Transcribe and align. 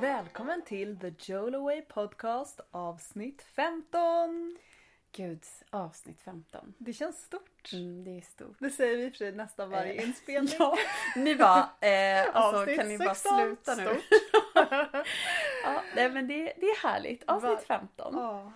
Välkommen 0.00 0.62
till 0.62 0.98
The 0.98 1.12
Jolaway 1.32 1.82
Podcast 1.82 2.60
avsnitt 2.70 3.42
15! 3.42 4.58
Gud, 5.12 5.44
avsnitt 5.70 6.20
15. 6.20 6.74
Det 6.78 6.92
känns 6.92 7.22
stort. 7.22 7.72
Mm, 7.72 8.04
det 8.04 8.10
är 8.18 8.20
stort. 8.20 8.56
Det 8.58 8.70
säger 8.70 8.96
vi 8.96 9.04
i 9.04 9.08
och 9.08 9.12
för 9.12 9.18
sig 9.18 9.32
nästan 9.32 9.70
varje 9.70 9.92
Eh, 9.94 10.08
inspelning. 10.08 10.54
Ja, 10.58 10.76
ni 11.16 11.36
bara, 11.36 11.70
eh, 11.80 12.36
alltså 12.36 12.58
Avsnitt 12.60 12.78
kan 12.78 12.88
ni 12.88 12.98
bara 12.98 13.14
16, 13.14 13.38
sluta 13.40 13.74
nu? 13.74 14.00
ja, 15.64 15.82
nej 15.96 16.10
men 16.10 16.28
det, 16.28 16.52
det 16.56 16.66
är 16.66 16.82
härligt. 16.88 17.24
Avsnitt 17.26 17.50
Va- 17.52 17.60
15. 17.66 18.14
Ja. 18.14 18.52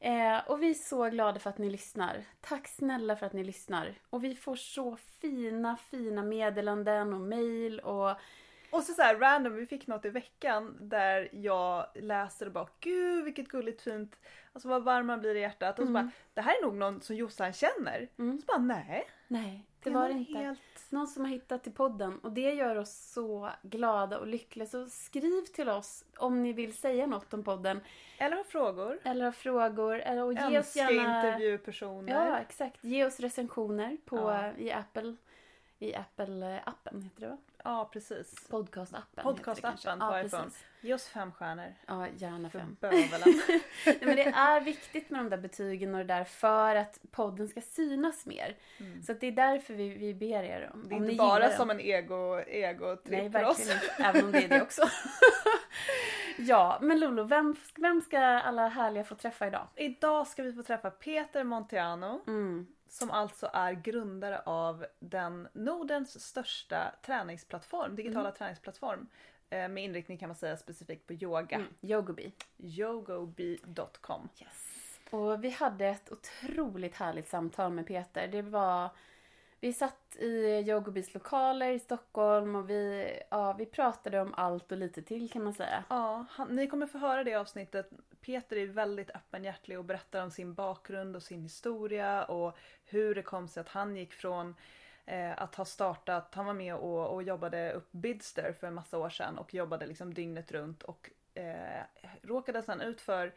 Eh, 0.00 0.50
och 0.50 0.62
vi 0.62 0.70
är 0.70 0.74
så 0.74 1.04
glada 1.08 1.40
för 1.40 1.50
att 1.50 1.58
ni 1.58 1.70
lyssnar. 1.70 2.24
Tack 2.40 2.68
snälla 2.68 3.16
för 3.16 3.26
att 3.26 3.32
ni 3.32 3.44
lyssnar. 3.44 3.94
Och 4.10 4.24
vi 4.24 4.34
får 4.34 4.56
så 4.56 4.96
fina, 5.20 5.76
fina 5.76 6.22
meddelanden 6.22 7.12
och 7.14 7.20
mejl 7.20 7.80
och 7.80 8.10
Och 8.70 8.82
så, 8.82 8.92
så 8.92 9.02
här 9.02 9.16
random, 9.16 9.54
vi 9.56 9.66
fick 9.66 9.86
något 9.86 10.04
i 10.04 10.08
veckan 10.08 10.76
där 10.80 11.28
jag 11.32 11.86
läste 11.94 12.46
och 12.46 12.52
bara 12.52 12.68
gud 12.80 13.24
vilket 13.24 13.48
gulligt 13.48 13.82
fint, 13.82 14.18
alltså 14.52 14.68
vad 14.68 14.82
varm 14.84 15.06
man 15.06 15.20
blir 15.20 15.34
i 15.34 15.40
hjärtat. 15.40 15.78
Och 15.78 15.84
så 15.86 15.90
Mm. 15.90 15.92
bara, 16.06 16.10
det 16.34 16.40
här 16.40 16.58
är 16.58 16.62
nog 16.62 16.74
någon 16.74 17.00
som 17.00 17.16
Jossan 17.16 17.52
känner. 17.52 18.08
Mm. 18.18 18.38
Så 18.40 18.46
bara 18.46 18.58
nej. 18.58 19.06
nej, 19.28 19.64
det, 19.82 19.90
är 19.90 19.94
var 19.94 20.08
det 20.08 20.14
inte. 20.14 20.38
Helt... 20.38 20.60
Någon 20.90 21.06
som 21.06 21.24
har 21.24 21.30
hittat 21.32 21.62
till 21.62 21.72
podden 21.72 22.18
och 22.18 22.32
det 22.32 22.54
gör 22.54 22.76
oss 22.76 23.12
så 23.12 23.50
glada 23.62 24.18
och 24.18 24.26
lyckliga. 24.26 24.66
Så 24.66 24.86
skriv 24.88 25.42
till 25.44 25.68
oss 25.68 26.04
om 26.18 26.42
ni 26.42 26.52
vill 26.52 26.76
säga 26.76 27.06
något 27.06 27.34
om 27.34 27.44
podden. 27.44 27.80
Eller 28.18 28.36
har 28.36 28.44
frågor. 28.44 28.98
Eller 29.04 29.24
har 29.24 29.32
frågor. 29.32 29.98
Eller, 30.00 30.22
och 30.24 30.32
ge 30.32 30.38
oss 30.58 30.76
Önska 30.76 30.90
gärna... 30.90 31.26
intervjupersoner. 31.26 32.12
Ja, 32.26 32.38
exakt. 32.38 32.84
Ge 32.84 33.04
oss 33.04 33.20
recensioner 33.20 33.96
på, 34.04 34.16
Ja. 34.16 34.52
i 34.56 34.72
Apple. 34.72 35.16
I 35.80 35.94
Apple-appen 35.94 37.02
heter 37.02 37.20
det 37.20 37.28
va? 37.28 37.36
Ja, 37.64 37.90
precis. 37.92 38.48
Podcast-appen. 38.50 39.22
Podcast-appen 39.22 39.54
det 39.54 39.62
på 39.62 39.64
kanske. 39.64 40.26
iPhone. 40.26 40.42
precis. 40.44 40.64
Ge 40.80 40.94
oss 40.94 41.08
fem 41.08 41.32
stjärnor. 41.32 41.74
Ja, 41.86 42.06
gärna 42.16 42.50
För 42.50 42.58
fem. 42.58 42.76
bövelen. 42.80 43.42
Nej, 43.86 43.98
men 44.00 44.16
det 44.16 44.24
är 44.26 44.60
viktigt 44.60 45.10
med 45.10 45.20
de 45.20 45.30
där 45.30 45.36
betygen 45.38 45.94
och 45.94 45.98
det 45.98 46.14
där 46.14 46.24
för 46.24 46.76
att 46.76 46.98
podden 47.10 47.48
ska 47.48 47.60
synas 47.60 48.26
mer. 48.26 48.56
Mm. 48.80 49.02
Så 49.02 49.12
det 49.12 49.26
är 49.26 49.32
därför 49.32 49.74
vi, 49.74 49.88
vi 49.88 50.14
ber 50.14 50.42
er 50.42 50.70
om 50.74 50.88
Det 50.88 50.94
är 50.94 50.96
om 50.96 51.04
inte 51.04 51.16
bara 51.16 51.50
som 51.50 51.70
en 51.70 51.80
ego, 51.80 52.40
ego-tripp 52.46 53.32
för 53.32 53.44
oss. 53.44 53.60
inte. 53.60 54.02
Även 54.04 54.24
om 54.24 54.32
det 54.32 54.44
är 54.44 54.48
det 54.48 54.62
också. 54.62 54.82
ja, 56.38 56.78
men 56.82 57.00
Lolo, 57.00 57.22
vem, 57.22 57.56
vem 57.76 58.00
ska 58.00 58.18
alla 58.20 58.68
härliga 58.68 59.04
få 59.04 59.14
träffa 59.14 59.46
idag? 59.46 59.66
Idag 59.76 60.26
ska 60.26 60.42
vi 60.42 60.52
få 60.52 60.62
träffa 60.62 60.90
Peter 60.90 61.44
Montiano 61.44 62.20
Mm. 62.26 62.66
Som 62.88 63.10
alltså 63.10 63.50
är 63.52 63.72
grundare 63.72 64.40
av 64.40 64.86
den 65.00 65.48
Nordens 65.52 66.24
största 66.24 66.94
träningsplattform, 67.02 67.96
digitala 67.96 68.30
träningsplattform 68.32 69.06
eh, 69.50 69.68
med 69.68 69.84
inriktning 69.84 70.18
kan 70.18 70.28
man 70.28 70.36
säga 70.36 70.56
specifikt 70.56 71.06
på 71.06 71.12
yoga. 71.12 71.56
Mm. 71.56 71.68
Yogobi. 71.82 72.32
yogobi.com. 72.58 74.28
Yes. 74.40 74.78
Och 75.10 75.44
vi 75.44 75.50
hade 75.50 75.86
ett 75.86 76.12
otroligt 76.12 76.94
härligt 76.94 77.28
samtal 77.28 77.72
med 77.72 77.86
Peter. 77.86 78.28
Det 78.28 78.42
var... 78.42 78.90
Vi 79.60 79.72
satt 79.72 80.16
i 80.16 80.64
Yogobis 80.66 81.14
lokaler 81.14 81.70
i 81.70 81.78
Stockholm 81.78 82.56
och 82.56 82.70
vi, 82.70 83.12
ja, 83.30 83.52
vi 83.52 83.66
pratade 83.66 84.20
om 84.20 84.34
allt 84.34 84.72
och 84.72 84.78
lite 84.78 85.02
till 85.02 85.30
kan 85.30 85.44
man 85.44 85.54
säga. 85.54 85.84
Ja, 85.88 86.24
han, 86.30 86.48
ni 86.48 86.66
kommer 86.66 86.86
få 86.86 86.98
höra 86.98 87.24
det 87.24 87.34
avsnittet. 87.34 87.90
Peter 88.20 88.56
är 88.56 88.66
väldigt 88.66 89.10
öppenhjärtig 89.10 89.78
och 89.78 89.84
berättar 89.84 90.22
om 90.22 90.30
sin 90.30 90.54
bakgrund 90.54 91.16
och 91.16 91.22
sin 91.22 91.42
historia 91.42 92.24
och 92.24 92.56
hur 92.84 93.14
det 93.14 93.22
kom 93.22 93.48
sig 93.48 93.60
att 93.60 93.68
han 93.68 93.96
gick 93.96 94.12
från 94.12 94.54
eh, 95.06 95.42
att 95.42 95.54
ha 95.54 95.64
startat, 95.64 96.34
han 96.34 96.46
var 96.46 96.54
med 96.54 96.74
och, 96.74 97.14
och 97.14 97.22
jobbade 97.22 97.72
upp 97.72 97.92
Bidster 97.92 98.52
för 98.52 98.66
en 98.66 98.74
massa 98.74 98.98
år 98.98 99.10
sedan 99.10 99.38
och 99.38 99.54
jobbade 99.54 99.86
liksom 99.86 100.14
dygnet 100.14 100.52
runt 100.52 100.82
och 100.82 101.10
eh, 101.34 101.82
råkade 102.22 102.62
sedan 102.62 102.80
ut 102.80 103.00
för 103.00 103.32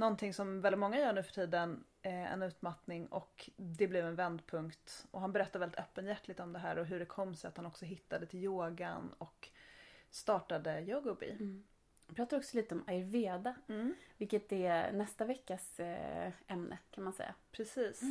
någonting 0.00 0.34
som 0.34 0.60
väldigt 0.60 0.78
många 0.78 0.98
gör 0.98 1.12
nu 1.12 1.22
för 1.22 1.32
tiden, 1.32 1.84
eh, 2.02 2.32
en 2.32 2.42
utmattning 2.42 3.06
och 3.06 3.50
det 3.56 3.86
blev 3.88 4.06
en 4.06 4.14
vändpunkt. 4.16 5.06
Och 5.10 5.20
han 5.20 5.32
berättar 5.32 5.58
väldigt 5.58 5.78
öppenhjärtigt 5.80 6.40
om 6.40 6.52
det 6.52 6.58
här 6.58 6.78
och 6.78 6.86
hur 6.86 6.98
det 6.98 7.06
kom 7.06 7.34
sig 7.34 7.48
att 7.48 7.56
han 7.56 7.66
också 7.66 7.84
hittade 7.84 8.26
till 8.26 8.44
yogan 8.44 9.14
och 9.18 9.48
startade 10.10 10.80
Yogobi. 10.80 11.62
Vi 12.06 12.14
pratade 12.14 12.36
också 12.40 12.56
lite 12.56 12.74
om 12.74 12.84
ayurveda, 12.86 13.54
Mm. 13.68 13.94
vilket 14.16 14.52
är 14.52 14.92
nästa 14.92 15.24
veckas 15.24 15.80
eh, 15.80 16.32
ämne 16.46 16.78
kan 16.90 17.04
man 17.04 17.12
säga. 17.12 17.34
Precis. 17.52 18.02
Eh, 18.02 18.08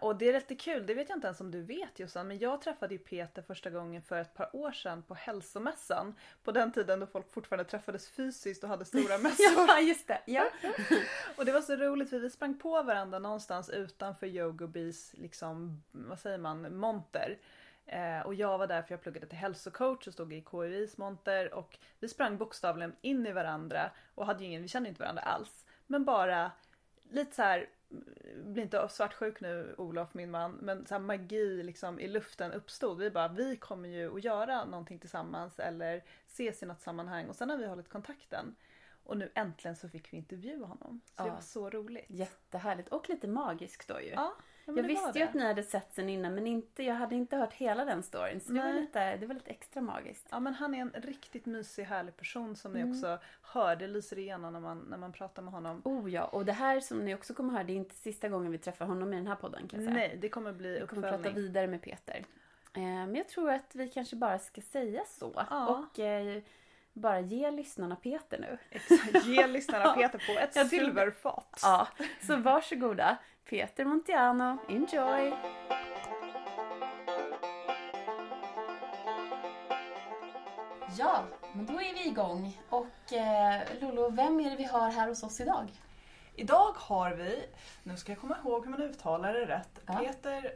och 0.00 0.16
det 0.16 0.28
är 0.28 0.32
lite 0.32 0.54
kul, 0.54 0.86
det 0.86 0.94
vet 0.94 1.08
jag 1.08 1.16
inte 1.16 1.26
ens 1.26 1.40
om 1.40 1.50
du 1.50 1.62
vet 1.62 1.98
Jossan, 1.98 2.28
men 2.28 2.38
jag 2.38 2.62
träffade 2.62 2.94
ju 2.94 2.98
Peter 2.98 3.42
första 3.42 3.70
gången 3.70 4.02
för 4.02 4.20
ett 4.20 4.34
par 4.34 4.56
år 4.56 4.72
sedan 4.72 5.02
på 5.02 5.14
hälsomässan. 5.14 6.14
På 6.44 6.52
den 6.52 6.72
tiden 6.72 7.00
då 7.00 7.06
folk 7.06 7.32
fortfarande 7.32 7.70
träffades 7.70 8.08
fysiskt 8.08 8.64
och 8.64 8.70
hade 8.70 8.84
stora 8.84 9.18
mässor. 9.22 9.66
Ja, 9.68 9.80
just 9.80 10.08
det. 10.08 10.20
Ja. 10.26 10.50
Och 11.36 11.44
det 11.44 11.52
var 11.52 11.60
så 11.60 11.76
roligt 11.76 12.10
för 12.10 12.18
vi 12.18 12.30
sprang 12.30 12.58
på 12.58 12.82
varandra 12.82 13.18
någonstans 13.18 13.70
utanför 13.70 14.26
Yogobis, 14.26 15.14
liksom, 15.16 15.82
vad 15.90 16.18
säger 16.18 16.38
man, 16.38 16.78
monter. 16.78 17.38
Eh, 17.86 18.20
och 18.20 18.34
jag 18.34 18.58
var 18.58 18.66
där 18.66 18.82
för 18.82 18.92
jag 18.92 19.02
pluggade 19.02 19.26
till 19.26 19.38
hälsocoach 19.38 20.06
och 20.06 20.12
stod 20.12 20.32
i 20.32 20.44
KIs 20.50 20.96
monter 20.98 21.54
och 21.54 21.78
vi 22.00 22.08
sprang 22.08 22.38
bokstavligen 22.38 22.96
in 23.00 23.26
i 23.26 23.32
varandra 23.32 23.90
och 24.14 24.26
hade 24.26 24.44
ju 24.44 24.48
ingen, 24.48 24.62
vi 24.62 24.68
kände 24.68 24.88
inte 24.88 25.02
varandra 25.02 25.22
alls. 25.22 25.64
Men 25.86 26.04
bara 26.04 26.52
lite 27.10 27.34
så 27.34 27.42
här, 27.42 27.68
bli 28.36 28.62
inte 28.62 28.88
svartsjuk 28.88 29.40
nu 29.40 29.74
Olof 29.78 30.14
min 30.14 30.30
man, 30.30 30.52
men 30.52 30.86
så 30.86 30.98
magi 30.98 31.62
liksom 31.62 32.00
i 32.00 32.08
luften 32.08 32.52
uppstod. 32.52 32.98
Vi 32.98 33.10
bara, 33.10 33.28
vi 33.28 33.56
kommer 33.56 33.88
ju 33.88 34.16
att 34.16 34.24
göra 34.24 34.64
någonting 34.64 34.98
tillsammans 34.98 35.58
eller 35.58 36.04
ses 36.26 36.62
i 36.62 36.66
något 36.66 36.80
sammanhang 36.80 37.28
och 37.28 37.36
sen 37.36 37.50
har 37.50 37.56
vi 37.56 37.66
hållit 37.66 37.88
kontakten. 37.88 38.56
Och 39.04 39.16
nu 39.16 39.30
äntligen 39.34 39.76
så 39.76 39.88
fick 39.88 40.12
vi 40.12 40.16
intervjua 40.16 40.66
honom. 40.66 41.00
Så 41.04 41.22
det 41.22 41.28
Ja. 41.28 41.34
var 41.34 41.40
så 41.40 41.70
roligt. 41.70 42.04
Jättehärligt. 42.08 42.88
Och 42.88 43.08
lite 43.08 43.28
magiskt 43.28 43.88
då 43.88 44.00
ju. 44.00 44.08
Ja, 44.10 44.34
ja, 44.76 44.82
jag 44.82 44.88
visste 44.88 45.18
ju 45.18 45.24
att 45.24 45.34
ni 45.34 45.46
hade 45.46 45.62
sett 45.62 45.92
sen 45.94 46.08
innan 46.08 46.34
men 46.34 46.46
inte, 46.46 46.82
jag 46.82 46.94
hade 46.94 47.14
inte 47.14 47.36
hört 47.36 47.52
hela 47.52 47.84
den 47.84 48.02
storyn. 48.02 48.40
Så 48.40 48.52
det 48.52 48.60
var, 48.62 48.72
lite, 48.72 49.16
det 49.16 49.26
var 49.26 49.34
lite 49.34 49.50
extra 49.50 49.80
magiskt. 49.82 50.26
Ja 50.30 50.40
men 50.40 50.54
han 50.54 50.74
är 50.74 50.80
en 50.80 50.90
riktigt 50.94 51.46
mysig 51.46 51.84
härlig 51.84 52.16
person 52.16 52.56
som 52.56 52.72
ni 52.72 52.80
Mm. 52.80 52.92
också 52.92 53.18
hör. 53.42 53.76
Det 53.76 53.86
lyser 53.86 54.18
igenom 54.18 54.52
när 54.52 54.60
man, 54.60 54.78
när 54.78 54.98
man 54.98 55.12
pratar 55.12 55.42
med 55.42 55.52
honom. 55.52 55.82
Oh 55.84 56.10
ja, 56.12 56.24
och 56.24 56.44
det 56.44 56.52
här 56.52 56.80
som 56.80 56.98
ni 57.04 57.14
också 57.14 57.34
kommer 57.34 57.52
höra, 57.52 57.64
det 57.64 57.72
är 57.72 57.76
inte 57.76 57.94
sista 57.94 58.28
gången 58.28 58.52
vi 58.52 58.58
träffar 58.58 58.86
honom 58.86 59.12
i 59.12 59.16
den 59.16 59.26
här 59.26 59.34
podden 59.36 59.68
kan 59.68 59.80
jag 59.84 59.92
säga. 59.92 60.06
Nej, 60.08 60.18
det 60.20 60.28
kommer 60.28 60.52
bli 60.52 60.80
Vi 60.80 60.86
kommer 60.86 61.02
prata 61.02 61.16
uppföljning. 61.16 61.42
vidare 61.42 61.66
med 61.66 61.82
Peter. 61.82 62.24
Eh, 62.74 62.82
men 62.82 63.14
jag 63.14 63.28
tror 63.28 63.50
att 63.50 63.74
vi 63.74 63.88
kanske 63.88 64.16
bara 64.16 64.38
ska 64.38 64.60
säga 64.60 65.02
så. 65.06 65.44
Ja. 65.50 65.68
Och 65.68 65.98
eh, 65.98 66.42
bara 66.92 67.20
ge 67.20 67.50
lyssnarna 67.50 67.96
Peter 67.96 68.38
nu. 68.38 68.58
Exakt. 68.70 69.26
Ge 69.26 69.46
lyssnarna 69.46 69.92
Peter 69.94 70.22
på 70.34 70.40
ett 70.40 70.68
silverfat. 70.68 71.60
Ja, 71.62 71.88
så 72.26 72.36
varsågoda. 72.36 73.16
Peter 73.48 73.84
Montiano, 73.84 74.58
enjoy! 74.68 75.32
Ja, 80.98 81.24
men 81.52 81.66
då 81.66 81.72
är 81.72 81.94
vi 81.94 82.08
igång. 82.08 82.60
Och 82.68 83.12
eh, 83.12 83.62
Lolo, 83.80 84.10
vem 84.10 84.40
är 84.40 84.50
det 84.50 84.56
vi 84.56 84.64
har 84.64 84.90
här 84.90 85.08
hos 85.08 85.22
oss 85.22 85.40
idag? 85.40 85.70
Idag 86.34 86.72
har 86.76 87.14
vi, 87.14 87.46
nu 87.82 87.96
ska 87.96 88.12
jag 88.12 88.20
komma 88.20 88.36
ihåg 88.44 88.64
hur 88.64 88.70
man 88.70 88.82
uttalar 88.82 89.34
det 89.34 89.46
rätt. 89.46 89.80
Ja. 89.86 89.98
Peter, 89.98 90.52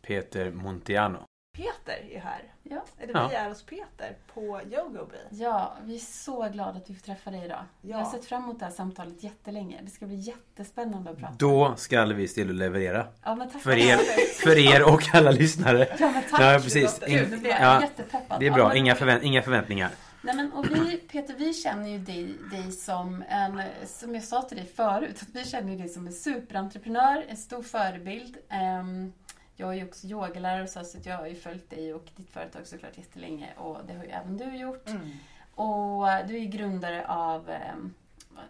Peter 0.00 0.50
Montiano. 0.50 1.18
Peter 1.56 2.12
är 2.16 2.20
här. 2.20 2.42
Ja. 2.62 2.84
Eller 2.98 3.14
Ja. 3.14 3.28
vi 3.28 3.34
är 3.34 3.48
hos 3.48 3.62
Peter 3.62 4.16
på 4.34 4.60
Yogobi. 4.72 5.16
Ja, 5.30 5.76
vi 5.82 5.94
är 5.94 5.98
så 5.98 6.48
glada 6.52 6.70
att 6.78 6.90
vi 6.90 6.94
får 6.94 7.02
träffa 7.02 7.30
dig 7.30 7.44
idag. 7.44 7.64
Jag 7.82 7.96
har 7.96 8.04
Ja. 8.04 8.10
sett 8.10 8.24
fram 8.24 8.42
emot 8.42 8.58
det 8.58 8.64
här 8.64 8.72
samtalet 8.72 9.22
jättelänge. 9.22 9.80
Det 9.82 9.90
ska 9.90 10.06
bli 10.06 10.16
jättespännande 10.16 11.10
att 11.10 11.18
prata. 11.18 11.34
Då 11.38 11.74
ska 11.76 12.04
vi 12.04 12.28
still 12.28 12.48
och 12.48 12.54
leverera. 12.54 13.06
Ja, 13.24 13.34
men 13.34 13.50
tack 13.50 13.62
För 13.62 13.76
er, 13.78 13.96
för 14.44 14.74
er 14.74 14.92
och 14.94 15.14
alla 15.14 15.30
lyssnare. 15.30 15.88
Ja, 15.98 16.10
men 16.10 16.22
tack. 16.30 16.40
Ja, 16.40 16.58
precis. 16.62 17.00
Gud, 17.06 17.40
blir 17.40 17.50
Ja, 17.50 17.80
jättepeppad. 17.80 18.40
Det 18.40 18.46
är 18.46 18.50
Ja, 18.50 18.54
bra, 18.54 18.74
inga, 18.76 18.94
förvänt 18.94 19.22
inga 19.22 19.42
förväntningar. 19.42 19.90
Nej, 20.22 20.36
men, 20.36 20.52
och 20.52 20.66
vi, 20.70 20.96
Peter, 20.96 21.34
vi 21.38 21.54
känner 21.54 21.88
ju 21.88 21.98
dig, 21.98 22.34
dig 22.50 22.72
som 22.72 23.24
en, 23.28 23.62
som 23.86 24.14
jag 24.14 24.24
sa 24.24 24.42
till 24.42 24.56
dig 24.56 24.66
förut, 24.66 25.18
att 25.22 25.28
vi 25.32 25.44
känner 25.44 25.76
dig 25.76 25.88
som 25.88 26.06
en 26.06 26.12
superentreprenör, 26.12 27.24
en 27.28 27.36
stor 27.36 27.62
förebild. 27.62 28.36
Ehm, 28.48 29.12
jag 29.56 29.68
är 29.70 29.74
ju 29.74 29.84
också 29.84 30.06
yogalärare 30.06 30.62
och 30.62 30.68
så, 30.68 30.84
så 30.84 30.98
att 30.98 31.06
jag 31.06 31.16
har 31.16 31.26
ju 31.26 31.34
följt 31.34 31.70
dig 31.70 31.94
och 31.94 32.04
ditt 32.16 32.30
företag 32.30 32.66
såklart 32.66 32.98
jättelänge 32.98 33.48
och 33.56 33.78
det 33.86 33.94
har 33.94 34.04
ju 34.04 34.10
även 34.10 34.36
du 34.36 34.56
gjort. 34.56 34.88
Mm. 34.88 35.10
Och 35.54 36.06
du 36.28 36.36
är 36.36 36.40
ju 36.40 36.46
grundare 36.46 37.06
av, 37.06 37.50
ehm, 37.50 37.94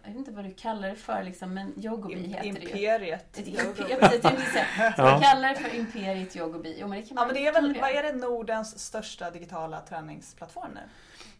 jag 0.03 0.09
vet 0.09 0.17
inte 0.17 0.31
vad 0.31 0.45
du 0.45 0.53
kallar 0.53 0.89
det 0.89 0.95
för 0.95 1.23
liksom, 1.23 1.53
men 1.53 1.83
Yogobi 1.85 2.15
Im- 2.15 2.27
heter 2.27 2.41
det 2.41 2.43
ju. 2.43 2.49
Imperiet 2.49 3.33
precis, 3.33 3.57
jag 4.11 4.21
tänkte 4.21 4.45
säga. 4.45 4.65
Jag 4.97 5.21
kallar 5.21 5.49
det 5.49 5.55
för 5.55 5.75
Imperiet 5.75 6.35
Yogobi. 6.35 6.77
Jo, 6.79 6.87
men 6.87 7.01
det 7.01 7.07
kan 7.07 7.15
Ja 7.17 7.21
man, 7.21 7.27
men 7.27 7.35
det 7.35 7.47
är 7.47 7.53
väl, 7.53 7.63
man 7.71 7.81
vad 7.81 7.89
är 7.89 8.03
det 8.03 8.13
Nordens 8.13 8.79
största 8.79 9.31
digitala 9.31 9.81
träningsplattform 9.81 10.71
nu? 10.73 10.81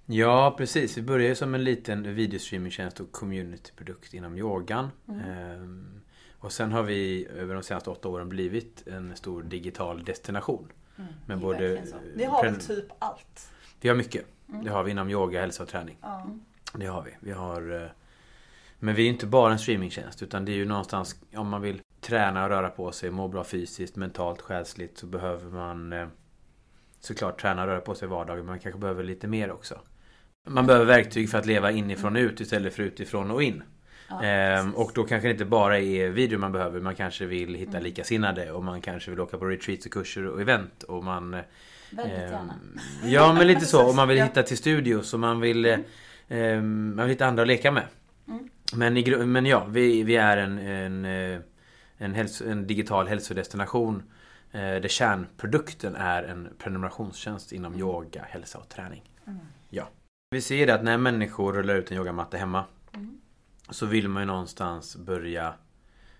Ja, 0.05 0.55
precis. 0.57 0.97
Vi 0.97 1.01
började 1.01 1.35
som 1.35 1.55
en 1.55 1.63
liten 1.63 2.15
videostreamingtjänst 2.15 2.99
och 2.99 3.11
communityprodukt 3.11 4.13
inom 4.13 4.37
yogan. 4.37 4.91
Mm. 5.07 5.19
Ehm, 5.19 6.01
och 6.45 6.51
sen 6.51 6.71
har 6.71 6.83
vi 6.83 7.27
över 7.27 7.53
de 7.53 7.63
senaste 7.63 7.89
åtta 7.89 8.07
åren 8.09 8.29
blivit 8.29 8.87
en 8.87 9.15
stor 9.15 9.43
digital 9.43 10.03
destination. 10.03 10.71
Mm. 10.97 11.13
Med 11.25 11.39
både... 11.39 11.87
så. 11.87 11.95
Ni 12.15 12.23
har 12.23 12.43
väl 12.43 12.59
typ 12.59 12.85
allt? 12.99 13.51
Vi 13.81 13.89
har 13.89 13.95
mycket. 13.95 14.25
Mm. 14.49 14.63
Det 14.63 14.71
har 14.71 14.83
vi 14.83 14.91
inom 14.91 15.09
yoga, 15.09 15.41
hälsa 15.41 15.63
och 15.63 15.69
träning. 15.69 15.97
Ja. 16.01 16.27
Det 16.73 16.85
har 16.85 17.01
vi. 17.01 17.11
Vi 17.19 17.31
har... 17.31 17.83
eh, 17.83 17.89
Men 18.79 18.95
vi 18.95 19.05
är 19.05 19.09
inte 19.09 19.25
bara 19.27 19.51
en 19.51 19.59
streamingtjänst 19.59 20.23
utan 20.23 20.45
det 20.45 20.51
är 20.51 20.55
ju 20.55 20.65
någonstans 20.65 21.15
om 21.35 21.49
man 21.49 21.61
vill 21.61 21.81
träna 22.01 22.43
och 22.43 22.49
röra 22.49 22.69
på 22.69 22.91
sig, 22.91 23.11
må 23.11 23.27
bra 23.27 23.43
fysiskt, 23.43 23.95
mentalt, 23.95 24.41
själsligt 24.41 24.97
så 24.97 25.05
behöver 25.05 25.51
man 25.51 25.93
eh, 25.93 26.07
såklart 26.99 27.41
träna 27.41 27.61
och 27.61 27.67
röra 27.67 27.81
på 27.81 27.95
sig 27.95 28.05
i 28.05 28.09
vardagen 28.09 28.37
men 28.37 28.45
man 28.45 28.59
kanske 28.59 28.79
behöver 28.79 29.03
lite 29.03 29.27
mer 29.27 29.51
också. 29.51 29.79
Man 30.47 30.65
behöver 30.67 30.85
verktyg 30.85 31.29
för 31.29 31.37
att 31.37 31.45
leva 31.45 31.71
inifrån 31.71 32.15
och 32.15 32.19
ut 32.19 32.39
istället 32.39 32.73
för 32.73 32.83
utifrån 32.83 33.31
och 33.31 33.43
in. 33.43 33.63
Ja, 34.09 34.23
Ehm, 34.23 34.75
och 34.75 34.91
då 34.95 35.03
kanske 35.03 35.27
det 35.27 35.31
inte 35.31 35.45
bara 35.45 35.79
är 35.79 36.09
video 36.09 36.39
man 36.39 36.51
behöver. 36.51 36.81
Man 36.81 36.95
kanske 36.95 37.25
vill 37.25 37.55
hitta 37.55 37.71
Mm. 37.71 37.83
likasinnade 37.83 38.51
och 38.51 38.63
man 38.63 38.81
kanske 38.81 39.11
vill 39.11 39.19
åka 39.19 39.37
på 39.37 39.45
retreats 39.45 39.85
och 39.85 39.91
kurser 39.91 40.25
och 40.27 40.41
event. 40.41 40.83
Och 40.83 41.03
man, 41.03 41.31
Väldigt 41.31 42.17
ehm, 42.17 42.31
gärna. 42.31 42.53
Ja 43.05 43.33
men 43.33 43.47
lite 43.47 43.65
så. 43.65 43.85
Och 43.89 43.95
man 43.95 44.07
vill 44.07 44.17
Ja. 44.17 44.23
hitta 44.25 44.43
till 44.43 44.57
studios 44.57 45.13
och 45.13 45.19
man 45.19 45.39
vill 45.39 45.65
eh, 45.65 45.77
ehm, 46.27 46.95
Man 46.95 47.05
vill 47.05 47.13
hitta 47.13 47.25
andra 47.25 47.41
att 47.41 47.47
leka 47.47 47.71
med. 47.71 47.83
Mm. 48.27 48.49
Men, 48.75 48.97
i, 48.97 49.17
men 49.25 49.45
ja, 49.45 49.65
vi, 49.69 50.03
vi 50.03 50.15
är 50.15 50.37
en, 50.37 50.57
en, 50.59 51.05
eh, 51.05 51.39
en, 51.97 52.13
hälso, 52.13 52.49
en 52.49 52.67
digital 52.67 53.07
hälsodestination. 53.07 54.03
Eh, 54.51 54.59
där 54.61 54.87
kärnprodukten 54.87 55.95
är 55.95 56.23
en 56.23 56.49
prenumerationstjänst 56.57 57.51
inom 57.51 57.75
yoga, 57.79 58.25
hälsa 58.29 58.57
och 58.57 58.69
träning. 58.69 59.03
Mm. 59.27 59.39
Ja. 59.69 59.89
Vi 60.29 60.41
ser 60.41 60.67
det 60.67 60.73
att 60.73 60.83
när 60.83 60.97
människor 60.97 61.53
rullar 61.53 61.75
ut 61.75 61.91
en 61.91 61.97
yogamatta 61.97 62.37
hemma 62.37 62.57
Mm 62.59 62.69
så 63.69 63.85
vill 63.85 64.09
man 64.09 64.21
ju 64.21 64.27
någonstans 64.27 64.95
börja 64.97 65.53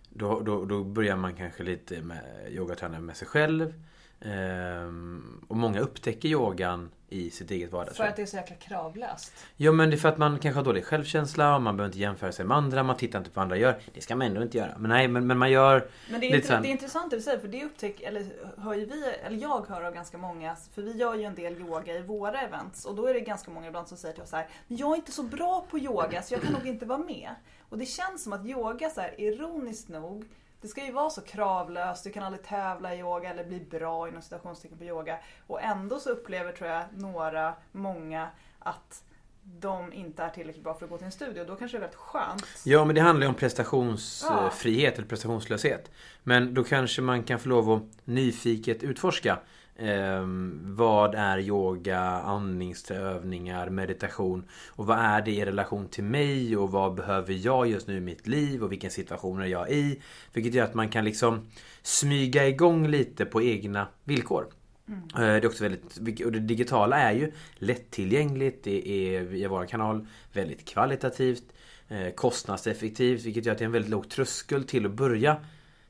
Då, 0.10 0.40
då, 0.40 0.66
då 0.66 0.84
börjar 0.84 1.16
man 1.18 1.36
kanske 1.36 1.64
lite 1.64 2.02
med 2.02 2.48
yogaträning 2.50 3.06
med 3.06 3.18
sig 3.18 3.28
själv. 3.28 3.74
Ehm, 4.20 5.42
Och 5.48 5.58
många 5.58 5.80
upptäcker 5.80 6.30
yogan 6.30 6.90
i 7.10 7.30
sitt 7.30 7.52
eget 7.52 7.70
För 7.70 7.78
vardagsliv 7.78 8.08
att 8.10 8.16
det 8.16 8.22
är 8.22 8.26
så 8.26 8.38
jäkla 8.38 8.56
kravlöst. 8.56 9.34
Ja 9.58 9.72
men 9.72 9.90
det 9.90 9.96
är 9.96 9.98
för 9.98 10.10
att 10.10 10.18
man 10.18 10.40
kanske 10.40 10.60
har 10.60 10.66
dålig 10.66 10.86
självkänsla 10.86 11.56
och 11.56 11.62
man 11.62 11.78
behöver 11.78 11.90
inte 11.90 12.00
jämföra 12.00 12.32
sig 12.32 12.46
med 12.46 12.58
andra 12.58 12.84
Man 12.84 12.98
tittar 12.98 13.20
inte 13.20 13.32
på 13.32 13.36
vad 13.36 13.44
andra 13.44 13.58
gör 13.58 13.80
Det 13.94 14.02
ska 14.02 14.16
man 14.16 14.28
ändå 14.28 14.42
inte 14.42 14.58
göra 14.58 14.76
Men 14.78 14.90
nej 14.90 15.08
men, 15.08 15.28
men 15.28 15.38
man 15.38 15.52
gör 15.52 15.88
Men 16.12 16.22
det 16.22 16.32
är, 16.32 16.42
sen. 16.42 16.62
det 16.62 16.68
är 16.68 16.72
intressant 16.72 17.12
det 17.12 17.18
du 17.18 17.22
säger 17.22 17.40
för 17.40 17.48
det 17.48 17.64
upptäck, 17.64 18.02
eller 18.02 18.26
hör 18.58 18.74
ju 18.74 18.86
vi, 18.86 19.06
eller 19.26 19.38
jag 19.38 19.66
hör 19.68 19.84
av 19.84 19.94
ganska 19.94 20.18
många, 20.18 20.56
för 20.74 20.82
vi 20.82 20.92
gör 20.92 21.16
ju 21.16 21.24
en 21.24 21.36
del 21.36 21.54
yoga 21.62 21.94
i 21.94 22.02
våra 22.02 22.42
events 22.42 22.86
och 22.86 22.96
då 22.96 23.08
är 23.08 23.14
det 23.14 23.20
ganska 23.20 23.52
många 23.52 23.68
ibland 23.68 23.88
som 23.88 23.98
säger 23.98 24.14
till 24.14 24.24
oss 24.24 24.30
så 24.30 24.36
här, 24.36 24.48
men 24.68 24.78
jag 24.78 24.92
är 24.92 24.96
inte 24.96 25.12
så 25.12 25.24
bra 25.24 25.66
på 25.70 25.80
yoga 25.80 26.22
så 26.22 26.34
jag 26.34 26.42
kan 26.42 26.54
nog 26.54 26.68
inte 26.68 26.86
vara 26.86 27.00
med. 27.00 27.30
Och 27.70 27.78
det 27.78 27.86
känns 27.86 28.24
som 28.24 28.34
att 28.34 28.46
yoga 28.46 28.90
så 28.90 29.02
här, 29.02 29.22
ironiskt 29.22 29.90
nog, 29.90 30.26
det 30.66 30.70
ska 30.70 30.86
ju 30.86 30.92
vara 30.92 31.10
så 31.10 31.22
kravlöst, 31.22 32.04
du 32.04 32.12
kan 32.12 32.24
aldrig 32.24 32.44
tävla 32.44 32.96
i 32.96 33.00
yoga 33.00 33.30
eller 33.30 33.44
bli 33.44 33.60
bra 33.60 34.08
inom 34.08 34.22
citationstecken 34.22 34.78
på 34.78 34.84
yoga. 34.84 35.18
Och 35.48 35.62
ändå 35.62 36.00
så 36.00 36.10
upplever 36.10 36.52
tror 36.52 36.70
jag 36.70 36.84
några, 36.94 37.54
många 37.72 38.28
att 38.60 39.04
de 39.44 39.94
inte 39.94 40.24
är 40.24 40.30
tillräckligt 40.30 40.64
bra 40.64 40.74
för 40.74 40.86
att 40.86 40.90
gå 40.90 40.98
till 40.98 41.06
en 41.06 41.12
studio. 41.12 41.46
Då 41.48 41.56
kanske 41.56 41.78
det 41.78 41.80
är 41.80 41.82
väldigt 41.82 42.00
skönt. 42.00 42.46
Ja 42.64 42.86
men 42.86 42.96
det 42.96 43.02
handlar 43.02 43.26
ju 43.26 43.30
om 43.30 43.36
prestationsfrihet 43.36 44.98
eller 44.98 45.08
prestationslöshet. 45.08 45.92
Men 46.24 46.54
då 46.54 46.64
kanske 46.64 47.02
man 47.02 47.24
kan 47.24 47.40
få 47.40 47.50
lov 47.50 47.72
att 47.72 47.84
nyfiket 48.06 48.84
utforska. 48.84 49.40
Ehm, 49.80 50.62
vad 50.76 51.16
är 51.16 51.40
yoga, 51.40 52.00
andningsövningar, 52.00 53.70
meditation 53.70 54.44
och 54.68 54.86
vad 54.86 54.98
är 54.98 55.22
det 55.22 55.32
i 55.32 55.46
relation 55.46 55.88
till 55.88 56.04
mig 56.04 56.58
och 56.58 56.72
vad 56.72 56.96
behöver 56.96 57.34
jag 57.34 57.68
just 57.68 57.88
nu 57.88 57.98
i 57.98 58.02
mitt 58.02 58.28
liv 58.28 58.64
och 58.64 58.72
vilken 58.72 58.92
situation 58.92 59.42
är 59.42 59.46
jag 59.46 59.72
i. 59.72 60.02
Vilket 60.34 60.54
gör 60.54 60.64
att 60.66 60.74
man 60.74 60.90
kan 60.90 61.06
liksom 61.06 61.48
smyga 61.82 62.48
igång 62.48 62.88
lite 62.88 63.26
på 63.26 63.42
egna 63.42 63.88
villkor. 64.04 64.46
Eh, 64.88 64.96
Det 65.16 65.24
är 65.24 65.46
också 65.46 65.64
väldigt, 65.64 66.22
och 66.26 66.32
det 66.32 66.40
digitala 66.40 66.98
är 66.98 67.14
ju 67.14 67.32
lättillgängligt. 67.56 68.64
Det 68.64 68.90
är 68.90 69.22
via 69.22 69.50
vår 69.50 69.66
kanal 69.66 70.08
väldigt 70.34 70.66
kvalitativt. 70.66 71.44
eh, 71.88 72.10
Kostnadseffektivt 72.16 73.26
vilket 73.26 73.46
gör 73.46 73.52
att 73.52 73.58
det 73.58 73.64
är 73.64 73.66
en 73.66 73.72
väldigt 73.72 73.92
låg 73.92 74.10
tröskel 74.10 74.64
till 74.64 74.86
att 74.86 74.92
börja 74.92 75.38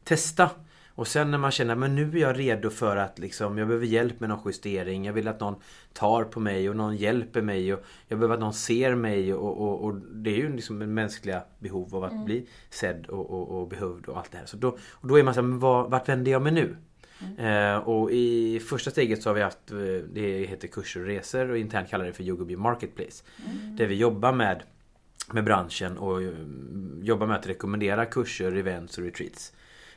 testa. 0.04 0.50
Och 0.96 1.08
sen 1.08 1.32
när 1.32 1.38
man 1.38 1.52
känner 1.52 1.76
men 1.76 1.96
nu 1.96 2.12
är 2.18 2.22
jag 2.22 2.40
redo 2.40 2.70
för 2.70 2.98
att 2.98 3.20
liksom, 3.20 3.58
jag 3.58 3.68
behöver 3.68 3.86
hjälp 3.86 4.20
med 4.20 4.30
någon 4.30 4.42
justering. 4.46 5.06
Jag 5.06 5.14
vill 5.14 5.28
att 5.28 5.40
någon 5.40 5.56
tar 5.94 6.24
på 6.24 6.40
mig 6.40 6.70
och 6.70 6.76
någon 6.76 6.98
hjälper 6.98 7.42
mig. 7.42 7.74
Och 7.74 7.84
jag 8.08 8.20
behöver 8.20 8.34
att 8.34 8.40
någon 8.40 8.54
ser 8.54 8.96
mig. 8.96 9.34
Och, 9.34 9.62
och, 9.62 9.86
och 9.86 9.96
det 9.96 10.30
är 10.30 10.38
ju 10.38 10.56
liksom 10.56 10.82
en 10.82 10.94
mänskliga 10.94 11.44
behov 11.60 11.96
av 11.96 12.04
att 12.04 12.26
bli 12.26 12.48
sedd 12.70 13.06
och, 13.06 13.30
och, 13.30 13.62
och 13.62 13.68
behövd 13.68 14.06
och 14.06 14.18
allt 14.18 14.32
det 14.32 14.38
här. 14.38 14.46
Så 14.46 14.58
då, 14.58 14.78
och 14.92 15.08
då 15.08 15.20
är 15.20 15.24
man 15.24 15.34
såhär, 15.34 15.48
men 15.48 15.60
vad, 15.60 15.92
vart 15.92 16.10
vänder 16.10 16.32
jag 16.32 16.42
mig 16.42 16.52
nu? 16.52 16.76
Eh, 17.38 17.78
och 17.78 18.12
i 18.12 18.60
första 18.60 18.92
steget 18.92 19.24
så 19.24 19.30
har 19.30 19.36
vi 19.36 19.42
haft, 19.42 19.72
eh, 19.72 19.78
det 20.14 20.46
heter 20.46 20.68
kurser 20.68 21.00
och 21.00 21.06
resor 21.06 21.50
och 21.50 21.58
internt 21.58 21.90
kallar 21.90 22.06
det 22.06 22.14
för 22.14 22.24
Yogobi 22.24 22.56
Marketplace. 22.56 23.24
Där 23.78 23.86
vi 23.86 23.96
jobbar 23.96 24.34
med, 24.34 24.64
med 25.32 25.44
branschen 25.44 25.98
och 25.98 26.22
eh, 26.24 26.30
jobbar 27.02 27.28
med 27.28 27.36
att 27.36 27.48
rekommendera 27.48 28.06
kurser, 28.06 28.56
events 28.56 28.98
och 28.98 29.04
retreats. 29.04 29.54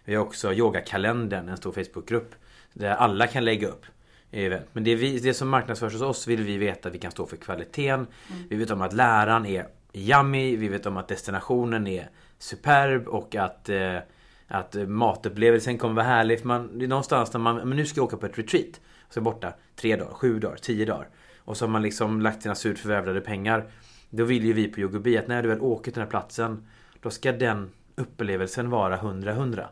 Vi 0.08 0.14
har 0.14 0.24
också 0.24 0.52
yogakalendern, 0.52 1.48
en 1.48 1.56
stor 1.56 1.72
Facebookgrupp. 1.72 2.34
Där 2.72 2.90
alla 2.90 3.26
kan 3.26 3.44
lägga 3.44 3.68
upp 3.68 3.86
event. 4.30 4.66
Men 4.72 4.84
det, 4.84 4.94
vi, 4.94 5.18
det 5.18 5.34
som 5.34 5.48
marknadsförs 5.48 5.92
hos 5.92 6.02
oss 6.02 6.26
vill 6.26 6.42
vi 6.42 6.56
veta 6.58 6.88
att 6.88 6.94
vi 6.94 6.98
kan 6.98 7.10
stå 7.10 7.26
för 7.26 7.36
kvaliteten. 7.36 8.06
Vi 8.48 8.56
vet 8.56 8.70
om 8.70 8.82
att 8.82 8.92
läraren 8.92 9.46
är 9.46 9.66
yummy. 9.92 10.56
Vi 10.56 10.68
vet 10.68 10.86
om 10.86 10.96
att 10.96 11.08
destinationen 11.08 11.86
är 11.86 12.10
superb 12.38 13.08
och 13.08 13.36
att 13.36 13.68
eh, 13.68 13.98
att 14.46 14.74
matupplevelsen 14.88 15.78
kommer 15.78 15.94
vara 15.94 16.06
härlig. 16.06 16.40
För 16.40 16.46
man, 16.46 16.78
det 16.78 16.84
är 16.84 16.88
någonstans 16.88 17.32
när 17.32 17.40
man, 17.40 17.56
men 17.56 17.76
nu 17.76 17.86
ska 17.86 17.98
jag 17.98 18.04
åka 18.04 18.16
på 18.16 18.26
ett 18.26 18.38
retreat. 18.38 18.80
Och 19.06 19.14
så 19.14 19.20
är 19.20 19.24
borta 19.24 19.52
tre 19.76 19.96
dagar, 19.96 20.14
sju 20.14 20.38
dagar, 20.38 20.56
tio 20.56 20.84
dagar. 20.84 21.08
Och 21.38 21.56
så 21.56 21.64
har 21.64 21.70
man 21.70 21.82
liksom 21.82 22.20
lagt 22.20 22.42
sina 22.42 22.54
surt 22.54 22.78
förvävlade 22.78 23.20
pengar. 23.20 23.70
Då 24.10 24.24
vill 24.24 24.44
ju 24.44 24.52
vi 24.52 24.68
på 24.68 24.80
Yogobi 24.80 25.18
att 25.18 25.28
när 25.28 25.42
du 25.42 25.48
väl 25.48 25.60
åker 25.60 25.84
till 25.84 25.92
den 25.92 26.02
här 26.02 26.10
platsen. 26.10 26.66
Då 27.02 27.10
ska 27.10 27.32
den 27.32 27.70
upplevelsen 27.98 28.70
vara 28.70 28.96
100-100. 28.96 29.66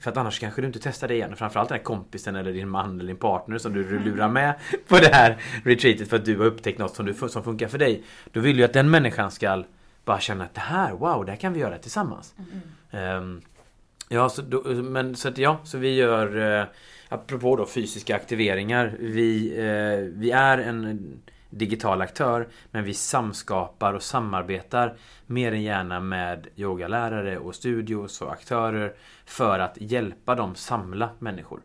För 0.00 0.10
att 0.10 0.16
annars 0.16 0.38
kanske 0.38 0.60
du 0.60 0.66
inte 0.66 0.78
testar 0.82 1.08
det 1.08 1.14
igen. 1.14 1.36
Framförallt 1.36 1.68
den 1.68 1.78
här 1.78 1.84
kompisen 1.84 2.36
eller 2.36 2.52
din 2.52 2.68
man 2.68 3.00
eller 3.00 3.08
din 3.08 3.16
partner 3.16 3.58
som 3.58 3.72
du 3.72 3.98
lurar 3.98 4.28
med 4.28 4.54
på 4.88 4.98
det 4.98 5.14
här 5.14 5.36
retreatet 5.64 6.08
för 6.08 6.16
att 6.16 6.24
du 6.24 6.38
har 6.38 6.44
upptäckt 6.44 6.78
något 6.78 6.96
som, 6.96 7.06
du, 7.06 7.14
som 7.14 7.44
funkar 7.44 7.68
för 7.68 7.78
dig. 7.78 8.02
Då 8.32 8.40
vill 8.40 8.56
du 8.56 8.64
att 8.64 8.72
den 8.72 8.90
människan 8.90 9.30
ska 9.30 9.64
bara 10.04 10.20
känna 10.20 10.44
att 10.44 10.54
det 10.54 10.60
här, 10.60 10.92
wow, 10.92 11.24
det 11.24 11.32
här 11.32 11.38
kan 11.38 11.52
vi 11.52 11.60
göra 11.60 11.78
tillsammans. 11.78 12.34
Ehm, 12.90 13.40
Ja, 14.08 14.28
så, 14.28 14.42
då, 14.42 14.62
men, 14.64 15.16
så 15.16 15.28
att, 15.28 15.38
ja, 15.38 15.58
så 15.64 15.78
vi 15.78 15.94
gör 15.94 16.58
eh, 16.60 16.66
Apropå 17.08 17.56
då 17.56 17.66
fysiska 17.66 18.16
aktiveringar 18.16 18.96
Vi, 18.98 19.58
eh, 19.58 20.20
vi 20.20 20.30
är 20.30 20.58
en 20.58 21.00
digital 21.52 22.02
aktör 22.02 22.48
Men 22.70 22.84
vi 22.84 22.94
samskapar 22.94 23.94
och 23.94 24.02
samarbetar 24.02 24.96
Mer 25.26 25.52
än 25.52 25.62
gärna 25.62 26.00
med 26.00 26.46
yogalärare 26.56 27.38
och 27.38 27.54
studios 27.54 28.20
och 28.20 28.32
aktörer 28.32 28.94
För 29.24 29.58
att 29.58 29.76
hjälpa 29.80 30.34
dem 30.34 30.54
samla 30.54 31.10
människor 31.18 31.60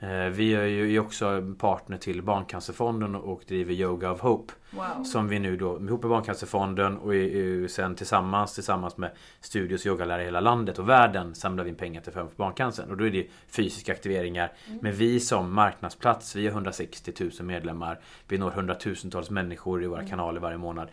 eh, 0.00 0.08
Vi 0.08 0.54
är 0.54 0.64
ju 0.66 1.00
också 1.00 1.54
partner 1.58 1.96
till 1.96 2.22
Barncancerfonden 2.22 3.14
och 3.14 3.42
driver 3.48 3.72
Yoga 3.72 4.10
of 4.10 4.20
Hope 4.20 4.52
Wow. 4.70 5.04
som 5.04 5.28
vi 5.28 5.38
nu 5.38 5.56
då 5.56 5.80
ihop 5.80 6.02
med 6.02 6.10
Barncancerfonden 6.10 6.98
och 6.98 7.12
sen 7.70 7.94
tillsammans 7.94 8.54
tillsammans 8.54 8.96
med 8.96 9.10
studios 9.40 9.80
och 9.80 9.86
yogalärare 9.86 10.22
i 10.22 10.24
hela 10.24 10.40
landet 10.40 10.78
och 10.78 10.88
världen 10.88 11.34
samlar 11.34 11.64
vi 11.64 11.70
in 11.70 11.76
pengar 11.76 12.00
till 12.00 12.12
förmån 12.12 12.30
för 12.30 12.36
barncancern. 12.36 12.90
Och 12.90 12.96
då 12.96 13.06
är 13.06 13.10
det 13.10 13.26
fysiska 13.48 13.92
aktiveringar. 13.92 14.52
Men 14.80 14.92
vi 14.92 15.20
som 15.20 15.54
marknadsplats, 15.54 16.36
vi 16.36 16.46
har 16.46 16.52
160 16.52 17.12
000 17.20 17.30
medlemmar. 17.40 18.00
Vi 18.28 18.38
når 18.38 18.50
hundratusentals 18.50 19.30
människor 19.30 19.84
i 19.84 19.86
våra 19.86 20.04
kanaler 20.04 20.40
varje 20.40 20.58
månad. 20.58 20.88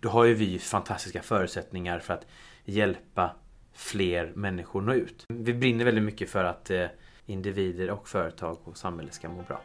Då 0.00 0.08
har 0.08 0.24
ju 0.24 0.34
vi 0.34 0.58
fantastiska 0.58 1.22
förutsättningar 1.22 1.98
för 1.98 2.14
att 2.14 2.26
hjälpa 2.64 3.30
fler 3.74 4.32
människor 4.34 4.80
nå 4.82 4.92
ut. 4.94 5.24
Vi 5.28 5.54
brinner 5.54 5.84
väldigt 5.84 6.04
mycket 6.04 6.30
för 6.30 6.44
att 6.44 6.70
eh, 6.70 6.86
individer 7.26 7.90
och 7.90 8.08
företag 8.08 8.58
och 8.64 8.76
samhälle 8.76 9.10
ska 9.10 9.28
må 9.28 9.42
bra. 9.42 9.62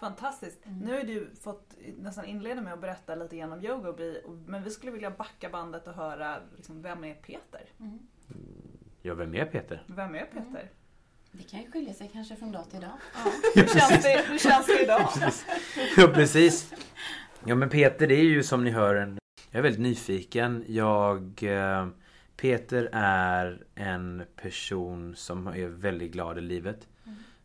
Fantastiskt. 0.00 0.60
Nu 0.82 0.96
har 0.96 1.02
du 1.02 1.30
fått 1.42 1.74
nästan 1.96 2.24
inleda 2.24 2.60
med 2.60 2.72
att 2.72 2.80
berätta 2.80 3.14
lite 3.14 3.36
grann 3.36 3.52
om 3.52 3.64
Yogobi. 3.64 4.22
Men 4.46 4.62
vi 4.64 4.70
skulle 4.70 4.92
vilja 4.92 5.10
backa 5.10 5.48
bandet 5.48 5.88
och 5.88 5.94
höra 5.94 6.36
liksom, 6.56 6.82
vem 6.82 7.04
är 7.04 7.14
Peter? 7.14 7.62
Ja, 9.02 9.14
vem 9.14 9.34
är 9.34 9.44
Peter? 9.44 9.82
Vem 9.86 10.14
är 10.14 10.24
Peter? 10.24 10.70
Det 11.32 11.42
kan 11.42 11.62
ju 11.62 11.70
skilja 11.70 11.94
sig 11.94 12.10
kanske 12.12 12.36
från 12.36 12.52
dag 12.52 12.70
till 12.70 12.80
dag. 12.80 12.90
Hur 13.54 13.66
känns 13.66 14.02
det, 14.02 14.24
hur 14.28 14.38
känns 14.38 14.66
det 14.66 14.82
idag? 14.82 15.08
Ja 15.96 16.08
precis. 16.14 16.74
Ja 17.44 17.54
men 17.54 17.68
Peter 17.68 18.06
det 18.06 18.14
är 18.14 18.24
ju 18.24 18.42
som 18.42 18.64
ni 18.64 18.70
hör 18.70 18.94
en... 18.94 19.18
Jag 19.50 19.58
är 19.58 19.62
väldigt 19.62 19.80
nyfiken. 19.82 20.64
Jag... 20.68 21.42
Eh, 21.42 21.88
Peter 22.36 22.88
är 22.92 23.62
en 23.74 24.22
person 24.36 25.16
som 25.16 25.46
är 25.46 25.66
väldigt 25.66 26.12
glad 26.12 26.38
i 26.38 26.40
livet. 26.40 26.88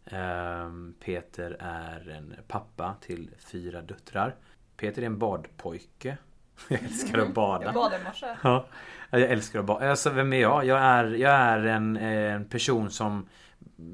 Eh, 0.06 0.72
Peter 1.00 1.58
är 1.60 2.10
en 2.10 2.36
pappa 2.48 2.96
till 3.02 3.30
fyra 3.40 3.82
döttrar. 3.82 4.36
Peter 4.78 5.02
är 5.02 5.06
en 5.06 5.20
badpojke. 5.20 6.18
Jag 6.68 6.84
älskar 6.84 7.20
att 7.20 7.34
bada. 7.34 7.66
Jag 7.66 7.74
bad 7.74 7.94
i 8.02 8.04
morse. 8.04 8.36
Ja, 8.44 8.66
jag 9.10 9.22
älskar 9.22 9.60
att 9.60 9.66
bada. 9.66 9.90
Alltså 9.90 10.10
vem 10.10 10.34
är 10.34 10.42
jag? 10.42 10.66
Jag 10.66 10.80
är, 10.80 11.06
jag 11.06 11.32
är 11.32 11.60
en, 11.64 11.98
en 11.98 12.46
person 12.46 12.90
som 12.90 13.28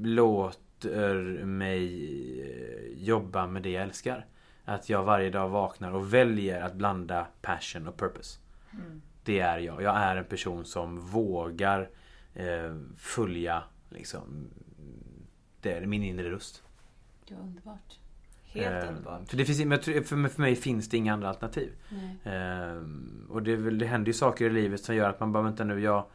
låter 0.02 0.60
låter 0.84 1.44
mig 1.44 1.84
eh, 2.40 3.04
jobba 3.04 3.46
med 3.46 3.62
det 3.62 3.70
jag 3.70 3.82
älskar. 3.82 4.26
Att 4.64 4.88
jag 4.88 5.04
varje 5.04 5.30
dag 5.30 5.48
vaknar 5.48 5.92
och 5.92 6.14
väljer 6.14 6.62
att 6.62 6.74
blanda 6.74 7.26
passion 7.42 7.88
och 7.88 7.96
purpose. 7.96 8.38
Mm. 8.72 9.02
Det 9.24 9.40
är 9.40 9.58
jag. 9.58 9.82
Jag 9.82 9.96
är 9.96 10.16
en 10.16 10.24
person 10.24 10.64
som 10.64 11.00
vågar 11.00 11.90
eh, 12.34 12.76
följa 12.96 13.62
liksom, 13.88 14.50
det 15.60 15.72
är 15.72 15.86
min 15.86 16.02
inre 16.02 16.30
röst. 16.30 16.62
Var 17.30 17.38
underbart. 17.40 17.98
Helt 18.44 18.84
Eh, 18.84 18.88
underbart. 18.88 19.28
För, 19.28 19.36
det 19.36 19.44
finns, 19.44 19.58
för, 19.58 20.28
för 20.28 20.40
mig 20.40 20.56
finns 20.56 20.88
det 20.88 20.96
inga 20.96 21.12
andra 21.12 21.28
alternativ. 21.28 21.72
Eh, 22.24 22.82
och 23.28 23.42
det, 23.42 23.70
det 23.70 23.86
händer 23.86 24.06
ju 24.06 24.12
saker 24.12 24.44
i 24.44 24.50
livet 24.50 24.80
som 24.80 24.94
gör 24.94 25.10
att 25.10 25.20
man 25.20 25.32
bara 25.32 25.42
vänta 25.42 25.64
nu 25.64 25.80
jag 25.80 26.06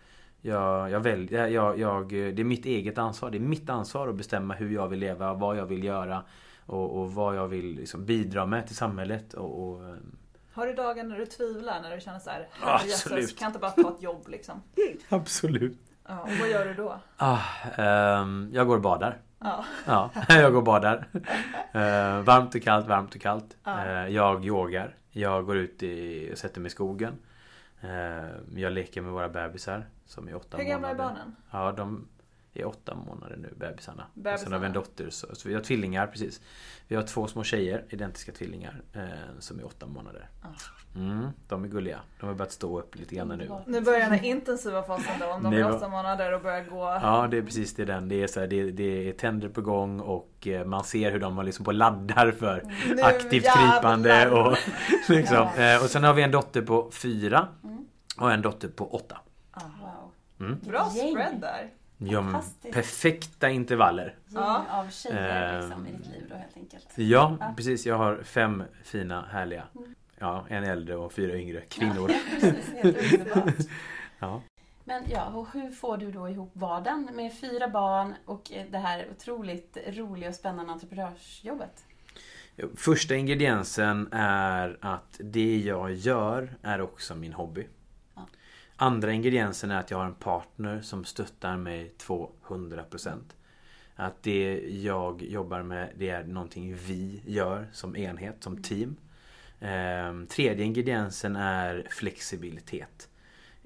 jag, 0.46 0.92
jag 0.92 1.00
väljer, 1.00 1.48
jag, 1.48 1.80
jag, 1.80 2.10
det 2.10 2.40
är 2.40 2.44
mitt 2.44 2.66
eget 2.66 2.98
ansvar. 2.98 3.30
Det 3.30 3.38
är 3.38 3.40
mitt 3.40 3.70
ansvar 3.70 4.08
att 4.08 4.16
bestämma 4.16 4.54
hur 4.54 4.70
jag 4.70 4.88
vill 4.88 5.00
leva, 5.00 5.34
vad 5.34 5.58
jag 5.58 5.66
vill 5.66 5.84
göra 5.84 6.24
och, 6.65 7.01
och 7.01 7.13
vad 7.13 7.36
jag 7.36 7.48
vill 7.48 7.75
liksom 7.75 8.05
bidra 8.05 8.45
med 8.45 8.67
till 8.67 8.75
samhället. 8.75 9.34
Och, 9.34 9.63
och, 9.69 9.84
eh, 9.89 9.95
Har 10.53 10.67
du 10.67 10.74
dagar 10.74 11.03
när 11.03 11.17
du 11.17 11.25
tvivlar? 11.25 11.81
När 11.81 11.95
du 11.95 12.01
känner 12.01 12.19
så 12.19 12.29
här, 12.29 12.48
Absolut. 12.62 13.03
herrejösses, 13.03 13.36
kan 13.39 13.45
jag 13.45 13.50
inte 13.50 13.60
bara 13.60 13.72
ta 13.72 13.95
ett 13.95 14.01
jobb 14.01 14.27
liksom? 14.27 14.62
absolut. 15.10 15.79
Ja, 16.07 16.19
och 16.22 16.29
vad 16.39 16.50
gör 16.50 16.65
du 16.65 16.74
då? 16.74 17.00
Ah, 17.17 17.39
ehm, 17.77 18.50
jag 18.53 18.67
går 18.67 18.75
och 18.75 18.81
badar. 18.81 19.17
Ja. 19.39 19.65
Ja, 19.86 20.10
jag 20.29 20.51
går 20.51 20.57
och 20.60 20.63
badar. 20.63 21.07
Eh, 21.72 22.22
varmt 22.22 22.55
och 22.55 22.62
kallt, 22.62 22.88
varmt 22.88 23.15
och 23.15 23.22
kallt. 23.22 23.57
Ja. 23.63 23.86
Eh, 23.86 24.07
jag 24.07 24.45
yogar. 24.45 24.95
Jag 25.12 25.45
går 25.45 25.57
ut 25.57 25.84
i, 25.84 26.29
och 26.34 26.38
sätter 26.38 26.62
mig 26.62 26.67
i 26.67 26.72
skogen. 26.72 27.13
Eh, 27.81 27.89
jag 28.55 28.74
leker 28.74 29.01
med 29.01 29.12
våra 29.12 29.29
bebisar 29.29 29.86
som 30.05 30.27
är 30.27 30.36
åtta 30.36 30.57
Hur 30.57 30.63
gamla 30.63 30.89
är 30.89 30.93
månader. 30.93 31.13
barnen? 31.15 31.36
Ja, 31.51 31.72
de 31.72 32.07
är 32.55 32.65
åtta 32.67 32.95
månader 32.95 33.38
nu, 33.38 33.53
bebisarna. 33.57 34.03
Och 34.03 34.09
sen 34.13 34.24
Bebisarna. 34.24 34.55
har 34.55 34.59
vi 34.62 34.65
en 34.67 34.74
dotter, 34.74 35.09
så, 35.09 35.27
så 35.35 35.47
vi 35.50 35.53
har 35.53 35.62
tvillingar 35.62 36.07
precis. 36.07 36.41
Vi 36.88 36.95
har 36.95 37.03
två 37.03 37.27
små 37.27 37.43
tjejer, 37.43 37.83
identiska 37.89 38.31
tvillingar, 38.31 38.81
eh, 38.93 39.01
som 39.39 39.59
är 39.59 39.65
åtta 39.65 39.85
månader. 39.88 40.29
Ah. 40.41 40.47
Mm, 40.95 41.27
de 41.47 41.63
är 41.63 41.67
gulliga. 41.67 42.00
De 42.19 42.25
har 42.27 42.33
börjat 42.33 42.51
stå 42.51 42.79
upp 42.79 42.95
lite 42.95 43.15
grann 43.15 43.27
nu. 43.27 43.51
Nu 43.67 43.81
börjar 43.81 44.09
den 44.09 44.24
intensiva 44.25 44.83
fasen 44.83 45.19
då, 45.19 45.25
om 45.25 45.43
de 45.43 45.53
är 45.53 45.71
åtta 45.75 45.88
månader 45.89 46.33
och 46.33 46.41
börjar 46.41 46.63
gå. 46.63 46.77
Ja, 47.01 47.27
det 47.31 47.38
är 47.38 47.41
precis 47.41 47.74
det 47.75 47.85
den. 47.85 48.09
Det 48.09 48.24
är, 48.24 48.27
så 48.27 48.39
här, 48.39 48.47
det, 48.47 48.71
det 48.71 49.09
är 49.09 49.13
tänder 49.13 49.50
på 49.50 49.62
gång 49.62 50.00
och 50.00 50.47
eh, 50.47 50.65
man 50.65 50.83
ser 50.83 51.12
hur 51.12 51.19
de 51.19 51.38
har 51.38 51.43
liksom 51.43 51.65
på 51.65 51.71
laddar 51.71 52.31
för 52.31 52.63
Nu 52.95 53.01
aktivt 53.01 53.43
jävlar. 53.43 53.71
krypande 53.74 54.29
och 54.31 54.57
liksom. 55.09 55.47
Ja. 55.57 55.75
Eh, 55.75 55.83
Och 55.83 55.89
sen 55.89 56.03
har 56.03 56.13
vi 56.13 56.24
en 56.24 56.31
dotter 56.31 56.62
på 56.62 56.91
fyra 56.91 57.47
Mm. 57.63 57.85
och 58.17 58.31
en 58.31 58.41
dotter 58.41 58.67
på 58.67 58.88
åtta. 58.95 59.17
Ah. 59.51 59.62
Wow. 59.81 60.12
Mm. 60.47 60.59
Bra 60.63 60.85
spread 60.89 61.41
där. 61.41 61.69
Ja, 61.98 62.22
men 62.22 62.42
perfekta 62.74 63.50
intervaller. 63.50 64.04
Gäng 64.06 64.16
Ja. 64.44 64.66
av 64.70 64.90
tjejer 64.90 65.54
Eh. 65.56 65.62
liksom, 65.66 65.88
i 65.88 65.92
ditt 65.92 66.08
liv 66.08 66.25
då 66.30 66.36
helt 66.36 66.58
enkelt. 66.58 66.88
Ja, 66.96 67.38
Ja. 67.40 67.54
precis. 67.58 67.86
Jag 67.86 67.98
har 67.98 68.24
fem 68.24 68.64
fina, 68.84 69.25
härliga. 69.32 69.64
Mm. 69.75 69.96
Ja, 70.20 70.46
en 70.50 70.64
äldre 70.64 70.96
och 70.96 71.14
fyra 71.14 71.36
yngre 71.38 71.62
kvinnor. 71.70 72.12
Ja, 72.12 72.18
precis, 72.40 72.74
helt 72.74 73.14
underbart. 73.14 73.54
Ja. 74.20 74.42
Men 74.84 75.04
ja, 75.10 75.25
och 75.25 75.48
hur 75.54 75.72
får 75.72 75.98
du 75.98 76.12
då 76.12 76.30
ihop 76.30 76.52
vardagen 76.54 77.10
med 77.14 77.34
fyra 77.40 77.68
barn 77.68 78.14
och 78.25 78.52
det 78.72 78.78
här 78.78 79.06
otroligt 79.12 79.78
roliga 79.88 80.30
och 80.30 80.36
spännande 80.36 80.72
entreprenörsjobbet? 80.74 81.86
Första 82.75 83.16
ingrediensen 83.16 84.10
är 84.12 84.78
att 84.82 85.20
det 85.20 85.58
jag 85.58 85.94
gör 85.94 86.50
är 86.62 86.82
också 86.82 87.16
min 87.16 87.34
hobby. 87.34 87.68
Andra 88.77 89.12
ingrediensen 89.12 89.72
är 89.72 89.79
att 89.79 89.91
jag 89.91 89.98
har 89.98 90.05
en 90.05 90.15
partner 90.15 90.82
som 90.82 91.05
stöttar 91.05 91.58
mig 91.58 91.94
200%. 91.98 93.20
Att 93.96 94.24
det 94.24 94.62
jag 94.70 95.22
jobbar 95.22 95.63
med 95.63 95.89
det 95.98 96.10
är 96.10 96.24
någonting 96.24 96.75
vi 96.75 97.22
gör 97.25 97.67
som 97.72 97.96
enhet, 97.96 98.44
som 98.44 98.62
team. 98.63 98.96
Ehm, 99.60 100.27
tredje 100.27 100.65
ingrediensen 100.65 101.36
är 101.36 101.88
flexibilitet. 101.89 103.10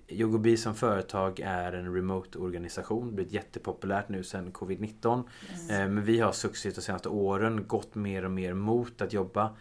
Yogobi 0.08 0.58
som 0.58 0.76
företag 0.76 1.40
är 1.40 1.74
en 1.74 1.94
remote-organisation. 1.96 3.16
Blivit 3.16 3.34
jättepopulärt 3.34 4.10
nu 4.10 4.24
sedan 4.24 4.52
covid-19. 4.52 5.24
Eh, 5.50 5.68
Men 5.68 6.04
vi 6.04 6.20
har 6.20 6.32
successivt 6.32 6.76
de 6.76 6.82
senaste 6.82 7.10
åren 7.10 7.68
gått 7.68 7.96
mer 7.96 8.26
och 8.26 8.32
mer 8.32 8.54
mot 8.54 9.02
att 9.02 9.14
jobba 9.14 9.56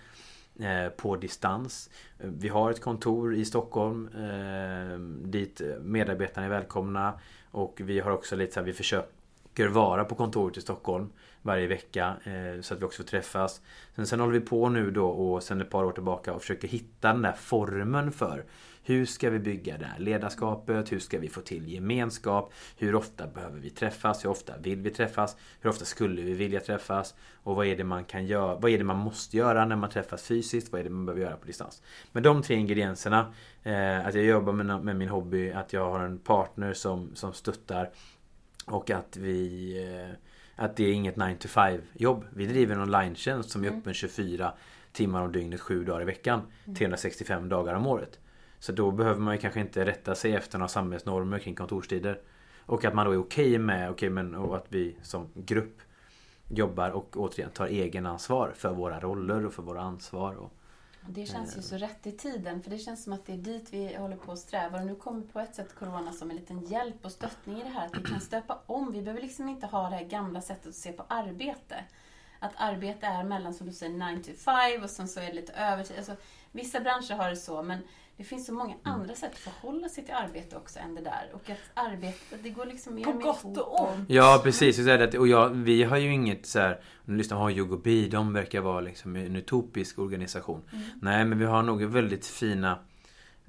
Eh, 0.61 0.89
på 0.89 1.17
distans. 1.17 1.91
Eh, 2.19 2.31
vi 2.39 2.49
har 2.49 2.71
ett 2.71 2.81
kontor 2.81 3.35
i 3.35 3.45
Stockholm 3.45 4.09
eh, 4.09 4.99
dit 5.29 5.61
medarbetarna 5.81 6.47
är 6.47 6.51
välkomna. 6.51 7.21
Och 7.51 7.81
vi 7.85 8.01
har 8.01 8.11
också 8.11 8.37
lite 8.37 8.53
så 8.55 8.61
här, 8.61 8.65
vi 8.67 8.73
försöker 8.73 9.09
vara 9.67 10.05
på 10.05 10.15
kontoret 10.15 10.57
i 10.57 10.61
Stockholm 10.61 11.11
varje 11.43 11.67
vecka 11.67 12.17
eh, 12.25 12.61
så 12.61 12.75
att 12.75 12.81
vi 12.81 12.85
också 12.85 13.03
får 13.03 13.09
träffas. 13.09 13.61
Sen, 13.97 14.07
sen 14.07 14.21
håller 14.21 14.33
vi 14.33 14.41
på 14.41 14.69
nu 14.69 14.91
då 14.91 15.09
och 15.09 15.43
sen 15.43 15.61
ett 15.61 15.71
par 15.71 15.85
år 15.85 15.93
tillbaka 15.93 16.35
och 16.35 16.41
försöker 16.41 16.69
hitta 16.69 17.13
den 17.13 17.23
där 17.23 17.33
formen 17.33 18.13
för 18.13 18.45
hur 18.89 19.07
ska 19.07 19.31
vi 19.31 19.39
bygga 19.39 19.79
det 19.79 19.85
här 19.85 19.99
ledarskapet? 19.99 20.93
Hur 20.93 20.99
ska 20.99 21.19
vi 21.19 21.29
få 21.29 21.41
till 21.41 21.73
gemenskap? 21.73 22.53
Hur 22.77 22.95
ofta 22.95 23.27
behöver 23.27 23.61
vi 23.61 23.71
träffas? 23.71 24.25
Hur 24.25 24.31
ofta 24.31 24.53
vill 24.59 24.81
vi 24.81 24.91
träffas? 24.91 25.37
Hur 25.61 25.71
ofta 25.71 25.85
skulle 25.85 26.23
vi 26.23 26.33
vilja 26.33 26.61
träffas? 26.61 27.15
Och 27.43 27.57
vad 27.57 27.67
är 27.67 27.77
det 27.77 27.85
man 27.85 28.05
kan 28.05 28.27
göra? 28.27 28.55
Vad 28.55 28.71
är 28.71 28.79
det 28.79 28.85
man 28.85 28.99
måste 28.99 29.37
göra 29.37 29.65
när 29.65 29.77
man 29.77 29.91
träffas 29.91 30.23
fysiskt? 30.23 30.73
Vad 30.73 30.81
är 30.81 30.85
det 30.85 30.91
man 30.91 31.07
behöver 31.07 31.23
göra 31.23 31.37
på 31.37 31.47
distans? 31.47 31.83
Men 32.13 32.23
de 32.23 32.43
tre 32.43 32.57
ingredienserna 32.57 33.33
eh, 33.63 34.07
Att 34.07 34.15
jag 34.15 34.25
jobbar 34.25 34.53
med, 34.53 34.85
med 34.85 34.97
min 34.97 35.09
hobby, 35.09 35.53
att 35.53 35.73
jag 35.73 35.91
har 35.91 36.01
en 36.01 36.19
partner 36.19 36.73
som, 36.73 37.11
som 37.15 37.33
stöttar 37.33 37.91
och 38.71 38.91
att 38.91 39.17
vi 39.17 39.73
eh, 40.11 40.17
Att 40.61 40.77
det 40.77 40.85
är 40.85 40.93
inget 40.93 41.17
9 41.17 41.37
to 41.37 41.49
5 41.49 41.81
jobb. 41.93 42.25
Vi 42.35 42.47
driver 42.47 42.75
en 42.75 42.81
online-tjänst 42.83 43.51
som 43.51 43.65
är 43.65 43.69
Mm. 43.69 43.81
öppen 43.81 43.95
24 43.95 44.53
timmar 44.93 45.23
om 45.23 45.33
dygnet, 45.33 45.61
7 45.61 45.85
dagar 45.85 46.03
i 46.03 46.05
veckan. 46.05 46.43
365 46.79 47.49
dagar 47.49 47.75
om 47.75 47.87
året. 47.87 48.19
Så 48.59 48.73
då 48.73 48.91
behöver 48.91 49.21
man 49.21 49.35
ju 49.35 49.41
kanske 49.41 49.61
inte 49.61 49.87
rätta 49.87 50.15
sig 50.15 50.35
efter 50.35 50.59
några 50.59 50.69
samhällsnormer 50.69 51.39
kring 51.39 51.55
kontorstider. 51.55 52.21
Och 52.67 52.85
att 52.85 52.95
man 52.95 53.07
då 53.07 53.13
är 53.13 53.17
okej 53.19 53.59
med, 53.59 53.91
okej 53.91 54.11
men 54.11 54.35
och 54.35 54.57
att 54.57 54.67
vi 54.69 54.97
som 55.03 55.29
grupp 55.35 55.79
jobbar 56.49 56.91
och 56.91 57.17
återigen 57.17 57.51
tar 57.51 57.67
egen 57.67 58.07
ansvar 58.07 58.53
för 58.55 58.73
våra 58.73 59.01
roller 59.01 59.47
och 59.47 59.53
för 59.53 59.63
våra 59.63 59.81
ansvar. 59.81 60.35
Och 60.35 60.53
Det 61.11 61.27
känns 61.27 61.57
ju 61.57 61.63
så 61.63 61.77
rätt 61.77 62.07
i 62.07 62.13
tiden 62.13 62.63
för 62.63 62.71
det 62.71 62.79
känns 62.79 63.05
som 63.05 63.13
att 63.13 63.27
det 63.27 63.33
är 63.33 63.37
dit 63.37 63.69
vi 63.71 63.97
håller 63.97 64.17
på 64.17 64.33
att 64.33 64.39
sträva. 64.39 64.79
Och 64.79 64.87
nu 64.87 64.95
kommer 64.95 65.23
på 65.23 65.41
ett 65.41 65.55
sätt 65.55 65.75
Corona 65.75 66.13
som 66.13 66.31
en 66.31 66.37
liten 66.37 66.67
hjälp 66.67 67.05
och 67.05 67.13
stöttning 67.13 67.61
i 67.61 67.63
det 67.63 67.69
här. 67.69 67.87
Att 67.87 67.97
vi 67.97 68.03
kan 68.03 68.21
stöpa 68.21 68.59
om. 68.67 68.93
Vi 68.93 69.03
behöver 69.03 69.23
liksom 69.23 69.49
inte 69.49 69.67
ha 69.67 69.91
det 69.91 69.97
här 69.97 70.05
gamla 70.05 70.41
sättet 70.41 70.67
att 70.67 70.75
se 70.75 70.93
på 70.93 71.05
arbete. 71.09 71.85
Att 72.39 72.53
arbete 72.57 73.07
är 73.07 73.25
mellan, 73.25 73.55
som 73.55 73.67
du 73.67 73.73
säger, 73.73 74.13
9 74.13 74.23
to 74.23 74.33
5 74.33 74.83
och 74.83 74.91
sen 74.91 75.09
så 75.09 75.21
är 75.21 75.27
det 75.27 75.33
lite 75.33 75.53
övertid. 75.53 75.97
Alltså, 75.97 76.17
vissa 76.53 76.81
branscher 76.81 77.15
har 77.15 77.31
det 77.31 77.37
så 77.37 77.63
men 77.63 77.79
det 78.19 78.25
finns 78.25 78.47
så 78.47 78.53
många 78.53 78.75
andra 78.83 79.15
sätt 79.15 79.33
att 79.33 79.39
förhålla 79.39 79.89
sig 79.89 80.05
till 80.05 80.15
arbete 80.15 80.57
också 80.57 80.79
än 80.79 80.95
det 80.95 81.01
där. 81.01 81.31
Och 81.33 81.51
att 81.51 81.71
arbete, 81.75 82.37
det 82.43 82.51
går 82.51 82.67
liksom 82.67 82.95
mer 82.95 83.05
På 83.05 83.11
och 83.11 83.17
mer 83.17 83.25
gott 83.25 83.59
och 83.59 83.81
ont. 83.83 84.05
Ja 84.11 84.41
precis, 84.45 84.77
jag 84.77 84.85
säger 84.85 85.07
det. 85.07 85.19
och 85.19 85.29
jag, 85.29 85.49
vi 85.49 85.83
har 85.83 85.97
ju 85.97 86.13
inget 86.13 86.47
så 86.47 86.59
här, 86.59 86.81
om 87.07 87.13
du 87.13 87.17
lyssnar 87.17 87.39
på 87.39 87.51
Yogobi, 87.51 88.09
de 88.09 88.33
verkar 88.33 88.61
vara 88.61 88.81
liksom 88.81 89.17
en 89.17 89.37
utopisk 89.37 89.99
organisation. 89.99 90.63
Nej 91.03 91.25
men 91.25 91.39
vi 91.39 91.45
har 91.45 91.63
nog 91.63 91.83
väldigt 91.83 92.27
fina 92.27 92.79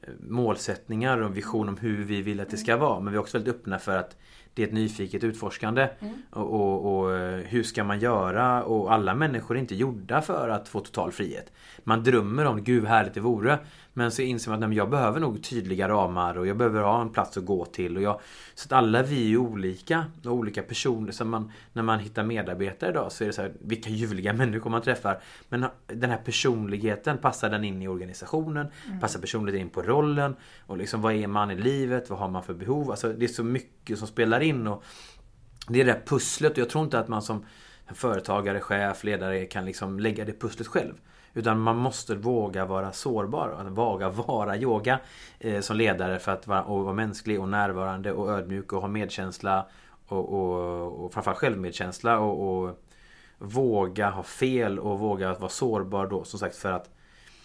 eh, 0.01 0.13
målsättningar 0.19 1.21
och 1.21 1.37
vision 1.37 1.69
om 1.69 1.77
hur 1.77 2.03
vi 2.03 2.21
vill 2.21 2.39
att 2.39 2.49
det 2.49 2.57
ska 2.57 2.77
vara. 2.77 2.99
Men 2.99 3.13
vi 3.13 3.17
är 3.17 3.21
också 3.21 3.37
väldigt 3.37 3.55
öppna 3.55 3.79
för 3.79 3.97
att 3.97 4.17
det 4.53 4.63
är 4.63 4.67
ett 4.67 4.73
nyfiket 4.73 5.23
utforskande. 5.23 5.89
Mm. 5.99 6.13
Och, 6.29 6.53
och, 6.53 6.99
och 6.99 7.15
eh, 7.15 7.39
hur 7.39 7.63
ska 7.63 7.83
man 7.83 7.99
göra? 7.99 8.63
Och 8.63 8.93
alla 8.93 9.15
människor 9.15 9.55
är 9.55 9.59
inte 9.59 9.75
gjorda 9.75 10.21
för 10.21 10.49
att 10.49 10.67
få 10.67 10.79
total 10.79 11.11
frihet. 11.11 11.51
Man 11.83 12.03
drömmer 12.03 12.45
om, 12.45 12.63
gud 12.63 12.83
vad 12.83 12.91
härligt 12.91 13.13
det 13.13 13.21
vore. 13.21 13.59
Men 13.99 14.11
så 14.11 14.21
inser 14.21 14.51
man 14.51 14.55
att 14.55 14.59
nej, 14.59 14.69
men 14.69 14.77
jag 14.77 14.89
behöver 14.89 15.19
nog 15.19 15.43
tydliga 15.43 15.89
ramar 15.89 16.37
och 16.37 16.47
jag 16.47 16.57
behöver 16.57 16.81
ha 16.81 17.01
en 17.01 17.09
plats 17.09 17.37
att 17.37 17.45
gå 17.45 17.65
till. 17.65 17.97
Och 17.97 18.03
jag, 18.03 18.19
så 18.55 18.65
att 18.65 18.71
alla 18.71 19.03
vi 19.03 19.23
är 19.23 19.27
ju 19.27 19.37
olika 19.37 20.05
och 20.25 20.33
olika 20.33 20.61
personer. 20.61 21.11
Så 21.11 21.25
man, 21.25 21.51
när 21.73 21.83
man 21.83 21.99
hittar 21.99 22.23
medarbetare 22.23 22.89
idag 22.89 23.11
så 23.11 23.23
är 23.23 23.27
det 23.27 23.33
så 23.33 23.41
här, 23.41 23.53
vilka 23.59 23.89
ljuvliga 23.89 24.33
människor 24.43 24.69
man 24.69 24.81
träffar. 24.81 25.21
Men 25.49 25.65
den 25.87 26.09
här 26.09 26.17
personligheten, 26.17 27.17
passar 27.17 27.49
den 27.49 27.63
in 27.63 27.81
i 27.81 27.87
organisationen? 27.87 28.67
Passar 29.01 29.19
personligheten 29.19 29.61
in 29.61 29.69
på 29.69 29.81
rollen? 29.81 30.35
Och 30.65 30.77
liksom 30.77 31.01
vad 31.01 31.13
är 31.13 31.27
man 31.27 31.51
i 31.51 31.55
livet? 31.55 32.09
Vad 32.09 32.19
har 32.19 32.29
man 32.29 32.43
för 32.43 32.53
behov? 32.53 32.91
Alltså 32.91 33.13
det 33.13 33.25
är 33.25 33.27
så 33.27 33.43
mycket 33.43 33.99
som 33.99 34.07
spelar 34.07 34.39
in. 34.39 34.67
Och 34.67 34.83
det 35.67 35.81
är 35.81 35.85
det 35.85 35.91
där 35.91 36.01
pusslet 36.05 36.51
och 36.51 36.57
jag 36.57 36.69
tror 36.69 36.83
inte 36.83 36.99
att 36.99 37.07
man 37.07 37.21
som 37.21 37.45
företagare, 37.93 38.59
chef, 38.59 39.03
ledare 39.03 39.45
kan 39.45 39.65
liksom 39.65 39.99
lägga 39.99 40.25
det 40.25 40.39
pusslet 40.39 40.67
själv. 40.67 40.93
Utan 41.33 41.59
man 41.59 41.77
måste 41.77 42.15
våga 42.15 42.65
vara 42.65 42.91
sårbar. 42.91 43.49
Att 43.49 43.67
våga 43.67 44.09
vara 44.09 44.57
yoga 44.57 44.99
eh, 45.39 45.61
som 45.61 45.77
ledare 45.77 46.19
för 46.19 46.31
att 46.31 46.47
vara, 46.47 46.63
och 46.63 46.83
vara 46.83 46.93
mänsklig 46.93 47.39
och 47.39 47.49
närvarande 47.49 48.11
och 48.11 48.29
ödmjuk 48.29 48.73
och 48.73 48.81
ha 48.81 48.87
medkänsla. 48.87 49.65
Och, 50.07 50.33
och, 50.33 51.05
och 51.05 51.13
framförallt 51.13 51.39
självmedkänsla 51.39 52.19
och, 52.19 52.63
och 52.63 52.79
våga 53.37 54.09
ha 54.09 54.23
fel 54.23 54.79
och 54.79 54.99
våga 54.99 55.33
vara 55.33 55.49
sårbar 55.49 56.07
då 56.07 56.23
som 56.23 56.39
sagt 56.39 56.55
för 56.55 56.71
att 56.71 56.89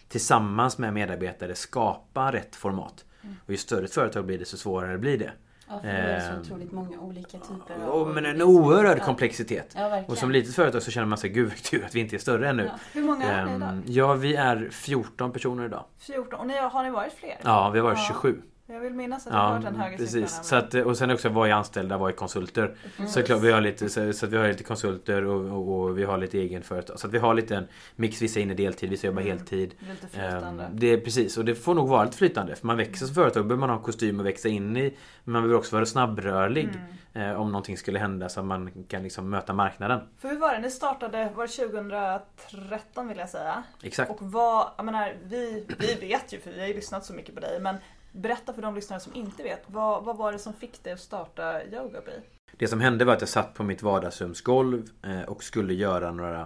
tillsammans 0.08 0.78
med 0.78 0.92
medarbetare 0.92 1.54
skapa 1.54 2.32
rätt 2.32 2.56
format. 2.56 3.04
Och 3.44 3.50
ju 3.50 3.56
större 3.56 3.84
ett 3.84 3.94
företag 3.94 4.26
blir 4.26 4.38
det 4.38 4.44
så 4.44 4.56
svårare 4.56 4.98
blir 4.98 5.18
det. 5.18 5.32
Ja, 5.68 5.80
för 5.80 5.88
det 5.88 5.94
är 5.94 6.34
så 6.34 6.40
otroligt 6.40 6.72
många 6.72 7.00
olika 7.00 7.38
typer 7.38 7.74
av... 7.74 8.06
Ja, 8.06 8.12
men 8.14 8.26
en 8.26 8.42
oerhörd 8.42 8.98
ja. 8.98 9.04
komplexitet. 9.04 9.72
Ja, 9.76 9.88
verkligen. 9.88 10.10
och 10.10 10.18
som 10.18 10.30
litet 10.30 10.54
företag 10.54 10.82
så 10.82 10.90
känner 10.90 11.06
man 11.06 11.18
sig 11.18 11.30
gud 11.30 11.62
tur 11.62 11.84
att 11.84 11.94
vi 11.94 12.00
inte 12.00 12.16
är 12.16 12.18
större 12.18 12.48
ännu. 12.48 12.64
Ja. 12.64 12.78
Hur 12.92 13.02
många 13.02 13.32
är 13.32 13.44
ni 13.44 13.54
idag? 13.54 13.68
Ehm, 13.68 13.82
ja, 13.86 14.14
vi 14.14 14.34
är 14.34 14.68
14 14.72 15.32
personer 15.32 15.64
idag. 15.64 15.84
14? 15.98 16.40
Och 16.40 16.46
ni, 16.46 16.58
har 16.58 16.82
ni 16.82 16.90
varit 16.90 17.12
fler? 17.12 17.36
Ja, 17.42 17.70
vi 17.70 17.78
har 17.78 17.84
varit 17.86 18.06
27. 18.06 18.42
Jag 18.66 18.80
vill 18.80 18.94
minnas 18.94 19.26
att 19.26 19.32
jag 19.32 19.42
ja, 19.42 19.48
hört 19.48 19.62
den 19.62 19.76
högre 19.76 19.96
precis. 19.96 20.40
Så 20.42 20.56
att, 20.56 20.74
och 20.74 20.96
sen 20.96 21.10
också 21.10 21.28
var 21.28 21.46
jag 21.46 21.58
anställda, 21.58 21.98
var 21.98 22.08
jag 22.08 22.16
konsulter. 22.16 22.76
Mm. 22.98 23.10
Så 23.10 23.22
klart, 23.22 23.42
vi 23.42 23.52
har 23.52 23.60
lite, 23.60 23.88
så, 23.88 24.12
så, 24.12 24.26
att 24.26 24.32
vi 24.32 24.36
har 24.36 24.48
lite 24.48 24.64
konsulter 24.64 25.24
och, 25.24 25.58
och, 25.58 25.80
och, 25.80 25.98
vi 25.98 26.04
har 26.04 26.18
lite 26.18 26.38
egen 26.38 26.62
företag. 26.62 26.98
Så 26.98 27.06
att 27.06 27.12
vi 27.12 27.18
har 27.18 27.34
lite 27.34 27.56
en 27.56 27.68
mix, 27.96 28.22
vissa 28.22 28.40
är 28.40 28.42
inne 28.42 28.54
deltid, 28.54 28.90
vissa 28.90 29.06
jobbar 29.06 29.22
mm. 29.22 29.38
heltid. 29.38 29.74
Lite 29.78 30.08
flytande. 30.08 30.64
Um, 30.64 30.70
det 30.72 30.86
är 30.86 31.00
precis, 31.00 31.38
och 31.38 31.44
det 31.44 31.54
får 31.54 31.74
nog 31.74 31.88
vara 31.88 32.04
lite 32.04 32.16
flytande. 32.16 32.56
För 32.56 32.66
man 32.66 32.76
växer 32.76 33.06
som 33.06 33.14
företag, 33.14 33.46
behöver 33.46 33.60
man 33.60 33.70
ha 33.70 33.76
en 33.76 33.82
kostym 33.82 34.20
att 34.20 34.26
växa 34.26 34.48
in 34.48 34.76
i. 34.76 34.96
Men 35.24 35.32
man 35.32 35.42
behöver 35.42 35.58
också 35.58 35.76
vara 35.76 35.86
snabbrörlig. 35.86 36.64
Mm. 36.64 36.80
Eh, 37.16 37.40
om 37.40 37.52
någonting 37.52 37.76
skulle 37.76 37.98
hända 37.98 38.28
så 38.28 38.40
att 38.40 38.46
man 38.46 38.84
kan 38.88 39.02
liksom 39.02 39.30
möta 39.30 39.52
marknaden. 39.52 40.00
För 40.18 40.28
hur 40.28 40.38
var 40.38 40.52
det? 40.52 40.58
Ni 40.58 40.70
startade, 40.70 41.30
var 41.34 41.46
det 41.46 41.52
2013 41.52 43.08
vill 43.08 43.18
jag 43.18 43.28
säga? 43.28 43.62
Exakt. 43.82 44.10
Och 44.10 44.18
vad, 44.20 44.70
jag 44.76 44.84
menar, 44.84 45.14
vi, 45.22 45.66
vi 45.78 45.94
vet 45.94 46.32
ju 46.32 46.40
för 46.40 46.50
vi 46.50 46.60
har 46.60 46.66
ju 46.66 46.74
lyssnat 46.74 47.04
så 47.04 47.12
mycket 47.12 47.34
på 47.34 47.40
dig. 47.40 47.60
Men 47.60 47.76
Berätta 48.16 48.52
för 48.52 48.62
de 48.62 48.74
lyssnare 48.74 49.00
som 49.00 49.14
inte 49.14 49.42
vet. 49.42 49.62
Vad, 49.66 50.04
vad 50.04 50.16
var 50.16 50.32
det 50.32 50.38
som 50.38 50.52
fick 50.52 50.84
dig 50.84 50.92
att 50.92 51.00
starta 51.00 51.64
Yogabee? 51.64 52.20
Det 52.56 52.68
som 52.68 52.80
hände 52.80 53.04
var 53.04 53.12
att 53.12 53.20
jag 53.20 53.28
satt 53.28 53.54
på 53.54 53.62
mitt 53.62 53.82
vardagsrumsgolv 53.82 54.88
eh, 55.02 55.22
och 55.22 55.44
skulle 55.44 55.74
göra 55.74 56.12
några 56.12 56.40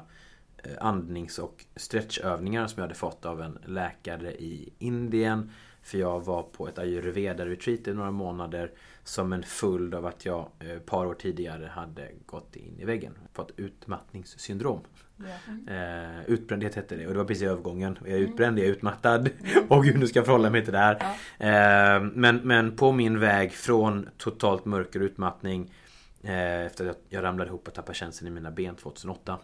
eh, 0.65 0.73
andnings 0.81 1.39
och 1.39 1.65
stretchövningar 1.77 2.67
som 2.67 2.81
jag 2.81 2.85
hade 2.85 2.95
fått 2.95 3.25
av 3.25 3.43
en 3.43 3.59
läkare 3.67 4.33
i 4.33 4.73
Indien. 4.79 5.51
För 5.83 5.99
jag 5.99 6.25
var 6.25 6.43
på 6.43 6.69
ett 6.69 6.79
ayurveda-retreat 6.79 7.89
i 7.89 7.95
några 7.95 8.11
månader 8.11 8.73
som 9.05 9.33
en 9.33 9.43
följd 9.43 9.95
av 9.95 10.07
att 10.07 10.25
jag 10.25 10.49
eh, 10.59 10.71
ett 10.71 10.87
par 10.87 11.07
år 11.07 11.15
tidigare 11.15 11.67
hade 11.67 12.09
gått 12.27 12.57
in 12.57 12.81
i 12.81 12.85
väggen. 12.85 13.19
Fått 13.33 13.53
utmattningssyndrom. 13.57 14.81
Yeah. 15.21 16.19
Eh, 16.19 16.25
utbrändhet 16.27 16.75
hette 16.75 16.97
det 16.97 17.07
och 17.07 17.13
det 17.13 17.19
var 17.19 17.25
precis 17.25 17.43
i 17.43 17.47
övergången. 17.47 17.99
Jag 18.01 18.11
är 18.11 18.17
mm. 18.17 18.31
utbränd, 18.31 18.59
jag 18.59 18.67
är 18.67 18.71
utmattad. 18.71 19.29
Mm. 19.45 19.65
Och 19.69 19.85
hur 19.85 19.99
nu 19.99 20.07
ska 20.07 20.19
jag 20.19 20.27
förhålla 20.27 20.51
mig 20.51 20.65
till 20.65 20.73
det 20.73 20.79
här. 20.79 20.95
Eh, 21.39 22.03
men, 22.15 22.37
men 22.37 22.77
på 22.77 22.93
min 22.93 23.21
väg 23.21 23.53
från 23.53 24.09
totalt 24.17 24.65
mörker 24.65 25.01
och 25.01 25.05
utmattning 25.05 25.75
eh, 26.23 26.67
efter 26.67 26.87
att 26.87 27.01
jag 27.09 27.23
ramlade 27.25 27.49
ihop 27.49 27.69
och 27.69 27.75
tappade 27.75 27.99
känseln 27.99 28.29
i 28.29 28.31
mina 28.31 28.51
ben 28.51 28.75
2008. 28.75 29.39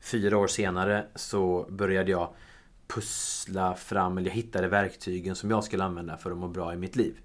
Fyra 0.00 0.38
år 0.38 0.46
senare 0.46 1.06
så 1.14 1.66
började 1.70 2.10
jag 2.10 2.34
pussla 2.86 3.74
fram, 3.74 4.18
eller 4.18 4.30
jag 4.30 4.34
hittade 4.36 4.68
verktygen 4.68 5.34
som 5.34 5.50
jag 5.50 5.64
skulle 5.64 5.84
använda 5.84 6.16
för 6.16 6.30
att 6.30 6.36
må 6.36 6.48
bra 6.48 6.74
i 6.74 6.76
mitt 6.76 6.96
liv. 6.96 7.16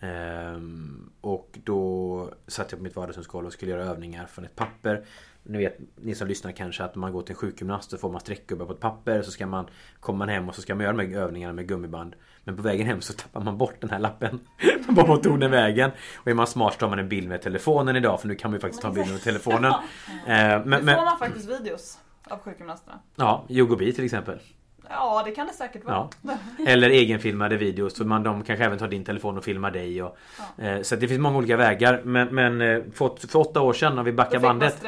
Ehm, 0.00 1.10
och 1.20 1.58
då 1.64 2.30
satt 2.46 2.72
jag 2.72 2.78
på 2.78 2.84
mitt 2.84 2.96
vardagsrumsgolv 2.96 3.46
och 3.46 3.52
skulle 3.52 3.70
göra 3.70 3.84
övningar 3.84 4.26
från 4.26 4.44
ett 4.44 4.56
papper. 4.56 5.04
Ni 5.46 5.58
vet, 5.58 5.78
ni 5.96 6.14
som 6.14 6.28
lyssnar 6.28 6.52
kanske 6.52 6.84
att 6.84 6.94
man 6.94 7.12
går 7.12 7.22
till 7.22 7.32
en 7.32 7.36
sjukgymnast 7.36 7.90
så 7.90 7.98
får 7.98 8.10
man 8.10 8.20
streckgubbar 8.20 8.66
på 8.66 8.72
ett 8.72 8.80
papper. 8.80 9.22
Så 9.22 9.30
ska 9.30 9.46
man, 9.46 9.66
kommer 10.00 10.18
man 10.18 10.28
hem 10.28 10.48
och 10.48 10.54
så 10.54 10.62
ska 10.62 10.74
man 10.74 10.84
göra 10.84 10.96
de 10.96 11.14
här 11.14 11.20
övningarna 11.20 11.52
med 11.52 11.68
gummiband. 11.68 12.16
Men 12.44 12.56
på 12.56 12.62
vägen 12.62 12.86
hem 12.86 13.00
så 13.00 13.12
tappar 13.12 13.40
man 13.40 13.58
bort 13.58 13.80
den 13.80 13.90
här 13.90 13.98
lappen. 13.98 14.40
Var 14.88 15.16
tog 15.16 15.40
den 15.40 15.50
vägen? 15.50 15.90
Och 16.16 16.28
är 16.28 16.34
man 16.34 16.46
smart 16.46 16.72
så 16.72 16.78
tar 16.78 16.88
man 16.88 16.98
en 16.98 17.08
bild 17.08 17.28
med 17.28 17.42
telefonen 17.42 17.96
idag 17.96 18.20
för 18.20 18.28
nu 18.28 18.34
kan 18.34 18.50
man 18.50 18.56
ju 18.56 18.60
faktiskt 18.60 18.82
ta 18.82 18.88
en 18.88 18.94
bild 18.94 19.12
med 19.12 19.22
telefonen. 19.22 19.72
Ehm, 20.26 20.62
men, 20.62 20.84
nu 20.84 20.94
får 20.94 21.04
man 21.04 21.18
faktiskt 21.18 21.48
videos 21.50 21.98
av 22.30 22.38
sjukgymnasterna. 22.38 23.00
Ja, 23.16 23.44
Yogobi 23.48 23.92
till 23.92 24.04
exempel. 24.04 24.40
Ja 24.88 25.22
det 25.24 25.30
kan 25.30 25.46
det 25.46 25.52
säkert 25.52 25.84
vara. 25.84 26.08
Ja. 26.22 26.36
Eller 26.66 26.90
egenfilmade 26.90 27.56
videos. 27.56 27.96
Så 27.96 28.04
man, 28.04 28.22
de 28.22 28.42
kanske 28.42 28.64
även 28.64 28.78
tar 28.78 28.88
din 28.88 29.04
telefon 29.04 29.38
och 29.38 29.44
filmar 29.44 29.70
dig. 29.70 30.02
Och, 30.02 30.18
ja. 30.58 30.64
eh, 30.64 30.82
så 30.82 30.96
det 30.96 31.08
finns 31.08 31.20
många 31.20 31.38
olika 31.38 31.56
vägar. 31.56 32.00
Men, 32.04 32.34
men 32.34 32.60
eh, 32.60 32.82
för, 32.94 33.28
för, 33.28 33.38
åtta 33.38 33.60
år 33.60 33.72
sedan 33.72 33.96
när 33.96 34.02
vi 34.02 34.12
backar 34.12 34.38
bandet. 34.38 34.84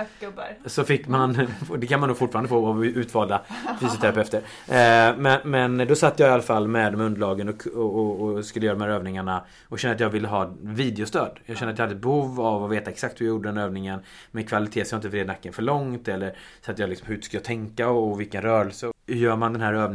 Så 0.66 0.84
fick 0.84 1.08
man, 1.08 1.48
det 1.78 1.86
kan 1.86 2.00
man 2.00 2.08
nog 2.08 2.18
fortfarande 2.18 2.48
få 2.48 2.66
av 2.66 2.84
utvalda 2.84 3.42
fysioterapeuter. 3.80 4.38
Eh, 4.68 5.16
men, 5.16 5.38
men 5.44 5.88
då 5.88 5.94
satt 5.94 6.18
jag 6.18 6.28
i 6.28 6.32
alla 6.32 6.42
fall 6.42 6.68
med 6.68 6.92
de 6.92 7.00
underlagen 7.00 7.48
och, 7.48 7.66
och, 7.66 8.20
och, 8.20 8.44
skulle 8.44 8.66
göra 8.66 8.78
de 8.78 8.84
här 8.84 8.90
övningarna. 8.90 9.44
Och 9.68 9.78
kände 9.78 9.94
att 9.94 10.00
jag 10.00 10.10
ville 10.10 10.28
ha 10.28 10.50
videostöd. 10.60 11.38
Jag 11.46 11.56
kände 11.56 11.72
att 11.72 11.78
jag 11.78 11.84
hade 11.86 11.96
ett 11.96 12.02
behov 12.02 12.40
av 12.40 12.64
att 12.64 12.70
veta 12.70 12.90
exakt 12.90 13.20
hur 13.20 13.26
jag 13.26 13.32
gjorde 13.32 13.48
den 13.48 13.58
övningen. 13.58 14.00
Med 14.30 14.48
kvalitet 14.48 14.84
så 14.84 14.94
jag 14.94 14.98
inte 14.98 15.08
vred 15.08 15.26
nacken 15.26 15.52
för 15.52 15.62
långt. 15.62 16.08
Eller 16.08 16.36
så 16.60 16.70
att 16.70 16.78
jag 16.78 16.88
liksom, 16.88 17.08
hur 17.08 17.20
ska 17.20 17.36
jag 17.36 17.44
tänka 17.44 17.88
och 17.88 18.20
vilken 18.20 18.42
rörelse 18.42 18.92
hur 19.06 19.16
gör 19.16 19.36
man 19.36 19.52
den 19.52 19.62
här 19.62 19.72
övningen? 19.72 19.85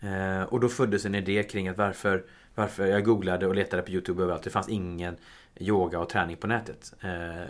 Eh, 0.00 0.42
och 0.42 0.60
då 0.60 0.68
föddes 0.68 1.04
en 1.04 1.14
idé 1.14 1.42
kring 1.42 1.68
att 1.68 1.78
varför, 1.78 2.24
varför 2.54 2.86
jag 2.86 3.04
googlade 3.04 3.46
och 3.46 3.54
letade 3.54 3.82
på 3.82 3.90
Youtube 3.90 4.22
överallt. 4.22 4.42
Det 4.42 4.50
fanns 4.50 4.68
ingen 4.68 5.16
yoga 5.56 6.00
och 6.00 6.08
träning 6.08 6.36
på 6.36 6.46
nätet. 6.46 6.94
Eh, 7.00 7.46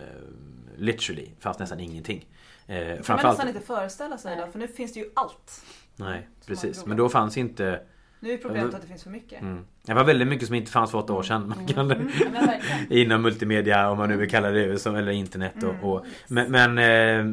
literally, 0.77 1.31
fanns 1.41 1.59
nästan 1.59 1.81
ingenting. 1.81 2.29
Eh, 2.67 2.75
det 2.77 3.07
kan 3.07 3.17
man 3.17 3.27
nästan 3.27 3.49
inte 3.49 3.61
föreställa 3.61 4.19
sig 4.19 4.37
idag 4.37 4.53
för 4.53 4.59
nu 4.59 4.69
finns 4.69 4.93
det 4.93 5.01
ju 5.01 5.11
allt. 5.15 5.65
Nej, 5.97 6.29
precis. 6.47 6.87
Men 6.87 6.97
då 6.97 7.09
fanns 7.09 7.37
inte 7.37 7.81
nu 8.21 8.33
är 8.33 8.37
problemet 8.37 8.75
att 8.75 8.83
det 8.83 8.89
finns 8.89 9.03
för 9.03 9.11
mycket. 9.11 9.43
Mm. 9.43 9.65
Det 9.83 9.95
var 9.95 10.05
väldigt 10.05 10.29
mycket 10.29 10.47
som 10.47 10.57
inte 10.57 10.71
fanns 10.71 10.91
för 10.91 10.99
åtta 10.99 11.13
år 11.13 11.23
sedan. 11.23 11.49
Man 11.49 11.67
kan, 11.67 11.91
mm. 11.91 12.09
mm. 12.35 12.61
inom 12.91 13.23
multimedia 13.23 13.91
om 13.91 13.99
man 13.99 14.09
nu 14.09 14.17
vill 14.17 14.31
kalla 14.31 14.51
det 14.51 14.79
som, 14.79 14.97
eller 14.97 15.13
internet. 15.13 15.55
Och, 15.57 15.75
mm. 15.75 15.85
och 15.85 16.07
men, 16.29 16.51
men, 16.53 16.79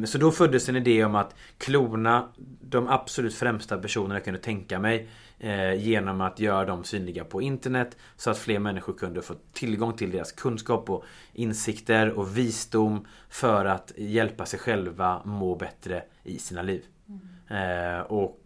eh, 0.00 0.04
så 0.04 0.18
då 0.18 0.30
föddes 0.30 0.68
en 0.68 0.76
idé 0.76 1.04
om 1.04 1.14
att 1.14 1.34
klona 1.58 2.28
de 2.60 2.88
absolut 2.88 3.34
främsta 3.34 3.78
personerna 3.78 4.14
jag 4.14 4.24
kunde 4.24 4.40
tänka 4.40 4.78
mig. 4.78 5.08
Eh, 5.38 5.74
genom 5.74 6.20
att 6.20 6.40
göra 6.40 6.64
dem 6.64 6.84
synliga 6.84 7.24
på 7.24 7.42
internet. 7.42 7.96
Så 8.16 8.30
att 8.30 8.38
fler 8.38 8.58
människor 8.58 8.92
kunde 8.92 9.22
få 9.22 9.34
tillgång 9.52 9.92
till 9.92 10.10
deras 10.10 10.32
kunskap 10.32 10.90
och 10.90 11.04
insikter 11.32 12.10
och 12.10 12.38
visdom. 12.38 13.06
För 13.28 13.64
att 13.64 13.92
hjälpa 13.96 14.46
sig 14.46 14.58
själva 14.58 15.22
må 15.24 15.54
bättre 15.56 16.02
i 16.22 16.38
sina 16.38 16.62
liv. 16.62 16.84
Mm. 17.08 17.98
Eh, 17.98 18.00
och 18.00 18.43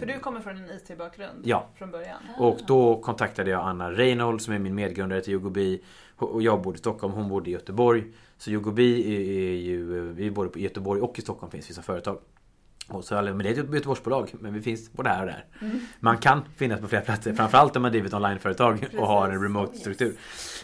För 0.00 0.06
du 0.06 0.18
kommer 0.18 0.40
från 0.40 0.56
en 0.56 0.70
IT-bakgrund? 0.70 1.40
Ja. 1.44 1.66
Från 1.74 1.90
början? 1.90 2.22
Och 2.38 2.60
då 2.66 3.00
kontaktade 3.00 3.50
jag 3.50 3.60
Anna 3.60 3.92
Reinhold 3.92 4.42
som 4.42 4.54
är 4.54 4.58
min 4.58 4.74
medgrundare 4.74 5.20
till 5.20 5.32
Yogobi. 5.32 5.82
Och 6.16 6.42
jag 6.42 6.62
bodde 6.62 6.76
i 6.76 6.78
Stockholm, 6.78 7.14
hon 7.14 7.28
bodde 7.28 7.50
i 7.50 7.52
Göteborg. 7.52 8.04
Så 8.36 8.50
Yogobi 8.50 9.16
är 9.16 9.54
ju, 9.54 10.12
vi 10.12 10.30
både 10.30 10.50
på 10.50 10.58
Göteborg 10.58 11.00
och 11.00 11.18
i 11.18 11.22
Stockholm 11.22 11.50
finns 11.50 11.70
vissa 11.70 11.82
företag. 11.82 12.18
Och 12.88 13.04
så, 13.04 13.14
men 13.14 13.38
det 13.38 13.48
är 13.48 13.52
ett 13.52 13.74
Göteborgsbolag, 13.74 14.30
men 14.40 14.54
vi 14.54 14.60
finns 14.62 14.92
både 14.92 15.08
här 15.08 15.20
och 15.20 15.26
där. 15.26 15.44
Mm. 15.60 15.80
Man 16.00 16.18
kan 16.18 16.42
finnas 16.56 16.80
på 16.80 16.88
flera 16.88 17.02
platser, 17.02 17.34
framförallt 17.34 17.76
om 17.76 17.82
man 17.82 17.90
driver 17.90 18.08
ett 18.08 18.14
onlineföretag 18.14 18.86
och 18.98 19.06
har 19.06 19.30
en 19.30 19.42
remote-struktur. 19.42 20.16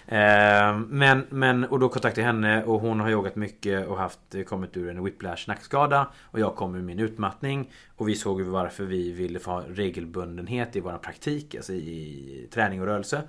Eh, 0.06 0.78
men, 0.78 1.26
men, 1.30 1.64
och 1.64 1.78
då 1.78 1.88
kontaktade 1.88 2.20
jag 2.20 2.26
henne 2.26 2.64
och 2.64 2.80
hon 2.80 3.00
har 3.00 3.10
yogat 3.10 3.36
mycket 3.36 3.86
och 3.86 3.98
haft, 3.98 4.20
kommit 4.46 4.76
ur 4.76 4.90
en 4.90 5.04
whiplash 5.04 5.48
nackskada. 5.48 6.08
Och 6.24 6.40
jag 6.40 6.56
kom 6.56 6.74
ur 6.74 6.82
min 6.82 6.98
utmattning. 6.98 7.70
Och 7.96 8.08
vi 8.08 8.14
såg 8.14 8.40
varför 8.40 8.84
vi 8.84 9.12
ville 9.12 9.38
få 9.38 9.64
regelbundenhet 9.68 10.76
i 10.76 10.80
vår 10.80 10.98
praktik, 10.98 11.54
alltså 11.54 11.72
i 11.72 12.48
träning 12.50 12.80
och 12.80 12.86
rörelse. 12.86 13.22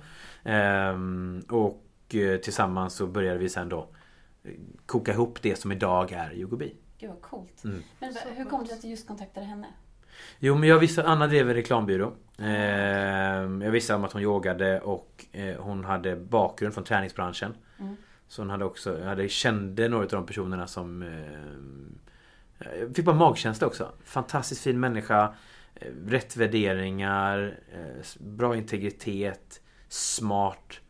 Ehm, 0.44 1.42
och 1.48 2.14
eh, 2.14 2.36
tillsammans 2.36 2.94
så 2.94 3.06
började 3.06 3.38
vi 3.38 3.48
sen 3.48 3.68
då 3.68 3.88
koka 4.86 5.12
ihop 5.12 5.42
det 5.42 5.56
som 5.56 5.72
idag 5.72 6.12
är 6.12 6.34
Yogobi. 6.34 6.74
Gud 7.00 7.10
vad 7.10 7.22
coolt. 7.22 7.64
Mm. 7.64 7.82
Men 7.98 8.14
hur 8.36 8.44
kom 8.44 8.64
det 8.64 8.74
att 8.74 8.82
du 8.82 8.88
just 8.88 9.06
kontaktade 9.06 9.46
henne? 9.46 9.66
Jo 10.38 10.54
men 10.54 10.68
jag 10.68 10.78
visste, 10.78 11.04
Anna 11.04 11.26
drev 11.26 11.48
en 11.48 11.54
reklambyrå. 11.54 12.12
Eh, 12.38 12.48
jag 13.64 13.70
visste 13.70 13.94
om 13.94 14.04
att 14.04 14.12
hon 14.12 14.22
yogade 14.22 14.80
och 14.80 15.26
eh, 15.32 15.56
hon 15.56 15.84
hade 15.84 16.16
bakgrund 16.16 16.74
från 16.74 16.84
träningsbranschen. 16.84 17.54
Mm. 17.78 17.96
Så 18.28 18.42
hon 18.42 18.50
hade 18.50 18.64
också, 18.64 18.98
jag 18.98 19.06
hade, 19.06 19.28
kände 19.28 19.88
några 19.88 20.04
av 20.04 20.10
de 20.10 20.26
personerna 20.26 20.66
som 20.66 21.02
eh, 21.02 22.78
Jag 22.80 22.96
fick 22.96 23.04
bara 23.04 23.16
magkänsla 23.16 23.66
också. 23.66 23.92
Fantastiskt 24.04 24.60
fin 24.60 24.80
människa. 24.80 25.34
Eh, 25.74 25.88
rätt 26.06 26.36
värderingar. 26.36 27.58
Eh, 27.72 28.04
bra 28.18 28.56
integritet. 28.56 29.60
Smart. 29.88 30.80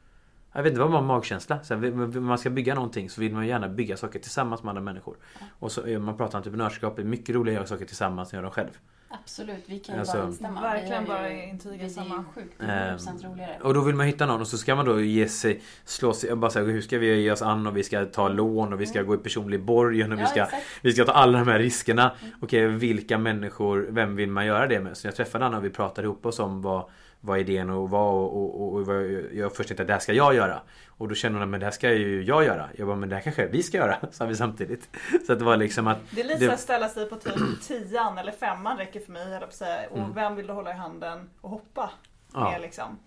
Jag 0.53 0.63
vet 0.63 0.71
inte 0.71 0.81
vad 0.81 0.91
man 0.91 1.01
har 1.05 1.15
magkänsla. 1.15 1.63
Så 1.63 1.75
här, 1.75 2.21
man 2.21 2.39
ska 2.39 2.51
bygga 2.51 2.75
någonting 2.75 3.11
så 3.11 3.21
vill 3.21 3.35
man 3.35 3.47
gärna 3.47 3.69
bygga 3.69 3.97
saker 3.97 4.19
tillsammans 4.19 4.63
med 4.63 4.69
andra 4.69 4.83
människor. 4.83 5.17
Och 5.59 5.73
så 5.73 5.81
man 5.81 6.17
pratar 6.17 6.39
entreprenörskap. 6.39 6.97
Det 6.97 7.03
är 7.03 7.07
mycket 7.07 7.35
roligare 7.35 7.61
att 7.61 7.71
göra 7.71 7.79
saker 7.79 7.87
tillsammans 7.87 8.29
än 8.33 8.39
att 8.39 8.43
göra 8.43 8.43
dem 8.43 8.53
själv. 8.53 8.79
Absolut, 9.13 9.65
vi 9.67 9.79
kan 9.79 9.95
ju 9.95 10.01
alltså, 10.01 10.17
bara 10.17 10.27
instämma. 10.27 10.61
Verkligen 10.61 11.05
bara 11.05 11.33
intyga 11.33 11.89
samma. 11.89 12.25
Det 12.35 12.41
är 12.41 12.43
sjukt, 12.43 12.61
100% 12.61 13.25
ehm, 13.25 13.33
roligare. 13.33 13.59
Och 13.63 13.75
då 13.75 13.81
vill 13.81 13.95
man 13.95 14.07
hitta 14.07 14.27
någon 14.27 14.41
och 14.41 14.47
så 14.47 14.59
ska 14.59 14.75
man 14.75 14.85
då 14.85 15.01
ge 15.01 15.29
sig, 15.29 15.63
slå 15.85 16.13
sig, 16.13 16.37
bara 16.37 16.51
säga 16.51 16.65
hur 16.65 16.81
ska 16.81 16.99
vi 16.99 17.23
ge 17.23 17.31
oss 17.31 17.43
an 17.43 17.67
och 17.67 17.77
vi 17.77 17.83
ska 17.83 18.05
ta 18.05 18.29
lån 18.29 18.73
och 18.73 18.81
vi 18.81 18.87
ska 18.87 18.99
mm. 18.99 19.09
gå 19.09 19.15
i 19.15 19.19
personlig 19.19 19.65
borgen 19.65 20.13
och 20.13 20.19
ja, 20.19 20.23
vi, 20.23 20.27
ska, 20.27 20.47
vi 20.83 20.93
ska 20.93 21.05
ta 21.05 21.13
alla 21.13 21.39
de 21.39 21.49
här 21.49 21.59
riskerna. 21.59 22.03
Mm. 22.21 22.35
Okej, 22.41 22.67
vilka 22.67 23.19
människor, 23.19 23.87
vem 23.91 24.17
vill 24.17 24.31
man 24.31 24.47
göra 24.47 24.67
det 24.67 24.81
med? 24.81 24.97
Så 24.97 25.07
jag 25.07 25.17
träffade 25.17 25.47
Anna 25.47 25.57
och 25.57 25.65
vi 25.65 25.71
pratade 25.71 26.07
ihop 26.07 26.27
oss 26.27 26.39
om 26.39 26.63
vad 26.63 26.85
vad 27.21 27.39
idén 27.39 27.71
och 27.71 27.91
vad 27.91 28.15
och, 28.15 28.61
och, 28.61 28.75
och, 28.75 28.87
vad 28.87 29.03
jag 29.33 29.57
först 29.57 29.69
tänkte 29.69 29.83
att 29.83 29.87
det 29.87 29.93
här 29.93 30.01
ska 30.01 30.13
jag 30.13 30.35
göra. 30.35 30.63
Och 30.89 31.09
då 31.09 31.15
kände 31.15 31.39
hon 31.39 31.55
att 31.55 31.61
det 31.61 31.67
här 31.67 31.71
ska 31.71 31.93
ju 31.93 32.23
jag 32.23 32.45
göra. 32.45 32.69
Jag 32.77 32.87
bara 32.87 32.97
men 32.97 33.09
det 33.09 33.15
här 33.15 33.23
kanske 33.23 33.47
vi 33.47 33.63
ska 33.63 33.77
göra. 33.77 33.97
Sa 34.11 34.27
vi 34.27 34.37
samtidigt. 34.37 34.89
Så 35.27 35.33
att 35.33 35.39
det 35.39 35.45
var 35.45 35.57
liksom 35.57 35.87
att 35.87 35.99
Det 36.11 36.21
är 36.21 36.25
lite 36.25 36.47
det... 36.47 36.53
att 36.53 36.61
ställa 36.61 36.89
sig 36.89 37.09
på 37.09 37.17
typ 37.17 37.35
tian 37.63 38.19
eller 38.19 38.33
femman 38.33 38.77
räcker 38.77 39.01
för 39.01 39.13
mig. 39.13 39.41
Säga. 39.51 39.89
Och 39.91 39.99
mm. 39.99 40.15
vem 40.15 40.37
vill 40.37 40.47
du 40.47 40.53
hålla 40.53 40.71
i 40.71 40.75
handen 40.75 41.31
och 41.41 41.51
hoppa 41.51 41.91
ja. 42.33 42.51
med 42.51 42.61
liksom. 42.61 42.99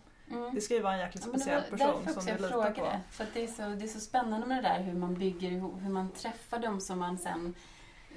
Det 0.53 0.61
ska 0.61 0.73
ju 0.73 0.81
vara 0.81 0.93
en 0.93 0.99
jäkligt 0.99 1.23
Ja, 1.25 1.29
speciell 1.29 1.63
var 1.71 1.77
person 1.77 2.13
som 2.13 2.25
du 2.25 2.31
jag 2.31 2.41
litar 2.41 2.51
på. 2.51 2.73
frågade. 2.73 2.99
För 3.11 3.23
att 3.23 3.33
det 3.33 3.43
är, 3.43 3.47
så, 3.47 3.61
det 3.61 3.85
är 3.85 3.87
så 3.87 3.99
spännande 3.99 4.47
med 4.47 4.63
det 4.63 4.69
där 4.69 4.79
hur 4.79 4.93
man 4.93 5.13
bygger 5.13 5.51
ihop, 5.51 5.73
hur 5.81 5.89
man 5.89 6.11
träffar 6.11 6.59
dem 6.59 6.81
som 6.81 6.99
man 6.99 7.17
sen 7.17 7.53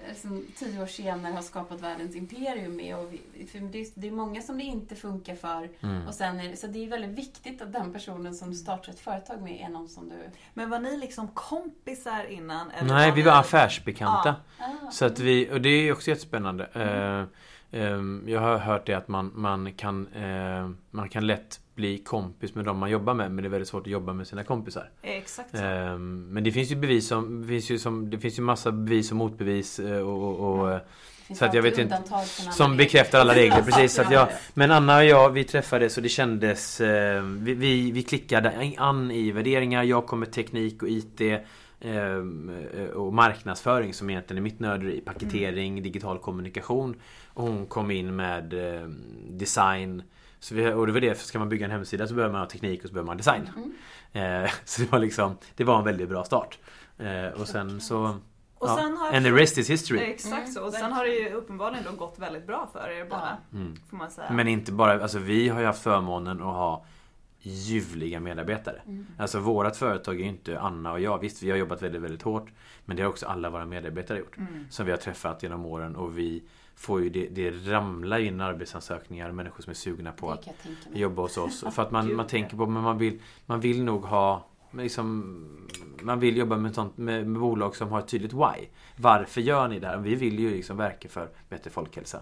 eh, 0.08 0.14
som 0.16 0.44
tio 0.56 0.82
år 0.82 0.86
senare 0.86 1.32
har 1.32 1.42
skapat 1.42 1.80
världens 1.80 2.16
imperium 2.16 2.76
med. 2.76 2.96
Och 2.96 3.12
vi, 3.12 3.46
för 3.46 3.58
det, 3.58 3.78
är, 3.80 3.86
det 3.94 4.06
är 4.06 4.12
många 4.12 4.42
som 4.42 4.58
det 4.58 4.64
inte 4.64 4.96
funkar 4.96 5.34
för. 5.36 5.68
Mm. 5.80 6.06
Och 6.08 6.14
sen 6.14 6.40
är, 6.40 6.56
så 6.56 6.66
det 6.66 6.84
är 6.84 6.88
väldigt 6.88 7.18
viktigt 7.18 7.62
att 7.62 7.72
den 7.72 7.92
personen 7.92 8.34
som 8.34 8.50
du 8.50 8.56
startar 8.56 8.92
ett 8.92 9.00
företag 9.00 9.42
med 9.42 9.60
är 9.60 9.68
någon 9.68 9.88
som 9.88 10.08
du... 10.08 10.14
Men 10.54 10.70
var 10.70 10.78
ni 10.78 10.96
liksom 10.96 11.28
kompisar 11.28 12.24
innan? 12.24 12.70
Eller 12.70 12.94
Nej, 12.94 13.10
vi 13.10 13.16
ni- 13.22 13.26
var 13.28 13.38
affärsbekanta. 13.40 14.36
Ah, 14.58 14.90
Så 14.90 15.04
att 15.04 15.18
vi, 15.18 15.50
och 15.52 15.60
det 15.60 15.68
är 15.68 15.92
också 15.92 16.10
jättespännande. 16.10 16.64
Eh, 16.74 17.80
ehm, 17.82 18.24
jag 18.26 18.40
har 18.40 18.58
hört 18.58 18.86
det 18.86 18.94
att 18.94 19.08
man, 19.08 19.32
man, 19.34 19.72
kan, 19.72 20.06
eh, 20.14 20.70
man 20.90 21.08
kan 21.08 21.26
lätt 21.26 21.60
bli 21.76 21.98
kompis 21.98 22.54
med 22.54 22.64
de 22.64 22.78
man 22.78 22.90
jobbar 22.90 23.14
med 23.14 23.30
men 23.30 23.42
det 23.44 23.48
är 23.48 23.50
väldigt 23.50 23.68
svårt 23.68 23.82
att 23.82 23.92
jobba 23.92 24.12
med 24.12 24.26
sina 24.26 24.44
kompisar. 24.44 24.90
Exakt. 25.02 25.54
Ehm, 25.54 26.28
men 26.32 26.44
det 26.44 26.52
finns 26.52 26.70
ju 26.70 26.76
bevis 26.76 27.08
som, 27.08 27.40
det 27.42 27.48
finns 27.48 27.70
ju 27.70 27.78
som, 27.78 28.10
det 28.10 28.18
finns 28.18 28.38
ju 28.38 28.42
massa 28.42 28.72
bevis 28.72 29.10
och 29.10 29.16
motbevis 29.16 29.78
eh, 29.78 29.98
och, 30.08 30.22
och, 30.40 30.60
och 30.60 30.72
eh, 30.72 30.80
så 31.34 31.44
att 31.44 31.54
jag 31.54 31.62
vet 31.62 31.78
inte- 31.78 32.02
som 32.52 32.76
bekräftar 32.76 33.20
alla 33.20 33.34
regler 33.34 33.62
precis. 33.66 33.94
Så 33.94 34.02
att 34.02 34.10
jag, 34.10 34.22
Ja, 34.22 34.28
ja. 34.30 34.36
men 34.54 34.70
Anna 34.70 34.96
och 34.96 35.04
jag 35.04 35.30
vi 35.30 35.44
träffades 35.44 35.96
och 35.96 36.02
det 36.02 36.08
kändes 36.08 36.80
eh, 36.80 37.22
vi, 37.22 37.54
vi, 37.54 37.90
vi 37.90 38.02
klickade 38.02 38.72
an 38.78 39.10
i 39.10 39.30
värderingar. 39.32 39.82
Jag 39.82 40.06
kom 40.06 40.20
med 40.20 40.32
teknik 40.32 40.82
och 40.82 40.88
IT 40.88 41.20
eh, 41.20 42.86
och 42.94 43.12
marknadsföring 43.14 43.94
som 43.94 44.10
egentligen 44.10 44.38
är 44.38 44.42
mitt 44.42 44.60
nörderi. 44.60 45.00
Paketering, 45.00 45.82
digital 45.82 46.18
kommunikation. 46.18 46.94
Och 47.34 47.42
hon 47.42 47.66
kom 47.66 47.90
in 47.90 48.16
med 48.16 48.76
eh, 48.80 48.88
design. 49.30 50.02
Så 50.40 50.54
vi, 50.54 50.72
och 50.72 50.86
det 50.86 50.92
var 50.92 51.00
det, 51.00 51.14
för 51.14 51.26
ska 51.26 51.38
man 51.38 51.48
bygga 51.48 51.64
en 51.64 51.70
hemsida 51.70 52.06
så 52.06 52.14
behöver 52.14 52.32
man 52.32 52.40
ha 52.40 52.48
teknik 52.48 52.82
och 52.82 52.88
så 52.88 52.94
behöver 52.94 53.06
man 53.06 53.16
design. 53.16 53.48
Eh, 54.12 54.50
så 54.64 54.82
det 54.82 54.92
var 54.92 54.98
liksom 54.98 55.36
Det 55.56 55.64
var 55.64 55.78
en 55.78 55.84
väldigt 55.84 56.08
bra 56.08 56.24
start. 56.24 56.58
Eh, 56.98 57.40
och 57.40 57.48
sen 57.48 57.80
så 57.80 58.04
Och 58.58 58.68
ja. 58.68 58.76
sen 58.76 58.96
har 58.96 59.12
And 59.12 59.24
the 59.24 59.32
rest 59.32 59.58
is 59.58 59.70
history. 59.70 60.00
Exakt 60.00 60.52
så. 60.52 60.60
Och 60.60 60.72
sen 60.72 60.80
verkligen. 60.80 60.92
har 60.92 61.04
det 61.04 61.10
ju 61.10 61.34
uppenbarligen 61.34 61.84
då 61.84 61.96
gått 61.96 62.18
väldigt 62.18 62.46
bra 62.46 62.68
för 62.72 62.90
er 62.90 63.04
båda. 63.04 63.36
Mm. 63.52 63.76
Får 63.90 63.96
man 63.96 64.10
säga. 64.10 64.32
Men 64.32 64.48
inte 64.48 64.72
bara, 64.72 65.02
alltså 65.02 65.18
vi 65.18 65.48
har 65.48 65.60
ju 65.60 65.66
haft 65.66 65.82
förmånen 65.82 66.36
att 66.36 66.54
ha 66.54 66.84
ljuvliga 67.40 68.20
medarbetare. 68.20 68.82
Alltså 69.18 69.38
vårat 69.38 69.76
företag 69.76 70.14
är 70.14 70.18
ju 70.20 70.28
inte 70.28 70.60
Anna 70.60 70.92
och 70.92 71.00
jag. 71.00 71.18
Visst, 71.18 71.42
vi 71.42 71.50
har 71.50 71.58
jobbat 71.58 71.82
väldigt, 71.82 72.02
väldigt 72.02 72.22
hårt. 72.22 72.50
Men 72.84 72.96
det 72.96 73.02
har 73.02 73.10
också 73.10 73.26
alla 73.26 73.50
våra 73.50 73.66
medarbetare 73.66 74.18
gjort. 74.18 74.36
Som 74.70 74.86
vi 74.86 74.92
har 74.92 74.98
träffat 74.98 75.42
genom 75.42 75.66
åren 75.66 75.96
och 75.96 76.18
vi 76.18 76.42
får 76.76 77.02
ju, 77.02 77.10
det, 77.10 77.28
det 77.28 77.50
ramlar 77.50 78.18
in 78.18 78.40
arbetsansökningar. 78.40 79.32
Människor 79.32 79.62
som 79.62 79.70
är 79.70 79.74
sugna 79.74 80.12
på 80.12 80.30
att 80.30 80.48
jobba 80.94 81.22
hos 81.22 81.36
oss. 81.36 81.64
För 81.74 81.82
att 81.82 81.90
man, 81.90 82.14
man 82.16 82.26
tänker 82.26 82.56
på, 82.56 82.66
men 82.66 82.82
man 82.82 82.98
vill, 82.98 83.20
man 83.46 83.60
vill 83.60 83.84
nog 83.84 84.04
ha 84.04 84.46
liksom, 84.70 85.36
man 86.02 86.20
vill 86.20 86.36
jobba 86.36 86.56
med, 86.56 86.74
sånt, 86.74 86.96
med, 86.96 87.26
med 87.26 87.40
bolag 87.40 87.76
som 87.76 87.88
har 87.88 87.98
ett 87.98 88.08
tydligt 88.08 88.32
why. 88.32 88.66
Varför 88.96 89.40
gör 89.40 89.68
ni 89.68 89.78
det 89.78 89.86
här? 89.86 89.96
Vi 89.96 90.14
vill 90.14 90.38
ju 90.38 90.50
liksom 90.50 90.76
verka 90.76 91.08
för 91.08 91.28
bättre 91.48 91.70
folkhälsa. 91.70 92.20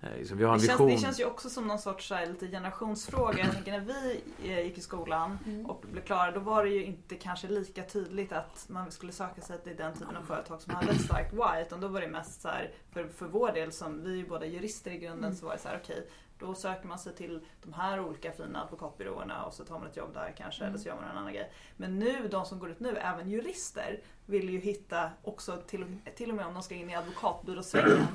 Eh, 0.00 0.16
liksom, 0.18 0.38
vi 0.38 0.44
har 0.44 0.52
en 0.54 0.60
Det 0.60 0.66
känns, 0.66 0.80
vision. 0.80 0.90
det 0.90 0.98
känns 0.98 1.20
ju 1.20 1.24
också 1.24 1.50
som 1.50 1.66
någon 1.66 1.78
sorts 1.78 2.08
så 2.08 2.14
här, 2.14 2.26
lite 2.26 2.48
generationsfråga. 2.48 3.38
Jag 3.44 3.52
tänker 3.52 3.72
när 3.72 3.80
vi 3.80 4.20
eh, 4.42 4.60
gick 4.60 4.78
i 4.78 4.80
skolan 4.80 5.38
Mm. 5.46 5.66
och 5.66 5.84
blev 5.92 6.02
klara 6.02 6.30
då 6.30 6.40
var 6.40 6.64
det 6.64 6.70
ju 6.70 6.84
inte 6.84 7.14
kanske 7.14 7.48
lika 7.48 7.82
tydligt 7.82 8.32
att 8.32 8.64
man 8.68 8.90
skulle 8.90 9.12
söka 9.12 9.40
sig 9.40 9.58
till 9.62 9.76
den 9.76 9.94
typen 9.94 10.16
av 10.16 10.22
företag 10.22 10.60
som 10.62 10.74
hade 10.74 10.92
ett 10.92 11.00
starkt 11.00 11.32
why. 11.32 11.62
Utan 11.66 11.80
då 11.80 11.88
var 11.88 12.00
det 12.00 12.08
mest 12.08 12.40
så 12.42 12.48
här, 12.48 12.70
för, 12.92 13.08
för 13.08 13.26
vår 13.26 13.52
del 13.52 13.72
som 13.72 14.02
vi 14.02 14.10
är 14.12 14.16
ju 14.16 14.28
båda 14.28 14.46
jurister 14.46 14.90
i 14.90 14.98
grunden 14.98 15.24
Mm. 15.24 15.36
så 15.36 15.46
var 15.46 15.52
det 15.52 15.58
så 15.60 15.68
här 15.68 15.80
okej 15.84 16.08
då 16.38 16.54
söker 16.54 16.88
man 16.88 16.98
sig 16.98 17.14
till 17.14 17.40
de 17.62 17.72
här 17.72 18.00
olika 18.00 18.32
fina 18.32 18.62
advokatbyråerna 18.62 19.44
och 19.44 19.54
så 19.54 19.64
tar 19.64 19.78
man 19.78 19.88
ett 19.88 19.96
jobb 19.96 20.14
där 20.14 20.34
kanske 20.36 20.62
Mm. 20.62 20.74
eller 20.74 20.82
så 20.82 20.88
gör 20.88 20.96
man 20.96 21.04
en 21.10 21.16
annan 21.16 21.32
grej. 21.32 21.52
Men 21.76 21.98
nu, 21.98 22.28
de 22.28 22.44
som 22.46 22.58
går 22.58 22.70
ut 22.70 22.80
nu, 22.80 22.96
även 22.96 23.30
jurister, 23.30 24.00
vill 24.26 24.50
ju 24.50 24.58
hitta 24.60 25.10
också 25.22 25.56
till, 25.66 25.96
till 26.16 26.30
och 26.30 26.36
med 26.36 26.46
om 26.46 26.54
de 26.54 26.62
ska 26.62 26.74
in 26.74 26.90
i 26.90 26.94
advokatbyråsvängen. 26.96 28.06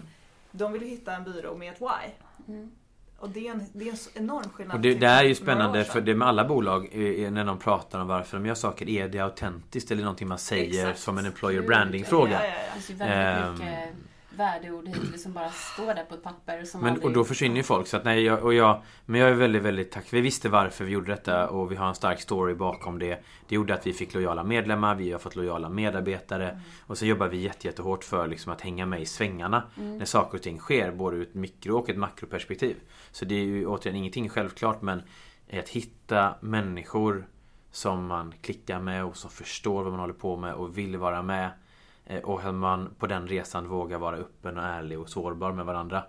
De 0.52 0.74
vill 0.74 0.82
ju 0.82 0.88
hitta 0.88 1.16
en 1.16 1.24
byrå 1.24 1.56
med 1.56 1.74
ett 1.74 1.82
why. 1.82 2.12
Mm. 2.54 2.72
Och 3.20 3.30
det 3.30 3.48
är 3.48 3.52
en, 3.52 3.66
det 3.74 3.90
är 3.90 3.92
en 3.92 3.98
enorm 4.24 4.50
skillnad. 4.50 4.76
Och 4.76 4.82
det, 4.82 4.94
det 4.94 5.08
är 5.08 5.24
ju 5.24 5.36
spännande 5.36 5.84
för 5.84 6.02
det 6.02 6.16
med 6.16 6.28
alla 6.28 6.46
bolag 6.46 6.90
när 7.32 7.46
de 7.46 7.60
pratar 7.60 8.00
om 8.00 8.08
varför 8.08 8.38
de 8.38 8.46
gör 8.46 8.56
saker. 8.56 8.90
Är 8.90 9.08
det 9.10 9.20
autentiskt 9.20 9.92
eller 9.92 10.02
någonting 10.04 10.28
man 10.28 10.38
säger 10.38 10.80
Exakt. 10.84 11.00
som 11.00 11.18
en 11.18 11.26
employer 11.26 11.62
branding 11.62 12.02
Ja, 12.02 12.08
fråga? 12.10 12.32
ja, 12.32 12.40
Det 12.40 12.48
ja. 12.48 12.74
finns 12.74 12.90
ju 12.90 12.94
väldigt 12.94 13.18
Ehm. 13.18 13.54
mycket 13.54 13.90
värdeord 14.36 14.88
hittills 14.88 15.24
som 15.24 15.34
bara 15.34 15.50
står 15.50 15.94
där 15.94 16.06
på 16.06 16.16
ett 16.16 16.24
papper. 16.24 16.64
Som 16.64 16.82
Men, 16.82 16.90
aldrig... 16.90 17.06
och 17.06 17.14
då 17.14 17.24
försvinner 17.24 17.56
ju 17.56 17.64
folk. 17.64 17.88
Så 17.88 17.98
att 17.98 18.04
nej, 18.04 18.24
jag, 18.24 18.44
och 18.44 18.54
jag, 18.54 18.82
men 19.06 19.22
jag 19.22 19.30
är 19.30 19.34
väldigt, 19.34 19.62
väldigt 19.62 19.92
tack. 19.92 20.14
Vi 20.14 20.22
visste 20.22 20.50
varför 20.50 20.86
vi 20.86 20.92
gjorde 20.92 21.12
detta 21.12 21.50
och 21.50 21.72
vi 21.72 21.76
har 21.76 21.88
en 21.88 21.96
stark 21.96 22.22
story 22.22 22.54
bakom 22.54 23.00
det. 23.00 23.24
Det 23.48 23.56
gjorde 23.56 23.74
att 23.74 23.88
vi 23.88 23.94
fick 23.94 24.14
lojala 24.14 24.44
medlemmar, 24.44 24.96
vi 24.96 25.12
har 25.12 25.20
fått 25.20 25.36
lojala 25.36 25.70
medarbetare. 25.70 26.62
Och 26.88 26.98
så 26.98 27.06
jobbar 27.06 27.28
vi 27.28 27.38
jätte, 27.38 27.68
jättehårt 27.68 28.04
för 28.04 28.28
liksom 28.28 28.52
att 28.52 28.62
hänga 28.62 28.86
med 28.86 29.02
i 29.02 29.06
svängarna. 29.06 29.64
När 29.76 30.06
saker 30.06 30.38
och 30.38 30.44
ting 30.44 30.60
sker, 30.60 30.92
både 30.92 31.18
ur 31.18 31.24
ett 31.24 31.34
mikro 31.34 31.78
och 31.78 31.90
ett 31.90 31.98
makroperspektiv. 31.98 32.76
Så 33.12 33.26
det 33.26 33.36
är 33.36 33.46
ju 33.46 33.66
återigen 33.66 33.96
ingenting 33.96 34.30
självklart 34.30 34.82
men 34.82 35.02
att 35.54 35.70
hitta 35.70 36.36
människor 36.42 37.26
som 37.72 38.06
man 38.06 38.34
klickar 38.42 38.80
med 38.80 39.06
och 39.06 39.18
som 39.18 39.30
förstår 39.30 39.84
vad 39.84 39.92
man 39.92 40.00
håller 40.00 40.14
på 40.14 40.38
med 40.38 40.54
och 40.54 40.78
vill 40.78 40.98
vara 40.98 41.22
med. 41.22 41.50
Eh, 42.10 42.22
Och 42.24 42.44
att 42.44 42.54
man 42.56 42.96
på 43.00 43.08
den 43.08 43.28
resan 43.28 43.68
vågar 43.68 43.98
vara 43.98 44.16
öppen 44.18 44.58
och 44.58 44.64
ärlig 44.64 45.00
och 45.00 45.10
sårbar 45.10 45.52
med 45.52 45.66
varandra. 45.66 46.04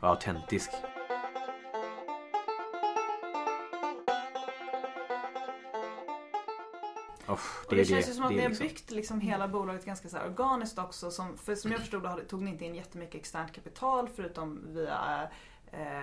Och 0.00 0.08
autentisk. 0.08 0.70
Uff, 7.28 7.64
Och 7.68 7.74
det, 7.76 7.84
känns 7.84 8.08
ju 8.08 8.12
som 8.12 8.24
att 8.24 8.30
det 8.30 8.36
ni 8.36 8.42
har 8.42 8.48
liksom- 8.48 8.66
byggt 8.66 8.90
liksom 8.90 9.20
hela 9.20 9.48
bolaget 9.48 9.84
ganska 9.84 10.08
så 10.08 10.18
organiskt 10.18 10.78
också. 10.78 11.10
Som, 11.10 11.36
för 11.38 11.54
som 11.54 11.70
jag 11.70 11.80
förstod 11.80 12.02
det 12.02 12.24
tog 12.24 12.42
ni 12.42 12.50
inte 12.50 12.64
in 12.64 12.74
jättemycket 12.74 13.14
externt 13.14 13.52
kapital 13.52 14.08
förutom 14.16 14.74
via 14.74 15.22
eh, 15.22 15.28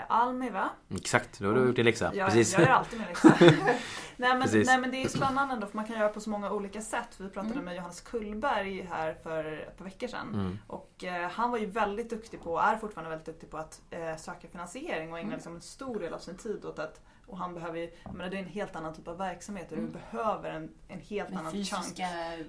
Almi 0.07 0.49
va? 0.49 0.69
Exakt, 0.95 1.39
då 1.39 1.47
har 1.47 1.53
du 1.53 1.65
gjort 1.65 1.75
din 1.75 1.85
läxa. 1.85 2.11
Jag, 2.15 2.27
Precis. 2.27 2.53
jag 2.53 2.61
gör 2.61 2.69
alltid 2.69 2.99
min 2.99 3.07
läxa. 3.07 3.35
nej, 3.39 3.75
men, 4.17 4.41
Precis. 4.41 4.67
nej 4.67 4.77
men 4.79 4.91
det 4.91 5.03
är 5.03 5.07
spännande 5.07 5.53
ändå 5.53 5.67
för 5.67 5.75
man 5.75 5.85
kan 5.85 5.97
göra 5.99 6.09
på 6.09 6.19
så 6.19 6.29
många 6.29 6.51
olika 6.51 6.81
sätt. 6.81 7.07
Vi 7.17 7.29
pratade 7.29 7.53
Mm. 7.53 7.65
med 7.65 7.75
Johannes 7.75 8.01
Kullberg 8.01 8.81
här 8.91 9.13
för 9.23 9.43
ett 9.67 9.77
par 9.77 9.85
veckor 9.85 10.07
sedan. 10.07 10.33
Mm. 10.33 10.59
Och 10.67 11.03
eh, 11.03 11.29
han 11.31 11.51
var 11.51 11.57
ju 11.57 11.65
väldigt 11.65 12.09
duktig 12.09 12.43
på, 12.43 12.53
och 12.53 12.63
är 12.63 12.77
fortfarande 12.77 13.09
väldigt 13.09 13.25
duktig 13.25 13.49
på 13.51 13.57
att 13.57 13.81
eh, 13.89 14.15
söka 14.17 14.47
finansiering 14.47 15.11
och 15.11 15.17
ägna 15.19 15.27
Mm. 15.27 15.35
liksom 15.37 15.55
en 15.55 15.61
stor 15.61 15.99
del 15.99 16.13
av 16.13 16.19
sin 16.19 16.37
tid 16.37 16.65
åt 16.65 16.79
att 16.79 17.01
och 17.29 17.37
han 17.37 17.53
behöver 17.53 17.77
ju, 17.79 17.91
jag 18.03 18.13
menar 18.13 18.29
det 18.29 18.37
är 18.37 18.41
en 18.41 18.45
helt 18.49 18.75
annan 18.75 18.93
typ 18.93 19.07
av 19.07 19.17
verksamhet 19.17 19.71
och 19.71 19.77
Mm. 19.77 19.91
du 19.91 19.97
behöver 19.99 20.49
en, 20.49 20.69
en 20.87 20.99
helt 20.99 21.29
Med 21.29 21.39
annan 21.39 21.51
chunk 21.63 21.95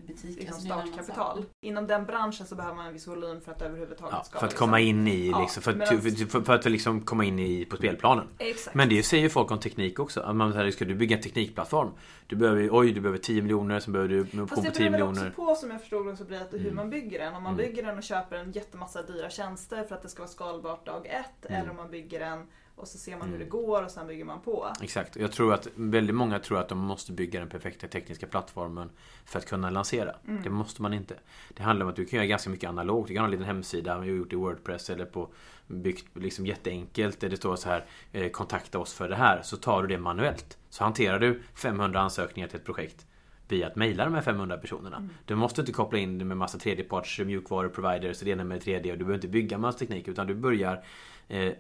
butiker. 0.06 0.40
liksom 0.40 0.44
det 0.46 0.52
startkapital. 0.70 1.44
Inom 1.60 1.86
den 1.86 2.04
branschen 2.06 2.46
så 2.46 2.54
behöver 2.54 2.76
man 2.76 2.86
en 2.86 2.92
viss 2.92 3.06
volym 3.06 3.40
för 3.40 3.52
att 3.52 3.62
överhuvudtaget 3.62 4.14
Ja, 4.18 4.24
skapa 4.24 4.38
för 4.40 4.46
att 4.46 4.52
liksom- 4.52 4.66
komma 4.66 4.80
in 4.80 5.08
i, 5.08 5.30
Ja, 5.30 5.40
liksom, 5.40 5.62
för, 5.62 5.70
att, 5.72 5.82
att- 5.82 6.30
för, 6.30 6.40
för 6.42 6.54
att 6.54 6.64
liksom 6.64 7.00
komma 7.00 7.24
in 7.24 7.38
i, 7.38 7.64
på 7.64 7.76
spelplanen. 7.76 8.26
Exakt. 8.38 8.74
Men 8.76 8.88
det 8.88 9.02
säger 9.02 9.22
ju 9.22 9.30
folk 9.30 9.50
om 9.50 9.58
teknik 9.60 9.98
också. 9.98 10.20
Att 10.20 10.36
man 10.36 10.52
säger, 10.52 10.70
ska 10.70 10.84
du 10.84 10.94
bygga 10.94 11.16
en 11.16 11.22
teknikplattform? 11.22 11.90
Du 12.26 12.36
behöver, 12.36 12.68
oj 12.72 12.92
du 12.92 13.00
behöver 13.00 13.18
10 13.18 13.42
miljoner, 13.42 13.80
sen 13.80 13.92
behöver 13.92 14.14
du 14.14 14.24
på, 14.24 14.46
Fast 14.46 14.62
det 14.62 14.68
på 14.70 14.76
10 14.76 14.90
beror 14.90 14.92
väl 14.92 15.02
också 15.08 15.24
miljoner. 15.24 15.30
på 15.50 15.54
som 15.54 15.70
jag 15.70 15.80
förstod 15.80 16.08
också 16.08 16.24
blir 16.24 16.40
att 16.40 16.52
hur 16.52 16.60
Mm. 16.60 16.76
man 16.76 16.90
bygger 16.90 17.18
den. 17.18 17.34
Om 17.34 17.42
man 17.42 17.54
Mm. 17.54 17.66
bygger 17.66 17.82
den 17.82 17.96
och 17.98 18.02
köper 18.02 18.36
en 18.36 18.52
jättemassa 18.52 19.02
dyra 19.02 19.30
tjänster 19.30 19.84
för 19.84 19.94
att 19.94 20.02
det 20.02 20.08
ska 20.08 20.22
vara 20.22 20.30
skalbart 20.30 20.86
dag 20.86 21.06
ett. 21.06 21.46
Mm. 21.46 21.60
Eller 21.60 21.70
om 21.70 21.76
man 21.76 21.90
bygger 21.90 22.20
den 22.20 22.46
och 22.80 22.88
så 22.88 22.98
ser 22.98 23.12
man 23.12 23.20
hur 23.20 23.34
Mm. 23.34 23.38
det 23.38 23.50
går 23.50 23.82
och 23.82 23.90
sen 23.90 24.06
bygger 24.06 24.24
man 24.24 24.40
på. 24.40 24.72
Exakt. 24.82 25.16
Jag 25.16 25.32
tror 25.32 25.54
att 25.54 25.68
väldigt 25.74 26.16
många 26.16 26.38
tror 26.38 26.58
att 26.58 26.68
de 26.68 26.78
måste 26.78 27.12
bygga 27.12 27.40
den 27.40 27.48
perfekta 27.48 27.88
tekniska 27.88 28.26
plattformen 28.26 28.90
för 29.24 29.38
att 29.38 29.46
kunna 29.46 29.70
lansera. 29.70 30.14
Mm. 30.28 30.42
Det 30.42 30.50
måste 30.50 30.82
man 30.82 30.92
inte. 30.92 31.14
Det 31.56 31.62
handlar 31.62 31.84
om 31.86 31.90
att 31.90 31.96
du 31.96 32.04
kan 32.04 32.16
göra 32.16 32.26
ganska 32.26 32.50
mycket 32.50 32.68
analogt. 32.68 33.08
Du 33.08 33.14
kan 33.14 33.20
ha 33.20 33.24
en 33.24 33.30
liten 33.30 33.46
hemsida, 33.46 33.98
vi 33.98 34.08
har 34.10 34.16
gjort 34.16 34.32
i 34.32 34.36
Wordpress 34.36 34.90
eller 34.90 35.04
på 35.04 35.28
byggt 35.66 36.16
liksom 36.16 36.46
jätteenkelt 36.46 37.20
där 37.20 37.28
det 37.28 37.36
står 37.36 37.56
så 37.56 37.68
här 37.68 37.84
eh, 38.12 38.30
Kontakta 38.30 38.78
oss 38.78 38.92
för 38.92 39.08
det 39.08 39.16
här. 39.16 39.42
Så 39.42 39.56
tar 39.56 39.82
du 39.82 39.88
det 39.88 39.98
manuellt. 39.98 40.58
Så 40.70 40.84
hanterar 40.84 41.18
du 41.18 41.42
500 41.54 42.00
ansökningar 42.00 42.48
till 42.48 42.58
ett 42.58 42.64
projekt 42.64 43.06
via 43.48 43.66
att 43.66 43.76
mejla 43.76 44.04
de 44.04 44.14
här 44.14 44.22
500 44.22 44.56
personerna. 44.56 44.96
Mm. 44.96 45.10
Du 45.24 45.34
måste 45.34 45.60
inte 45.60 45.72
koppla 45.72 45.98
in 45.98 46.18
det 46.18 46.24
med 46.24 46.36
massa 46.36 46.58
tredjeparts 46.58 47.18
mjukvaruproviders 47.18 48.18
och 48.18 48.24
det 48.24 48.30
ena 48.30 48.44
med 48.44 48.62
3D 48.62 48.92
och 48.92 48.98
du 48.98 49.04
behöver 49.04 49.14
inte 49.14 49.28
bygga 49.28 49.58
massa 49.58 49.78
teknik 49.78 50.08
utan 50.08 50.26
du 50.26 50.34
börjar 50.34 50.84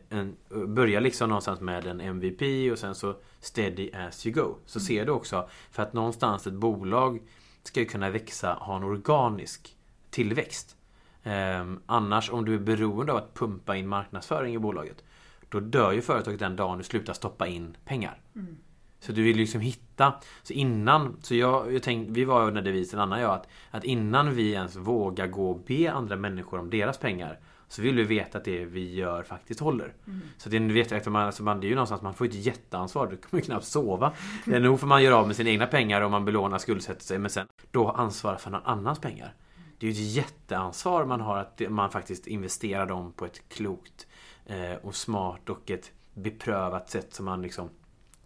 en, 0.08 0.36
börjar 0.66 1.00
liksom 1.00 1.28
någonstans 1.28 1.60
med 1.60 1.86
en 1.86 2.00
MVP 2.00 2.72
och 2.72 2.78
sen 2.78 2.94
så 2.94 3.16
steady 3.40 3.90
as 3.92 4.26
you 4.26 4.34
go. 4.34 4.54
Så 4.66 4.78
Mm. 4.78 4.86
ser 4.86 5.06
du 5.06 5.12
också 5.12 5.48
för 5.70 5.82
att 5.82 5.92
någonstans 5.92 6.46
ett 6.46 6.52
bolag 6.52 7.20
ska 7.62 7.80
ju 7.80 7.86
kunna 7.86 8.10
växa, 8.10 8.52
ha 8.52 8.76
en 8.76 8.84
organisk 8.84 9.76
tillväxt. 10.10 10.76
Ehm, 11.22 11.80
annars 11.86 12.30
om 12.30 12.44
du 12.44 12.54
är 12.54 12.58
beroende 12.58 13.12
av 13.12 13.18
att 13.18 13.34
pumpa 13.34 13.76
in 13.76 13.88
marknadsföring 13.88 14.54
i 14.54 14.58
bolaget 14.58 15.04
då 15.48 15.60
dör 15.60 15.92
ju 15.92 16.02
företaget 16.02 16.40
den 16.40 16.56
dagen 16.56 16.78
du 16.78 16.84
slutar 16.84 17.12
stoppa 17.12 17.46
in 17.46 17.76
pengar. 17.84 18.20
Mm. 18.34 18.56
Så 19.00 19.12
du 19.12 19.22
vill 19.22 19.36
liksom 19.36 19.60
hitta 19.60 20.14
Så 20.42 20.52
innan 20.52 21.16
Så 21.22 21.34
jag, 21.34 21.74
jag 21.74 21.82
tänkte 21.82 22.12
Vi 22.12 22.24
var 22.24 22.46
under 22.46 22.62
devisen 22.62 23.00
Anna 23.00 23.16
och 23.16 23.22
jag 23.22 23.30
att, 23.30 23.48
att 23.70 23.84
innan 23.84 24.34
vi 24.34 24.52
ens 24.52 24.76
vågar 24.76 25.26
gå 25.26 25.50
och 25.50 25.60
be 25.66 25.92
andra 25.92 26.16
människor 26.16 26.58
om 26.58 26.70
deras 26.70 26.98
pengar 26.98 27.38
Så 27.70 27.82
vill 27.82 27.96
vi 27.96 28.04
veta 28.04 28.38
att 28.38 28.44
det 28.44 28.64
vi 28.64 28.94
gör 28.94 29.22
faktiskt 29.22 29.60
håller. 29.60 29.94
Mm. 30.06 30.20
Så 30.36 30.48
det, 30.48 30.58
vet 30.58 30.90
jag, 30.90 31.06
man, 31.06 31.26
alltså 31.26 31.42
man, 31.42 31.60
det 31.60 31.66
är 31.66 31.68
ju 31.68 31.74
någonstans, 31.74 32.02
man 32.02 32.14
får 32.14 32.24
ett 32.24 32.34
jätteansvar. 32.34 33.06
Du 33.06 33.16
kommer 33.16 33.42
ju 33.42 33.44
knappt 33.44 33.66
sova. 33.66 34.12
Nog 34.44 34.80
får 34.80 34.86
man 34.86 35.02
göra 35.02 35.16
av 35.16 35.26
med 35.26 35.36
sina 35.36 35.50
egna 35.50 35.66
pengar 35.66 36.00
om 36.00 36.10
man 36.10 36.24
belånar 36.24 36.58
skuldsätter 36.58 37.04
sig. 37.04 37.18
Men 37.18 37.30
sen 37.30 37.46
då 37.70 37.88
ansvara 37.88 38.38
för 38.38 38.50
någon 38.50 38.64
annans 38.64 38.98
pengar. 38.98 39.34
Det 39.78 39.86
är 39.86 39.90
ju 39.90 40.02
ett 40.02 40.12
jätteansvar 40.12 41.04
man 41.04 41.20
har 41.20 41.36
att 41.36 41.62
man 41.68 41.90
faktiskt 41.90 42.26
investerar 42.26 42.86
dem 42.86 43.12
på 43.12 43.24
ett 43.24 43.48
klokt 43.48 44.06
eh, 44.46 44.74
och 44.82 44.94
smart 44.94 45.48
och 45.48 45.70
ett 45.70 45.92
beprövat 46.14 46.90
sätt 46.90 47.14
som 47.14 47.24
man 47.24 47.42
liksom 47.42 47.70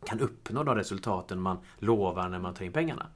kan 0.07 0.21
uppnå 0.21 0.63
de 0.63 0.75
resultaten 0.75 1.41
man 1.41 1.59
lovar 1.79 2.29
när 2.29 2.39
man 2.39 2.55
tar 2.55 2.65
in 2.65 2.73
pengarna. 2.73 3.07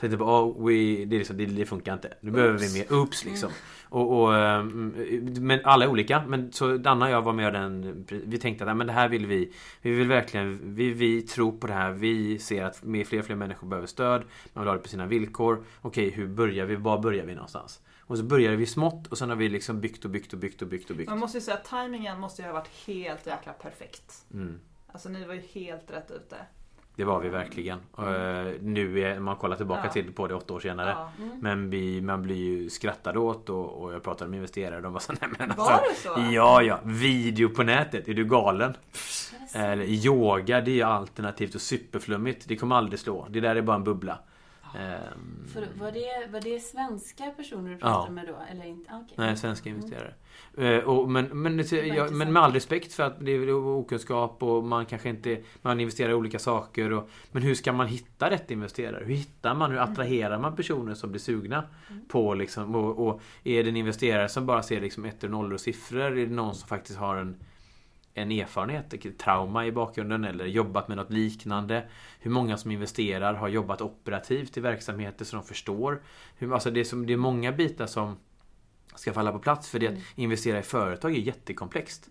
Så 0.00 0.08
det, 0.08 0.16
bara, 0.16 0.44
oh, 0.44 0.66
we, 0.66 0.74
det, 1.04 1.16
är 1.16 1.18
liksom, 1.18 1.36
det, 1.36 1.46
det 1.46 1.66
funkar 1.66 1.94
inte. 1.94 2.14
Nu 2.20 2.30
behöver 2.30 2.58
vi 2.58 2.78
mer 2.78 2.92
oops 2.92 3.24
liksom. 3.24 3.50
Och, 3.88 4.20
och, 4.20 4.36
ehm, 4.36 4.94
men 5.40 5.60
alla 5.64 5.84
är 5.84 5.88
olika. 5.88 6.24
Men 6.26 6.52
så 6.52 6.76
Danna 6.76 7.04
och 7.04 7.10
jag 7.10 7.22
var 7.22 7.32
med 7.32 7.52
den 7.52 8.06
Vi 8.08 8.38
tänkte 8.38 8.70
att 8.70 8.76
men 8.76 8.86
det 8.86 8.92
här 8.92 9.08
vill 9.08 9.26
vi 9.26 9.52
Vi 9.82 9.90
vill 9.90 10.08
verkligen 10.08 10.74
Vi, 10.74 10.90
vi 10.90 11.22
tror 11.22 11.52
på 11.52 11.66
det 11.66 11.72
här. 11.72 11.92
Vi 11.92 12.38
ser 12.38 12.64
att 12.64 12.76
fler 12.78 13.18
och 13.18 13.24
fler 13.24 13.34
människor 13.34 13.68
behöver 13.68 13.86
stöd. 13.86 14.22
Man 14.52 14.64
vill 14.64 14.68
ha 14.68 14.76
det 14.76 14.82
på 14.82 14.88
sina 14.88 15.06
villkor. 15.06 15.64
Okej, 15.80 16.10
hur 16.10 16.28
börjar 16.28 16.66
vi? 16.66 16.76
Var 16.76 16.98
börjar 16.98 17.26
vi 17.26 17.34
någonstans? 17.34 17.80
Och 18.00 18.18
så 18.18 18.24
började 18.24 18.56
vi 18.56 18.66
smått 18.66 19.06
och 19.06 19.18
sen 19.18 19.28
har 19.28 19.36
vi 19.36 19.48
liksom 19.48 19.80
byggt 19.80 20.04
och 20.04 20.10
byggt 20.10 20.32
och 20.32 20.38
byggt 20.38 20.62
och 20.62 20.68
byggt 20.68 20.90
och 20.90 20.96
byggt. 20.96 21.10
Man 21.10 21.18
måste 21.18 21.38
ju 21.38 21.42
säga 21.42 21.56
att 21.56 21.64
tajmingen 21.64 22.20
måste 22.20 22.42
ju 22.42 22.48
ha 22.48 22.52
varit 22.52 22.86
helt 22.86 23.26
jäkla 23.26 23.52
perfekt. 23.52 24.24
Mm. 24.34 24.60
Alltså 24.86 25.08
ni 25.08 25.24
var 25.24 25.34
ju 25.34 25.40
helt 25.40 25.90
rätt 25.90 26.10
ute. 26.10 26.36
Det 27.00 27.06
var 27.06 27.20
vi 27.20 27.28
verkligen. 27.28 27.78
Uh, 27.98 28.52
nu 28.60 29.00
är 29.00 29.20
man 29.20 29.36
kollar 29.36 29.56
tillbaka 29.56 29.80
Ja. 29.84 29.90
till 29.92 30.12
på 30.12 30.26
det 30.26 30.34
åtta 30.34 30.54
år 30.54 30.60
senare. 30.60 30.90
Ja. 30.90 31.10
Men 31.40 31.70
vi, 31.70 32.00
man 32.00 32.22
blir 32.22 32.36
ju 32.36 32.70
skrattad 32.70 33.16
åt 33.16 33.50
och, 33.50 33.82
och 33.82 33.92
jag 33.92 34.02
pratade 34.02 34.30
med 34.30 34.36
investerare. 34.36 34.80
De 34.80 34.92
var 34.92 35.00
så 35.00 35.12
nej 35.20 35.30
men 35.38 35.56
Var 35.56 35.82
det 35.90 35.94
så? 35.96 36.34
Ja, 36.34 36.62
ja. 36.62 36.78
Video 36.84 37.48
på 37.48 37.62
nätet. 37.62 38.08
Är 38.08 38.14
du 38.14 38.24
galen? 38.24 38.74
Eller 39.52 39.84
yoga, 39.84 40.60
det 40.60 40.70
är 40.70 40.74
ju 40.74 40.82
alternativt 40.82 41.54
och 41.54 41.60
superflummigt. 41.60 42.48
Det 42.48 42.56
kommer 42.56 42.76
aldrig 42.76 42.98
slå. 43.00 43.26
Det 43.30 43.40
där 43.40 43.56
är 43.56 43.62
bara 43.62 43.76
en 43.76 43.84
bubbla. 43.84 44.18
Ehm, 44.78 45.46
För, 45.52 45.66
var, 45.80 45.92
det, 45.92 46.32
var 46.32 46.40
det 46.40 46.60
svenska 46.60 47.30
personer 47.30 47.68
du 47.70 47.74
Ja. 47.74 47.78
pratade 47.80 48.12
med 48.12 48.26
då? 48.26 48.34
Eller 48.50 48.64
inte? 48.64 48.90
Ah, 48.92 49.00
okej. 49.04 49.14
Nej, 49.18 49.36
svenska 49.36 49.68
investerare. 49.70 50.14
Eh, 50.58 50.78
och, 50.78 51.10
men, 51.10 51.42
men, 51.42 51.58
ja, 51.58 51.60
intressant. 51.60 52.12
men 52.12 52.32
med 52.32 52.42
all 52.42 52.52
respekt 52.52 52.92
för 52.92 53.02
att 53.02 53.24
det 53.24 53.32
är 53.32 53.54
okunskap 53.54 54.42
och 54.42 54.64
man 54.64 54.86
kanske 54.86 55.08
inte 55.08 55.40
Man 55.62 55.80
investerar 55.80 56.10
i 56.10 56.14
olika 56.14 56.38
saker 56.38 56.92
och, 56.92 57.08
Men 57.32 57.42
hur 57.42 57.54
ska 57.54 57.72
man 57.72 57.86
hitta 57.86 58.30
rätt 58.30 58.50
investerare? 58.50 59.04
Hur 59.04 59.14
hittar 59.14 59.54
man? 59.54 59.70
Hur 59.70 59.78
attraherar 59.78 60.38
man 60.38 60.56
personer 60.56 60.94
som 60.94 61.10
blir 61.10 61.20
sugna? 61.20 61.64
På 62.08 62.34
liksom, 62.34 62.74
och, 62.74 63.06
och 63.08 63.20
är 63.44 63.62
det 63.64 63.70
en 63.70 63.76
investerare 63.76 64.28
som 64.28 64.46
bara 64.46 64.62
ser 64.62 64.80
liksom 64.80 65.04
ettor 65.04 65.28
och 65.28 65.32
nollor 65.32 65.54
och 65.54 65.60
siffror? 65.60 66.00
Är 66.18 66.26
det 66.26 66.34
någon 66.34 66.54
som 66.54 66.68
faktiskt 66.68 66.98
har 66.98 67.16
en 67.16 67.36
en 68.14 68.32
erfarenhet, 68.32 68.94
ett 68.94 69.18
trauma 69.18 69.66
i 69.66 69.72
bakgrunden 69.72 70.24
eller 70.24 70.44
jobbat 70.46 70.88
med 70.88 70.96
något 70.96 71.12
liknande. 71.12 71.84
Hur 72.20 72.30
många 72.30 72.56
som 72.56 72.70
investerar 72.70 73.34
har 73.34 73.48
jobbat 73.48 73.80
operativt 73.80 74.56
i 74.56 74.60
verksamheter 74.60 75.24
så 75.24 75.36
de 75.36 75.44
förstår. 75.44 76.02
Hur, 76.38 76.54
alltså 76.54 76.70
det, 76.70 76.80
är 76.80 76.84
som, 76.84 77.06
det 77.06 77.12
är 77.12 77.16
många 77.16 77.52
bitar 77.52 77.86
som 77.86 78.16
ska 78.94 79.12
falla 79.12 79.32
på 79.32 79.38
plats 79.38 79.68
för 79.68 79.78
det 79.78 79.88
att 79.88 79.98
investera 80.14 80.58
i 80.58 80.62
företag 80.62 81.12
är 81.12 81.18
jättekomplext. 81.18 82.08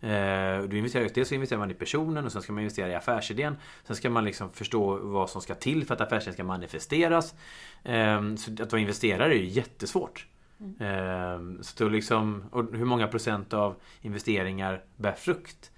Eh, 0.00 0.62
du 0.68 0.78
investerar, 0.78 1.08
dels 1.14 1.28
så 1.28 1.34
investerar 1.34 1.58
man 1.58 1.70
i 1.70 1.74
personen 1.74 2.24
och 2.24 2.32
sen 2.32 2.42
ska 2.42 2.52
man 2.52 2.62
investera 2.62 2.88
i 2.88 2.94
affärsidén. 2.94 3.56
Sen 3.84 3.96
ska 3.96 4.10
man 4.10 4.24
liksom 4.24 4.52
förstå 4.52 4.96
vad 4.96 5.30
som 5.30 5.42
ska 5.42 5.54
till 5.54 5.86
för 5.86 5.94
att 5.94 6.00
affärsidén 6.00 6.34
ska 6.34 6.44
manifesteras. 6.44 7.34
Eh, 7.82 8.34
så 8.34 8.62
att 8.62 8.72
vara 8.72 8.80
investerare 8.80 9.34
är 9.34 9.38
ju 9.38 9.48
jättesvårt. 9.48 10.26
Eh, 10.80 11.60
så 11.60 11.84
då 11.84 11.88
liksom, 11.88 12.44
och 12.50 12.64
hur 12.72 12.84
många 12.84 13.06
procent 13.08 13.52
av 13.52 13.74
investeringar 14.00 14.84
bär 14.96 15.12
frukt? 15.12 15.70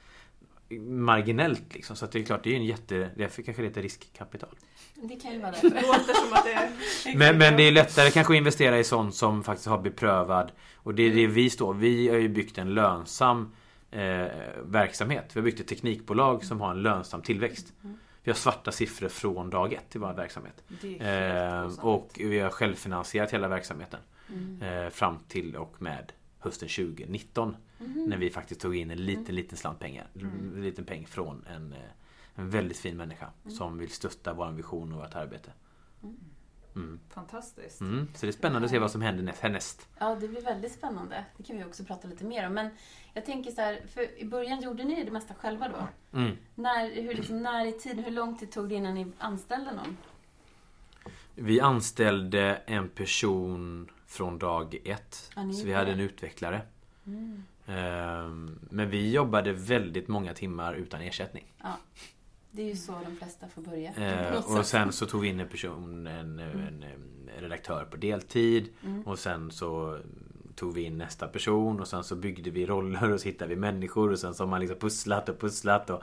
Marginellt 0.81 1.75
liksom. 1.75 1.97
Så 1.97 2.05
att 2.05 2.13
det 2.13 2.19
är 2.19 2.25
klart, 2.25 2.45
det 2.45 2.53
är 2.53 2.57
en 2.57 2.65
jätte... 2.65 3.11
Därför 3.17 3.43
kanske 3.43 3.63
det 3.63 3.69
heter 3.69 3.83
riskkapital. 3.83 4.49
Det 4.95 5.17
kan 5.17 5.33
ju 5.33 5.41
vara 5.41 5.51
Det 5.51 5.69
därför. 5.69 5.87
låter 5.87 6.15
som 6.15 6.33
att 6.33 6.45
det 6.45 6.53
är... 6.53 6.71
Men, 7.17 7.39
men 7.39 7.57
det 7.57 7.63
är 7.63 7.73
lättare 7.73 8.11
kanske 8.11 8.33
att 8.33 8.37
investera 8.37 8.79
i 8.79 8.85
sånt 8.85 9.15
som 9.15 9.43
faktiskt 9.43 9.69
har 9.69 9.79
beprövad 9.79 10.53
Och 10.77 10.95
det 10.95 11.03
är 11.03 11.15
det 11.15 11.27
vi 11.27 11.51
står 11.51 11.75
Vi 11.75 12.09
har 12.09 12.17
ju 12.17 12.29
byggt 12.29 12.59
en 12.59 12.75
lönsam 12.75 13.53
eh, 13.91 14.27
verksamhet. 14.65 15.25
Vi 15.33 15.41
har 15.41 15.45
byggt 15.45 15.61
ett 15.61 15.69
teknikbolag 15.69 16.45
som 16.45 16.61
har 16.61 16.71
en 16.71 16.83
lönsam 16.83 17.23
tillväxt. 17.23 17.73
Vi 18.23 18.31
har 18.31 18.37
svarta 18.37 18.73
siffror 18.73 19.09
från 19.09 19.51
dag 19.51 19.73
ett 19.73 19.97
i 19.97 19.99
vår 19.99 20.13
verksamhet. 20.13 20.63
Det 20.83 20.99
är 21.01 21.65
Eh, 21.65 21.85
och 21.85 22.11
vi 22.15 22.39
har 22.39 22.51
självfinansierat 22.51 23.31
hela 23.31 23.49
verksamheten. 23.49 24.01
Mm. 24.33 24.63
Eh, 24.63 24.91
fram 24.91 25.19
till 25.29 25.57
och 25.57 25.83
med 25.83 26.13
hösten 26.39 26.69
2019. 26.69 27.57
När 28.07 28.17
vi 28.17 28.31
faktiskt 28.31 28.61
tog 28.61 28.77
in 28.77 28.91
en 28.91 29.05
liten, 29.05 29.35
liten 29.35 29.59
slant 29.59 29.79
pengar. 29.79 30.07
En 30.15 30.63
liten 30.63 30.85
peng 30.85 31.07
från 31.07 31.45
en, 31.47 31.73
eh, 31.73 31.79
en 32.35 32.51
väldigt 32.51 32.79
fin 32.79 32.97
människa. 32.97 33.31
Som 33.49 33.79
vill 33.79 33.91
stötta 33.91 34.33
vår 34.33 34.51
vision 34.51 34.93
och 34.93 34.99
vårt 34.99 35.15
arbete. 35.15 35.53
Mm. 36.75 37.01
Fantastiskt. 37.09 37.81
Mm. 37.81 38.09
Så 38.15 38.27
det 38.27 38.31
är 38.31 38.33
spännande 38.33 38.65
att 38.65 38.71
se 38.71 38.79
vad 38.79 38.91
som 38.91 39.03
händer 39.03 39.23
näst- 39.25 39.41
härnäst. 39.43 39.89
Ja, 39.99 40.15
det 40.15 40.29
blir 40.29 40.41
väldigt 40.43 40.73
spännande. 40.73 41.25
Det 41.37 41.43
kan 41.43 41.57
vi 41.59 41.65
också 41.65 41.85
prata 41.85 42.09
lite 42.09 42.25
mer 42.25 42.47
om. 42.47 42.53
Men 42.55 42.71
jag 43.15 43.25
tänker 43.27 43.51
så 43.51 43.61
här, 43.61 43.81
för 43.95 44.19
i 44.21 44.25
början 44.25 44.61
gjorde 44.63 44.85
ni 44.85 45.05
det 45.05 45.11
mesta 45.11 45.35
själva 45.35 45.69
då? 45.69 46.19
Mm. 46.19 46.37
När, 46.55 47.03
hur, 47.03 47.15
liksom, 47.15 47.43
när 47.43 47.67
i 47.67 47.73
tiden, 47.73 48.05
hur 48.05 48.11
lång 48.13 48.39
tid 48.39 48.53
tog 48.53 48.69
det 48.69 48.75
innan 48.75 48.95
ni 48.95 49.13
anställde 49.19 49.73
någon? 49.75 49.97
Vi 51.35 51.61
anställde 51.61 52.57
en 52.67 52.89
person 52.89 53.91
från 54.11 54.39
dag 54.39 54.81
ett. 54.85 55.31
Ni 55.37 55.55
så 55.55 55.67
vi 55.67 55.73
hade 55.73 55.93
en 55.93 56.01
utvecklare. 56.01 56.63
Mm. 57.07 57.43
Ehm, 57.67 58.59
Men 58.71 58.91
vi 58.91 59.11
jobbade 59.11 59.53
väldigt 59.53 60.09
många 60.09 60.35
timmar 60.35 60.75
utan 60.75 61.01
ersättning. 61.01 61.53
Ja. 61.63 61.77
Det 62.51 62.63
är 62.63 62.67
ju 62.67 62.77
så 62.77 62.93
de 63.05 63.17
flesta 63.17 63.49
får 63.49 63.63
börja. 63.63 63.93
Eh, 63.93 64.57
och 64.59 64.67
sen 64.67 64.93
så 64.93 65.07
tog 65.07 65.21
vi 65.21 65.29
in 65.29 65.41
en 65.41 65.49
person, 65.49 66.07
en, 66.07 66.39
en, 66.39 66.83
en 66.83 67.41
redaktör 67.41 67.85
på 67.85 67.97
deltid. 67.97 68.69
Mm. 68.85 69.03
Och 69.03 69.19
sen 69.19 69.51
så 69.51 69.99
tog 70.55 70.75
vi 70.75 70.83
in 70.83 70.99
nästa 70.99 71.29
person 71.29 71.81
och 71.81 71.89
sen 71.89 72.05
så 72.05 72.17
byggde 72.17 72.51
vi 72.51 72.67
roller 72.67 73.13
och 73.13 73.21
så 73.21 73.29
hittade 73.29 73.55
vi 73.55 73.61
människor 73.61 74.13
och 74.13 74.19
sen 74.19 74.35
så 74.35 74.43
har 74.43 74.49
man 74.49 74.61
liksom 74.61 74.79
pusslat 74.79 75.29
och 75.29 75.41
pusslat 75.41 75.91
och 75.91 76.03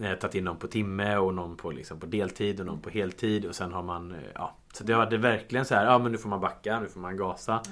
eh, 0.00 0.14
tagit 0.14 0.34
in 0.34 0.44
någon 0.44 0.56
på 0.56 0.68
timme 0.68 1.16
och 1.16 1.34
någon 1.34 1.56
på, 1.56 1.70
liksom, 1.70 2.00
på 2.00 2.06
deltid 2.06 2.60
och 2.60 2.66
någon 2.66 2.80
på 2.80 2.90
heltid 2.90 3.44
och 3.44 3.56
sen 3.56 3.72
har 3.72 3.82
man 3.82 4.14
eh, 4.14 4.20
ja, 4.34 4.56
Så 4.72 4.84
det 4.84 4.94
var 4.94 5.10
det 5.10 5.16
verkligen 5.16 5.64
så 5.64 5.74
här, 5.74 5.84
ja 5.84 5.98
men 5.98 6.12
nu 6.12 6.18
får 6.18 6.28
man 6.28 6.40
backa, 6.40 6.80
nu 6.80 6.88
får 6.88 7.00
man 7.00 7.16
gasa. 7.16 7.54
Ah. 7.54 7.62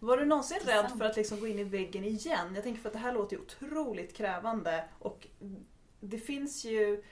Var 0.00 0.16
du 0.16 0.24
någonsin 0.24 0.58
rädd 0.64 0.90
för 0.98 1.04
att 1.04 1.16
liksom 1.16 1.40
gå 1.40 1.46
in 1.46 1.58
i 1.58 1.64
väggen 1.64 2.04
igen? 2.04 2.54
Jag 2.54 2.64
tänker 2.64 2.80
för 2.80 2.88
att 2.88 2.92
det 2.92 2.98
här 2.98 3.12
låter 3.12 3.36
ju 3.36 3.42
otroligt 3.42 4.16
krävande 4.16 4.84
och 4.98 5.26
det 6.00 6.18
finns 6.18 6.64
ju 6.64 7.02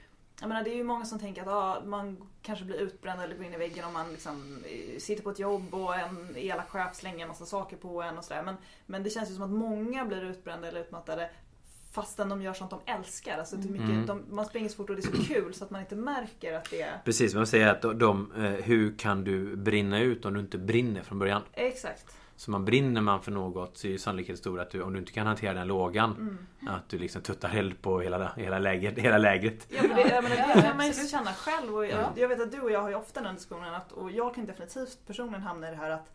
jag 0.41 0.49
menar, 0.49 0.63
det 0.63 0.69
är 0.69 0.75
ju 0.75 0.83
många 0.83 1.05
som 1.05 1.19
tänker 1.19 1.41
att 1.41 1.47
ah, 1.47 1.81
man 1.85 2.17
kanske 2.41 2.65
blir 2.65 2.77
utbränd 2.77 3.21
eller 3.21 3.35
går 3.35 3.45
in 3.45 3.53
i 3.53 3.57
väggen 3.57 3.85
om 3.85 3.93
man 3.93 4.11
liksom 4.11 4.63
eh, 4.65 4.99
sitter 4.99 5.23
på 5.23 5.29
ett 5.29 5.39
jobb 5.39 5.73
och 5.73 5.95
en 5.95 6.35
elak 6.37 6.69
chef 6.69 6.95
slänger 6.95 7.21
en 7.21 7.27
massa 7.27 7.45
saker 7.45 7.77
på 7.77 8.01
en 8.01 8.17
och 8.17 8.23
sådär. 8.23 8.43
Men, 8.43 8.55
men 8.85 9.03
det 9.03 9.09
känns 9.09 9.29
ju 9.29 9.33
som 9.33 9.43
att 9.43 9.49
många 9.49 10.05
blir 10.05 10.23
utbrända 10.23 10.67
eller 10.67 10.81
utmattade 10.81 11.29
fastän 11.91 12.29
de 12.29 12.41
gör 12.41 12.53
sånt 12.53 12.71
de 12.71 12.79
älskar. 12.85 13.37
Alltså, 13.37 13.55
det 13.55 13.67
är 13.67 13.71
mycket, 13.71 13.89
Mm. 13.89 14.05
de, 14.05 14.23
man 14.29 14.45
springer 14.45 14.69
så 14.69 14.75
fort 14.75 14.89
och 14.89 14.95
det 14.95 15.01
är 15.07 15.17
så 15.17 15.23
kul 15.33 15.53
så 15.53 15.63
att 15.63 15.69
man 15.71 15.81
inte 15.81 15.95
märker 15.95 16.53
att 16.53 16.69
det 16.69 16.81
är... 16.81 17.01
Precis, 17.05 17.35
man 17.35 17.47
säger 17.47 17.67
att 17.67 17.81
de, 17.81 17.99
de, 17.99 18.31
eh, 18.31 18.41
hur 18.51 18.97
kan 18.97 19.23
du 19.23 19.55
brinna 19.55 19.99
ut 19.99 20.25
om 20.25 20.33
du 20.33 20.39
inte 20.39 20.57
brinner 20.57 21.01
från 21.03 21.19
början? 21.19 21.41
Exakt. 21.53 22.15
Så 22.35 22.51
man 22.51 22.65
brinner 22.65 23.01
man 23.01 23.21
för 23.21 23.31
något 23.31 23.77
så 23.77 23.87
är 23.87 23.91
ju 23.91 23.97
sannolikheten 23.97 24.37
stor 24.37 24.59
att 24.59 24.71
du, 24.71 24.81
om 24.81 24.93
du 24.93 24.99
inte 24.99 25.11
kan 25.11 25.27
hantera 25.27 25.53
den 25.53 25.67
lågan 25.67 26.11
Mm. 26.11 26.37
Att 26.75 26.89
du 26.89 26.97
liksom 26.97 27.21
tuttar 27.21 27.55
eld 27.55 27.81
på 27.81 27.99
hela, 28.01 28.31
hela, 28.37 28.59
läget, 28.59 28.97
hela 28.97 29.17
lägret. 29.17 29.67
Ja, 29.69 29.81
men 29.87 29.95
det, 29.95 30.09
jag 30.09 30.23
menar, 30.23 30.35
Ja, 30.37 30.55
det 30.55 30.61
kan 30.61 30.77
man 30.77 30.87
ju 30.87 30.93
känna 30.93 31.33
själv. 31.33 31.75
Och 31.75 31.85
jag, 31.85 31.91
Ja. 31.99 32.11
jag 32.15 32.27
vet 32.27 32.41
att 32.41 32.51
du 32.51 32.59
och 32.61 32.71
jag 32.71 32.81
har 32.81 32.89
ju 32.89 32.95
ofta 32.95 33.21
den 33.21 33.35
diskussionen 33.35 33.73
att, 33.73 33.91
och 33.91 34.11
jag 34.11 34.35
kan 34.35 34.45
definitivt 34.45 34.97
personligen 35.07 35.41
hamna 35.41 35.67
i 35.67 35.71
det 35.71 35.77
här 35.77 35.89
att 35.89 36.11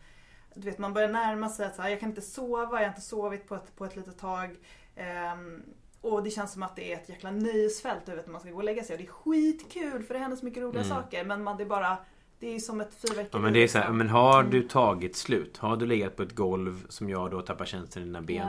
du 0.55 0.61
vet, 0.61 0.77
man 0.77 0.93
börjar 0.93 1.09
närma 1.09 1.49
sig 1.49 1.65
att 1.65 1.75
så 1.75 1.81
här, 1.81 1.89
jag 1.89 1.99
kan 1.99 2.09
inte 2.09 2.21
sova, 2.21 2.71
jag 2.73 2.79
har 2.79 2.87
inte 2.87 3.01
sovit 3.01 3.47
på 3.47 3.55
ett, 3.55 3.75
på 3.75 3.85
ett 3.85 3.95
litet 3.95 4.17
tag. 4.19 4.55
Ehm, 4.95 5.63
och 6.01 6.23
det 6.23 6.29
känns 6.29 6.53
som 6.53 6.63
att 6.63 6.75
det 6.75 6.91
är 6.93 6.95
ett 6.97 7.09
jäkla 7.09 7.31
nöjesfält 7.31 8.05
du 8.05 8.15
vet, 8.15 8.25
när 8.25 8.31
man 8.31 8.41
ska 8.41 8.49
gå 8.51 8.57
och 8.57 8.63
lägga 8.63 8.83
sig. 8.83 8.93
Och 8.93 9.01
det 9.01 9.07
är 9.07 9.11
skitkul 9.11 10.03
för 10.03 10.13
det 10.13 10.19
händer 10.19 10.37
så 10.37 10.45
mycket 10.45 10.63
roliga 10.63 10.83
Mm. 10.83 10.97
saker. 10.97 11.25
Men 11.25 11.43
man, 11.43 11.57
det 11.57 11.63
är 11.63 11.67
bara, 11.67 11.97
det 12.39 12.55
är 12.55 12.59
som 12.59 12.81
ett 12.81 12.93
fyrverkeri. 12.93 13.29
Ja 13.31 13.39
men 13.39 13.53
det 13.53 13.59
är 13.63 13.67
så 13.67 13.77
här, 13.79 13.91
men 13.91 14.09
har 14.09 14.43
du 14.43 14.61
tagit 14.61 15.15
slut? 15.15 15.57
Har 15.57 15.77
du 15.77 15.85
legat 15.85 16.15
på 16.15 16.23
ett 16.23 16.35
golv 16.35 16.85
som 16.89 17.09
jag 17.09 17.31
då 17.31 17.41
tappar 17.41 17.65
känslan 17.65 18.03
i 18.03 18.05
dina 18.05 18.21
ben? 18.21 18.47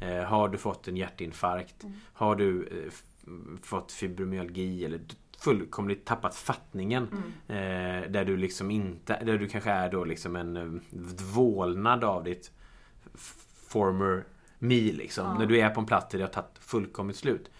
Eh, 0.00 0.24
har 0.24 0.48
du 0.48 0.58
fått 0.58 0.88
en 0.88 0.96
hjärtinfarkt? 0.96 1.82
Mm. 1.82 1.96
Har 2.12 2.36
du 2.36 2.62
eh, 2.66 2.92
fått 3.62 3.92
fibromyalgi 3.92 4.84
eller 4.84 5.00
fullkomligt 5.38 6.04
tappat 6.04 6.34
fattningen? 6.34 7.08
Mm. 7.48 8.02
Eh, 8.02 8.10
där 8.10 8.24
du 8.24 8.36
liksom 8.36 8.70
inte, 8.70 9.24
där 9.24 9.38
du 9.38 9.48
kanske 9.48 9.70
är 9.70 9.90
då 9.90 10.04
liksom 10.04 10.36
en 10.36 10.56
eh, 10.56 10.64
vålnad 11.34 12.04
av 12.04 12.24
ditt 12.24 12.50
former 13.68 14.24
me 14.62 14.92
liksom. 14.92 15.26
Ja. 15.26 15.38
När 15.38 15.46
du 15.46 15.60
är 15.60 15.70
på 15.70 15.80
en 15.80 15.86
plats 15.86 16.10
där 16.10 16.18
det 16.18 16.24
har 16.24 16.32
tagit 16.32 16.58
fullkomligt 16.58 17.16
slut. 17.16 17.50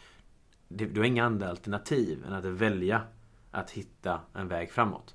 Du 0.68 1.00
har 1.00 1.04
inga 1.04 1.24
andra 1.24 1.48
alternativ 1.48 2.24
än 2.26 2.32
att 2.32 2.44
välja 2.44 3.02
att 3.50 3.70
hitta 3.70 4.20
en 4.34 4.48
väg 4.48 4.70
framåt. 4.70 5.14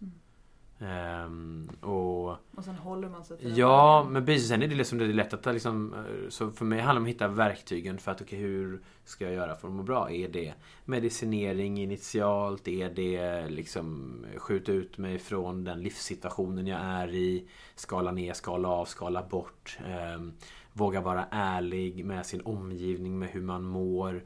Um, 0.80 1.70
och, 1.82 2.30
och 2.30 2.64
sen 2.64 2.76
håller 2.76 3.10
man 3.10 3.24
sig 3.26 3.38
till 3.38 3.58
Ja, 3.58 4.04
det. 4.06 4.14
men 4.14 4.26
precis. 4.26 4.48
Sen 4.48 4.64
är 4.64 4.68
det 4.68 4.76
liksom 4.76 4.98
det 4.98 5.06
är 5.06 5.14
lätt 5.14 5.34
att 5.34 5.54
liksom, 5.54 5.94
eh, 5.94 6.30
Så 6.30 6.52
för 6.52 6.66
mig 6.66 6.80
handlar 6.80 6.94
det 6.94 7.00
om 7.00 7.04
att 7.04 7.10
hitta 7.10 7.28
verktygen 7.28 7.98
för 7.98 8.12
att 8.12 8.22
okej, 8.22 8.40
okay, 8.40 8.50
hur 8.50 8.82
ska 9.06 9.26
jag 9.26 9.34
göra 9.34 9.56
för 9.56 9.68
att 9.68 9.74
må 9.74 9.84
bra? 9.84 10.12
Är 10.12 10.30
det 10.30 10.54
medicinering 10.86 11.78
initialt? 11.78 12.68
Är 12.68 12.90
det 12.90 13.50
liksom 13.50 14.16
skjuta 14.38 14.72
ut 14.72 14.98
mig 14.98 15.20
från 15.20 15.64
den 15.64 15.82
livssituationen 15.84 16.68
jag 16.68 16.80
är 16.80 17.14
i? 17.14 17.48
Skala 17.76 18.12
ner, 18.12 18.34
skala 18.34 18.68
av, 18.70 18.86
skala 18.86 19.24
bort. 19.24 19.78
Um, 20.16 20.34
våga 20.74 21.02
vara 21.02 21.26
ärlig 21.32 22.06
med 22.06 22.26
sin 22.26 22.42
omgivning, 22.42 23.20
med 23.20 23.30
hur 23.30 23.42
man 23.42 23.64
mår. 23.64 24.24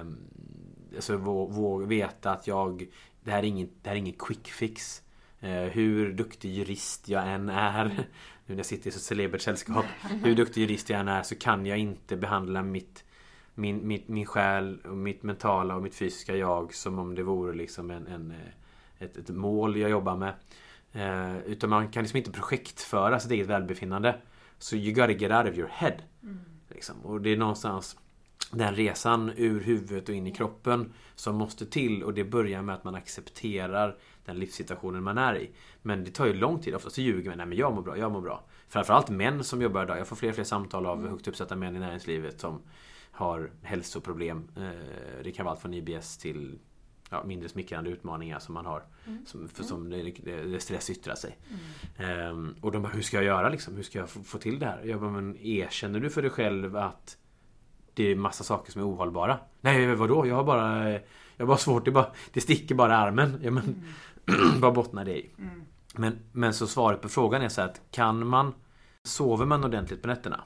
Um, 0.00 0.18
alltså 0.94 1.16
våga 1.16 1.86
veta 1.86 2.30
att 2.30 2.46
jag 2.46 2.86
det 3.24 3.30
här 3.30 3.38
är 3.38 3.46
ingen, 3.46 3.68
det 3.82 3.88
här 3.88 3.96
är 3.96 4.00
ingen 4.00 4.16
quick 4.18 4.48
fix. 4.48 5.02
Eh, 5.40 5.62
hur 5.62 6.12
duktig 6.12 6.54
jurist 6.54 7.08
jag 7.08 7.28
än 7.28 7.48
är 7.48 7.84
Nu 8.46 8.54
när 8.54 8.56
jag 8.56 8.66
sitter 8.66 8.88
i 8.88 8.92
så 8.92 9.00
celebert 9.00 9.40
sällskap 9.40 9.84
Hur 10.24 10.34
duktig 10.34 10.60
jurist 10.60 10.90
jag 10.90 11.00
än 11.00 11.08
är 11.08 11.22
så 11.22 11.34
kan 11.34 11.66
jag 11.66 11.78
inte 11.78 12.16
behandla 12.16 12.62
mitt 12.62 13.04
min, 13.54 13.86
mitt, 13.86 14.08
min 14.08 14.26
själ 14.26 14.80
och 14.84 14.96
mitt 14.96 15.22
mentala 15.22 15.76
och 15.76 15.82
mitt 15.82 15.94
fysiska 15.94 16.36
jag 16.36 16.74
som 16.74 16.98
om 16.98 17.14
det 17.14 17.22
vore 17.22 17.56
liksom 17.56 17.90
en, 17.90 18.06
en 18.06 18.30
eh, 18.30 19.04
ett, 19.04 19.16
ett, 19.16 19.28
mål 19.28 19.76
jag 19.76 19.90
jobbar 19.90 20.16
med. 20.16 20.34
Eh, 20.92 21.38
utan 21.38 21.70
man 21.70 21.88
kan 21.88 22.02
liksom 22.02 22.16
inte 22.16 22.30
projektföra 22.30 23.20
sitt 23.20 23.30
eget 23.30 23.46
välbefinnande. 23.46 24.16
Så 24.58 24.76
you 24.76 24.94
gotta 24.94 25.12
get 25.12 25.32
out 25.32 25.52
of 25.52 25.58
your 25.58 25.70
head. 25.72 25.94
Mm. 26.22 26.40
Liksom. 26.68 27.00
Och 27.00 27.20
det 27.20 27.30
är 27.30 27.36
någonstans 27.36 27.96
den 28.52 28.74
resan 28.74 29.32
ur 29.36 29.60
huvudet 29.60 30.08
och 30.08 30.14
in 30.14 30.26
i 30.26 30.32
kroppen 30.32 30.92
som 31.14 31.36
måste 31.36 31.66
till 31.66 32.02
och 32.02 32.14
det 32.14 32.24
börjar 32.24 32.62
med 32.62 32.74
att 32.74 32.84
man 32.84 32.94
accepterar 32.94 33.96
den 34.30 34.40
livssituationen 34.40 35.02
man 35.02 35.18
är 35.18 35.36
i. 35.36 35.50
Men 35.82 36.04
det 36.04 36.10
tar 36.10 36.26
ju 36.26 36.32
lång 36.32 36.60
tid. 36.60 36.74
Ofta 36.74 36.90
så 36.90 37.00
ljuger 37.00 37.30
man. 37.30 37.38
Nej 37.38 37.46
men 37.46 37.58
jag 37.58 37.74
mår 37.74 37.82
bra, 37.82 37.98
jag 37.98 38.12
mår 38.12 38.20
bra. 38.20 38.44
Framförallt 38.68 39.10
män 39.10 39.44
som 39.44 39.62
jobbar 39.62 39.82
idag. 39.82 39.98
Jag 39.98 40.06
får 40.06 40.16
fler 40.16 40.28
och 40.28 40.34
fler 40.34 40.44
samtal 40.44 40.86
av 40.86 40.98
mm. 40.98 41.10
högt 41.10 41.28
uppsatta 41.28 41.56
män 41.56 41.76
i 41.76 41.78
näringslivet 41.78 42.40
som 42.40 42.62
har 43.10 43.50
hälsoproblem. 43.62 44.48
Eh, 44.56 45.22
det 45.24 45.32
kan 45.32 45.44
vara 45.44 45.52
allt 45.52 45.62
från 45.62 45.74
IBS 45.74 46.18
till 46.18 46.58
ja, 47.10 47.24
mindre 47.24 47.48
smickrande 47.48 47.90
utmaningar 47.90 48.38
som 48.38 48.54
man 48.54 48.66
har. 48.66 48.82
Mm. 49.06 49.26
Som, 49.26 49.48
för 49.48 49.64
som 49.64 49.90
det, 49.90 50.02
det 50.24 50.60
stress 50.60 50.90
yttrar 50.90 51.14
sig. 51.14 51.38
Mm. 51.98 52.30
Um, 52.30 52.54
och 52.60 52.72
de 52.72 52.82
bara, 52.82 52.92
hur 52.92 53.02
ska 53.02 53.16
jag 53.16 53.24
göra 53.24 53.48
liksom? 53.48 53.76
Hur 53.76 53.82
ska 53.82 53.98
jag 53.98 54.10
få, 54.10 54.22
få 54.22 54.38
till 54.38 54.58
det 54.58 54.66
här? 54.66 54.82
Jag 54.84 55.00
bara, 55.00 55.10
men 55.10 55.36
erkänner 55.36 56.00
du 56.00 56.10
för 56.10 56.22
dig 56.22 56.30
själv 56.30 56.76
att 56.76 57.16
det 57.94 58.04
är 58.04 58.16
massa 58.16 58.44
saker 58.44 58.72
som 58.72 58.82
är 58.82 58.86
ohållbara? 58.86 59.38
Nej, 59.60 59.94
vadå? 59.94 60.26
Jag 60.26 60.34
har 60.34 60.44
bara 60.44 60.90
Jag 60.90 61.00
har 61.38 61.46
bara 61.46 61.56
svårt, 61.56 61.84
det, 61.84 61.90
bara, 61.90 62.12
det 62.32 62.40
sticker 62.40 62.74
bara 62.74 62.92
i 62.92 62.96
armen. 62.96 63.40
Ja, 63.42 63.50
men, 63.50 63.64
mm. 63.64 63.82
Vad 64.60 64.74
bottnar 64.74 65.04
det 65.04 65.18
i? 65.18 65.30
Mm. 65.38 65.62
Men, 65.94 66.18
men 66.32 66.54
så 66.54 66.66
svaret 66.66 67.00
på 67.00 67.08
frågan 67.08 67.42
är 67.42 67.48
så 67.48 67.62
att 67.62 67.80
kan 67.90 68.26
man 68.26 68.54
Sover 69.04 69.46
man 69.46 69.64
ordentligt 69.64 70.02
på 70.02 70.08
nätterna 70.08 70.40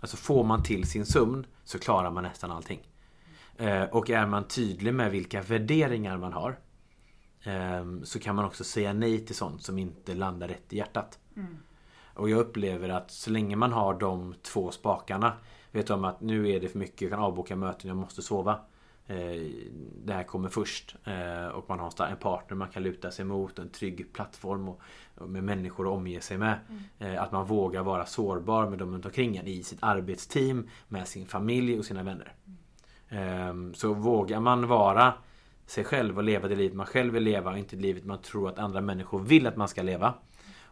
Alltså 0.00 0.16
får 0.16 0.44
man 0.44 0.62
till 0.62 0.86
sin 0.86 1.06
sömn 1.06 1.46
så 1.64 1.78
klarar 1.78 2.10
man 2.10 2.22
nästan 2.22 2.50
allting. 2.50 2.80
Eh, 3.56 3.82
och 3.82 4.10
är 4.10 4.26
man 4.26 4.48
tydlig 4.48 4.94
med 4.94 5.10
vilka 5.10 5.42
värderingar 5.42 6.18
man 6.18 6.32
har 6.32 6.58
eh, 7.42 7.84
Så 8.02 8.18
kan 8.18 8.36
man 8.36 8.44
också 8.44 8.64
säga 8.64 8.92
nej 8.92 9.26
till 9.26 9.36
sånt 9.36 9.62
som 9.62 9.78
inte 9.78 10.14
landar 10.14 10.48
rätt 10.48 10.72
i 10.72 10.76
hjärtat. 10.76 11.18
Mm. 11.36 11.56
Och 12.14 12.30
jag 12.30 12.38
upplever 12.38 12.88
att 12.88 13.10
så 13.10 13.30
länge 13.30 13.56
man 13.56 13.72
har 13.72 13.94
de 13.94 14.34
två 14.42 14.70
spakarna 14.70 15.32
Vet 15.72 15.90
om 15.90 16.04
att 16.04 16.20
nu 16.20 16.50
är 16.50 16.60
det 16.60 16.68
för 16.68 16.78
mycket, 16.78 17.00
jag 17.00 17.10
kan 17.10 17.20
avboka 17.20 17.56
möten, 17.56 17.88
jag 17.88 17.96
måste 17.96 18.22
sova. 18.22 18.60
Eh, 19.06 19.42
det 20.04 20.12
här 20.12 20.22
kommer 20.22 20.48
först. 20.48 20.96
Eh, 21.04 21.46
och 21.46 21.68
man 21.68 21.78
har 21.78 22.06
en 22.06 22.16
partner 22.16 22.56
man 22.56 22.68
kan 22.68 22.82
luta 22.82 23.10
sig 23.10 23.24
mot. 23.24 23.58
En 23.58 23.68
trygg 23.68 24.12
plattform 24.12 24.68
och, 24.68 24.80
med 25.28 25.44
människor 25.44 25.86
att 25.86 25.92
omge 25.92 26.20
sig 26.20 26.38
med. 26.38 26.58
Mm. 26.68 27.14
Eh, 27.14 27.22
att 27.22 27.32
man 27.32 27.46
vågar 27.46 27.82
vara 27.82 28.06
sårbar 28.06 28.70
med 28.70 28.78
dem 28.78 28.92
runt 28.92 29.06
omkring 29.06 29.36
en 29.36 29.46
i 29.46 29.62
sitt 29.62 29.78
arbetsteam, 29.82 30.68
med 30.88 31.08
sin 31.08 31.26
familj 31.26 31.78
och 31.78 31.84
sina 31.84 32.02
vänner. 32.02 32.32
Mm. 33.08 33.74
Så 33.74 33.94
vågar 33.94 34.40
man 34.40 34.66
vara 34.66 35.14
sig 35.66 35.84
själv 35.84 36.18
och 36.18 36.24
leva 36.24 36.48
det 36.48 36.54
liv 36.54 36.74
man 36.74 36.86
själv 36.86 37.12
vill 37.12 37.22
leva 37.22 37.50
och 37.50 37.58
inte 37.58 37.76
det 37.76 37.82
livet 37.82 38.04
man 38.04 38.22
tror 38.22 38.48
att 38.48 38.58
andra 38.58 38.80
människor 38.80 39.18
vill 39.18 39.46
att 39.46 39.56
man 39.56 39.68
ska 39.68 39.82
leva. 39.82 40.14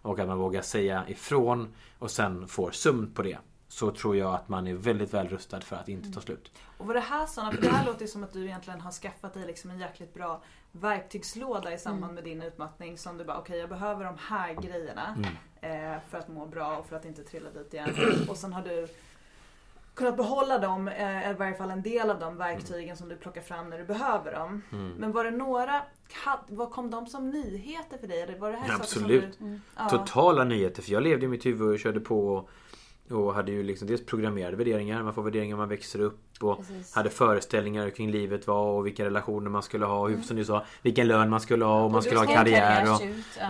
Och 0.03 0.19
att 0.19 0.29
man 0.29 0.39
vågar 0.39 0.63
säga 0.63 1.05
ifrån 1.09 1.69
och 1.99 2.11
sen 2.11 2.49
får 2.49 2.71
sömn 2.71 3.13
på 3.15 3.23
det 3.23 3.39
så 3.71 3.91
tror 3.91 4.17
jag 4.17 4.35
att 4.35 4.49
man 4.49 4.67
är 4.67 4.75
väldigt 4.75 5.15
väl 5.15 5.29
rustad 5.29 5.61
för 5.61 5.77
att 5.77 5.89
inte 5.89 6.09
ta 6.09 6.13
mm. 6.13 6.23
slut. 6.23 6.53
Och 6.79 6.87
var 6.87 6.95
det 6.95 7.01
här 7.01 7.27
sådana, 7.27 7.53
för 7.53 7.63
det 7.63 7.69
här 7.69 7.87
låter 7.87 8.01
ju 8.01 8.09
som 8.09 8.25
att 8.25 8.33
du 8.33 8.45
egentligen 8.45 8.81
har 8.81 8.93
skaffat 8.93 9.35
dig 9.35 9.47
liksom 9.47 9.71
en 9.71 9.79
jäkligt 9.79 10.15
bra 10.15 10.43
verktygslåda 10.73 11.75
i 11.75 11.79
samband 11.79 12.13
mm. 12.13 12.15
med 12.15 12.25
din 12.25 12.43
utmattning 12.43 12.99
som 12.99 13.19
du 13.19 13.25
bara 13.25 13.39
okej 13.39 13.53
okay, 13.53 13.59
jag 13.59 13.69
behöver 13.69 14.05
de 14.05 14.17
här 14.19 14.55
grejerna 14.55 15.17
mm. 15.17 15.95
eh, 15.95 16.01
för 16.09 16.19
att 16.19 16.29
må 16.29 16.47
bra 16.47 16.77
och 16.77 16.87
för 16.87 16.97
att 16.97 17.05
inte 17.05 17.23
trilla 17.23 17.51
dit 17.51 17.75
igen. 17.75 17.95
Och 18.29 18.37
sen 18.37 18.53
har 18.53 18.63
du 18.63 18.89
kunnat 19.95 20.17
behålla 20.17 20.59
dem, 20.59 20.89
eh, 20.89 21.31
i 21.31 21.35
varje 21.35 21.55
fall 21.55 21.71
en 21.71 21.83
del 21.83 22.11
av 22.11 22.19
de 22.19 22.37
verktygen 22.37 22.85
mm. 22.85 22.97
som 22.97 23.09
du 23.09 23.17
plockar 23.17 23.41
fram 23.41 23.71
när 23.71 23.79
du 23.79 23.85
behöver 23.85 24.33
dem. 24.33 24.63
Mm. 24.73 24.93
Men 24.93 25.13
var 25.13 25.25
det 25.25 25.31
några, 25.31 25.83
vad 26.49 26.71
kom 26.71 26.91
de 26.91 27.07
som 27.07 27.31
nyheter 27.31 27.99
för 27.99 28.07
dig? 28.07 28.21
Eller 28.21 28.39
var 28.39 28.51
det 28.51 28.57
här 28.57 28.75
Absolut. 28.75 29.39
Du, 29.39 29.45
mm, 29.45 29.61
Totala 29.91 30.45
nyheter 30.45 30.83
för 30.83 30.93
jag 30.93 31.03
levde 31.03 31.27
i 31.27 31.29
mitt 31.29 31.47
huvud 31.47 31.69
och 31.69 31.79
körde 31.79 32.01
på 32.01 32.29
och 32.29 32.51
och 33.11 33.35
hade 33.35 33.53
ju 33.53 33.63
liksom 33.63 33.89
dels 33.89 34.07
programmerade 34.07 34.57
värderingar, 34.57 35.03
man 35.03 35.15
får 35.15 35.23
värderingar 35.23 35.57
när 35.57 35.63
man 35.63 35.69
växer 35.69 36.01
upp 36.01 36.30
och 36.43 36.57
Precis. 36.57 36.95
hade 36.95 37.11
föreställningar 37.11 37.91
kring 37.91 38.11
livet 38.11 38.47
var 38.47 38.65
och 38.65 38.87
vilka 38.87 39.05
relationer 39.05 39.51
man 39.51 39.63
skulle 39.63 39.87
ha 39.87 39.99
och 39.99 40.09
hur, 40.09 40.15
mm. 40.15 40.27
som 40.27 40.37
du 40.37 40.45
sa, 40.45 40.65
vilken 40.83 41.09
lön 41.09 41.31
man 41.31 41.41
skulle 41.41 41.65
ha 41.65 41.85
och 41.85 41.91
man 41.91 42.03
skulle 42.03 42.21
ha 42.21 42.27
karriär. 42.27 42.95
Och, 42.95 43.01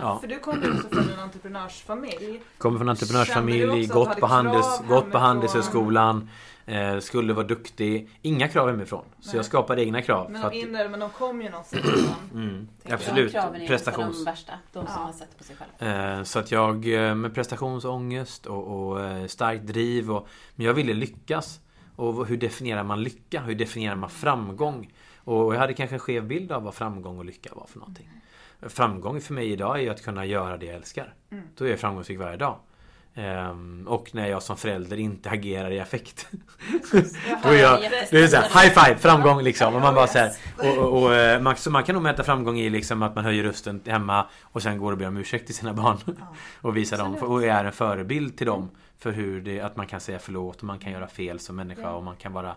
ja. 0.01 0.19
För 0.19 0.27
du 0.27 0.39
kommer 0.39 0.71
också 0.75 0.87
från 0.89 1.09
en 1.09 1.19
entreprenörsfamilj. 1.19 2.41
Kommer 2.57 2.77
från 2.77 2.87
en 2.87 2.91
entreprenörsfamilj, 2.91 3.87
gått 3.87 4.19
på, 4.19 4.25
handels, 4.25 4.81
gått 4.87 5.11
på 5.11 5.17
Handelshögskolan. 5.17 6.29
Eh, 6.65 6.99
skulle 6.99 7.33
vara 7.33 7.47
duktig. 7.47 8.09
Inga 8.21 8.47
krav 8.47 8.69
hemifrån. 8.69 9.05
Så 9.19 9.27
Nej. 9.27 9.35
jag 9.35 9.45
skapade 9.45 9.81
egna 9.81 10.01
krav. 10.01 10.31
Men 10.31 10.41
de 10.41 10.53
inre, 10.53 10.89
men 10.89 10.99
de 10.99 11.09
kom 11.09 11.41
ju 11.41 11.49
någonstans 11.49 11.85
ifrån. 11.85 12.15
Mm, 12.33 12.67
absolut. 12.89 13.31
Kraven 13.31 13.61
är 13.61 13.67
Prestations... 13.67 14.17
de 14.17 14.31
värsta. 14.31 14.53
De 14.73 14.85
som 14.85 14.95
ja. 14.95 15.01
har 15.01 15.13
sett 15.13 15.37
på 15.37 15.43
sig 15.43 15.55
själva. 15.55 16.17
Eh, 16.17 16.23
så 16.23 16.39
att 16.39 16.51
jag 16.51 16.93
eh, 16.93 17.15
med 17.15 17.35
prestationsångest 17.35 18.45
och, 18.45 18.89
och 18.89 19.01
eh, 19.01 19.27
starkt 19.27 19.63
driv. 19.63 20.11
Och, 20.11 20.27
men 20.55 20.65
jag 20.65 20.73
ville 20.73 20.93
lyckas. 20.93 21.59
Och 21.95 22.27
hur 22.27 22.37
definierar 22.37 22.83
man 22.83 23.03
lycka? 23.03 23.41
Hur 23.41 23.55
definierar 23.55 23.95
man 23.95 24.09
framgång? 24.09 24.93
Och 25.23 25.55
jag 25.55 25.59
hade 25.59 25.73
kanske 25.73 25.95
en 25.95 25.99
skev 25.99 26.27
bild 26.27 26.51
av 26.51 26.63
vad 26.63 26.75
framgång 26.75 27.17
och 27.17 27.25
lycka 27.25 27.49
var 27.55 27.67
för 27.67 27.79
någonting. 27.79 28.09
Mm. 28.09 28.69
Framgång 28.69 29.21
för 29.21 29.33
mig 29.33 29.51
idag 29.51 29.77
är 29.77 29.81
ju 29.81 29.89
att 29.89 30.03
kunna 30.03 30.25
göra 30.25 30.57
det 30.57 30.65
jag 30.65 30.75
älskar. 30.75 31.13
Mm. 31.31 31.43
Då 31.57 31.65
är 31.65 31.69
jag 31.69 31.79
framgångsrik 31.79 32.19
varje 32.19 32.37
dag. 32.37 32.57
Um, 33.15 33.87
och 33.87 34.15
när 34.15 34.27
jag 34.27 34.43
som 34.43 34.57
förälder 34.57 34.97
inte 34.97 35.29
agerar 35.29 35.71
i 35.71 35.79
affekt. 35.79 36.27
Då 37.43 37.49
är 37.49 37.61
jag, 37.61 37.79
det 38.11 38.23
är 38.23 38.27
så 38.27 38.35
här, 38.35 38.63
high 38.63 38.85
five, 38.85 38.97
framgång 38.97 39.41
liksom. 39.41 39.75
Och 39.75 39.81
man 39.81 39.95
bara 39.95 40.07
så 40.07 40.17
här, 40.17 40.31
och, 40.57 40.77
och, 40.77 41.03
och, 41.03 41.15
eh, 41.15 41.41
man, 41.41 41.55
så 41.55 41.71
man 41.71 41.83
kan 41.83 41.95
nog 41.95 42.03
mäta 42.03 42.23
framgång 42.23 42.59
i 42.59 42.69
liksom 42.69 43.03
att 43.03 43.15
man 43.15 43.25
höjer 43.25 43.43
rösten 43.43 43.81
hemma 43.85 44.27
och 44.41 44.61
sen 44.61 44.77
går 44.77 44.91
och 44.91 44.97
ber 44.97 45.07
om 45.07 45.17
ursäkt 45.17 45.45
till 45.45 45.55
sina 45.55 45.73
barn. 45.73 45.97
Och 46.61 46.77
visar 46.77 46.97
dem 46.97 47.15
och 47.15 47.43
är 47.43 47.65
en 47.65 47.71
förebild 47.71 48.37
till 48.37 48.47
dem. 48.47 48.69
För 49.01 49.11
hur 49.11 49.41
det, 49.41 49.59
att 49.59 49.75
man 49.75 49.87
kan 49.87 49.99
säga 49.99 50.19
förlåt 50.19 50.57
och 50.57 50.63
man 50.63 50.79
kan 50.79 50.91
göra 50.91 51.07
fel 51.07 51.39
som 51.39 51.55
människa 51.55 51.93
och 51.93 52.03
man 52.03 52.15
kan 52.15 52.33
vara 52.33 52.55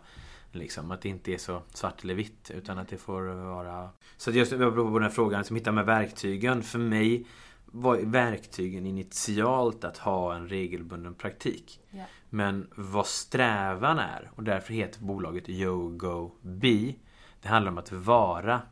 Liksom 0.54 0.90
att 0.90 1.00
det 1.00 1.08
inte 1.08 1.32
är 1.32 1.38
så 1.38 1.62
svart 1.72 2.04
eller 2.04 2.14
vitt 2.14 2.50
utan 2.50 2.78
att 2.78 2.88
det 2.88 2.96
får 2.96 3.22
vara 3.22 3.88
Så 4.16 4.30
just 4.30 4.50
på 4.50 4.58
den 4.58 5.02
här 5.02 5.10
frågan 5.10 5.44
som 5.44 5.56
hittar 5.56 5.72
med 5.72 5.86
verktygen 5.86 6.62
för 6.62 6.78
mig 6.78 7.26
var 7.66 7.96
verktygen 7.96 8.86
initialt 8.86 9.84
att 9.84 9.98
ha 9.98 10.34
en 10.34 10.48
regelbunden 10.48 11.14
praktik. 11.14 11.80
Yeah. 11.92 12.06
Men 12.30 12.68
vad 12.74 13.06
strävan 13.06 13.98
är, 13.98 14.30
och 14.34 14.42
därför 14.42 14.74
heter 14.74 15.00
bolaget 15.00 15.48
YoGo 15.48 16.30
Be, 16.42 16.94
det 17.42 17.48
handlar 17.48 17.72
om 17.72 17.78
att 17.78 17.92
vara 17.92 18.62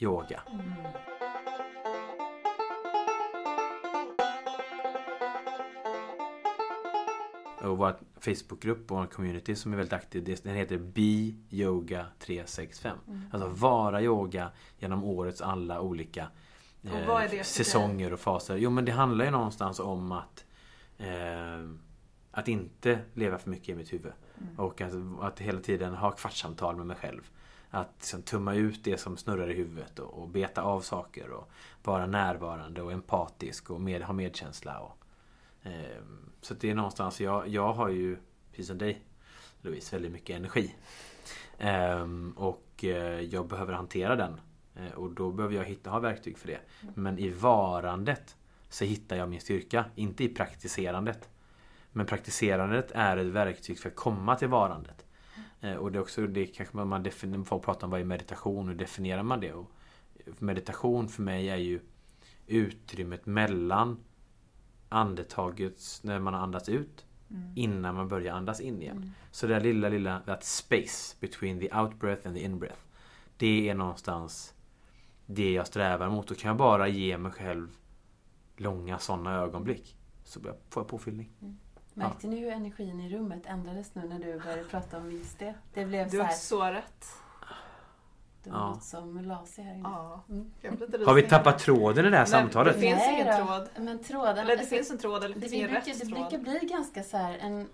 yoga. 0.00 0.40
Mm. 0.52 1.17
Och 7.62 7.78
vår 7.78 7.96
Facebookgrupp 8.20 8.90
och 8.90 8.98
vår 8.98 9.06
community 9.06 9.56
som 9.56 9.72
är 9.72 9.76
väldigt 9.76 9.92
aktiv, 9.92 10.38
den 10.42 10.54
heter 10.54 10.78
Be 10.78 11.34
Yoga 11.56 12.06
365. 12.18 12.98
Mm. 13.08 13.22
Alltså 13.32 13.48
vara 13.48 14.02
yoga 14.02 14.50
genom 14.78 15.04
årets 15.04 15.40
alla 15.40 15.80
olika 15.80 16.28
och 16.82 17.22
eh, 17.22 17.42
säsonger 17.42 18.12
och 18.12 18.20
faser. 18.20 18.56
Jo 18.56 18.70
men 18.70 18.84
det 18.84 18.92
handlar 18.92 19.24
ju 19.24 19.30
någonstans 19.30 19.80
om 19.80 20.12
att 20.12 20.44
eh, 20.98 21.70
Att 22.30 22.48
inte 22.48 22.98
leva 23.14 23.38
för 23.38 23.50
mycket 23.50 23.68
i 23.68 23.74
mitt 23.74 23.92
huvud. 23.92 24.12
Mm. 24.40 24.58
Och 24.58 24.80
att, 24.80 24.92
att 25.20 25.40
hela 25.40 25.60
tiden 25.60 25.94
ha 25.94 26.10
kvartssamtal 26.10 26.76
med 26.76 26.86
mig 26.86 26.96
själv. 26.96 27.30
Att 27.70 27.94
liksom, 27.98 28.22
tumma 28.22 28.54
ut 28.54 28.84
det 28.84 28.98
som 28.98 29.16
snurrar 29.16 29.50
i 29.50 29.54
huvudet 29.54 29.98
och, 29.98 30.22
och 30.22 30.28
beta 30.28 30.62
av 30.62 30.80
saker 30.80 31.30
och 31.30 31.50
vara 31.84 32.06
närvarande 32.06 32.82
och 32.82 32.92
empatisk 32.92 33.70
och 33.70 33.80
med, 33.80 34.02
ha 34.02 34.12
medkänsla. 34.12 34.78
Och, 34.80 34.97
Ehm, 35.62 36.30
så 36.40 36.54
det 36.54 36.70
är 36.70 36.74
någonstans, 36.74 37.20
jag, 37.20 37.48
jag 37.48 37.72
har 37.72 37.88
ju, 37.88 38.16
precis 38.50 38.66
som 38.66 38.78
dig 38.78 39.02
Louise, 39.60 39.96
väldigt 39.96 40.12
mycket 40.12 40.36
energi. 40.36 40.74
Eh, 41.58 42.06
och 42.36 42.84
eh, 42.84 43.20
jag 43.20 43.48
behöver 43.48 43.72
hantera 43.72 44.16
den 44.16 44.40
Eh, 44.78 44.92
och 44.92 45.10
då 45.10 45.30
behöver 45.32 45.56
jag 45.56 45.64
hitta, 45.64 45.90
ha 45.90 45.98
verktyg 45.98 46.38
för 46.38 46.48
det. 46.48 46.60
Men 46.94 47.18
i 47.18 47.28
varandet 47.30 48.36
så 48.68 48.84
hittar 48.84 49.16
jag 49.16 49.28
min 49.28 49.40
styrka. 49.40 49.84
Inte 49.94 50.24
i 50.24 50.28
praktiserandet. 50.28 51.28
Men 51.92 52.06
praktiserandet 52.06 52.90
är 52.94 53.16
ett 53.16 53.26
verktyg 53.26 53.78
för 53.78 53.88
att 53.88 53.96
komma 53.96 54.36
till 54.36 54.48
varandet. 54.48 55.06
Eh, 55.60 55.74
och 55.74 55.92
det 55.92 55.98
är 55.98 56.00
också 56.00 56.26
det 56.26 56.46
kanske 56.46 56.76
man, 56.76 56.88
man 56.88 57.44
får 57.44 57.58
prata 57.58 57.86
om 57.86 57.90
vad 57.90 58.00
är 58.00 58.04
meditation, 58.04 58.68
hur 58.68 58.74
definierar 58.74 59.22
man 59.22 59.40
det? 59.40 59.52
Och 59.52 59.70
meditation 60.38 61.08
för 61.08 61.22
mig 61.22 61.48
är 61.48 61.56
ju 61.56 61.80
utrymmet 62.46 63.26
mellan 63.26 63.98
andetaget 64.88 66.00
när 66.02 66.18
man 66.18 66.34
har 66.34 66.40
andats 66.40 66.68
ut 66.68 67.06
mm. 67.30 67.52
innan 67.54 67.94
man 67.94 68.08
börjar 68.08 68.34
andas 68.34 68.60
in 68.60 68.82
igen. 68.82 68.96
Mm. 68.96 69.10
Så 69.30 69.46
det 69.46 69.54
där 69.54 69.60
lilla, 69.60 69.88
lilla 69.88 70.20
that 70.20 70.44
space 70.44 71.16
between 71.20 71.60
the 71.60 71.76
out 71.76 72.00
breath 72.00 72.26
and 72.26 72.36
the 72.36 72.42
in 72.42 72.58
breath. 72.58 72.80
Det 73.36 73.68
är 73.68 73.74
någonstans 73.74 74.54
det 75.26 75.52
jag 75.52 75.66
strävar 75.66 76.08
mot. 76.08 76.28
Då 76.28 76.34
kan 76.34 76.48
jag 76.48 76.56
bara 76.56 76.88
ge 76.88 77.18
mig 77.18 77.32
själv 77.32 77.68
långa 78.56 78.98
sådana 78.98 79.34
ögonblick. 79.34 79.96
Så 80.24 80.40
får 80.40 80.56
jag 80.74 80.86
påfyllning. 80.86 81.30
Mm. 81.40 81.58
Märkte 81.94 82.26
ja. 82.26 82.30
ni 82.30 82.40
hur 82.40 82.52
energin 82.52 83.00
i 83.00 83.16
rummet 83.16 83.42
ändrades 83.46 83.94
nu 83.94 84.08
när 84.08 84.18
du 84.18 84.40
började 84.40 84.64
prata 84.64 84.98
om 84.98 85.12
just 85.12 85.38
det? 85.38 85.54
det 85.74 85.84
blev 85.84 86.10
du 86.10 86.20
har 86.20 86.28
så 86.28 86.64
rätt. 86.64 87.06
Det 88.44 88.50
var 88.50 88.58
ja. 88.58 88.68
något 88.68 88.82
som 88.82 89.20
la 89.24 89.46
sig 89.46 89.64
här 89.64 89.74
inne. 89.74 89.88
Ja. 89.88 90.24
Mm. 90.28 91.06
Har 91.06 91.14
vi 91.14 91.22
tappat 91.22 91.58
tråden 91.58 92.06
i 92.06 92.10
det 92.10 92.16
här 92.16 92.24
Nej, 92.24 92.30
samtalet? 92.30 92.74
Det 92.74 92.80
finns 92.80 92.98
Nej, 92.98 93.20
ingen 93.20 93.46
tråd. 93.46 93.68
Men 93.76 93.98
tråden, 93.98 94.38
eller 94.38 94.46
det 94.46 94.52
alltså, 94.52 94.74
finns 94.74 94.90
en 94.90 94.98
tråd 94.98 95.24
eller 95.24 95.34
det 95.34 95.40
finns 95.40 95.52
ingen 95.52 95.70
rätt 95.70 95.84
tråd. 95.84 95.98
Det 95.98 96.14
brukar 96.14 96.38
bli 96.38 96.68
ganska 96.68 97.02
så 97.02 97.16
här 97.16 97.38
en 97.38 97.68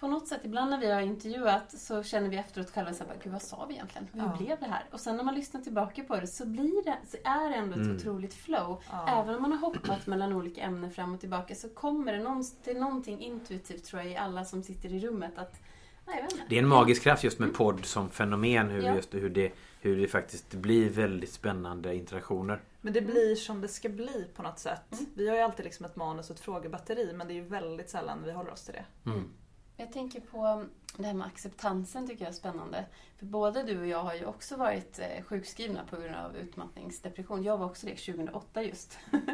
på 0.00 0.08
något 0.08 0.28
sätt, 0.28 0.40
ibland 0.44 0.70
när 0.70 0.78
vi 0.78 0.92
har 0.92 1.00
intervjuat 1.00 1.72
så 1.72 2.02
känner 2.02 2.28
vi 2.28 2.36
efteråt 2.36 2.70
själva 2.70 2.92
så 2.92 3.04
här, 3.04 3.12
gud 3.22 3.32
vad 3.32 3.42
sa 3.42 3.66
vi 3.68 3.74
egentligen? 3.74 4.08
Hur 4.12 4.20
ja. 4.20 4.36
blev 4.38 4.60
det 4.60 4.66
här? 4.66 4.84
Och 4.90 5.00
sen 5.00 5.16
när 5.16 5.24
man 5.24 5.34
lyssnar 5.34 5.60
tillbaka 5.60 6.02
på 6.02 6.20
det 6.20 6.26
så 6.26 6.46
blir 6.46 6.84
det, 6.84 6.96
så 7.06 7.16
är 7.24 7.50
det 7.50 7.54
ändå 7.54 7.72
ett 7.72 7.76
mm. 7.76 7.96
otroligt 7.96 8.34
flow. 8.34 8.82
Ja. 8.90 9.22
Även 9.22 9.34
om 9.34 9.42
man 9.42 9.52
har 9.52 9.58
hoppat 9.58 10.06
mellan 10.06 10.32
olika 10.32 10.60
ämnen 10.60 10.90
fram 10.90 11.14
och 11.14 11.20
tillbaka 11.20 11.54
så 11.54 11.68
kommer 11.68 12.12
det, 12.12 12.18
någon, 12.18 12.44
det 12.64 12.70
är 12.70 12.80
någonting 12.80 13.20
intuitivt 13.20 13.84
tror 13.84 14.02
jag 14.02 14.12
i 14.12 14.16
alla 14.16 14.44
som 14.44 14.62
sitter 14.62 14.92
i 14.92 15.00
rummet 15.00 15.38
att 15.38 15.60
Nej, 16.06 16.26
det 16.48 16.54
är 16.54 16.62
en 16.62 16.68
magisk 16.68 17.02
kraft 17.02 17.24
just 17.24 17.38
med 17.38 17.54
podd 17.54 17.84
som 17.84 18.10
fenomen. 18.10 18.70
Hur, 18.70 18.82
ja. 18.82 18.94
just, 18.94 19.14
hur, 19.14 19.30
det, 19.30 19.52
hur 19.86 20.00
det 20.00 20.08
faktiskt 20.08 20.54
blir 20.54 20.90
väldigt 20.90 21.32
spännande 21.32 21.94
interaktioner. 21.94 22.62
Men 22.80 22.92
det 22.92 23.00
blir 23.00 23.34
som 23.34 23.60
det 23.60 23.68
ska 23.68 23.88
bli 23.88 24.26
på 24.34 24.42
något 24.42 24.58
sätt. 24.58 24.92
Mm. 24.92 25.06
Vi 25.14 25.28
har 25.28 25.36
ju 25.36 25.42
alltid 25.42 25.64
liksom 25.64 25.86
ett 25.86 25.96
manus 25.96 26.30
och 26.30 26.36
ett 26.36 26.42
frågebatteri 26.42 27.12
men 27.12 27.26
det 27.26 27.32
är 27.32 27.34
ju 27.34 27.44
väldigt 27.44 27.90
sällan 27.90 28.22
vi 28.24 28.32
håller 28.32 28.50
oss 28.52 28.64
till 28.64 28.74
det. 28.74 29.10
Mm. 29.10 29.32
Jag 29.76 29.92
tänker 29.92 30.20
på 30.20 30.66
det 30.96 31.06
här 31.06 31.14
med 31.14 31.26
acceptansen 31.26 32.06
tycker 32.06 32.24
jag 32.24 32.28
är 32.28 32.34
spännande. 32.34 32.84
För 33.18 33.26
både 33.26 33.62
du 33.62 33.80
och 33.80 33.86
jag 33.86 34.02
har 34.02 34.14
ju 34.14 34.24
också 34.24 34.56
varit 34.56 34.98
eh, 34.98 35.24
sjukskrivna 35.24 35.84
på 35.90 35.96
grund 35.96 36.14
av 36.14 36.36
utmattningsdepression. 36.36 37.42
Jag 37.42 37.58
var 37.58 37.66
också 37.66 37.86
det 37.86 37.96
2008 37.96 38.62
just. 38.62 38.98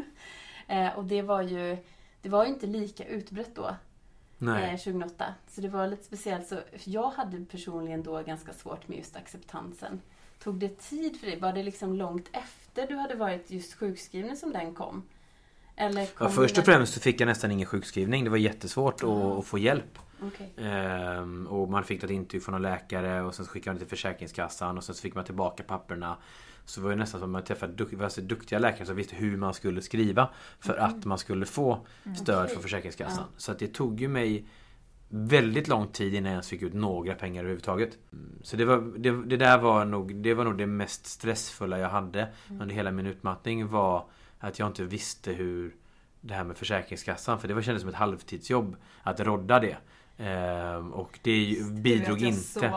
Eh, 0.68 0.98
och 0.98 1.04
det 1.04 1.22
var 1.22 1.42
ju 1.42 1.76
det 2.22 2.28
var 2.28 2.44
inte 2.44 2.66
lika 2.66 3.04
utbrett 3.04 3.54
då. 3.54 3.76
Nej. 4.38 4.78
2008. 4.78 5.24
Eh, 5.24 5.32
Så 5.48 5.60
det 5.60 5.68
var 5.68 5.86
lite 5.86 6.04
speciellt. 6.04 6.46
Så 6.48 6.58
jag 6.84 7.10
hade 7.10 7.44
personligen 7.44 8.02
då 8.02 8.22
ganska 8.22 8.52
svårt 8.52 8.88
med 8.88 8.98
just 8.98 9.16
acceptansen. 9.16 10.00
Tog 10.42 10.54
det 10.54 10.80
tid 10.80 11.20
för 11.20 11.26
dig? 11.26 11.40
Var 11.40 11.52
det 11.52 11.62
liksom 11.62 11.94
långt 11.94 12.28
efter 12.32 12.86
du 12.86 12.96
hade 12.96 13.14
varit 13.14 13.50
just 13.50 13.74
sjukskriven 13.74 14.36
som 14.36 14.52
den 14.52 14.74
kom? 14.74 15.02
Eller 15.76 16.06
kom 16.06 16.26
ja, 16.26 16.32
först 16.32 16.58
och 16.58 16.64
främst 16.64 16.94
så 16.94 17.00
fick 17.00 17.20
jag 17.20 17.26
nästan 17.26 17.50
ingen 17.50 17.66
sjukskrivning. 17.66 18.24
Det 18.24 18.30
var 18.30 18.36
jättesvårt 18.36 19.02
mm. 19.02 19.14
att, 19.14 19.38
att 19.38 19.46
få 19.46 19.58
hjälp. 19.58 19.98
Okay. 20.26 20.66
Ehm, 20.66 21.46
och 21.46 21.70
man 21.70 21.84
fick 21.84 22.04
ett 22.04 22.10
intyg 22.10 22.42
från 22.42 22.54
en 22.54 22.62
läkare 22.62 23.22
och 23.22 23.34
sen 23.34 23.46
skickade 23.46 23.74
man 23.74 23.78
till 23.78 23.88
Försäkringskassan 23.88 24.78
och 24.78 24.84
sen 24.84 24.94
så 24.94 25.02
fick 25.02 25.14
man 25.14 25.24
tillbaka 25.24 25.62
papperna. 25.62 26.16
Så 26.64 26.80
var 26.80 26.90
det 26.90 26.96
nästan 26.96 27.20
som 27.20 27.28
att 27.28 27.32
man 27.32 27.44
träffade 27.44 27.72
duk 27.72 27.92
alltså 28.00 28.20
duktiga 28.20 28.58
läkare 28.58 28.86
som 28.86 28.96
visste 28.96 29.16
hur 29.16 29.36
man 29.36 29.54
skulle 29.54 29.82
skriva 29.82 30.28
för 30.60 30.74
mm. 30.74 30.84
att 30.84 31.04
man 31.04 31.18
skulle 31.18 31.46
få 31.46 31.86
mm, 32.04 32.16
stöd 32.16 32.42
okay. 32.42 32.52
från 32.52 32.62
Försäkringskassan. 32.62 33.24
Ja. 33.28 33.34
Så 33.36 33.52
att 33.52 33.58
det 33.58 33.74
tog 33.74 34.00
ju 34.00 34.08
mig 34.08 34.46
väldigt 35.14 35.68
lång 35.68 35.86
tid 35.88 36.14
innan 36.14 36.24
jag 36.24 36.32
ens 36.32 36.48
fick 36.48 36.62
ut 36.62 36.74
några 36.74 37.14
pengar 37.14 37.40
överhuvudtaget. 37.40 37.98
Så 38.42 38.56
det, 38.56 38.64
var, 38.64 38.98
det, 38.98 39.10
det 39.10 39.36
där 39.36 39.58
var 39.58 39.84
nog, 39.84 40.14
det 40.14 40.34
var 40.34 40.44
nog 40.44 40.58
det 40.58 40.66
mest 40.66 41.06
stressfulla 41.06 41.78
jag 41.78 41.88
hade 41.88 42.20
mm. 42.20 42.62
under 42.62 42.74
hela 42.74 42.90
min 42.90 43.06
utmattning 43.06 43.68
var 43.68 44.04
att 44.38 44.58
jag 44.58 44.68
inte 44.68 44.84
visste 44.84 45.32
hur 45.32 45.74
det 46.20 46.34
här 46.34 46.44
med 46.44 46.56
Försäkringskassan, 46.56 47.40
för 47.40 47.48
det 47.48 47.54
var, 47.54 47.62
kändes 47.62 47.80
som 47.80 47.88
ett 47.88 47.94
halvtidsjobb 47.94 48.76
att 49.02 49.20
rodda 49.20 49.60
det. 49.60 49.76
Ehm, 50.22 50.92
och 50.92 51.18
det 51.22 51.56
bidrog 51.70 52.20
det 52.20 52.26
inte 52.26 52.72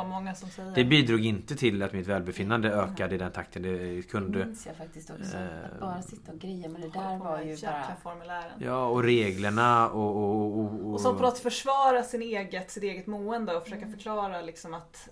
Det 0.75 0.83
bidrog 0.83 1.25
inte 1.25 1.55
till 1.55 1.83
att 1.83 1.93
mitt 1.93 2.07
välbefinnande 2.07 2.69
ökade 2.69 3.15
i 3.15 3.17
den 3.17 3.31
takten 3.31 3.61
det 3.61 4.01
kunde. 4.09 4.39
Det 4.39 4.45
minns 4.45 4.65
jag 4.65 4.75
faktiskt 4.75 5.09
också. 5.09 5.37
Att 5.37 5.79
bara 5.79 6.01
sitta 6.01 6.31
och 6.31 6.39
greja 6.39 6.69
med 6.69 6.81
det 6.81 6.89
där 6.89 7.17
var 7.17 7.41
ju 7.41 7.57
bara... 7.61 7.95
formulären. 8.03 8.59
Ja 8.59 8.85
och 8.85 9.03
reglerna 9.03 9.89
och... 9.89 10.15
Och, 10.15 10.59
och, 10.59 10.73
och, 10.73 10.93
och 10.93 11.01
som 11.01 11.17
på 11.17 11.21
något 11.21 11.39
försvara 11.39 12.03
sin 12.03 12.21
eget, 12.21 12.71
sitt 12.71 12.83
eget 12.83 13.07
mående 13.07 13.55
och 13.55 13.63
försöka 13.63 13.81
mm. 13.81 13.93
förklara 13.93 14.41
liksom 14.41 14.73
att 14.73 15.09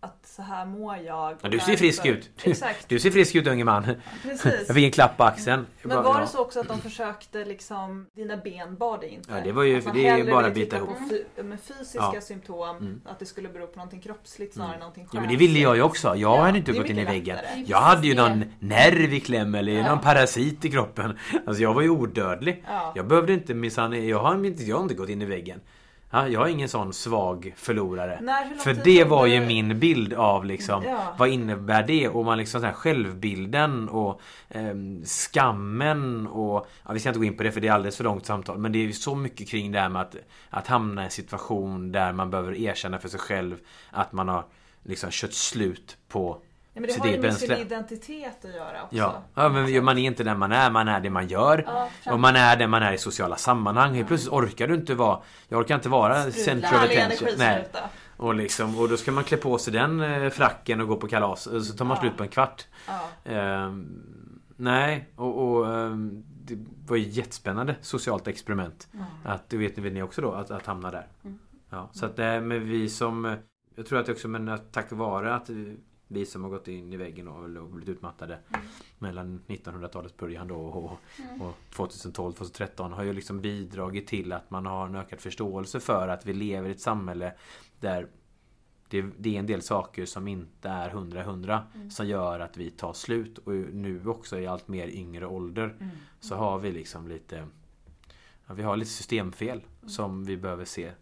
att 0.00 0.26
så 0.26 0.42
här 0.42 0.66
mår 0.66 0.96
jag. 0.96 1.36
Ja, 1.42 1.48
du 1.48 1.58
ser 1.58 1.76
frisk 1.76 2.06
ut. 2.06 2.30
Exakt. 2.44 2.88
Du 2.88 2.98
ser 2.98 3.10
frisk 3.10 3.34
ut 3.34 3.46
unge 3.46 3.64
man. 3.64 3.84
Precis. 4.22 4.64
Jag 4.66 4.74
fick 4.74 4.84
en 4.84 4.90
klapp 4.90 5.16
på 5.16 5.24
axeln. 5.24 5.66
Men 5.82 6.02
var 6.02 6.20
det 6.20 6.26
så 6.26 6.38
också 6.38 6.60
att 6.60 6.68
de 6.68 6.80
försökte 6.80 7.44
liksom, 7.44 8.06
dina 8.16 8.36
ben 8.36 8.76
bar 8.76 8.98
det 8.98 9.08
inte? 9.08 9.32
Ja 9.32 9.40
det 9.44 9.52
var 9.52 9.62
ju, 9.62 9.80
det 9.80 10.06
är 10.06 10.30
bara 10.30 10.46
att 10.46 10.54
bita 10.54 10.76
ihop. 10.76 10.88
På 11.36 11.42
med 11.42 11.60
fysiska 11.60 12.10
ja. 12.14 12.20
symptom, 12.20 12.76
mm. 12.76 13.00
att 13.04 13.18
det 13.18 13.26
skulle 13.26 13.48
bero 13.48 13.66
på 13.66 13.76
någonting 13.76 14.00
kroppsligt 14.00 14.54
snarare 14.54 14.68
mm. 14.68 14.74
än 14.74 14.80
någonting 14.80 15.08
Ja 15.12 15.20
men 15.20 15.28
det 15.28 15.36
ville 15.36 15.58
jag 15.58 15.76
ju 15.76 15.82
också. 15.82 16.08
Jag 16.08 16.18
ja, 16.18 16.42
hade 16.42 16.58
inte 16.58 16.72
gått 16.72 16.88
in 16.88 16.98
i 16.98 17.04
väggen. 17.04 17.38
Jag 17.66 17.80
hade 17.80 18.06
ju 18.06 18.14
någon 18.14 18.44
nerv 18.58 19.14
i 19.14 19.20
kläm 19.20 19.54
eller 19.54 19.72
ja. 19.72 19.88
någon 19.88 20.00
parasit 20.00 20.64
i 20.64 20.70
kroppen. 20.70 21.18
Alltså 21.46 21.62
jag 21.62 21.74
var 21.74 21.82
ju 21.82 21.90
odödlig. 21.90 22.64
Ja. 22.66 22.92
Jag 22.96 23.06
behövde 23.06 23.32
inte 23.32 23.54
minsann, 23.54 24.08
jag 24.08 24.18
har 24.18 24.44
inte, 24.44 24.62
jag 24.62 24.76
har 24.76 24.82
inte 24.82 24.94
gått 24.94 25.08
in 25.08 25.22
i 25.22 25.24
väggen. 25.24 25.60
Ja, 26.12 26.28
jag 26.28 26.48
är 26.48 26.52
ingen 26.52 26.68
sån 26.68 26.92
svag 26.92 27.54
förlorare. 27.56 28.18
Nej, 28.22 28.58
För 28.58 28.74
det 28.74 29.04
var 29.04 29.26
ju 29.26 29.40
min 29.40 29.78
bild 29.78 30.12
av 30.12 30.44
liksom 30.44 30.84
ja. 30.84 31.14
Vad 31.18 31.28
innebär 31.28 31.82
det? 31.82 32.08
Och 32.08 32.24
man 32.24 32.38
liksom 32.38 32.60
så 32.60 32.66
här, 32.66 32.72
självbilden 32.72 33.88
och 33.88 34.20
eh, 34.48 34.74
skammen 35.04 36.26
och 36.26 36.66
ja, 36.86 36.92
Vi 36.92 37.00
ska 37.00 37.08
inte 37.08 37.18
gå 37.18 37.24
in 37.24 37.36
på 37.36 37.42
det 37.42 37.52
för 37.52 37.60
det 37.60 37.68
är 37.68 37.72
alldeles 37.72 37.96
för 37.96 38.04
långt 38.04 38.26
samtal 38.26 38.58
Men 38.58 38.72
det 38.72 38.78
är 38.78 38.82
ju 38.82 38.92
så 38.92 39.14
mycket 39.14 39.48
kring 39.48 39.72
det 39.72 39.80
här 39.80 39.88
med 39.88 40.02
att 40.02 40.16
Att 40.50 40.66
hamna 40.66 41.02
i 41.02 41.04
en 41.04 41.10
situation 41.10 41.92
där 41.92 42.12
man 42.12 42.30
behöver 42.30 42.54
erkänna 42.54 42.98
för 42.98 43.08
sig 43.08 43.20
själv 43.20 43.56
Att 43.90 44.12
man 44.12 44.28
har 44.28 44.44
liksom 44.82 45.10
kört 45.12 45.32
slut 45.32 45.96
på 46.08 46.42
Ja, 46.72 46.80
men 46.80 46.90
det 46.90 46.98
har 46.98 47.06
ju 47.06 47.20
med 47.20 47.34
sin 47.34 47.52
identitet 47.52 48.44
att 48.44 48.54
göra 48.54 48.82
också. 48.82 48.96
Ja, 48.96 49.22
ja 49.34 49.48
men 49.48 49.84
man 49.84 49.98
är 49.98 50.06
inte 50.06 50.24
den 50.24 50.38
man 50.38 50.52
är, 50.52 50.70
man 50.70 50.88
är 50.88 51.00
det 51.00 51.10
man 51.10 51.28
gör. 51.28 51.64
Ja, 51.66 52.12
och 52.12 52.20
man 52.20 52.36
är 52.36 52.56
det 52.56 52.66
man 52.66 52.82
är 52.82 52.92
i 52.92 52.98
sociala 52.98 53.36
sammanhang. 53.36 53.94
Helt 53.94 54.08
plötsligt 54.08 54.32
orkar 54.32 54.68
du 54.68 54.74
inte 54.74 54.94
vara... 54.94 55.20
Jag 55.48 55.60
orkar 55.60 55.74
inte 55.74 55.88
vara 55.88 56.30
center 56.30 56.68
of 56.68 56.82
attention. 56.82 57.28
Nej. 57.38 57.68
Och, 58.16 58.34
liksom, 58.34 58.78
och 58.78 58.88
då 58.88 58.96
ska 58.96 59.12
man 59.12 59.24
klä 59.24 59.36
på 59.36 59.58
sig 59.58 59.72
den 59.72 60.00
eh, 60.00 60.30
fracken 60.30 60.80
och 60.80 60.88
gå 60.88 60.96
på 60.96 61.08
kalas. 61.08 61.46
Och 61.46 61.62
så 61.62 61.76
tar 61.76 61.84
man 61.84 61.96
ja. 61.96 62.00
slut 62.00 62.16
på 62.16 62.22
en 62.22 62.28
kvart. 62.28 62.66
Ja. 62.86 63.30
Ehm, 63.32 64.02
nej, 64.56 65.08
och, 65.16 65.58
och 65.58 65.74
ehm, 65.74 66.24
det 66.26 66.58
var 66.86 66.96
ju 66.96 67.08
jättespännande 67.08 67.76
socialt 67.80 68.28
experiment. 68.28 68.88
Mm. 68.92 69.04
Att, 69.24 69.48
det 69.48 69.56
vet 69.56 69.76
ni 69.76 70.02
också 70.02 70.22
då, 70.22 70.32
att, 70.32 70.50
att 70.50 70.66
hamna 70.66 70.90
där. 70.90 71.06
Mm. 71.24 71.38
Ja, 71.70 71.88
så 71.92 72.06
att 72.06 72.16
det 72.16 72.40
med 72.40 72.60
vi 72.60 72.88
som... 72.88 73.36
Jag 73.74 73.86
tror 73.86 73.98
att 73.98 74.06
det 74.06 74.12
också, 74.12 74.28
men 74.28 74.58
tack 74.72 74.92
vare 74.92 75.34
att 75.34 75.50
vi 76.12 76.26
som 76.26 76.44
har 76.44 76.50
gått 76.50 76.68
in 76.68 76.92
i 76.92 76.96
väggen 76.96 77.28
och 77.28 77.68
blivit 77.68 77.88
utmattade 77.88 78.38
mm. 78.48 78.66
mellan 78.98 79.42
1900-talets 79.46 80.16
början 80.16 80.48
då 80.48 80.56
och, 80.56 80.98
mm. 81.18 81.42
och 81.42 81.56
2012-2013 81.72 82.90
har 82.90 83.02
ju 83.04 83.12
liksom 83.12 83.40
bidragit 83.40 84.06
till 84.06 84.32
att 84.32 84.50
man 84.50 84.66
har 84.66 84.86
en 84.86 84.94
ökad 84.94 85.20
förståelse 85.20 85.80
för 85.80 86.08
att 86.08 86.26
vi 86.26 86.32
lever 86.32 86.68
i 86.68 86.72
ett 86.72 86.80
samhälle 86.80 87.32
där 87.80 88.08
det, 88.88 89.04
det 89.18 89.34
är 89.34 89.38
en 89.38 89.46
del 89.46 89.62
saker 89.62 90.06
som 90.06 90.28
inte 90.28 90.68
är 90.68 90.90
hundra 90.90 91.22
hundra 91.22 91.66
mm. 91.74 91.90
som 91.90 92.06
gör 92.06 92.40
att 92.40 92.56
vi 92.56 92.70
tar 92.70 92.92
slut 92.92 93.38
och 93.38 93.52
nu 93.52 94.06
också 94.06 94.38
i 94.38 94.46
allt 94.46 94.68
mer 94.68 94.88
yngre 94.88 95.26
ålder 95.26 95.76
mm. 95.80 95.88
så 96.20 96.34
har 96.34 96.58
vi 96.58 96.72
liksom 96.72 97.08
lite 97.08 97.46
ja, 98.46 98.54
Vi 98.54 98.62
har 98.62 98.76
lite 98.76 98.90
systemfel 98.90 99.58
mm. 99.58 99.88
som 99.88 100.24
vi 100.24 100.36
behöver 100.36 100.64
se 100.64 100.92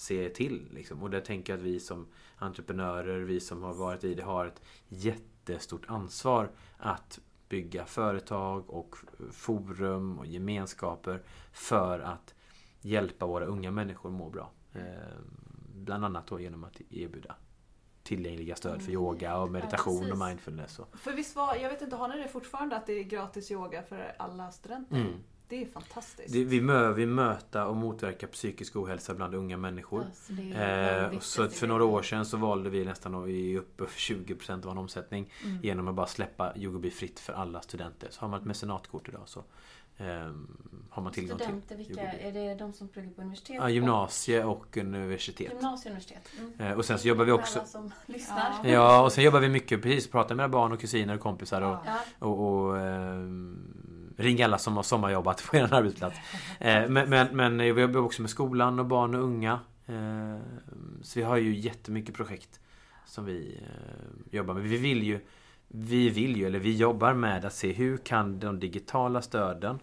se 0.00 0.28
till. 0.28 0.68
Liksom. 0.70 1.02
Och 1.02 1.10
där 1.10 1.20
tänker 1.20 1.52
jag 1.52 1.58
att 1.58 1.66
vi 1.66 1.80
som 1.80 2.06
entreprenörer, 2.38 3.20
vi 3.20 3.40
som 3.40 3.62
har 3.62 3.74
varit 3.74 4.04
i 4.04 4.14
det, 4.14 4.22
har 4.22 4.46
ett 4.46 4.62
jättestort 4.88 5.84
ansvar 5.86 6.50
att 6.76 7.20
bygga 7.48 7.84
företag 7.84 8.70
och 8.70 8.96
forum 9.30 10.18
och 10.18 10.26
gemenskaper 10.26 11.22
för 11.52 12.00
att 12.00 12.34
hjälpa 12.80 13.26
våra 13.26 13.44
unga 13.44 13.70
människor 13.70 14.10
må 14.10 14.30
bra. 14.30 14.50
Eh, 14.72 14.82
bland 15.74 16.04
annat 16.04 16.26
då 16.26 16.40
genom 16.40 16.64
att 16.64 16.80
erbjuda 16.90 17.34
tillgängliga 18.02 18.56
stöd 18.56 18.82
för 18.82 18.92
yoga 18.92 19.38
och 19.38 19.50
meditation 19.50 20.06
ja, 20.06 20.12
och 20.12 20.18
mindfulness. 20.18 20.78
Och... 20.78 20.98
För 20.98 21.12
visst 21.12 21.36
var, 21.36 21.54
jag 21.54 21.70
vet 21.70 21.82
inte, 21.82 21.96
har 21.96 22.08
ni 22.08 22.18
det 22.18 22.28
fortfarande 22.28 22.76
att 22.76 22.86
det 22.86 22.92
är 22.92 23.02
gratis 23.02 23.50
yoga 23.50 23.82
för 23.82 24.14
alla 24.18 24.50
studenter? 24.50 24.96
Mm. 24.96 25.12
Det 25.48 25.62
är 25.62 25.66
fantastiskt. 25.66 26.32
Det, 26.32 26.44
vi 26.44 26.60
behöver 26.60 27.06
möta 27.06 27.66
och 27.66 27.76
motverka 27.76 28.26
psykisk 28.26 28.76
ohälsa 28.76 29.14
bland 29.14 29.34
unga 29.34 29.56
människor. 29.56 30.06
Ja, 30.54 30.62
eh, 30.62 31.18
så 31.20 31.48
för 31.48 31.66
några 31.66 31.84
år 31.84 32.02
sedan 32.02 32.26
så 32.26 32.36
valde 32.36 32.70
vi 32.70 32.84
nästan 32.84 33.14
att 33.14 33.26
vi 33.28 33.58
uppe 33.58 33.86
för 33.86 33.98
20% 34.00 34.64
av 34.66 34.72
en 34.72 34.78
omsättning. 34.78 35.32
Mm. 35.44 35.58
Genom 35.62 35.88
att 35.88 35.94
bara 35.94 36.06
släppa 36.06 36.52
yogobi 36.56 36.90
fritt 36.90 37.20
för 37.20 37.32
alla 37.32 37.60
studenter. 37.62 38.08
Så 38.10 38.20
har 38.20 38.28
man 38.28 38.40
ett 38.40 38.46
mecenatkort 38.46 39.08
idag 39.08 39.22
så 39.26 39.44
ehm, 39.96 40.46
har 40.90 41.02
man 41.02 41.12
tillgång 41.12 41.38
Studenter, 41.38 41.76
till. 41.76 41.86
vilka, 41.86 42.12
är 42.12 42.32
det 42.32 42.54
de 42.54 42.72
som 42.72 42.88
pluggar 42.88 43.10
på 43.10 43.20
universitet? 43.20 43.56
Ja, 43.60 43.70
gymnasie 43.70 44.44
och 44.44 44.76
universitet. 44.76 45.52
Gymnasie 45.52 45.90
och 45.90 45.96
universitet. 45.96 46.30
Mm. 46.38 46.60
Eh, 46.72 46.78
Och 46.78 46.84
sen 46.84 46.98
så 46.98 47.08
jobbar 47.08 47.24
vi 47.24 47.32
också 47.32 47.58
Alla 47.58 47.68
som 47.68 47.92
lyssnar. 48.06 48.50
Ja. 48.64 48.68
Ja, 48.70 49.02
och 49.04 49.12
sen 49.12 49.24
jobbar 49.24 49.40
vi 49.40 49.48
mycket 49.48 49.82
precis, 49.82 50.10
pratar 50.10 50.34
med 50.34 50.50
barn 50.50 50.72
och 50.72 50.80
kusiner 50.80 51.14
och 51.14 51.20
kompisar 51.20 51.62
och, 51.62 51.76
Ja. 51.86 51.98
och, 52.18 52.40
och 52.68 52.78
ehm, 52.78 53.47
ring 54.18 54.42
alla 54.42 54.58
som 54.58 54.76
har 54.76 54.82
sommarjobbat 54.82 55.44
på 55.46 55.56
er 55.56 55.74
arbetsplats. 55.74 56.18
Eh, 56.60 56.88
men, 56.88 57.10
men, 57.10 57.36
men 57.36 57.58
vi 57.58 57.80
jobbar 57.80 58.00
också 58.00 58.22
med 58.22 58.30
skolan 58.30 58.78
och 58.78 58.86
barn 58.86 59.14
och 59.14 59.22
unga. 59.22 59.60
Eh, 59.86 60.36
så 61.02 61.18
vi 61.18 61.24
har 61.24 61.36
ju 61.36 61.54
jättemycket 61.54 62.14
projekt 62.14 62.60
som 63.06 63.24
vi 63.24 63.60
eh, 63.62 64.36
jobbar 64.36 64.54
med. 64.54 64.62
Vi 64.62 64.76
vill 64.76 65.02
ju 65.02 65.20
vi 65.70 66.08
vill 66.08 66.36
ju, 66.36 66.46
eller 66.46 66.58
vi 66.58 66.76
jobbar 66.76 67.14
med 67.14 67.44
att 67.44 67.52
se 67.52 67.72
hur 67.72 67.96
kan 67.96 68.38
de 68.38 68.60
digitala 68.60 69.22
stöden 69.22 69.78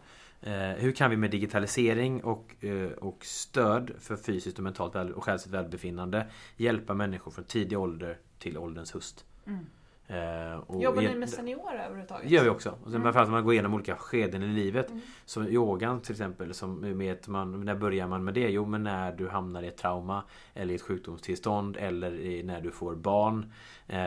Hur 0.78 0.92
kan 0.92 1.10
vi 1.10 1.18
med 1.18 1.32
digitalisering 1.32 2.24
och, 2.24 2.56
och 2.98 3.26
stöd 3.26 3.92
för 4.00 4.16
fysiskt 4.16 4.58
och 4.58 4.64
mentalt 4.64 4.96
väl, 4.96 5.14
och 5.14 5.24
själsligt 5.24 5.54
välbefinnande 5.54 6.28
Hjälpa 6.58 6.94
människor 6.94 7.32
från 7.32 7.46
tidig 7.46 7.80
ålder 7.80 8.18
till 8.40 8.58
ålderns 8.58 8.92
höst. 8.92 9.26
Mm. 9.46 9.66
Eh, 10.08 10.82
Jobbar 10.82 11.02
ni 11.02 11.16
med 11.16 11.30
seniorer 11.30 11.80
överhuvudtaget? 11.86 12.30
det 12.30 12.36
gör 12.36 12.44
vi 12.44 12.50
också. 12.50 12.70
Och 12.70 12.78
sen 12.84 12.88
Mm. 12.92 13.04
framförallt 13.04 13.30
när 13.30 13.36
man 13.38 13.44
går 13.44 13.54
igenom 13.54 13.74
olika 13.74 13.96
skeden 13.96 14.44
i 14.44 14.48
livet. 14.48 14.90
Mm. 14.90 15.02
Som 15.26 15.48
yogan 15.48 16.02
till 16.02 16.12
exempel. 16.12 16.54
Som 16.54 16.98
med 16.98 17.14
att 17.14 17.28
man, 17.28 17.66
när 17.66 17.76
börjar 17.76 18.08
man 18.08 18.24
med 18.24 18.34
det? 18.34 18.50
Jo 18.50 18.66
men 18.66 18.84
när 18.84 19.12
du 19.12 19.28
hamnar 19.30 19.64
i 19.64 19.68
ett 19.68 19.78
trauma. 19.78 20.24
Eller 20.54 20.72
i 20.72 20.76
ett 20.76 20.82
sjukdomstillstånd. 20.82 21.78
Eller 21.78 22.44
när 22.44 22.62
du 22.62 22.72
får 22.72 22.96
barn. 22.96 23.52
Eh, 23.88 23.98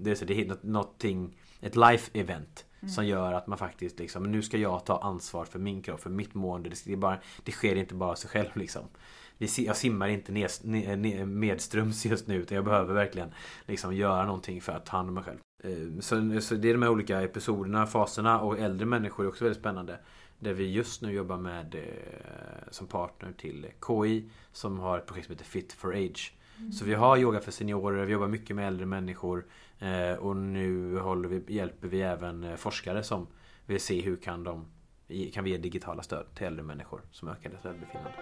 det 0.00 0.10
är, 0.10 0.14
så, 0.14 0.24
det 0.24 0.40
är 0.40 0.56
någonting, 0.66 1.36
ett 1.60 1.76
life 1.76 2.10
event. 2.18 2.66
Mm. 2.80 2.90
Som 2.90 3.06
gör 3.06 3.32
att 3.32 3.46
man 3.46 3.58
faktiskt 3.58 3.98
liksom, 3.98 4.22
nu 4.32 4.42
ska 4.42 4.58
jag 4.58 4.84
ta 4.86 4.98
ansvar 4.98 5.44
för 5.44 5.58
min 5.58 5.82
kropp, 5.82 6.00
för 6.00 6.10
mitt 6.10 6.34
mående. 6.34 6.70
Det, 6.84 6.96
bara, 6.96 7.18
det 7.44 7.52
sker 7.52 7.76
inte 7.76 7.94
bara 7.94 8.10
av 8.10 8.14
sig 8.14 8.30
själv 8.30 8.48
liksom. 8.54 8.82
Jag 9.56 9.76
simmar 9.76 10.08
inte 10.08 10.32
ned, 10.32 11.28
medströms 11.28 12.06
just 12.06 12.26
nu 12.26 12.34
utan 12.36 12.56
jag 12.56 12.64
behöver 12.64 12.94
verkligen 12.94 13.32
liksom 13.66 13.94
göra 13.94 14.24
någonting 14.24 14.60
för 14.60 14.72
att 14.72 14.86
ta 14.86 14.96
hand 14.96 15.08
om 15.08 15.14
mig 15.14 15.24
själv. 15.24 15.38
Eh, 15.64 16.00
Så, 16.00 16.40
så 16.40 16.54
det 16.54 16.68
är 16.68 16.72
de 16.72 16.82
här 16.82 16.90
olika 16.90 17.22
episoderna, 17.22 17.86
faserna 17.86 18.40
och 18.40 18.58
äldre 18.58 18.86
människor 18.86 19.24
är 19.24 19.28
också 19.28 19.44
väldigt 19.44 19.60
spännande. 19.60 19.98
Där 20.38 20.52
vi 20.52 20.70
just 20.70 21.02
nu 21.02 21.12
jobbar 21.12 21.36
med 21.36 21.74
eh, 21.74 21.80
som 22.70 22.86
partner 22.86 23.32
till 23.32 23.66
KI 23.86 24.30
som 24.52 24.78
har 24.78 24.98
ett 24.98 25.06
projekt 25.06 25.26
som 25.26 25.32
heter 25.34 25.44
Fit 25.44 25.72
for 25.72 25.94
Age. 25.94 26.34
Så 26.72 26.84
vi 26.84 26.94
har 26.94 27.16
yoga 27.16 27.40
för 27.40 27.52
seniorer, 27.52 28.04
vi 28.04 28.12
jobbar 28.12 28.28
mycket 28.28 28.56
med 28.56 28.66
äldre 28.66 28.86
människor 28.86 29.46
eh, 29.78 30.12
och 30.18 30.36
nu 30.36 31.00
vi, 31.28 31.54
hjälper 31.54 31.88
vi 31.88 32.02
även 32.02 32.44
eh, 32.44 32.56
forskare 32.56 33.02
som 33.02 33.26
vill 33.66 33.80
se 33.80 34.00
hur 34.00 34.16
kan 34.16 34.44
de 34.44 34.66
kan 35.32 35.44
vi 35.44 35.50
ge 35.50 35.58
digitala 35.58 36.02
stöd 36.02 36.26
till 36.34 36.46
äldre 36.46 36.62
människor 36.62 37.00
som 37.10 37.28
ökar 37.28 37.50
deras 37.50 37.64
välbefinnande. 37.64 38.12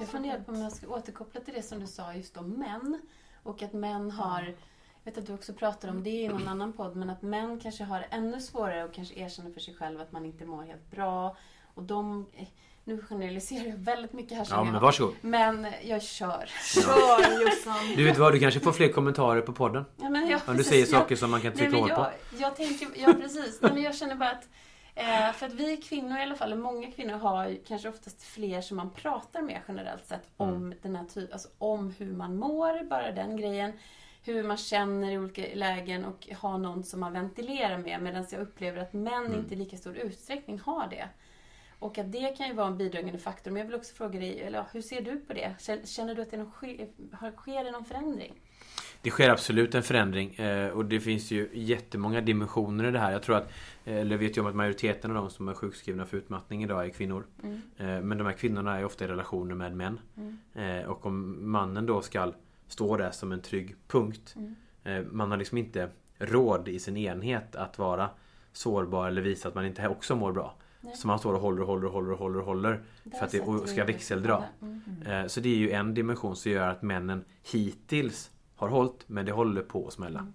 Jag 0.00 0.08
funderade 0.08 0.42
på 0.44 0.52
om 0.52 0.60
jag 0.60 0.72
ska 0.72 0.86
återkoppla 0.88 1.40
till 1.40 1.54
det 1.54 1.62
som 1.62 1.80
du 1.80 1.86
sa 1.86 2.14
just 2.14 2.36
om 2.36 2.50
män. 2.50 3.00
Och 3.42 3.62
att 3.62 3.72
män 3.72 4.10
har, 4.10 4.42
jag 4.42 5.12
vet 5.12 5.18
att 5.18 5.26
du 5.26 5.34
också 5.34 5.52
pratar 5.52 5.88
om 5.88 6.02
det 6.02 6.10
i 6.10 6.28
någon 6.28 6.48
annan 6.48 6.72
podd, 6.72 6.96
men 6.96 7.10
att 7.10 7.22
män 7.22 7.60
kanske 7.60 7.84
har 7.84 8.06
ännu 8.10 8.40
svårare 8.40 8.84
att 8.84 8.92
kanske 8.92 9.14
erkänna 9.20 9.50
för 9.50 9.60
sig 9.60 9.74
själva 9.74 10.02
att 10.02 10.12
man 10.12 10.24
inte 10.24 10.44
mår 10.46 10.62
helt 10.62 10.90
bra. 10.90 11.36
Och 11.74 11.82
de, 11.82 12.26
eh, 12.36 12.46
nu 12.84 13.02
generaliserar 13.08 13.64
jag 13.68 13.76
väldigt 13.76 14.12
mycket 14.12 14.38
här 14.38 14.46
Ja 14.50 14.64
men 14.64 14.74
jag. 14.74 14.80
varsågod. 14.80 15.14
Men 15.20 15.66
jag 15.84 16.02
kör. 16.02 16.50
Kör 16.74 17.40
Jossan! 17.46 17.96
Du 17.96 18.04
vet 18.04 18.18
vad, 18.18 18.32
du 18.32 18.38
kanske 18.40 18.60
får 18.60 18.72
fler 18.72 18.88
kommentarer 18.92 19.40
på 19.40 19.52
podden. 19.52 19.84
Ja, 19.96 20.08
men 20.10 20.28
jag, 20.28 20.40
Om 20.46 20.52
du 20.52 20.56
precis, 20.56 20.66
säger 20.68 20.80
jag- 20.82 20.88
saker 21.02 21.16
som 21.16 21.30
man 21.30 21.40
kan 21.40 21.52
trycka 21.52 21.76
hål 21.76 21.88
på. 21.90 22.06
jag 22.38 22.56
tänker, 22.56 22.88
ja 22.96 23.12
precis. 23.12 23.58
Nej, 23.62 23.72
men 23.74 23.82
jag 23.82 23.94
känner 23.94 24.14
bara 24.14 24.30
att 24.30 24.48
eh, 24.94 25.32
för 25.32 25.46
att 25.46 25.52
vi 25.54 25.76
kvinnor 25.76 26.18
i 26.18 26.22
alla 26.22 26.34
fall, 26.34 26.52
och 26.52 26.58
många 26.58 26.90
kvinnor 26.92 27.14
har 27.14 27.56
kanske 27.66 27.88
oftast 27.88 28.22
fler 28.22 28.60
som 28.60 28.76
man 28.76 28.90
pratar 28.90 29.42
med 29.42 29.60
generellt 29.68 30.04
sett 30.06 30.28
om 30.36 30.48
Mm. 30.48 30.74
den 30.82 30.96
här 30.96 31.04
typen, 31.04 31.32
alltså 31.32 31.48
om 31.58 31.90
hur 31.98 32.12
man 32.12 32.36
mår, 32.36 32.84
bara 32.84 33.12
den 33.12 33.36
grejen. 33.36 33.72
Hur 34.24 34.42
man 34.42 34.56
känner 34.56 35.10
i 35.12 35.18
olika 35.18 35.42
lägen 35.54 36.04
och 36.04 36.28
ha 36.40 36.56
någon 36.58 36.84
som 36.84 37.00
man 37.00 37.12
ventilerar 37.12 37.78
med. 37.78 38.02
Medan 38.02 38.26
jag 38.30 38.40
upplever 38.40 38.82
att 38.82 38.92
män 38.92 39.26
Mm. 39.26 39.38
inte 39.38 39.54
i 39.54 39.58
lika 39.58 39.76
stor 39.76 39.96
utsträckning 39.96 40.58
har 40.60 40.86
det. 40.88 41.08
Och 41.78 41.98
att 41.98 42.12
det 42.12 42.36
kan 42.36 42.46
ju 42.48 42.52
vara 42.54 42.66
en 42.66 42.76
bidragande 42.78 43.18
faktor. 43.18 43.50
Men 43.50 43.60
jag 43.60 43.66
vill 43.66 43.74
också 43.74 43.94
fråga 43.94 44.20
dig, 44.20 44.40
eller 44.42 44.64
hur 44.72 44.82
ser 44.82 45.00
du 45.00 45.20
på 45.20 45.32
det? 45.32 45.54
Känner- 45.84 46.14
du 46.14 46.22
att 46.22 46.30
det 46.30 46.36
någon, 46.36 46.52
sker 47.36 47.64
det 47.64 47.70
någon 47.70 47.84
förändring? 47.84 48.40
Det 49.02 49.10
sker 49.10 49.30
absolut 49.30 49.74
en 49.74 49.82
förändring 49.82 50.34
eh, 50.34 50.70
och 50.70 50.84
det 50.84 51.00
finns 51.00 51.30
ju 51.30 51.48
jättemånga 51.52 52.20
dimensioner 52.20 52.88
i 52.88 52.90
det 52.90 52.98
här. 52.98 53.12
Jag 53.12 53.22
tror 53.22 53.36
att, 53.36 53.52
eh, 53.84 53.96
eller 53.96 54.16
vet 54.16 54.36
ju 54.36 54.40
om 54.40 54.46
att 54.46 54.54
majoriteten 54.54 55.10
av 55.10 55.16
de 55.16 55.30
som 55.30 55.48
är 55.48 55.54
sjukskrivna 55.54 56.06
för 56.06 56.16
utmattning 56.16 56.64
idag 56.64 56.84
är 56.84 56.88
kvinnor. 56.88 57.26
Mm. 57.42 57.60
Eh, 57.76 58.02
Men 58.02 58.18
de 58.18 58.26
här 58.26 58.32
kvinnorna 58.32 58.78
är 58.78 58.84
ofta 58.84 59.04
i 59.04 59.08
relationer 59.08 59.54
med 59.54 59.76
män. 59.76 60.00
Mm. 60.16 60.90
Och 60.90 61.06
om 61.06 61.50
mannen 61.50 61.86
då 61.86 62.02
ska 62.02 62.32
stå 62.68 62.96
där 62.96 63.10
som 63.10 63.32
en 63.32 63.40
trygg 63.40 63.76
punkt. 63.88 64.36
Mm. 64.84 65.08
Man 65.10 65.30
har 65.30 65.38
liksom 65.38 65.58
inte 65.58 65.88
råd 66.18 66.68
i 66.68 66.78
sin 66.78 66.96
enhet 66.96 67.56
att 67.56 67.78
vara 67.78 68.10
sårbar 68.52 69.08
eller 69.08 69.22
visa 69.22 69.48
att 69.48 69.54
man 69.54 69.66
inte 69.66 69.88
också 69.88 70.16
mår 70.16 70.32
bra. 70.32 70.56
Nej. 70.80 70.96
Så 70.96 71.06
man 71.06 71.18
står 71.18 71.34
och 71.34 71.40
håller 71.40 71.60
och 71.60 71.66
håller 71.66 71.86
och 71.86 71.92
håller 71.92 72.12
och 72.12 72.18
håller 72.18 72.38
och 72.38 72.44
håller. 72.44 72.80
För 73.18 73.24
att 73.24 73.30
det 73.30 73.40
och 73.40 73.68
ska 73.68 73.84
växeldra. 73.84 74.44
Mm. 74.62 75.28
Så 75.28 75.40
det 75.40 75.48
är 75.48 75.56
ju 75.56 75.70
en 75.70 75.94
dimension 75.94 76.36
som 76.36 76.52
gör 76.52 76.68
att 76.68 76.82
männen 76.82 77.24
hittills 77.52 78.30
har 78.60 78.68
hållit 78.68 79.04
men 79.08 79.26
det 79.26 79.32
håller 79.32 79.62
på 79.62 79.86
att 79.86 79.92
smälla. 79.92 80.18
Mm. 80.20 80.32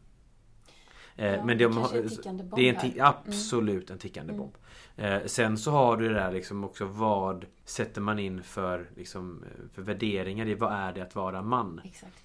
Eh, 1.16 1.34
Ja, 1.36 1.46
men 1.46 1.58
det 1.58 1.64
har, 1.64 1.96
en 1.98 2.08
det 2.56 2.62
är 2.62 2.70
en 2.70 2.76
här. 2.76 2.90
ti- 2.90 3.00
absolut 3.02 3.90
en 3.90 3.98
tickande 3.98 4.34
Mm. 4.34 4.40
bomb. 4.46 4.58
Eh, 4.98 5.26
sen 5.26 5.58
så 5.58 5.72
har 5.72 5.98
du 5.98 6.08
det 6.08 6.14
där 6.14 6.32
liksom 6.32 6.64
också 6.64 6.86
vad 6.86 7.46
sätter 7.66 8.02
man 8.02 8.20
in 8.20 8.44
för, 8.44 8.90
liksom, 8.96 9.44
eh, 9.44 9.50
för 9.74 9.82
värderingar 9.82 10.46
i 10.46 10.56
vad 10.56 10.74
är 10.74 10.94
det 10.94 11.02
att 11.02 11.16
vara 11.16 11.42
man? 11.42 11.82
Exakt. 11.84 12.25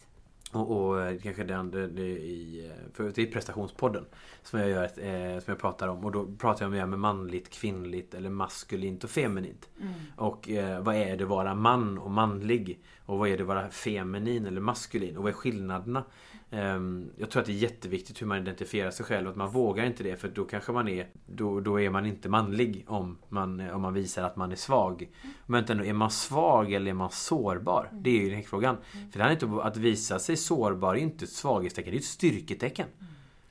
Och, 0.52 0.70
och 0.70 1.02
eh, 1.02 1.18
kanske 1.22 1.44
den 1.44 1.70
det, 1.70 1.86
det 1.86 2.02
i, 2.02 2.66
eh, 2.66 2.92
för 2.94 3.12
det 3.14 3.22
är 3.22 3.26
prestationspodden 3.26 4.04
som 4.42 4.60
jag 4.60 4.68
gör 4.68 4.84
ett, 4.84 4.98
eh, 4.98 5.44
som 5.44 5.52
jag 5.52 5.58
pratar 5.58 5.88
om 5.88 6.04
och 6.04 6.12
då 6.12 6.26
pratar 6.38 6.64
jag 6.64 6.72
mer 6.72 6.86
med 6.86 6.98
manligt, 6.98 7.50
kvinnligt 7.50 8.14
eller 8.14 8.30
maskulint 8.30 9.04
och 9.04 9.10
feminint. 9.10 9.68
Mm. 9.80 9.92
Och 10.16 10.50
eh, 10.50 10.80
vad 10.80 10.94
är 10.94 11.16
det 11.16 11.24
att 11.24 11.30
vara 11.30 11.54
man 11.54 11.98
och 11.98 12.10
manlig? 12.10 12.80
Och 13.06 13.18
vad 13.18 13.28
är 13.28 13.36
det 13.36 13.42
att 13.42 13.48
vara 13.48 13.70
feminin 13.70 14.46
eller 14.46 14.60
maskulin? 14.60 15.16
Och 15.16 15.22
vad 15.22 15.32
är 15.32 15.36
skillnaderna? 15.36 16.04
Ehm, 16.50 17.10
jag 17.16 17.30
tror 17.30 17.40
att 17.40 17.46
det 17.46 17.52
är 17.52 17.56
jätteviktigt 17.56 18.22
hur 18.22 18.26
man 18.26 18.38
identifierar 18.38 18.90
sig 18.90 19.06
själv. 19.06 19.28
Att 19.28 19.36
man 19.36 19.50
vågar 19.50 19.84
inte 19.84 20.02
det 20.02 20.16
för 20.16 20.28
då 20.28 20.44
kanske 20.44 20.72
man 20.72 20.88
är 20.88 21.08
Då, 21.26 21.60
då 21.60 21.80
är 21.80 21.90
man 21.90 22.06
inte 22.06 22.28
manlig 22.28 22.84
om 22.86 23.18
man, 23.28 23.70
om 23.70 23.82
man 23.82 23.94
visar 23.94 24.22
att 24.22 24.36
man 24.36 24.52
är 24.52 24.56
svag. 24.56 25.08
Men 25.46 25.64
ändå, 25.64 25.84
är 25.84 25.92
man 25.92 26.10
svag 26.10 26.72
eller 26.72 26.90
är 26.90 26.94
man 26.94 27.10
sårbar? 27.10 27.88
Det 27.92 28.10
är 28.10 28.22
ju 28.22 28.30
den 28.30 28.42
frågan. 28.42 28.76
För 29.12 29.18
det 29.18 29.22
här 29.22 29.30
är 29.30 29.32
inte, 29.32 29.62
att 29.62 29.76
visa 29.76 30.18
sig 30.18 30.36
sårbar 30.36 30.94
är 30.94 30.98
inte 30.98 31.24
ett 31.24 31.30
svaghetstecken, 31.30 31.90
det 31.90 31.96
är 31.96 31.98
ett 31.98 32.04
styrketecken. 32.04 32.86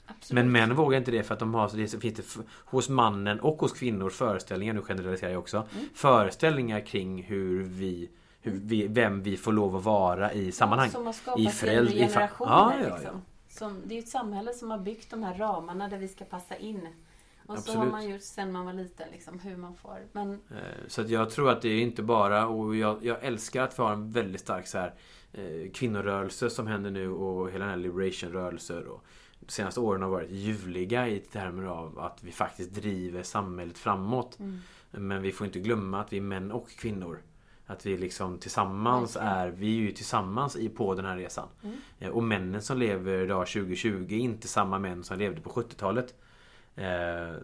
Absolut. 0.06 0.44
Men 0.44 0.52
män 0.52 0.76
vågar 0.76 0.98
inte 0.98 1.12
det 1.12 1.24
för 1.24 1.34
att 1.34 1.40
de 1.40 1.54
har, 1.54 1.72
det 1.76 2.02
finns 2.02 2.16
det 2.16 2.44
hos 2.66 2.90
mannen 2.90 3.40
och 3.40 3.58
hos 3.62 3.74
kvinnor 3.74 4.10
föreställningar, 4.10 4.74
nu 4.74 4.82
generaliserar 4.82 5.32
jag 5.32 5.40
också. 5.40 5.58
Mm. 5.58 5.86
Föreställningar 5.94 6.86
kring 6.86 7.24
hur 7.24 7.64
vi, 7.64 8.10
hur 8.42 8.52
vi, 8.52 8.88
vem 8.88 9.24
vi 9.24 9.38
får 9.38 9.54
lov 9.54 9.76
att 9.76 9.84
vara 9.84 10.34
i 10.34 10.52
sammanhang. 10.52 10.90
Som 10.92 11.06
har 11.06 11.14
skapat 11.14 11.40
I 11.40 11.48
föräldrar- 11.48 11.94
generationer. 11.94 12.52
Ja, 12.52 12.74
ja, 12.82 12.88
ja. 12.90 12.96
Liksom. 12.98 13.22
Som, 13.50 13.82
det 13.86 13.94
är 13.94 13.96
ju 13.96 14.00
ett 14.04 14.10
samhälle 14.10 14.54
som 14.54 14.72
har 14.72 14.78
byggt 14.78 15.12
de 15.12 15.24
här 15.24 15.38
ramarna 15.38 15.88
där 15.88 15.98
vi 15.98 16.08
ska 16.08 16.26
passa 16.26 16.56
in. 16.56 16.88
Och 17.46 17.46
så 17.46 17.52
har 17.52 17.58
Absolut. 17.58 17.92
man 17.92 18.10
gjort 18.10 18.22
sen 18.22 18.52
man 18.52 18.66
var 18.66 18.74
liten, 18.74 19.08
liksom, 19.12 19.40
hur 19.40 19.58
man 19.58 19.76
får. 19.76 19.98
Men 20.12 20.32
Eh, 20.32 20.58
Så 20.88 21.02
att 21.02 21.10
jag 21.10 21.30
tror 21.30 21.50
att 21.50 21.62
det 21.62 21.70
är 21.70 21.82
inte 21.82 22.04
bara, 22.04 22.48
och 22.48 22.76
jag, 22.76 23.06
jag 23.06 23.24
älskar 23.24 23.64
att 23.64 23.80
vi 23.80 23.84
har 23.84 23.94
en 23.94 24.12
väldigt 24.12 24.42
stark 24.42 24.68
så 24.68 24.78
här, 24.78 24.94
eh, 25.34 25.72
kvinnorörelse 25.74 26.50
som 26.50 26.68
händer 26.68 26.92
nu 26.92 27.10
och 27.12 27.52
hela 27.52 27.60
den 27.66 27.70
här 27.70 27.78
liberation-rörelser. 27.78 28.88
Och 28.88 29.06
de 29.40 29.52
senaste 29.52 29.80
åren 29.80 30.02
har 30.02 30.10
varit 30.10 30.30
ljuvliga 30.32 31.08
i 31.08 31.20
termer 31.20 31.64
av 31.64 32.00
att 32.00 32.24
vi 32.24 32.32
faktiskt 32.32 32.72
driver 32.72 33.24
samhället 33.24 33.78
framåt. 33.78 34.40
mm, 34.40 34.60
Men 34.92 35.22
vi 35.22 35.32
får 35.32 35.48
inte 35.48 35.60
glömma 35.60 36.02
att 36.02 36.14
vi 36.14 36.18
är 36.18 36.22
män 36.22 36.52
och 36.52 36.70
kvinnor. 36.70 37.20
Att 37.70 37.86
vi 37.86 37.98
liksom 37.98 38.38
tillsammans 38.38 39.16
Verkligen. 39.16 39.38
är, 39.38 39.48
vi 39.50 39.68
är 39.78 39.82
ju 39.82 39.92
tillsammans 39.92 40.56
i, 40.56 40.70
på 40.70 40.96
den 40.96 41.06
här 41.06 41.18
resan. 41.18 41.48
Mm. 41.64 41.76
Eh, 42.00 42.10
Och 42.10 42.24
männen 42.24 42.62
som 42.62 42.78
lever 42.78 43.22
idag 43.22 43.48
2020 43.48 44.08
är 44.10 44.18
inte 44.18 44.48
samma 44.48 44.80
män 44.80 45.04
som 45.04 45.18
levde 45.20 45.42
på 45.42 45.50
70-talet. 45.50 46.14
Eh, 46.76 47.36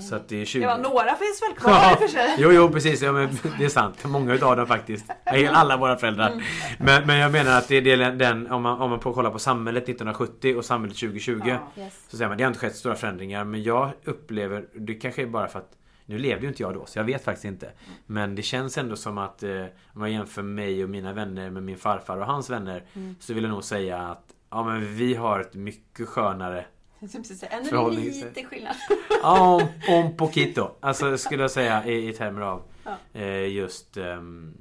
så 0.00 0.14
att 0.16 0.28
det 0.28 0.36
är 0.40 0.44
20... 0.44 0.62
Ja, 0.62 0.76
några 0.76 1.14
finns 1.14 1.42
väl 1.42 1.56
kvar 1.56 1.90
i 1.92 1.94
och 1.94 1.98
för 1.98 2.08
sig. 2.08 2.34
Jo, 2.38 2.52
jo 2.52 2.68
precis. 2.68 3.02
Ja, 3.02 3.12
men 3.12 3.28
det 3.58 3.64
är 3.64 3.68
sant. 3.68 4.04
Många 4.04 4.34
utav 4.34 4.56
dem 4.56 4.66
faktiskt. 4.66 5.06
Alla 5.50 5.76
våra 5.76 5.96
föräldrar. 5.96 6.30
Mm. 6.30 6.44
Men, 6.78 7.06
men 7.06 7.18
jag 7.18 7.32
menar 7.32 7.58
att 7.58 7.68
det 7.68 7.76
är 7.76 8.12
den, 8.12 8.50
om 8.50 8.62
man, 8.62 8.80
om 8.80 8.90
man 8.90 9.00
får 9.00 9.12
kolla 9.14 9.30
på 9.30 9.38
samhället 9.38 9.82
1970 9.82 10.56
och 10.56 10.64
samhället 10.64 10.96
2020. 10.98 11.40
Ja. 11.46 11.58
yes. 11.82 12.04
Så 12.08 12.16
säger 12.16 12.28
man 12.28 12.38
det 12.38 12.44
har 12.44 12.48
inte 12.48 12.60
skett 12.60 12.76
stora 12.76 12.94
förändringar. 12.94 13.44
Men 13.44 13.62
jag 13.62 13.90
upplever, 14.04 14.66
det 14.74 14.94
kanske 14.94 15.22
är 15.22 15.26
bara 15.26 15.48
för 15.48 15.58
att 15.58 15.70
nu 16.06 16.18
levde 16.18 16.42
ju 16.42 16.48
inte 16.48 16.62
jag 16.62 16.74
då 16.74 16.86
så 16.86 16.98
jag 16.98 17.04
vet 17.04 17.24
faktiskt 17.24 17.44
inte. 17.44 17.72
Men 18.06 18.34
det 18.34 18.42
känns 18.42 18.78
ändå 18.78 18.96
som 18.96 19.18
att 19.18 19.42
eh, 19.42 19.60
om 19.92 20.00
man 20.00 20.12
jämför 20.12 20.42
mig 20.42 20.84
och 20.84 20.90
mina 20.90 21.12
vänner 21.12 21.50
med 21.50 21.62
min 21.62 21.76
farfar 21.78 22.16
och 22.18 22.26
hans 22.26 22.50
vänner. 22.50 22.84
Mm. 22.94 23.14
Så 23.20 23.34
vill 23.34 23.44
jag 23.44 23.50
nog 23.50 23.64
säga 23.64 23.98
att 23.98 24.34
Ja 24.50 24.64
men 24.64 24.94
vi 24.94 25.14
har 25.14 25.40
ett 25.40 25.54
mycket 25.54 26.08
skönare 26.08 26.64
Ännu 27.50 27.90
lite 27.90 28.44
skillnad. 28.44 28.74
Ja, 29.22 29.54
om, 29.88 29.94
om 29.94 30.16
poquito. 30.16 30.70
Alltså 30.80 31.18
skulle 31.18 31.42
jag 31.42 31.50
säga 31.50 31.86
i, 31.86 32.08
i 32.08 32.12
termer 32.12 32.40
av 32.40 32.62
Ja. 32.84 33.20
eh, 33.20 33.48
just 33.52 33.96
ehm, 33.96 34.54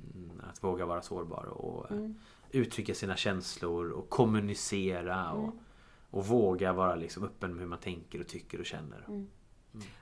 att 0.50 0.64
våga 0.64 0.86
vara 0.86 1.02
sårbar 1.02 1.44
och 1.46 1.92
eh, 1.92 1.98
Mm. 1.98 2.16
uttrycka 2.52 2.94
sina 2.94 3.16
känslor 3.16 3.90
och 3.92 4.10
kommunicera 4.10 5.32
och, 5.32 5.44
Mm. 5.44 5.60
och 6.10 6.28
våga 6.28 6.74
vara 6.74 6.96
liksom 6.96 7.24
öppen 7.24 7.52
med 7.52 7.60
hur 7.60 7.68
man 7.70 7.80
tänker 7.80 8.20
och 8.22 8.28
tycker 8.28 8.60
och 8.60 8.66
känner. 8.66 9.06
Mm. 9.08 9.28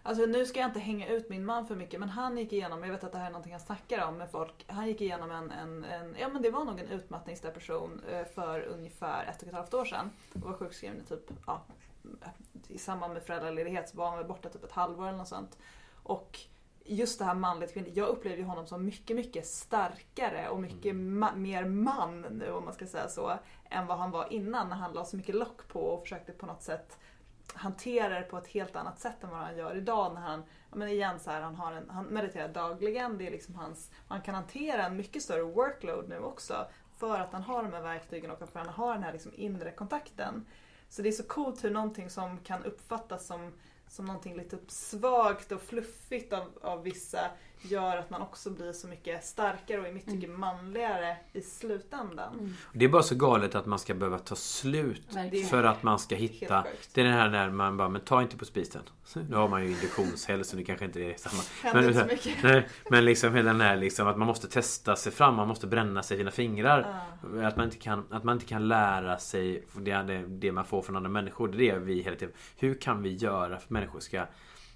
Alltså 0.03 0.25
nu 0.25 0.45
ska 0.45 0.59
jag 0.59 0.69
inte 0.69 0.79
hänga 0.79 1.07
ut 1.07 1.29
min 1.29 1.45
man 1.45 1.67
för 1.67 1.75
mycket 1.75 1.99
men 1.99 2.09
han 2.09 2.37
gick 2.37 2.53
igenom, 2.53 2.83
jag 2.83 2.91
vet 2.91 3.03
att 3.03 3.11
det 3.11 3.17
här 3.17 3.25
är 3.25 3.31
någonting 3.31 3.53
han 3.53 3.61
snackar 3.61 4.07
om 4.07 4.17
med 4.17 4.31
folk. 4.31 4.65
Han 4.67 4.87
gick 4.87 5.01
igenom 5.01 5.31
en, 5.31 5.51
en, 5.51 5.83
en 5.83 6.15
ja 6.19 6.27
men 6.27 6.41
det 6.41 6.49
var 6.49 6.63
nog 6.63 6.79
en 6.79 6.87
utmattningsdepression 6.87 8.01
eh, 8.11 8.25
för 8.25 8.61
ungefär 8.61 9.25
ett 9.25 9.41
och 9.41 9.47
ett 9.47 9.53
halvt 9.53 9.73
år 9.73 9.85
sedan. 9.85 10.11
Och 10.33 10.41
var 10.41 10.53
sjukskriven 10.53 11.01
i 11.01 11.03
typ, 11.03 11.31
ja, 11.47 11.61
i 12.67 12.77
samband 12.77 13.13
med 13.13 13.23
föräldraledighet 13.23 13.89
så 13.89 13.97
var 13.97 14.09
han 14.09 14.17
väl 14.17 14.27
borta 14.27 14.49
typ 14.49 14.63
ett 14.63 14.71
halvår 14.71 15.07
eller 15.07 15.17
något 15.17 15.27
sånt. 15.27 15.57
Och 16.03 16.39
just 16.85 17.19
det 17.19 17.25
här 17.25 17.35
manligt 17.35 17.73
kvinnligt, 17.73 17.97
jag 17.97 18.07
upplever 18.07 18.37
ju 18.37 18.43
honom 18.43 18.67
som 18.67 18.85
mycket, 18.85 19.15
mycket 19.15 19.47
starkare 19.47 20.49
och 20.49 20.61
mycket 20.61 20.95
ma- 20.95 21.35
mer 21.35 21.65
man 21.65 22.21
nu 22.21 22.51
om 22.51 22.65
man 22.65 22.73
ska 22.73 22.87
säga 22.87 23.09
så. 23.09 23.39
Än 23.69 23.87
vad 23.87 23.97
han 23.97 24.11
var 24.11 24.33
innan 24.33 24.69
när 24.69 24.75
han 24.75 24.93
la 24.93 25.05
så 25.05 25.17
mycket 25.17 25.35
lock 25.35 25.67
på 25.67 25.79
och 25.79 26.01
försökte 26.01 26.31
på 26.31 26.45
något 26.45 26.61
sätt 26.61 26.97
hantera 27.53 28.19
det 28.19 28.25
på 28.25 28.37
ett 28.37 28.47
helt 28.47 28.75
annat 28.75 28.99
sätt 28.99 29.23
än 29.23 29.29
vad 29.29 29.39
han 29.39 29.57
gör 29.57 29.77
idag 29.77 30.13
när 30.13 30.21
han, 30.21 30.43
ja 30.69 30.75
men 30.75 30.87
igen 30.87 31.19
så 31.19 31.31
här, 31.31 31.41
han, 31.41 31.55
har 31.55 31.73
en, 31.73 31.89
han 31.89 32.05
mediterar 32.05 32.47
dagligen, 32.47 33.17
det 33.17 33.27
är 33.27 33.31
liksom 33.31 33.55
hans, 33.55 33.91
han 34.07 34.21
kan 34.21 34.35
hantera 34.35 34.85
en 34.85 34.97
mycket 34.97 35.23
större 35.23 35.43
workload 35.43 36.09
nu 36.09 36.19
också 36.19 36.67
för 36.97 37.19
att 37.19 37.33
han 37.33 37.41
har 37.41 37.63
de 37.63 37.73
här 37.73 37.81
verktygen 37.81 38.31
och 38.31 38.37
för 38.37 38.45
att 38.45 38.53
han 38.53 38.67
har 38.67 38.93
den 38.93 39.03
här 39.03 39.13
liksom 39.13 39.31
inre 39.35 39.71
kontakten. 39.71 40.45
Så 40.89 41.01
det 41.01 41.09
är 41.09 41.11
så 41.11 41.23
coolt 41.23 41.63
hur 41.63 41.71
någonting 41.71 42.09
som 42.09 42.37
kan 42.37 42.63
uppfattas 42.63 43.27
som, 43.27 43.53
som 43.87 44.05
någonting 44.05 44.35
lite 44.35 44.57
svagt 44.67 45.51
och 45.51 45.61
fluffigt 45.61 46.33
av, 46.33 46.59
av 46.61 46.83
vissa 46.83 47.31
gör 47.61 47.97
att 47.97 48.09
man 48.09 48.21
också 48.21 48.49
blir 48.49 48.73
så 48.73 48.87
mycket 48.87 49.25
starkare 49.25 49.81
och 49.81 49.87
i 49.87 49.91
mitt 49.91 50.05
tycke 50.05 50.27
manligare 50.27 51.17
i 51.33 51.41
slutändan. 51.41 52.33
Mm. 52.33 52.53
Det 52.73 52.85
är 52.85 52.89
bara 52.89 53.03
så 53.03 53.15
galet 53.15 53.55
att 53.55 53.65
man 53.65 53.79
ska 53.79 53.93
behöva 53.93 54.19
ta 54.19 54.35
slut 54.35 55.03
Verkligen. 55.09 55.47
för 55.47 55.63
att 55.63 55.83
man 55.83 55.99
ska 55.99 56.15
hitta. 56.15 56.65
Det 56.93 57.01
är 57.01 57.05
det 57.05 57.11
här 57.11 57.29
när 57.29 57.49
man 57.49 57.77
bara, 57.77 57.89
men 57.89 58.01
ta 58.01 58.21
inte 58.21 58.37
på 58.37 58.45
spisen. 58.45 58.81
Nu 59.29 59.35
har 59.35 59.47
man 59.47 59.63
ju 59.63 59.71
induktionshäll 59.71 60.45
så 60.45 60.57
nu 60.57 60.63
kanske 60.63 60.85
inte 60.85 60.99
det 60.99 61.13
är 61.13 61.17
samma. 61.17 61.43
Händer 61.73 61.87
inte 61.87 61.99
så 61.99 62.05
Men, 62.05 62.15
mycket. 62.15 62.43
nej, 62.43 62.67
men 62.89 63.05
liksom 63.05 63.35
hela 63.35 63.51
den 63.51 63.61
här 63.61 63.75
liksom 63.75 64.07
att 64.07 64.17
man 64.17 64.27
måste 64.27 64.47
testa 64.47 64.95
sig 64.95 65.11
fram, 65.11 65.35
man 65.35 65.47
måste 65.47 65.67
bränna 65.67 66.03
sig 66.03 66.17
i 66.17 66.19
sina 66.19 66.31
fingrar. 66.31 67.05
Ja. 67.33 67.47
Att 67.47 67.57
man 67.57 67.65
inte 67.65 67.77
kan, 67.77 68.05
att 68.09 68.23
man 68.23 68.35
inte 68.35 68.45
kan 68.45 68.67
lära 68.67 69.17
sig 69.17 69.63
det, 69.73 69.95
det, 69.95 70.25
det 70.27 70.51
man 70.51 70.65
får 70.65 70.81
från 70.81 70.95
andra 70.95 71.09
människor. 71.09 71.47
Det 71.47 71.69
är 71.69 71.73
det 71.73 71.79
vi 71.79 72.01
hela 72.01 72.15
tiden... 72.15 72.35
Hur 72.57 72.75
kan 72.75 73.01
vi 73.01 73.13
göra 73.13 73.47
för 73.47 73.55
att 73.55 73.69
människor 73.69 73.99
ska 73.99 74.25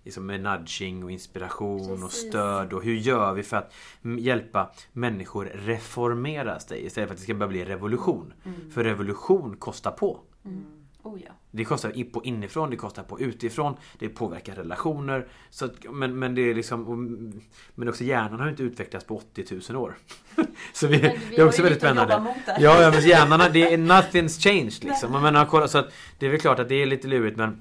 liksom 0.05 0.25
med 0.25 0.41
nudging 0.41 1.03
och 1.03 1.11
inspiration 1.11 2.03
och 2.03 2.09
Precis. 2.09 2.29
stöd 2.29 2.73
och 2.73 2.83
hur 2.83 2.95
gör 2.95 3.33
vi 3.33 3.43
för 3.43 3.57
att 3.57 3.73
hjälpa 4.19 4.71
människor 4.91 5.45
reformera 5.53 6.59
sig 6.59 6.85
istället 6.85 7.07
för 7.09 7.13
att 7.13 7.19
det 7.19 7.23
ska 7.23 7.33
börja 7.33 7.47
bli 7.49 7.65
revolution. 7.65 8.33
Mm. 8.45 8.71
För 8.71 8.83
revolution 8.83 9.55
kostar 9.57 9.91
på. 9.91 10.19
Mm. 10.45 10.63
Oh 11.03 11.19
ja. 11.25 11.31
Det 11.51 11.65
kostar 11.65 12.03
på 12.11 12.23
inifrån, 12.23 12.69
det 12.69 12.75
kostar 12.75 13.03
på 13.03 13.19
utifrån, 13.19 13.75
det 13.99 14.09
påverkar 14.09 14.55
relationer. 14.55 15.27
Så 15.49 15.65
att, 15.65 15.71
men, 15.91 16.19
men 16.19 16.35
det 16.35 16.41
är 16.49 16.53
liksom... 16.55 16.87
och- 16.87 17.41
Men 17.75 17.89
också 17.89 18.03
hjärnan 18.03 18.39
har 18.39 18.49
inte 18.49 18.63
utvecklats 18.63 19.05
på 19.05 19.17
80 19.17 19.61
000 19.73 19.81
år. 19.83 19.97
Så 20.73 20.87
vi, 20.87 21.01
Men 21.01 21.11
vi 21.29 21.35
det 21.35 21.41
är 21.41 21.47
också 21.47 21.61
väldigt 21.61 21.79
spännande. 21.81 22.35
Ja, 22.59 22.81
ja 22.81 22.91
men 22.91 23.07
hjärnan, 23.07 23.49
det 23.53 23.73
är 23.73 23.77
nothing's 23.77 24.41
changed 24.41 24.83
liksom. 24.83 25.11
Menar, 25.21 25.45
kolla, 25.45 25.67
så 25.67 25.77
att 25.77 25.93
det 26.19 26.25
är 26.25 26.29
väl 26.29 26.39
klart 26.39 26.59
att 26.59 26.69
det 26.69 26.75
är 26.75 26.85
lite 26.85 27.07
lurigt 27.07 27.37
men 27.37 27.59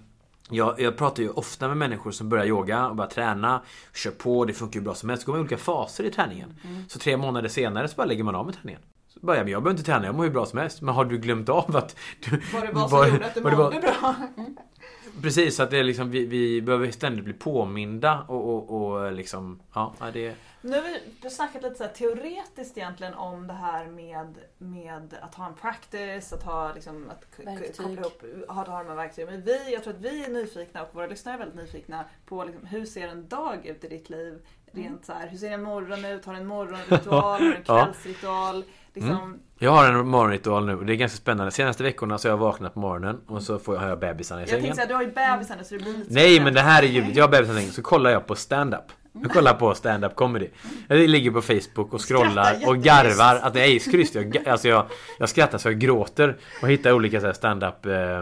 jag, 0.50 0.80
jag 0.80 0.96
pratar 0.96 1.22
ju 1.22 1.28
ofta 1.30 1.68
med 1.68 1.76
människor 1.76 2.10
som 2.10 2.28
börjar 2.28 2.44
yoga 2.46 2.86
och 2.88 2.96
börjar 2.96 3.10
träna. 3.10 3.60
Kör 3.94 4.10
på, 4.10 4.44
det 4.44 4.52
funkar 4.52 4.80
ju 4.80 4.84
bra 4.84 4.94
som 4.94 5.08
helst. 5.08 5.24
Så 5.24 5.26
går 5.26 5.32
man 5.32 5.40
i 5.40 5.42
olika 5.42 5.56
faser 5.56 6.04
i 6.04 6.10
träningen. 6.10 6.54
Mm. 6.64 6.84
Så 6.88 6.98
tre 6.98 7.16
månader 7.16 7.48
senare 7.48 7.88
så 7.88 7.96
bara 7.96 8.06
lägger 8.06 8.24
man 8.24 8.34
av 8.34 8.46
med 8.46 8.54
träningen. 8.54 8.80
Så 9.08 9.20
bara, 9.22 9.36
men 9.36 9.48
jag 9.48 9.62
behöver 9.62 9.70
inte 9.78 9.90
träna, 9.92 10.06
jag 10.06 10.14
mår 10.14 10.24
ju 10.24 10.30
bra 10.30 10.46
som 10.46 10.58
helst. 10.58 10.82
Men 10.82 10.94
har 10.94 11.04
du 11.04 11.18
glömt 11.18 11.48
av 11.48 11.76
att... 11.76 11.96
Du, 12.30 12.40
Vad 12.52 12.62
det 12.62 12.72
var 12.72 12.88
som 12.88 12.98
Vad- 12.98 13.08
gjorde 13.08 13.26
att 13.26 13.34
du 13.34 13.40
vad 13.40 13.54
var- 13.54 13.64
mådde 13.64 13.80
bra. 13.80 14.14
Precis, 15.22 15.56
så 15.56 15.62
att 15.62 15.70
det 15.70 15.78
är 15.78 15.84
liksom, 15.84 16.10
vi, 16.10 16.26
vi 16.26 16.62
behöver 16.62 16.90
ständigt 16.90 17.24
bli 17.24 17.32
påminda 17.34 18.20
och, 18.28 18.54
och, 18.70 18.92
och 18.92 19.12
liksom... 19.12 19.60
Ja, 19.74 19.92
det... 20.12 20.34
Nu 20.64 20.76
har 20.76 20.82
vi 21.22 21.30
snackat 21.30 21.62
lite 21.62 21.74
så 21.74 21.84
teoretiskt 21.84 22.78
egentligen 22.78 23.14
om 23.14 23.46
det 23.46 23.52
här 23.52 23.86
med, 23.86 24.38
med 24.58 25.14
att 25.22 25.34
ha 25.34 25.46
en 25.46 25.54
practice, 25.54 26.32
att 26.32 26.42
ha 26.42 26.72
liksom, 26.74 27.10
att 27.10 27.46
Verktyg. 27.46 27.76
koppla 27.76 28.00
ihop, 28.00 28.22
ha, 28.48 28.54
ha 28.54 28.82
de 28.82 28.88
här 28.88 28.94
verktygen. 28.96 29.30
Men 29.30 29.42
vi, 29.42 29.72
jag 29.72 29.82
tror 29.84 29.94
att 29.94 30.00
vi 30.00 30.24
är 30.24 30.28
nyfikna 30.28 30.82
och 30.82 30.88
våra 30.94 31.06
lyssnare 31.06 31.34
är 31.34 31.38
väldigt 31.38 31.56
nyfikna 31.56 32.04
på 32.26 32.44
liksom, 32.44 32.66
hur 32.66 32.84
ser 32.86 33.08
en 33.08 33.28
dag 33.28 33.66
ut 33.66 33.84
i 33.84 33.88
ditt 33.88 34.10
liv? 34.10 34.38
Rent 34.72 35.04
så 35.06 35.12
här, 35.12 35.26
hur 35.28 35.38
ser 35.38 35.50
en 35.50 35.62
morgon 35.62 36.04
ut? 36.04 36.24
Har 36.24 36.32
du 36.32 36.38
en 36.40 36.46
morgonritual? 36.46 37.22
Har 37.22 37.38
du 37.38 37.54
en 37.56 37.62
kvällsritual? 37.64 38.64
Liksom, 38.94 39.40
Jag 39.58 39.70
har 39.70 39.88
en 39.88 40.08
morgonritual 40.08 40.66
nu 40.66 40.76
och 40.76 40.86
det 40.86 40.92
är 40.92 40.96
ganska 40.96 41.16
spännande. 41.16 41.52
Senaste 41.52 41.82
veckorna 41.82 42.18
så 42.18 42.28
har 42.28 42.32
jag 42.32 42.38
vaknat 42.38 42.74
på 42.74 42.80
morgonen 42.80 43.20
och 43.26 43.42
så 43.42 43.58
får 43.58 43.74
jag, 43.74 43.82
har 43.82 43.88
jag 43.88 43.98
bebisarna 43.98 44.40
i 44.40 44.42
Jag 44.42 44.48
sängen. 44.48 44.62
tänkte 44.62 44.76
säga, 44.76 44.88
du 44.88 44.94
har 44.94 45.02
ju 45.02 45.12
bebisar 45.12 45.56
nu 45.56 45.64
så 45.64 45.74
det 45.74 45.80
blir 45.82 45.92
lite 45.92 46.14
Nej 46.14 46.40
men 46.40 46.54
det 46.54 46.60
här 46.60 46.82
är 46.82 46.86
ljuvligt. 46.86 47.16
Jag 47.16 47.24
har 47.24 47.30
bebisarna 47.30 47.58
i 47.58 47.60
sängen 47.62 47.72
så 47.74 47.82
kollar 47.82 48.10
jag 48.10 48.26
på 48.26 48.34
stand-up. 48.34 48.92
Jag 49.22 49.30
kollar 49.32 49.54
på 49.54 49.74
stand-up 49.74 50.14
comedy. 50.14 50.48
Jag 50.88 50.98
ligger 50.98 51.30
på 51.30 51.42
Facebook 51.42 51.92
och 51.94 52.08
scrollar 52.08 52.68
och 52.68 52.76
garvar. 52.78 53.40
Att, 53.42 53.54
nej, 53.54 53.80
skryst. 53.80 54.14
Jag, 54.14 54.24
ga- 54.34 54.50
alltså 54.50 54.68
jag, 54.68 54.86
jag 55.18 55.28
skrattar 55.28 55.58
så 55.58 55.68
jag 55.68 55.78
gråter 55.78 56.36
och 56.62 56.68
hittar 56.68 56.92
olika 56.92 57.34
stand-up 57.34 57.86
eh, 57.86 58.18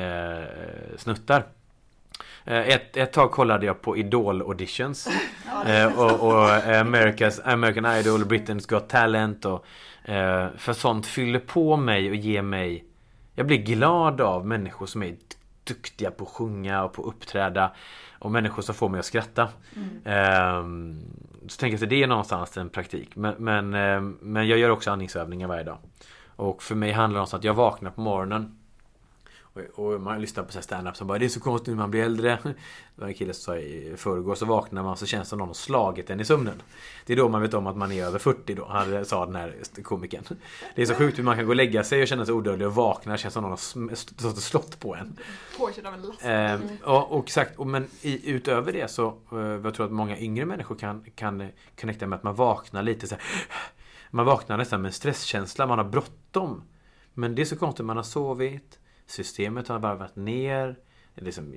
eh, 0.00 0.44
snuttar. 0.96 1.44
Eh, 2.44 2.68
Ett, 2.68 2.96
ett 2.96 3.12
tag 3.12 3.30
kollade 3.30 3.66
jag 3.66 3.82
på 3.82 3.96
Idol 3.96 4.42
auditions. 4.42 5.08
Eh, 5.66 5.98
och, 5.98 6.20
och 6.28 6.48
America's, 6.66 7.40
American 7.44 7.86
Idol, 7.96 8.24
Britain's 8.24 8.68
Got 8.68 8.88
Talent 8.88 9.44
och 9.44 9.64
eh, 10.04 10.46
För 10.56 10.72
sånt 10.72 11.06
fyller 11.06 11.38
på 11.38 11.76
mig 11.76 12.10
och 12.10 12.16
ger 12.16 12.42
mig 12.42 12.84
Jag 13.34 13.46
blir 13.46 13.56
glad 13.58 14.20
av 14.20 14.46
människor 14.46 14.86
som 14.86 15.02
är 15.02 15.06
duktiga 15.64 16.10
på 16.10 16.24
att 16.24 16.30
sjunga 16.30 16.84
och 16.84 16.92
på 16.92 17.02
att 17.02 17.08
uppträda. 17.08 17.70
Och 18.18 18.30
människor 18.30 18.62
som 18.62 18.74
får 18.74 18.88
mig 18.88 18.98
att 18.98 19.04
skratta. 19.06 19.48
Ehm, 20.04 21.00
Så 21.48 21.56
tänker 21.60 21.76
jag 21.78 21.82
att 21.84 21.90
det 21.90 22.02
är 22.02 22.06
någonstans 22.06 22.56
en 22.56 22.68
praktik. 22.68 23.16
Men, 23.16 23.34
men, 23.38 23.74
ehm, 23.74 24.18
men 24.20 24.48
jag 24.48 24.58
gör 24.58 24.70
också 24.70 24.90
andningsövningar 24.90 25.48
varje 25.48 25.64
dag. 25.64 25.78
Och 26.36 26.62
för 26.62 26.74
mig 26.74 26.92
handlar 26.92 27.20
det 27.20 27.26
om 27.32 27.38
att 27.38 27.44
jag 27.44 27.54
vaknar 27.54 27.90
på 27.90 28.00
morgonen 28.00 28.58
och, 29.74 30.00
man 30.00 30.20
lyssnar 30.20 30.44
på 30.44 30.62
stand-up 30.62 30.96
som 30.96 31.06
bara 31.06 31.18
Det 31.18 31.24
är 31.24 31.28
så 31.28 31.40
konstigt 31.40 31.68
när 31.68 31.82
man 31.82 31.90
blir 31.90 32.02
äldre 32.02 32.38
Det 32.44 32.54
var 32.94 33.08
en 33.08 33.14
kille 33.14 33.32
som 33.32 33.42
sa 33.42 33.56
i 33.56 33.94
förrgår 33.96 34.34
så 34.34 34.46
vaknar 34.46 34.82
man 34.82 34.96
så 34.96 35.06
känns 35.06 35.28
det 35.28 35.28
som 35.28 35.38
någon 35.38 35.48
har 35.48 35.54
slagit 35.54 36.10
en 36.10 36.20
i 36.20 36.24
sömnen 36.24 36.62
Det 37.06 37.12
är 37.12 37.16
då 37.16 37.28
man 37.28 37.42
vet 37.42 37.54
om 37.54 37.66
att 37.66 37.76
man 37.76 37.92
är 37.92 38.04
över 38.04 38.18
40 38.18 38.54
då 38.54 38.64
Han 38.64 39.04
sa 39.04 39.26
den 39.26 39.36
här 39.36 39.54
komikern 39.82 40.24
Det 40.74 40.82
är 40.82 40.86
så 40.86 40.94
sjukt 40.94 41.18
hur 41.18 41.24
man 41.24 41.36
kan 41.36 41.44
gå 41.44 41.50
och 41.50 41.56
lägga 41.56 41.84
sig 41.84 42.02
och 42.02 42.08
känna 42.08 42.26
sig 42.26 42.34
odödlig 42.34 42.68
och 42.68 42.74
vakna 42.74 43.16
känns 43.16 43.34
som 43.34 43.42
någon 43.42 43.50
har 43.50 44.40
slått 44.40 44.80
på 44.80 44.94
en 44.94 45.18
Påkörd 45.58 45.86
av 45.86 45.94
en 45.94 46.02
last. 46.02 46.24
Eh, 46.24 46.76
ja, 46.84 47.06
och 47.10 47.24
exakt, 47.24 47.58
men 47.58 47.86
utöver 48.02 48.72
det 48.72 48.90
så 48.90 49.06
eh, 49.32 49.38
jag 49.38 49.74
tror 49.74 49.86
att 49.86 49.92
många 49.92 50.18
yngre 50.18 50.46
människor 50.46 50.74
kan, 50.74 51.04
kan 51.14 51.48
connecta 51.80 52.06
med 52.06 52.16
att 52.16 52.22
man 52.22 52.34
vaknar 52.34 52.82
lite 52.82 53.06
så 53.06 53.14
här, 53.14 53.24
Man 54.14 54.26
vaknar 54.26 54.56
nästan 54.56 54.82
med 54.82 54.88
en 54.88 54.92
stresskänsla, 54.92 55.66
man 55.66 55.78
har 55.78 55.84
bråttom. 55.84 56.62
Men 57.14 57.34
det 57.34 57.42
är 57.42 57.46
så 57.46 57.56
konstigt, 57.56 57.86
man 57.86 57.96
har 57.96 58.04
sovit, 58.04 58.78
systemet 59.12 59.68
har 59.68 59.78
varvat 59.78 60.16
ner, 60.16 60.76
liksom, 61.14 61.54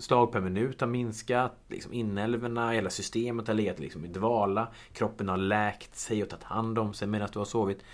slag 0.00 0.32
per 0.32 0.40
minut 0.40 0.80
har 0.80 0.88
minskat, 0.88 1.56
liksom 1.68 1.92
inälvorna, 1.92 2.70
hela 2.70 2.90
systemet 2.90 3.48
har 3.48 3.54
legat 3.54 3.78
liksom 3.78 4.04
i 4.04 4.08
dvala, 4.08 4.68
kroppen 4.92 5.28
har 5.28 5.36
läkt 5.36 5.96
sig 5.96 6.22
och 6.22 6.28
tagit 6.30 6.44
hand 6.44 6.78
om 6.78 6.94
sig 6.94 7.08
medan 7.08 7.28
du 7.32 7.38
har 7.38 7.46
sovit. 7.46 7.84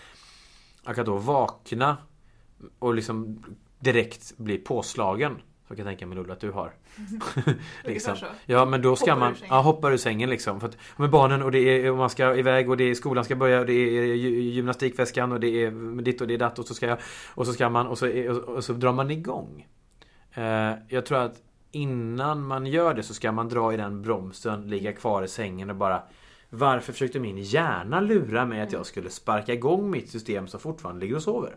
Att 0.85 1.07
då 1.07 1.17
vakna 1.17 1.97
och 2.79 2.95
liksom 2.95 3.45
direkt 3.79 4.37
bli 4.37 4.59
påslagen. 4.59 5.43
Så 5.71 5.77
kan 5.77 5.85
jag 5.87 5.91
tänka 5.91 6.07
mig 6.07 6.17
Lollo 6.17 6.33
att 6.33 6.41
du 6.41 6.51
har. 6.51 6.73
liksom. 7.85 8.17
så. 8.17 8.27
Ja 8.47 8.65
men 8.65 8.83
då 8.83 8.97
ska 8.97 9.11
Hoppar 9.13 9.21
man 9.21 9.33
ur 9.33 9.35
sängen. 9.35 9.55
ja, 9.55 9.61
hoppa 9.61 9.91
ur 9.91 9.97
sängen 9.97 10.31
liksom. 10.31 10.61
För 10.61 10.69
att, 10.69 10.77
med 10.97 11.11
barnen 11.11 11.43
och 11.43 11.53
det 11.53 11.59
är, 11.59 11.91
och 11.91 11.97
man 11.97 12.11
ska 12.11 12.35
iväg 12.37 12.71
och 12.71 12.77
det 12.77 12.85
är 12.85 12.95
skolan 12.95 13.25
ska 13.25 13.37
börja 13.37 13.61
och 13.61 13.67
det 13.67 13.73
är 13.73 14.03
gy- 14.15 14.41
gymnastikväskan 14.51 15.33
och 15.33 15.41
det 15.41 15.65
är 15.65 16.03
ditt 16.03 16.21
och 16.21 16.27
det 16.27 16.35
är 16.35 16.39
datt 16.39 16.59
och 16.59 16.67
så 16.67 16.75
ska 16.75 16.87
jag 16.87 16.99
Och 17.35 17.47
så 17.47 17.53
ska 17.53 17.69
man 17.69 17.87
och 17.87 17.99
så, 17.99 18.31
och, 18.31 18.37
och 18.37 18.65
så 18.65 18.73
drar 18.73 18.93
man 18.93 19.11
igång. 19.11 19.67
Eh, 20.35 20.73
jag 20.89 21.07
tror 21.07 21.19
att 21.19 21.37
innan 21.73 22.43
man 22.47 22.67
gör 22.67 22.95
det 22.95 23.03
så 23.03 23.15
ska 23.15 23.33
man 23.33 23.49
dra 23.49 23.75
i 23.75 23.77
den 23.77 24.03
bromsen, 24.03 24.69
ligga 24.71 24.93
kvar 24.93 25.23
i 25.23 25.29
sängen 25.29 25.71
och 25.71 25.77
bara 25.77 26.03
Varför 26.51 26.93
försökte 26.93 27.21
min 27.21 27.39
hjärna 27.39 28.01
lura 28.01 28.45
mig 28.47 28.61
att 28.61 28.73
jag 28.73 28.87
skulle 28.87 29.11
sparka 29.11 29.53
igång 29.53 29.91
mitt 29.91 30.11
system 30.11 30.47
som 30.47 30.61
fortfarande 30.61 31.01
ligger 31.01 31.17
och 31.17 31.23
sover? 31.23 31.57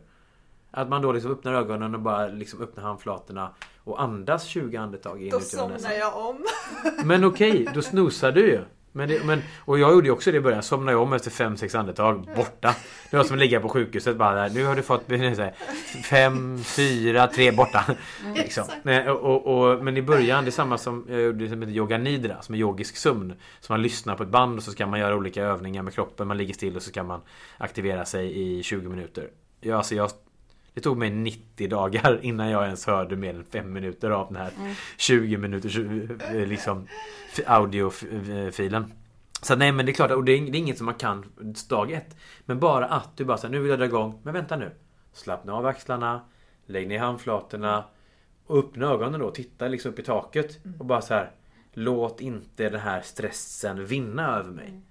Att 0.76 0.89
man 0.89 1.01
då 1.01 1.11
liksom 1.11 1.32
öppnar 1.32 1.53
ögonen 1.53 1.95
och 1.95 2.01
bara 2.01 2.28
liksom 2.28 2.61
öppnar 2.61 2.84
handflatorna 2.84 3.49
och 3.84 4.01
andas 4.01 4.43
20 4.43 4.78
andetag 4.78 5.24
in 5.24 5.30
Då 5.30 5.39
somnar 5.39 5.91
jag 5.99 6.17
om. 6.17 6.45
Men 7.05 7.24
okej, 7.24 7.67
då 7.74 7.82
snosar 7.82 8.32
du 8.32 8.41
ju. 8.41 8.61
Men, 8.95 9.09
det, 9.09 9.26
men 9.26 9.41
och 9.59 9.80
jag 9.80 9.91
gjorde 9.91 10.07
ju 10.07 10.11
också 10.11 10.32
det 10.32 10.38
i 10.38 10.41
början. 10.41 10.63
Somnade 10.63 10.91
jag 10.91 11.01
om 11.01 11.13
efter 11.13 11.32
5-6 11.32 11.78
andetag. 11.78 12.30
Borta. 12.36 12.76
Det 13.11 13.17
var 13.17 13.24
som 13.24 13.34
att 13.34 13.39
ligga 13.39 13.59
på 13.59 13.69
sjukhuset 13.69 14.17
bara 14.17 14.36
där. 14.36 14.49
Nu 14.49 14.65
har 14.65 14.76
du 14.76 14.82
fått 14.82 15.03
5, 16.09 16.63
4, 16.63 17.28
3 17.28 17.51
borta. 17.51 17.86
Mm, 18.21 18.34
liksom. 18.36 18.63
och, 19.07 19.47
och, 19.47 19.84
men 19.84 19.97
i 19.97 20.01
början, 20.01 20.43
det 20.43 20.49
är 20.49 20.51
samma 20.51 20.78
som 20.78 21.05
jag 21.09 21.21
gjorde 21.21 21.49
som 21.49 21.61
heter 21.61 21.74
yoga 21.74 21.97
nidra. 21.97 22.41
Som 22.41 22.55
är 22.55 22.59
yogisk 22.59 22.95
sömn. 22.95 23.34
Så 23.59 23.74
man 23.74 23.82
lyssnar 23.82 24.15
på 24.15 24.24
ett 24.24 24.30
band 24.30 24.57
och 24.57 24.63
så 24.63 24.71
ska 24.71 24.86
man 24.86 24.99
göra 24.99 25.15
olika 25.15 25.43
övningar 25.43 25.84
med 25.84 25.93
kroppen. 25.93 26.28
Man 26.28 26.38
ligger 26.38 26.53
still 26.53 26.76
och 26.76 26.84
så 26.84 26.89
ska 26.89 27.03
man 27.03 27.21
aktivera 27.57 28.05
sig 28.05 28.41
i 28.41 28.63
20 28.63 28.89
minuter. 28.89 29.30
Ja, 29.61 29.78
alltså 29.78 29.95
jag 29.95 30.09
det 30.74 30.82
tog 30.82 30.97
mig 30.97 31.09
90 31.09 31.69
dagar 31.69 32.19
innan 32.21 32.49
jag 32.49 32.65
ens 32.65 32.86
hörde 32.86 33.15
mer 33.15 33.36
än 33.36 33.43
5 33.43 33.74
minuter 33.74 34.09
av 34.09 34.28
den 34.28 34.36
här 34.36 34.51
mm. 34.57 34.74
20 34.97 35.38
minuters 35.38 35.78
eh, 35.78 36.47
liksom 36.47 36.88
audiofilen. 37.45 38.93
Så 39.41 39.55
nej 39.55 39.71
men 39.71 39.86
det 39.86 39.91
är 39.91 39.93
klart, 39.93 40.11
och 40.11 40.24
det 40.24 40.32
är, 40.32 40.41
det 40.41 40.57
är 40.57 40.59
inget 40.59 40.78
som 40.78 40.86
man 40.86 40.95
kan 40.95 41.26
dag 41.69 41.91
ett. 41.91 42.17
Men 42.45 42.59
bara 42.59 42.86
att 42.86 43.17
du 43.17 43.26
bara 43.26 43.38
säger 43.38 43.51
nu 43.51 43.59
vill 43.59 43.69
jag 43.69 43.80
dra 43.80 43.86
igång. 43.86 44.19
Men 44.24 44.34
vänta 44.34 44.55
nu. 44.55 44.71
Slappna 45.13 45.53
av 45.53 45.65
axlarna. 45.65 46.21
Lägg 46.65 46.88
ner 46.88 46.99
handflatorna. 46.99 47.86
Och 48.45 48.57
öppna 48.57 48.88
ögonen 48.88 49.19
då. 49.19 49.32
Titta 49.32 49.67
liksom 49.67 49.91
upp 49.91 49.99
i 49.99 50.03
taket. 50.03 50.65
Mm. 50.65 50.80
Och 50.80 50.86
bara 50.86 51.01
så 51.01 51.13
här. 51.13 51.32
Låt 51.74 52.21
inte 52.21 52.69
den 52.69 52.80
här 52.80 53.01
stressen 53.01 53.86
vinna 53.86 54.38
över 54.38 54.51
mig. 54.51 54.82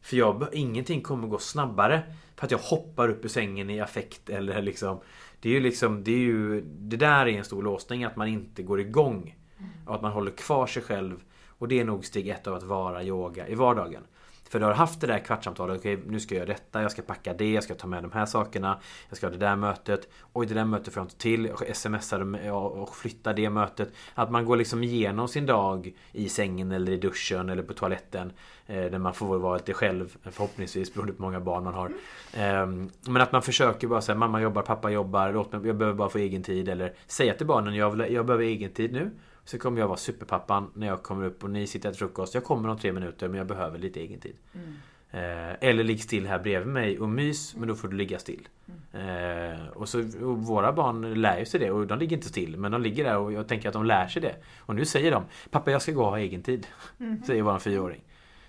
För 0.00 0.16
jag, 0.16 0.46
ingenting 0.52 1.02
kommer 1.02 1.28
gå 1.28 1.38
snabbare 1.38 2.02
för 2.36 2.46
att 2.46 2.50
jag 2.50 2.58
hoppar 2.58 3.08
upp 3.08 3.24
ur 3.24 3.28
sängen 3.28 3.70
i 3.70 3.80
affekt 3.80 4.30
eller 4.30 4.62
liksom 4.62 5.00
Det 5.40 5.48
är 5.48 5.52
ju 5.52 5.60
liksom 5.60 6.04
Det 6.04 6.12
är 6.12 6.18
ju 6.18 6.60
Det 6.60 6.96
där 6.96 7.26
är 7.26 7.38
en 7.38 7.44
stor 7.44 7.62
låsning 7.62 8.04
att 8.04 8.16
man 8.16 8.28
inte 8.28 8.62
går 8.62 8.80
igång. 8.80 9.36
Mm. 9.58 9.70
Och 9.86 9.94
att 9.94 10.02
man 10.02 10.12
håller 10.12 10.30
kvar 10.30 10.66
sig 10.66 10.82
själv. 10.82 11.20
Och 11.46 11.68
det 11.68 11.80
är 11.80 11.84
nog 11.84 12.04
steg 12.04 12.28
ett 12.28 12.46
av 12.46 12.54
att 12.54 12.62
vara 12.62 13.04
yoga 13.04 13.48
i 13.48 13.54
vardagen 13.54 14.02
för 14.50 14.60
du 14.60 14.66
har 14.66 14.72
haft 14.72 15.00
det 15.00 15.06
där 15.06 15.18
kvartssamtalet. 15.18 15.78
Okej, 15.78 15.96
okay, 15.96 16.10
nu 16.10 16.20
ska 16.20 16.34
jag 16.34 16.40
göra 16.40 16.52
detta. 16.52 16.82
Jag 16.82 16.92
ska 16.92 17.02
packa 17.02 17.34
det. 17.34 17.52
Jag 17.52 17.64
ska 17.64 17.74
ta 17.74 17.86
med 17.86 18.02
de 18.02 18.12
här 18.12 18.26
sakerna. 18.26 18.80
Jag 19.08 19.16
ska 19.16 19.26
ha 19.26 19.32
det 19.32 19.38
där 19.38 19.56
mötet. 19.56 20.08
Oj, 20.32 20.46
det 20.46 20.54
där 20.54 20.64
mötet 20.64 20.94
får 20.94 21.00
jag 21.00 21.04
inte 21.04 21.16
till. 21.16 21.44
Jag 21.46 21.76
smsar 21.76 22.50
och 22.50 22.96
flyttar 22.96 23.34
det 23.34 23.50
mötet. 23.50 23.92
Att 24.14 24.30
man 24.30 24.44
går 24.44 24.56
liksom 24.56 24.84
igenom 24.84 25.28
sin 25.28 25.46
dag 25.46 25.92
i 26.12 26.28
sängen 26.28 26.72
eller 26.72 26.92
i 26.92 26.96
duschen 26.96 27.48
eller 27.48 27.62
på 27.62 27.72
toaletten. 27.72 28.32
Eh, 28.66 28.84
där 28.84 28.98
man 28.98 29.14
får 29.14 29.38
vara 29.38 29.56
lite 29.56 29.72
själv. 29.72 30.16
Förhoppningsvis 30.22 30.94
beroende 30.94 31.12
på 31.12 31.22
hur 31.22 31.30
många 31.30 31.40
barn 31.40 31.64
man 31.64 31.74
har. 31.74 31.90
Ehm, 32.34 32.90
men 33.00 33.22
att 33.22 33.32
man 33.32 33.42
försöker 33.42 33.88
bara 33.88 34.00
säga 34.00 34.18
mamma 34.18 34.40
jobbar, 34.40 34.62
pappa 34.62 34.90
jobbar. 34.90 35.32
Låt 35.32 35.52
mig, 35.52 35.66
jag 35.66 35.76
behöver 35.76 35.98
bara 35.98 36.08
få 36.08 36.18
egen 36.18 36.42
tid. 36.42 36.68
Eller 36.68 36.92
säga 37.06 37.34
till 37.34 37.46
barnen 37.46 37.74
jag, 37.74 38.10
jag 38.10 38.26
behöver 38.26 38.44
egen 38.44 38.72
tid 38.72 38.92
nu. 38.92 39.10
Så 39.50 39.58
kommer 39.58 39.80
jag 39.80 39.88
vara 39.88 39.98
superpappan 39.98 40.70
när 40.74 40.86
jag 40.86 41.02
kommer 41.02 41.26
upp 41.26 41.44
och 41.44 41.50
ni 41.50 41.66
sitter 41.66 41.88
och 41.88 41.94
äter 41.94 42.06
frukost. 42.06 42.34
Jag 42.34 42.44
kommer 42.44 42.68
om 42.68 42.78
tre 42.78 42.92
minuter 42.92 43.28
men 43.28 43.38
jag 43.38 43.46
behöver 43.46 43.78
lite 43.78 44.00
egen 44.00 44.20
tid. 44.20 44.36
Mm. 44.54 44.74
Eh, 45.10 45.56
eller 45.60 45.84
ligg 45.84 46.02
still 46.02 46.26
här 46.26 46.38
bredvid 46.38 46.68
mig 46.68 46.98
och 46.98 47.08
mys 47.08 47.56
men 47.56 47.68
då 47.68 47.74
får 47.74 47.88
du 47.88 47.96
ligga 47.96 48.18
still. 48.18 48.48
Mm. 48.92 49.60
Eh, 49.60 49.66
och 49.68 49.88
så, 49.88 49.98
och 50.00 50.38
våra 50.38 50.72
barn 50.72 51.14
lär 51.14 51.38
ju 51.38 51.44
sig 51.44 51.60
det 51.60 51.70
och 51.70 51.86
de 51.86 51.98
ligger 51.98 52.16
inte 52.16 52.28
still 52.28 52.56
men 52.56 52.72
de 52.72 52.82
ligger 52.82 53.04
där 53.04 53.16
och 53.16 53.32
jag 53.32 53.48
tänker 53.48 53.68
att 53.68 53.72
de 53.72 53.84
lär 53.84 54.06
sig 54.06 54.22
det. 54.22 54.34
Och 54.58 54.74
nu 54.74 54.84
säger 54.84 55.10
de 55.10 55.24
Pappa 55.50 55.70
jag 55.70 55.82
ska 55.82 55.92
gå 55.92 56.02
och 56.02 56.10
ha 56.10 56.18
egen 56.18 56.42
tid. 56.42 56.66
Mm. 57.00 57.22
Säger 57.26 57.42
våran 57.42 57.60
fyraåring. 57.60 58.02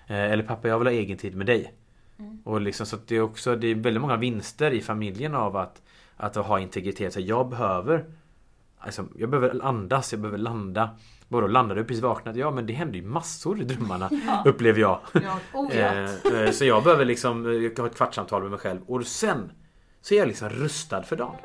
Eh, 0.08 0.32
eller 0.32 0.44
pappa 0.44 0.68
jag 0.68 0.80
vill 0.80 0.88
ha 0.88 0.94
egen 0.94 1.18
tid 1.18 1.36
med 1.36 1.46
dig. 1.46 1.74
Mm. 2.20 2.42
Och 2.44 2.62
liksom, 2.62 2.86
så 2.86 2.98
det 3.08 3.16
är 3.16 3.22
också 3.22 3.56
det 3.56 3.68
är 3.68 3.76
väldigt 3.76 4.02
många 4.02 4.18
vinster 4.18 4.72
i 4.72 4.82
familjen 4.82 5.36
av 5.36 5.58
att, 5.58 5.82
att 6.18 6.36
ha 6.36 6.60
integritet. 6.60 7.14
Så 7.14 7.20
jag 7.20 7.50
behöver 7.50 8.06
Alltså, 8.84 9.08
jag 9.16 9.30
behöver 9.30 9.66
andas, 9.66 10.12
jag 10.12 10.22
behöver 10.22 10.38
landa. 10.38 10.90
Vadå 11.28 11.48
landar 11.48 11.76
du 11.76 11.84
precis 11.84 12.04
vaknat? 12.04 12.36
Ja 12.36 12.52
men 12.52 12.66
det 12.66 12.74
händer 12.74 13.00
ju 13.00 13.06
massor 13.06 13.62
i 13.62 13.64
drömmarna 13.64 14.10
ja. 14.28 14.44
Upplever 14.46 14.80
jag. 14.80 15.00
Ja. 15.14 15.40
Oh, 15.54 15.76
eh, 15.76 16.26
eh, 16.26 16.52
så 16.52 16.66
jag 16.66 16.84
behöver 16.84 17.06
liksom 17.06 17.46
eh, 17.46 17.52
jag 17.52 17.80
ha 17.80 17.88
ett 17.88 17.96
kvartssamtal 17.96 18.42
med 18.42 18.52
mig 18.52 18.60
själv 18.60 18.82
och 18.88 19.08
sen 19.08 19.52
så 20.02 20.14
är 20.14 20.20
jag 20.20 20.28
liksom 20.28 20.50
rustad 20.50 21.04
för 21.04 21.16
dagen. 21.16 21.36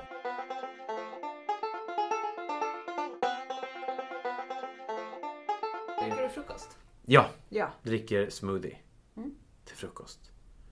Dricker 6.02 6.22
du 6.22 6.28
frukost? 6.28 6.78
Ja. 7.06 7.26
ja. 7.48 7.68
Dricker 7.82 8.30
smoothie. 8.30 8.76
Mm. 9.16 9.34
Till 9.64 9.76
frukost. 9.76 10.30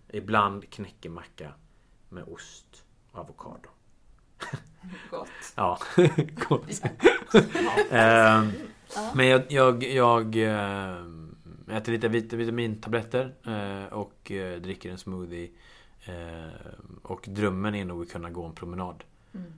Ibland 0.09 0.71
knäckemacka 0.71 1.53
med 2.09 2.25
ost 2.25 2.85
och 3.11 3.19
avokado. 3.19 3.74
Gott. 5.11 5.29
Ja, 5.55 5.79
gott. 6.49 6.83
uh, 7.35 8.49
men 9.15 9.27
jag, 9.27 9.43
jag, 9.49 9.85
jag 9.85 10.37
uh, 10.37 11.77
äter 11.77 11.93
lite 11.93 12.09
vit 12.09 12.33
vitamintabletter 12.33 13.35
uh, 13.47 13.93
och 13.93 14.31
uh, 14.35 14.61
dricker 14.61 14.91
en 14.91 14.99
smoothie. 14.99 15.51
och 17.03 17.25
drömmen 17.29 17.75
är 17.75 17.85
nog 17.85 18.03
att 18.03 18.13
kunna 18.13 18.31
gå 18.31 18.45
en 18.45 18.55
promenad. 18.55 19.05
Mm. 19.35 19.53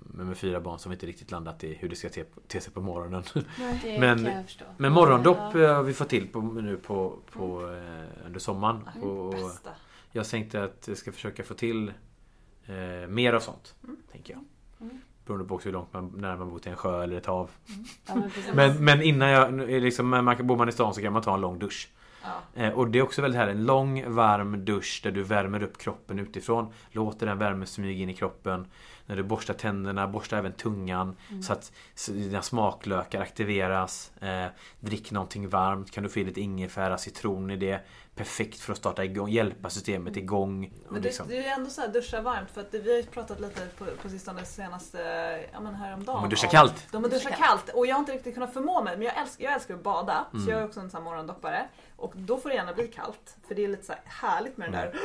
Men 0.00 0.26
med 0.26 0.38
fyra 0.38 0.60
barn 0.60 0.78
som 0.78 0.92
inte 0.92 1.06
riktigt 1.06 1.30
landat 1.30 1.64
i 1.64 1.74
hur 1.74 1.88
det 1.88 1.96
ska 1.96 2.08
te, 2.08 2.24
te 2.46 2.60
sig 2.60 2.72
på 2.72 2.80
morgonen. 2.80 3.22
Nej, 3.58 4.00
men, 4.00 4.44
men 4.76 4.92
morgondopp 4.92 5.38
har 5.38 5.82
vi 5.82 5.94
fått 5.94 6.08
till 6.08 6.28
på, 6.28 6.40
nu 6.40 6.76
på, 6.76 7.18
på, 7.32 7.60
mm. 7.60 8.06
under 8.26 8.40
sommaren. 8.40 8.88
Ja, 8.94 9.08
och, 9.08 9.34
jag 10.12 10.26
tänkte 10.26 10.64
att 10.64 10.88
jag 10.88 10.96
ska 10.96 11.12
försöka 11.12 11.44
få 11.44 11.54
till 11.54 11.92
Eh, 12.68 13.08
mer 13.08 13.32
av 13.32 13.40
sånt. 13.40 13.74
Mm. 13.84 13.96
Tänker 14.12 14.32
jag. 14.32 14.44
Mm. 14.80 15.00
Beroende 15.26 15.48
på 15.48 15.54
också 15.54 15.68
hur 15.68 15.72
långt 15.72 15.92
man, 15.92 16.12
när 16.16 16.36
man 16.36 16.50
bor 16.50 16.58
till 16.58 16.70
en 16.70 16.76
sjö 16.76 17.02
eller 17.02 17.16
ett 17.16 17.26
hav. 17.26 17.50
Mm. 17.68 17.84
Ja, 18.06 18.14
men, 18.14 18.30
men, 18.54 18.84
men, 18.84 19.02
innan 19.02 19.28
jag, 19.28 19.52
liksom, 19.68 20.08
man, 20.08 20.46
bor 20.46 20.56
man 20.56 20.68
i 20.68 20.72
stan 20.72 20.94
så 20.94 21.00
kan 21.00 21.12
man 21.12 21.22
ta 21.22 21.34
en 21.34 21.40
lång 21.40 21.58
dusch. 21.58 21.88
Ja. 22.22 22.62
Eh, 22.62 22.72
och 22.72 22.88
det 22.88 22.98
är 22.98 23.02
också 23.02 23.22
väldigt 23.22 23.40
här 23.40 23.48
en 23.48 23.64
lång 23.66 24.14
varm 24.14 24.64
dusch 24.64 25.00
där 25.04 25.10
du 25.10 25.22
värmer 25.22 25.62
upp 25.62 25.78
kroppen 25.78 26.18
utifrån. 26.18 26.72
Låter 26.90 27.26
den 27.26 27.38
värmen 27.38 27.66
smyga 27.66 28.02
in 28.02 28.10
i 28.10 28.14
kroppen. 28.14 28.66
När 29.08 29.16
du 29.16 29.22
borstar 29.22 29.54
tänderna, 29.54 30.08
borstar 30.08 30.36
även 30.36 30.52
tungan. 30.52 31.16
Mm. 31.30 31.42
Så 31.42 31.52
att 31.52 31.72
dina 32.08 32.42
smaklökar 32.42 33.20
aktiveras. 33.20 34.12
Eh, 34.20 34.46
drick 34.80 35.10
någonting 35.10 35.48
varmt. 35.48 35.90
Kan 35.90 36.02
du 36.02 36.08
få 36.08 36.18
i 36.20 36.24
lite 36.24 36.40
ingefära, 36.40 36.98
citron 36.98 37.50
i 37.50 37.56
det 37.56 37.84
perfekt 38.18 38.60
för 38.60 38.72
att 38.72 38.78
starta 38.78 39.04
igång, 39.04 39.28
hjälpa 39.28 39.70
systemet 39.70 40.16
igång. 40.16 40.72
Men 40.88 41.02
det, 41.02 41.08
liksom. 41.08 41.28
det 41.28 41.46
är 41.46 41.54
ändå 41.54 41.70
så 41.70 41.80
här 41.80 41.88
duscha 41.88 42.20
varmt 42.20 42.50
för 42.50 42.60
att 42.60 42.74
vi 42.74 42.90
har 42.90 42.96
ju 42.96 43.02
pratat 43.02 43.40
lite 43.40 43.66
på, 43.78 43.84
på 44.02 44.08
sistone 44.08 44.44
senaste, 44.44 44.98
ja 45.52 45.60
men 45.60 45.74
häromdagen. 45.74 46.22
De 46.22 46.30
duschar 46.30 46.48
kallt. 46.48 46.86
De 46.92 47.04
har 47.04 47.10
duschat 47.10 47.36
kallt 47.36 47.68
och 47.68 47.86
jag 47.86 47.94
har 47.94 48.00
inte 48.00 48.12
riktigt 48.12 48.34
kunnat 48.34 48.52
förmå 48.52 48.82
mig 48.82 48.96
men 48.96 49.06
jag 49.06 49.18
älskar, 49.18 49.44
jag 49.44 49.52
älskar 49.52 49.74
att 49.74 49.82
bada 49.82 50.26
mm. 50.32 50.44
så 50.44 50.50
jag 50.50 50.60
är 50.60 50.64
också 50.64 50.80
en 50.80 50.90
sån 50.90 50.98
här 50.98 51.04
morgondoppare. 51.04 51.68
Och 51.96 52.12
då 52.16 52.36
får 52.36 52.48
det 52.48 52.54
gärna 52.54 52.74
bli 52.74 52.88
kallt 52.88 53.36
för 53.48 53.54
det 53.54 53.64
är 53.64 53.68
lite 53.68 53.84
så 53.84 53.92
härligt 54.04 54.56
med 54.56 54.66
den 54.66 54.80
där 54.80 54.86
mm. 54.86 55.00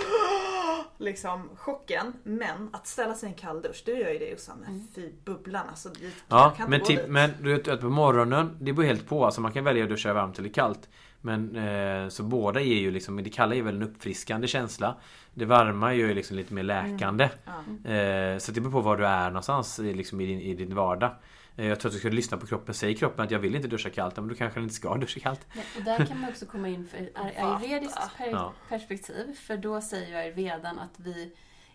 liksom 0.97 1.49
chocken. 1.55 2.13
Men 2.23 2.69
att 2.73 2.87
ställa 2.87 3.15
sig 3.15 3.29
i 3.29 3.31
en 3.31 3.37
kall 3.37 3.61
dusch, 3.61 3.83
du 3.93 4.01
gör 4.01 4.11
ju 4.11 4.19
det 4.19 4.29
Jossan, 4.29 4.63
mm. 4.67 4.87
fy 4.95 5.09
bubblan 5.25 5.69
alltså. 5.69 5.89
Ja 6.27 6.55
men, 6.67 6.81
typ, 6.81 7.07
men 7.07 7.31
du 7.41 7.57
vet 7.57 7.81
på 7.81 7.89
morgonen, 7.89 8.57
det 8.61 8.73
beror 8.73 8.87
helt 8.87 9.07
på. 9.07 9.25
Alltså 9.25 9.41
man 9.41 9.51
kan 9.51 9.63
välja 9.63 9.83
att 9.83 9.89
duscha 9.89 10.13
varmt 10.13 10.39
eller 10.39 10.49
kallt. 10.49 10.89
Men 11.21 11.55
eh, 11.55 12.09
så 12.09 12.23
båda 12.23 12.61
ger 12.61 12.79
ju 12.79 12.91
liksom, 12.91 13.23
det 13.23 13.29
kalla 13.29 13.55
är 13.55 13.61
väl 13.61 13.75
en 13.75 13.83
uppfriskande 13.83 14.47
känsla. 14.47 14.95
Det 15.33 15.45
varma 15.45 15.93
gör 15.93 16.07
ju 16.07 16.13
liksom 16.13 16.37
lite 16.37 16.53
mer 16.53 16.63
läkande. 16.63 17.29
Mm. 17.67 18.33
Eh, 18.33 18.37
så 18.37 18.51
det 18.51 18.61
beror 18.61 18.71
på 18.71 18.81
var 18.81 18.97
du 18.97 19.05
är 19.05 19.27
någonstans 19.27 19.79
liksom 19.79 20.21
i, 20.21 20.25
din, 20.25 20.39
i 20.39 20.53
din 20.53 20.75
vardag. 20.75 21.11
Eh, 21.55 21.67
jag 21.67 21.79
tror 21.79 21.89
att 21.89 21.93
du 21.93 21.99
ska 21.99 22.09
lyssna 22.09 22.37
på 22.37 22.47
kroppen. 22.47 22.73
Säger 22.73 22.95
kroppen 22.95 23.25
att 23.25 23.31
jag 23.31 23.39
vill 23.39 23.55
inte 23.55 23.67
duscha 23.67 23.89
kallt, 23.89 24.15
men 24.15 24.27
då 24.27 24.35
kanske 24.35 24.59
den 24.59 24.63
inte 24.63 24.75
ska 24.75 24.95
duscha 24.97 25.19
kallt. 25.19 25.47
Ja, 25.53 25.61
och 25.77 25.83
där 25.83 26.05
kan 26.05 26.19
man 26.19 26.29
också 26.29 26.45
komma 26.45 26.69
in 26.69 26.87
för 26.87 27.09
ayurvediskt 27.21 28.17
per 28.17 28.49
perspektiv. 28.69 29.35
För 29.35 29.57
då 29.57 29.81
säger 29.81 30.07
ju 30.07 30.15
ayurvedan 30.15 30.79
att 30.79 30.99
vi 30.99 31.33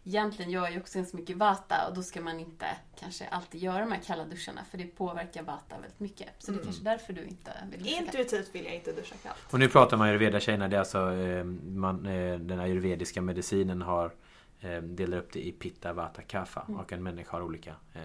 egentligen 0.09 0.51
gör 0.51 0.69
ju 0.69 0.81
också 0.81 0.99
ganska 0.99 1.17
mycket 1.17 1.37
vata 1.37 1.89
och 1.89 1.95
då 1.95 2.03
ska 2.03 2.21
man 2.21 2.41
inte 2.41 2.67
kanske 3.01 3.29
alltid 3.29 3.63
göra 3.63 3.79
de 3.79 3.93
här 3.93 4.01
kalla 4.07 4.25
duscharna 4.25 4.65
för 4.71 4.79
det 4.79 4.85
påverkar 4.85 5.43
vata 5.43 5.79
väldigt 5.81 6.01
mycket. 6.01 6.29
Så 6.39 6.51
det 6.51 6.55
är 6.55 6.61
mm. 6.61 6.65
kanske 6.65 6.85
därför 6.85 7.13
du 7.13 7.25
inte 7.25 7.53
vill 7.71 7.83
duscha 7.83 7.97
Intuitivt 7.97 8.55
vill 8.55 8.65
jag 8.65 8.75
inte 8.75 8.93
duscha 8.93 9.15
kallt. 9.23 9.39
Och 9.51 9.59
nu 9.59 9.69
pratar 9.69 9.97
man 9.97 10.09
ayurveda-tjejerna, 10.09 10.69
det 10.69 10.77
är 10.77 10.81
alltså 10.81 11.13
eh, 11.13 11.45
man, 11.45 12.07
eh, 12.07 12.39
den 12.39 12.61
ayurvediska 12.61 13.23
medicinen 13.23 13.83
har 13.83 14.15
eh, 14.61 14.83
delar 14.83 15.19
upp 15.19 15.33
det 15.33 15.47
i 15.47 15.53
pitta, 15.53 15.93
vata, 15.93 16.23
kapha 16.23 16.65
mm. 16.69 16.81
och 16.81 16.93
en 16.93 17.03
människa 17.03 17.33
har 17.33 17.43
olika 17.43 17.75
eh, 17.95 18.03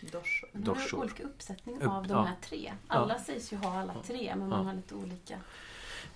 doshor. 0.00 0.48
Man 0.52 0.76
har 0.76 0.94
olika 0.94 1.22
uppsättning 1.22 1.86
av 1.86 2.06
de 2.06 2.26
här 2.26 2.36
tre. 2.42 2.72
Alla 2.86 3.14
ja. 3.14 3.24
sägs 3.24 3.52
ju 3.52 3.56
ha 3.56 3.80
alla 3.80 3.94
tre 4.06 4.34
men 4.36 4.48
man 4.48 4.66
har 4.66 4.74
lite 4.74 4.94
olika 4.94 5.38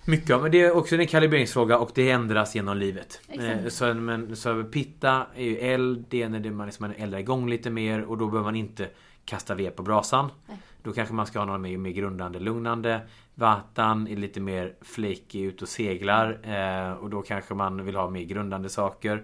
mycket 0.07 0.41
men 0.41 0.51
det 0.51 0.61
är 0.61 0.71
också 0.71 0.95
en 0.95 1.07
kalibreringsfråga 1.07 1.77
och 1.77 1.91
det 1.93 2.11
ändras 2.11 2.55
genom 2.55 2.77
livet. 2.77 3.21
Eh, 3.27 3.67
så, 3.67 3.93
men, 3.93 4.35
så 4.35 4.63
pitta 4.63 5.27
är 5.35 5.43
ju 5.43 5.57
eld, 5.57 6.05
det 6.09 6.21
är 6.21 6.29
när 6.29 6.51
man, 6.51 6.65
liksom, 6.65 6.93
eldar 6.97 7.19
igång 7.19 7.49
lite 7.49 7.69
mer 7.69 8.01
och 8.01 8.17
då 8.17 8.27
behöver 8.27 8.47
man 8.47 8.55
inte 8.55 8.89
kasta 9.25 9.55
ved 9.55 9.75
på 9.75 9.83
brasan. 9.83 10.29
Nej. 10.47 10.57
Då 10.83 10.93
kanske 10.93 11.13
man 11.13 11.25
ska 11.25 11.39
ha 11.39 11.45
något 11.45 11.61
mer, 11.61 11.77
mer 11.77 11.91
grundande, 11.91 12.39
lugnande. 12.39 13.01
Vatan 13.35 14.07
är 14.07 14.15
lite 14.15 14.39
mer 14.39 14.73
flaky 14.81 15.41
ut 15.41 15.61
och 15.61 15.67
seglar 15.67 16.39
eh, 16.43 16.93
och 16.93 17.09
då 17.09 17.21
kanske 17.21 17.53
man 17.53 17.85
vill 17.85 17.95
ha 17.95 18.09
mer 18.09 18.23
grundande 18.23 18.69
saker. 18.69 19.23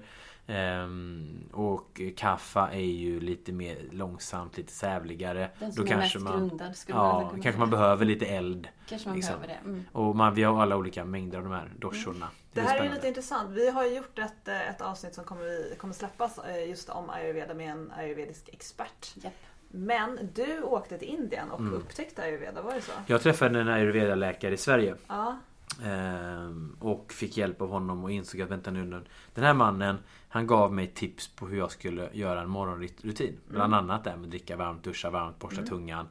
Ehm, 0.51 1.49
och 1.53 2.01
kaffa 2.17 2.71
är 2.71 2.79
ju 2.79 3.19
lite 3.19 3.51
mer 3.51 3.77
långsamt, 3.91 4.57
lite 4.57 4.71
sävligare. 4.73 5.49
Den 5.59 5.73
som 5.73 5.85
Då 5.85 5.91
är 5.91 5.95
kanske 5.95 6.19
mest 6.19 6.29
man, 6.33 6.47
grundad 6.47 6.75
skulle 6.75 6.97
man 6.97 7.07
Ja, 7.07 7.19
kunna 7.19 7.29
kanske 7.31 7.51
säga. 7.51 7.59
man 7.59 7.69
behöver 7.69 8.05
lite 8.05 8.25
eld. 8.25 8.67
Kanske 8.87 9.07
man 9.07 9.15
liksom. 9.17 9.33
behöver 9.41 9.47
det. 9.47 9.69
Mm. 9.69 9.83
Och 9.91 10.15
man, 10.15 10.33
vi 10.35 10.43
har 10.43 10.61
alla 10.61 10.77
olika 10.77 11.05
mängder 11.05 11.37
av 11.37 11.43
de 11.43 11.53
här 11.53 11.71
doshorna. 11.79 12.27
Det 12.53 12.59
är 12.59 12.63
här 12.63 12.69
är 12.69 12.73
ju 12.73 12.77
spännande. 12.79 12.95
lite 12.95 13.07
intressant. 13.07 13.51
Vi 13.51 13.69
har 13.71 13.85
ju 13.85 13.95
gjort 13.95 14.19
ett, 14.19 14.47
eh, 14.47 14.69
ett 14.69 14.81
avsnitt 14.81 15.15
som 15.15 15.23
kommer, 15.23 15.43
vi, 15.43 15.75
kommer 15.77 15.93
släppas 15.93 16.37
eh, 16.39 16.69
just 16.69 16.89
om 16.89 17.09
ayurveda 17.09 17.53
med 17.53 17.71
en 17.71 17.91
ayurvedisk 17.97 18.49
expert. 18.53 19.11
Japp. 19.23 19.33
Men 19.73 20.19
du 20.33 20.61
åkte 20.61 20.97
till 20.97 21.07
Indien 21.07 21.51
och 21.51 21.59
Mm. 21.59 21.73
upptäckte 21.73 22.21
ayurveda, 22.23 22.61
var 22.61 22.73
det 22.73 22.81
så? 22.81 22.91
Jag 23.07 23.21
träffade 23.21 23.59
en 23.61 23.67
ayurveda-läkare 23.67 24.53
i 24.53 24.57
Sverige. 24.57 24.95
Ja. 25.07 25.37
Ehm, 25.85 26.77
och 26.79 27.13
fick 27.13 27.37
hjälp 27.37 27.61
av 27.61 27.69
honom 27.69 28.03
och 28.03 28.11
insåg 28.11 28.41
att 28.41 28.49
vänta 28.51 28.71
nu. 28.71 29.03
Den 29.33 29.43
här 29.43 29.53
mannen 29.53 29.97
Han 30.33 30.47
gav 30.47 30.73
mig 30.73 30.87
tips 30.87 31.27
på 31.35 31.47
hur 31.47 31.57
jag 31.57 31.71
skulle 31.71 32.09
göra 32.13 32.41
en 32.41 32.49
morgonrutin. 32.49 33.39
Bland 33.47 33.75
annat 33.75 34.03
det 34.03 34.09
här 34.09 34.17
med 34.17 34.23
att 34.25 34.29
dricka 34.31 34.55
varmt, 34.57 34.83
duscha 34.83 35.09
varmt, 35.09 35.39
borsta 35.39 35.61
tungan. 35.65 36.07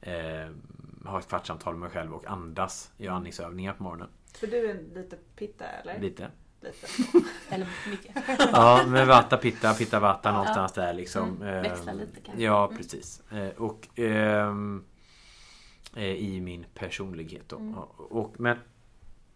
ehm, 0.00 0.60
ha 1.06 1.18
ett 1.18 1.28
kvartssamtal 1.28 1.74
med 1.74 1.80
mig 1.80 1.90
själv 1.90 2.12
och 2.14 2.26
andas. 2.26 2.90
Göra 2.96 3.14
andningsövningar 3.14 3.72
på 3.72 3.82
morgonen. 3.82 4.08
För 4.34 4.46
du 4.46 4.70
är 4.70 4.94
lite 4.94 5.16
pitta 5.36 5.64
eller? 5.64 5.98
Lite. 6.00 6.30
Lite. 6.60 6.86
Eller 7.54 7.68
mycket. 7.90 8.16
Ja, 8.52 8.84
med 8.88 9.06
vata, 9.06 9.36
pitta, 9.36 9.74
pitta, 9.74 10.00
vata 10.00 10.32
någonstans 10.32 10.72
där 10.72 10.92
liksom. 10.94 11.42
Mm, 11.42 11.62
växla 11.62 11.92
Ehm, 11.92 11.98
lite 11.98 12.20
kanske. 12.20 12.42
Ja, 12.44 12.64
Mm. 12.64 12.76
precis. 12.76 13.22
Eh, 13.30 13.48
Och 13.48 13.88
ehm, 13.98 14.84
eh, 15.96 16.04
i 16.04 16.40
min 16.40 16.66
personlighet 16.74 17.48
då. 17.48 17.56
Mm. 17.56 17.74
Och, 17.74 18.12
och, 18.12 18.34
men 18.40 18.56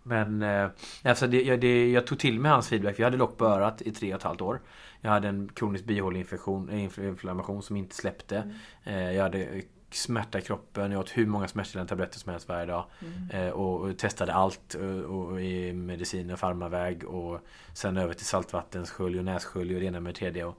men 0.07 0.43
eh, 0.43 0.69
alltså 1.05 1.27
det, 1.27 1.43
jag, 1.43 1.61
det, 1.61 1.91
jag 1.91 2.07
tog 2.07 2.19
till 2.19 2.41
mig 2.41 2.51
hans 2.51 2.69
feedback. 2.69 2.99
Jag 2.99 3.05
hade 3.05 3.17
lock 3.17 3.37
på 3.37 3.45
örat 3.47 3.83
i 3.83 3.91
tre 3.93 4.15
och 4.15 4.19
ett 4.19 4.25
halvt 4.25 4.41
år. 4.41 4.61
Jag 5.01 5.11
hade 5.11 5.29
en 5.29 5.49
kronisk 5.55 5.85
bihåleinfektion, 5.85 6.69
eh, 6.69 7.61
som 7.61 7.77
inte 7.77 7.97
släppte. 7.97 8.37
Mm. 8.37 8.55
Eh, 8.85 9.13
Jag 9.13 9.23
hade 9.23 9.45
eh, 9.45 9.63
smärta 9.91 10.39
i 10.39 10.43
kroppen. 10.43 10.93
Jag 10.93 11.01
åt 11.01 11.11
hur 11.11 11.27
många 11.27 11.49
smärtstillande 11.49 11.89
tabletter 11.89 12.19
som 12.19 12.33
helst 12.33 12.49
varje 12.49 12.67
dag. 12.67 12.85
Mm. 13.01 13.47
Eh, 13.47 13.53
Och, 13.53 13.81
och 13.81 13.99
testade 13.99 14.33
allt 14.35 14.75
och, 14.75 15.29
och 15.29 15.41
i 15.41 15.73
medicin 15.73 16.31
och 16.31 16.39
farmaväg. 16.39 17.05
Och 17.05 17.41
sen 17.73 17.97
över 17.97 18.15
till 18.15 18.27
saltvattensskölj 18.27 19.19
och 19.19 19.25
nässkölj 19.25 19.75
och 19.75 19.81
det 19.81 19.87
ena 19.87 20.01
med 20.01 20.15
det 20.15 20.19
tredje. 20.19 20.45
Och, 20.45 20.59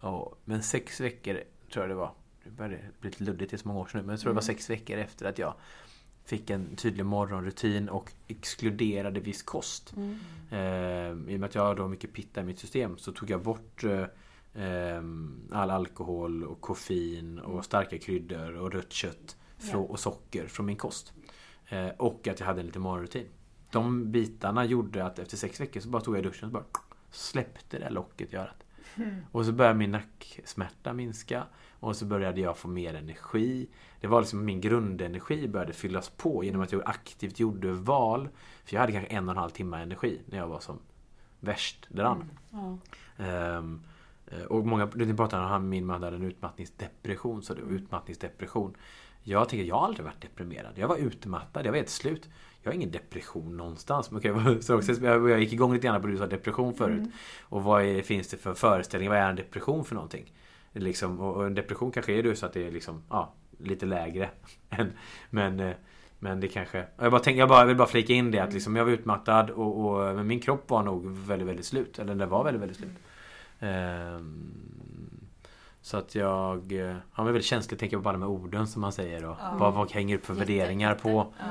och, 0.00 0.38
men 0.44 0.62
sex 0.62 1.00
veckor 1.00 1.40
tror 1.72 1.82
jag 1.84 1.90
det 1.90 1.94
var. 1.94 2.10
Det 2.44 2.50
började 2.50 2.78
bli 3.00 3.10
lite 3.10 3.24
luddigt, 3.24 3.50
det 3.50 3.56
är 3.56 3.58
så 3.58 3.68
många 3.68 3.80
år 3.80 3.86
sedan 3.86 4.00
nu. 4.00 4.06
Men 4.06 4.12
jag 4.12 4.20
tror 4.20 4.30
det 4.30 4.34
var 4.34 4.42
sex 4.42 4.70
veckor 4.70 4.98
efter 4.98 5.26
att 5.26 5.38
jag 5.38 5.54
fick 6.26 6.50
en 6.50 6.76
tydlig 6.76 7.06
morgonrutin 7.06 7.88
och 7.88 8.12
exkluderade 8.28 9.20
viss 9.20 9.42
kost. 9.42 9.94
Mm. 9.96 10.18
Eh, 10.50 11.32
I 11.32 11.36
och 11.36 11.40
med 11.40 11.44
att 11.44 11.54
jag 11.54 11.62
har 11.62 11.74
då 11.74 11.88
mycket 11.88 12.12
pitta 12.12 12.40
i 12.40 12.44
mitt 12.44 12.58
system 12.58 12.98
så 12.98 13.12
tog 13.12 13.30
jag 13.30 13.42
bort 13.42 13.84
eh, 13.84 14.02
eh, 14.64 15.02
all 15.52 15.70
alkohol 15.70 16.44
och 16.44 16.60
koffein 16.60 17.38
och 17.38 17.64
starka 17.64 17.98
kryddor 17.98 18.56
och 18.56 18.72
rött 18.72 18.92
kött 18.92 19.36
frå- 19.58 19.86
och 19.86 20.00
socker 20.00 20.46
från 20.46 20.66
min 20.66 20.76
kost. 20.76 21.12
Eh, 21.68 21.88
och 21.88 22.28
att 22.28 22.40
jag 22.40 22.46
hade 22.46 22.60
en 22.60 22.66
liten 22.66 22.82
morgonrutin. 22.82 23.26
De 23.70 24.12
bitarna 24.12 24.64
gjorde 24.64 25.04
att 25.04 25.18
efter 25.18 25.36
sex 25.36 25.60
veckor 25.60 25.80
så 25.80 25.88
bara 25.88 26.02
tog 26.02 26.16
jag 26.16 26.24
duschen 26.24 26.46
och 26.46 26.52
bara 26.52 26.64
släppte 27.10 27.78
det 27.78 27.90
locket 27.90 28.32
i 28.32 28.36
örat. 28.36 28.62
Och 29.32 29.44
så 29.46 29.52
började 29.52 29.78
min 29.78 29.90
nacksmärta 29.90 30.92
minska. 30.92 31.46
Och 31.86 31.96
så 31.96 32.04
började 32.04 32.40
jag 32.40 32.56
få 32.56 32.68
mer 32.68 32.94
energi. 32.94 33.68
Det 34.00 34.06
var 34.06 34.20
liksom 34.20 34.44
min 34.44 34.60
grundenergi 34.60 35.48
började 35.48 35.72
fyllas 35.72 36.10
på 36.10 36.44
genom 36.44 36.62
att 36.62 36.72
jag 36.72 36.82
aktivt 36.86 37.40
gjorde 37.40 37.72
val. 37.72 38.28
För 38.64 38.74
jag 38.74 38.80
hade 38.80 38.92
kanske 38.92 39.14
en 39.14 39.28
och 39.28 39.34
en 39.34 39.38
halv 39.38 39.50
timme 39.50 39.82
energi 39.82 40.20
när 40.26 40.38
jag 40.38 40.48
var 40.48 40.60
som 40.60 40.78
värst 41.40 41.86
däran. 41.88 42.30
Ja. 42.50 42.78
Ehm, 43.24 43.80
eh, 44.26 44.42
och 44.42 44.66
många, 44.66 44.86
du 44.86 45.16
pratade 45.16 45.42
om 45.42 45.48
han, 45.48 45.68
min 45.68 45.86
man 45.86 46.02
hade 46.02 46.16
en 46.16 46.22
utmattningsdepression. 46.22 47.42
Så 47.42 47.54
det 47.54 47.62
var 47.62 47.70
utmattningsdepression. 47.70 48.76
Jag 49.22 49.48
tänker, 49.48 49.66
jag 49.66 49.76
har 49.76 49.86
aldrig 49.86 50.04
varit 50.04 50.22
deprimerad. 50.22 50.72
Jag 50.74 50.88
var 50.88 50.96
utmattad, 50.96 51.66
jag 51.66 51.70
var 51.70 51.76
helt 51.76 51.88
slut. 51.88 52.28
Jag 52.62 52.70
har 52.70 52.74
ingen 52.74 52.90
depression 52.90 53.56
någonstans. 53.56 54.10
Men 54.10 54.18
okej, 54.18 54.62
så 54.62 54.76
också, 54.76 54.92
jag 55.04 55.40
gick 55.40 55.52
igång 55.52 55.72
lite 55.72 55.86
grann 55.86 56.00
på 56.00 56.06
det 56.06 56.12
du 56.12 56.18
sa 56.18 56.26
depression 56.26 56.74
förut. 56.74 57.10
Och 57.42 57.62
vad 57.62 57.82
är, 57.82 58.02
finns 58.02 58.28
det 58.28 58.36
för 58.36 58.54
föreställningar? 58.54 59.12
Vad 59.12 59.22
är 59.22 59.30
en 59.30 59.36
depression 59.36 59.84
för 59.84 59.94
någonting? 59.94 60.32
Liksom, 60.78 61.20
och, 61.20 61.46
en 61.46 61.54
depression 61.54 61.90
kanske 61.92 62.12
är 62.12 62.22
det 62.22 62.36
så 62.36 62.46
att 62.46 62.52
det 62.52 62.66
är 62.66 62.70
liksom, 62.70 63.02
ja, 63.10 63.32
lite 63.58 63.86
lägre. 63.86 64.30
än- 64.70 64.92
men, 65.30 65.60
eh, 65.60 65.74
men 66.18 66.40
det 66.40 66.48
kanske... 66.48 66.84
Jag, 66.98 67.10
bara 67.12 67.20
tänk, 67.20 67.36
jag, 67.38 67.48
bara, 67.48 67.60
jag 67.60 67.66
vill 67.66 67.76
bara 67.76 67.88
flika 67.88 68.12
in 68.12 68.30
det 68.30 68.38
att 68.40 68.52
liksom, 68.52 68.76
jag 68.76 68.84
var 68.84 68.92
utmattad 68.92 69.50
och, 69.50 69.86
och 69.86 70.14
men 70.16 70.26
min 70.26 70.40
kropp 70.40 70.70
var 70.70 70.82
nog 70.82 71.06
väldigt, 71.10 71.48
väldigt 71.48 71.66
slut. 71.66 71.98
Eller 71.98 72.14
den 72.14 72.28
var 72.28 72.44
väldigt, 72.44 72.62
väldigt 72.62 72.76
slut. 72.76 72.90
Ehm, 73.60 74.50
så 75.80 75.96
att 75.96 76.14
jag... 76.14 76.72
eh, 76.72 76.78
Ja, 76.86 76.96
men 77.16 77.26
väldigt 77.26 77.44
känslig 77.44 77.80
tänker 77.80 77.96
på 77.96 78.02
bara 78.02 78.12
de 78.12 78.22
här 78.22 78.28
orden 78.30 78.66
som 78.66 78.82
man 78.82 78.92
säger 78.92 79.24
och 79.24 79.36
Ja. 79.40 79.56
vad, 79.58 79.74
vad 79.74 79.92
hänger 79.92 80.16
upp 80.16 80.26
för 80.26 80.34
Jätte, 80.34 80.46
värderingar 80.46 80.94
på. 80.94 81.32
Ja. 81.38 81.44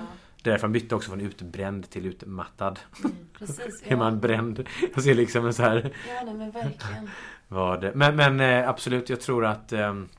Det 0.43 0.49
är 0.49 0.51
därför 0.51 0.67
han 0.67 0.71
bytte 0.71 0.95
också 0.95 1.09
från 1.09 1.21
utbränd 1.21 1.89
till 1.89 2.05
utmattad. 2.05 2.79
Mm, 3.03 3.15
precis. 3.37 3.83
Är 3.85 3.95
man 3.95 4.19
bränd? 4.19 4.67
Jag 4.95 5.03
ser 5.03 5.13
liksom 5.15 5.45
en 5.45 5.53
så 5.53 5.63
här... 5.63 5.91
Ja, 6.07 6.21
nej, 6.25 6.33
men 6.33 6.51
verkligen. 6.51 7.09
Vad 7.47 7.81
det. 7.81 7.91
Men, 7.95 8.15
men 8.15 8.39
eh, 8.39 8.69
absolut, 8.69 9.09
jag 9.09 9.21
tror 9.21 9.45
att... 9.45 9.73
Um, 9.73 10.09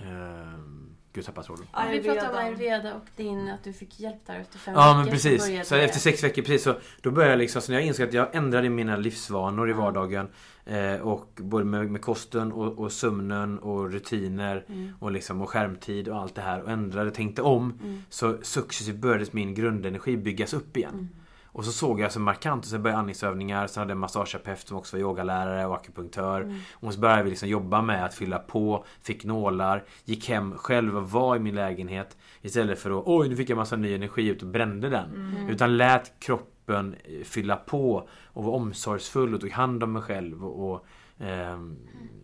um, 0.00 0.96
gud, 1.12 1.24
tappade 1.24 1.46
tråden. 1.46 1.66
Ja, 1.72 1.82
vi 1.90 2.02
pratade 2.02 2.28
om 2.28 2.36
Ayurveda. 2.36 2.94
och 2.94 3.04
din, 3.16 3.48
att 3.50 3.64
du 3.64 3.72
fick 3.72 4.00
hjälp 4.00 4.26
där 4.26 4.38
efter 4.40 4.58
fem 4.58 4.74
Ja 4.76 4.94
men 4.94 5.04
veckor 5.04 5.16
så 5.18 5.28
precis. 5.28 5.46
började 5.46 5.64
Så 5.64 5.74
efter 5.74 5.98
sex 6.00 6.24
veckor 6.24 6.42
precis 6.42 6.62
så 6.62 6.74
Då 7.02 7.10
började 7.10 7.32
jag 7.32 7.38
liksom, 7.38 7.62
så 7.62 7.72
när 7.72 7.78
jag 7.78 7.86
insåg 7.86 8.06
att 8.08 8.12
jag 8.14 8.34
ändrade 8.34 8.68
mina 8.68 8.96
livsvanor 8.96 9.68
i 9.68 9.72
Ja. 9.72 9.76
vardagen 9.78 10.28
eh, 10.64 10.94
Och 11.00 11.30
både 11.36 11.64
med, 11.64 11.90
med 11.90 12.02
kosten 12.02 12.52
och, 12.52 12.78
och 12.78 12.92
sömnen 12.92 13.58
och 13.58 13.92
rutiner 13.92 14.64
Mm. 14.68 14.92
och 15.00 15.10
liksom 15.12 15.42
och 15.42 15.50
skärmtid 15.50 16.08
och 16.08 16.16
allt 16.16 16.34
det 16.34 16.42
här 16.42 16.62
och 16.62 16.70
ändrade, 16.70 17.10
tänkte 17.10 17.42
om 17.42 17.78
Mm. 17.82 18.02
Så 18.08 18.36
successivt 18.42 18.96
började 18.96 19.26
min 19.30 19.54
grundenergi 19.54 20.16
byggas 20.16 20.54
upp 20.54 20.76
igen 20.76 20.90
Mm. 20.94 21.08
Och 21.56 21.64
så 21.64 21.72
såg 21.72 22.00
jag 22.00 22.12
så 22.12 22.20
markant 22.20 22.64
och 22.64 22.70
sen 22.70 22.82
började 22.82 22.98
andningsövningar 22.98 23.66
Sen 23.66 23.80
hade 23.80 23.90
jag 23.90 23.96
en 23.96 24.00
massageterapeut 24.00 24.68
som 24.68 24.76
också 24.76 24.96
var 24.96 25.00
yogalärare 25.00 25.66
och 25.66 25.74
akupunktör 25.74 26.40
Mm. 26.40 26.58
Och 26.74 26.94
så 26.94 27.00
började 27.00 27.22
vi 27.22 27.30
liksom 27.30 27.48
jobba 27.48 27.82
med 27.82 28.04
att 28.04 28.14
fylla 28.14 28.38
på 28.38 28.84
Fick 29.02 29.24
nålar 29.24 29.84
Gick 30.04 30.28
hem 30.28 30.52
själv 30.56 30.96
och 30.96 31.10
var 31.10 31.36
i 31.36 31.38
min 31.38 31.54
lägenhet 31.54 32.16
Istället 32.42 32.78
för 32.78 32.98
att 32.98 33.02
oj 33.06 33.28
nu 33.28 33.36
fick 33.36 33.50
jag 33.50 33.56
massa 33.56 33.76
ny 33.76 33.94
energi 33.94 34.28
ut 34.28 34.42
och 34.42 34.48
brände 34.48 34.88
den 34.88 35.10
Mm. 35.14 35.48
Utan 35.48 35.76
lät 35.76 36.20
kroppen 36.20 36.94
eh, 37.04 37.24
fylla 37.24 37.56
på 37.56 38.08
Och 38.24 38.44
var 38.44 38.52
omsorgsfull 38.52 39.34
och 39.34 39.40
tog 39.40 39.50
hand 39.50 39.82
om 39.82 39.92
mig 39.92 40.02
själv 40.02 40.44
och, 40.44 40.70
och 40.70 40.86
ehm, 41.18 41.76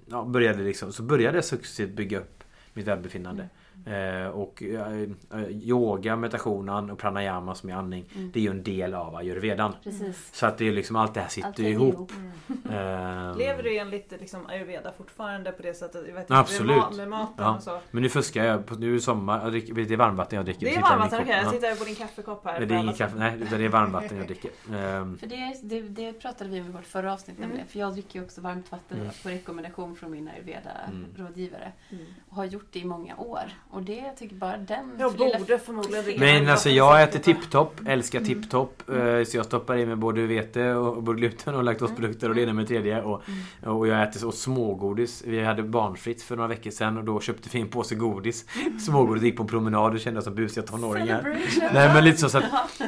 ja, 0.06 0.24
började 0.24 0.62
liksom, 0.62 0.92
Så 0.92 1.02
började 1.02 1.36
jag 1.36 1.44
successivt 1.44 1.90
bygga 1.90 2.20
upp 2.20 2.44
mitt 2.72 2.86
välbefinnande 2.86 3.48
Eh, 3.86 4.26
och 4.28 4.62
eh, 4.62 5.02
eh, 5.32 5.48
yoga, 5.50 6.16
meditation 6.16 6.90
och 6.90 6.98
pranayama 6.98 7.54
som 7.54 7.70
är 7.70 7.74
andning 7.74 8.04
Mm. 8.14 8.30
Det 8.32 8.38
är 8.40 8.42
ju 8.42 8.50
en 8.50 8.62
del 8.62 8.94
av 8.94 9.16
ayurvedan 9.16 9.74
Precis. 9.82 10.28
Så 10.34 10.46
att 10.46 10.58
det 10.58 10.68
är 10.68 10.72
liksom 10.72 10.96
allt 10.96 11.14
det 11.14 11.20
här 11.20 11.28
sitter 11.28 11.48
Allt 11.48 11.58
ihop 11.58 12.12
Mm. 12.16 12.32
Ehm, 12.70 13.36
Lever 13.38 13.62
du 13.62 13.78
enligt 13.78 14.10
liksom, 14.20 14.46
ayurveda 14.46 14.92
fortfarande 14.92 15.52
på 15.52 15.62
det 15.62 15.74
sättet? 15.74 16.04
Jag 16.06 16.14
vet 16.14 16.22
inte, 16.22 16.36
Absolut. 16.36 16.76
Med, 16.76 16.78
ma- 16.84 16.96
med 16.96 17.08
maten 17.08 17.34
Ja. 17.44 17.56
och 17.56 17.62
så. 17.62 17.80
Men 17.90 18.02
nu 18.02 18.08
fuskar 18.08 18.44
jag, 18.44 18.66
på- 18.66 18.74
nu 18.74 18.88
är 18.90 18.94
det 18.94 19.00
sommar, 19.00 19.42
jag 19.42 19.50
dricker, 19.52 19.74
det 19.74 19.92
är 19.94 19.96
varmvatten 19.96 20.36
jag 20.36 20.44
dricker 20.46 20.66
Det 20.66 20.74
är 20.74 20.80
varmvatten, 20.80 21.18
en 21.18 21.24
okej. 21.24 21.44
kopp. 21.44 21.54
Jag 21.62 21.68
här 21.68 21.76
på 21.76 21.84
din 21.84 21.94
kaffekopp 21.94 22.44
här. 22.44 22.58
Men 22.60 22.68
det 22.68 22.74
är 22.74 22.78
som- 22.82 22.94
kaffe, 22.94 23.16
nej 23.18 23.38
utan 23.42 23.58
det 23.58 23.64
är 23.64 23.68
varmvatten 23.68 24.16
jag 24.18 24.26
dricker 24.26 24.50
Ehm, 24.74 25.18
För 25.18 25.26
det, 25.26 25.54
det, 25.62 25.80
det 25.82 26.12
pratade 26.12 26.50
vi 26.50 26.60
om 26.60 26.66
i 26.66 26.70
vårt 26.70 26.84
förra 26.86 27.12
avsnitt 27.12 27.36
Mm. 27.38 27.48
nämligen. 27.48 27.68
För 27.68 27.78
jag 27.78 27.92
dricker 27.92 28.18
ju 28.18 28.24
också 28.24 28.40
varmt 28.40 28.72
vatten 28.72 29.00
Mm. 29.00 29.12
på 29.22 29.28
rekommendation 29.28 29.96
från 29.96 30.10
min 30.10 30.28
Mm. 30.28 30.34
ayurveda-rådgivare. 30.34 31.72
Mm. 31.90 32.04
Och 32.28 32.36
har 32.36 32.44
gjort 32.44 32.68
det 32.72 32.78
i 32.78 32.84
många 32.84 33.16
år. 33.16 33.42
Och 33.72 33.82
det 33.82 33.96
jag 33.96 34.16
tycker 34.16 34.36
bara 34.36 34.56
den... 34.56 34.96
Jag 34.98 35.20
lilla- 35.20 35.38
borde 35.38 35.58
förmodligen 35.58 36.20
Men 36.20 36.48
alltså 36.48 36.70
jag 36.70 36.92
så 36.92 36.96
äter 36.96 37.18
tipptopp, 37.18 37.80
älskar 37.86 38.20
tipptopp 38.20 38.82
eh, 38.90 39.24
Så 39.24 39.36
jag 39.36 39.46
stoppar 39.46 39.76
i 39.76 39.86
mig 39.86 39.96
både 39.96 40.26
vete 40.26 40.74
och 40.74 41.02
både 41.02 41.18
gluten 41.18 41.54
och 41.54 41.64
laktosprodukter 41.64 42.28
och 42.28 42.34
det 42.34 42.42
ena 42.42 42.52
med 42.52 42.68
tredje. 42.68 43.02
Och, 43.02 43.22
och 43.62 43.88
jag 43.88 44.02
äter 44.02 44.20
så 44.20 44.32
smågodis. 44.32 45.22
Vi 45.26 45.44
hade 45.44 45.62
barnfritt 45.62 46.22
för 46.22 46.36
några 46.36 46.48
veckor 46.48 46.70
sedan 46.70 46.98
och 46.98 47.04
då 47.04 47.20
köpte 47.20 47.48
vi 47.52 47.60
en 47.60 47.68
påse 47.68 47.94
godis. 47.94 48.46
Smågodis 48.86 49.22
gick 49.22 49.36
på 49.36 49.42
en 49.42 49.48
promenad 49.48 49.94
och 49.94 50.00
kände 50.00 50.18
oss 50.18 50.24
som 50.24 50.34
busiga 50.34 50.66
tonåringar. 50.66 51.36
Nej 51.72 51.94
men 51.94 52.04
lite 52.04 52.18
så, 52.18 52.28
så 52.28 52.38
att, 52.38 52.44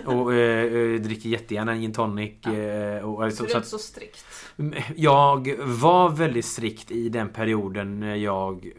och 0.07 0.35
eh, 0.35 1.01
dricker 1.01 1.29
jättegärna 1.29 1.73
en 1.73 1.81
gin 1.81 1.93
tonic 1.93 2.47
eh, 2.47 3.05
och, 3.05 3.17
Så 3.17 3.23
alltså, 3.23 3.43
du 3.45 3.51
så 3.51 3.57
är 3.57 3.61
att, 3.61 3.67
så 3.67 3.79
strikt? 3.79 4.25
Jag 4.97 5.55
var 5.65 6.09
väldigt 6.09 6.45
strikt 6.45 6.91
i 6.91 7.09
den 7.09 7.29
perioden 7.29 8.01
när 8.01 8.15
jag 8.15 8.71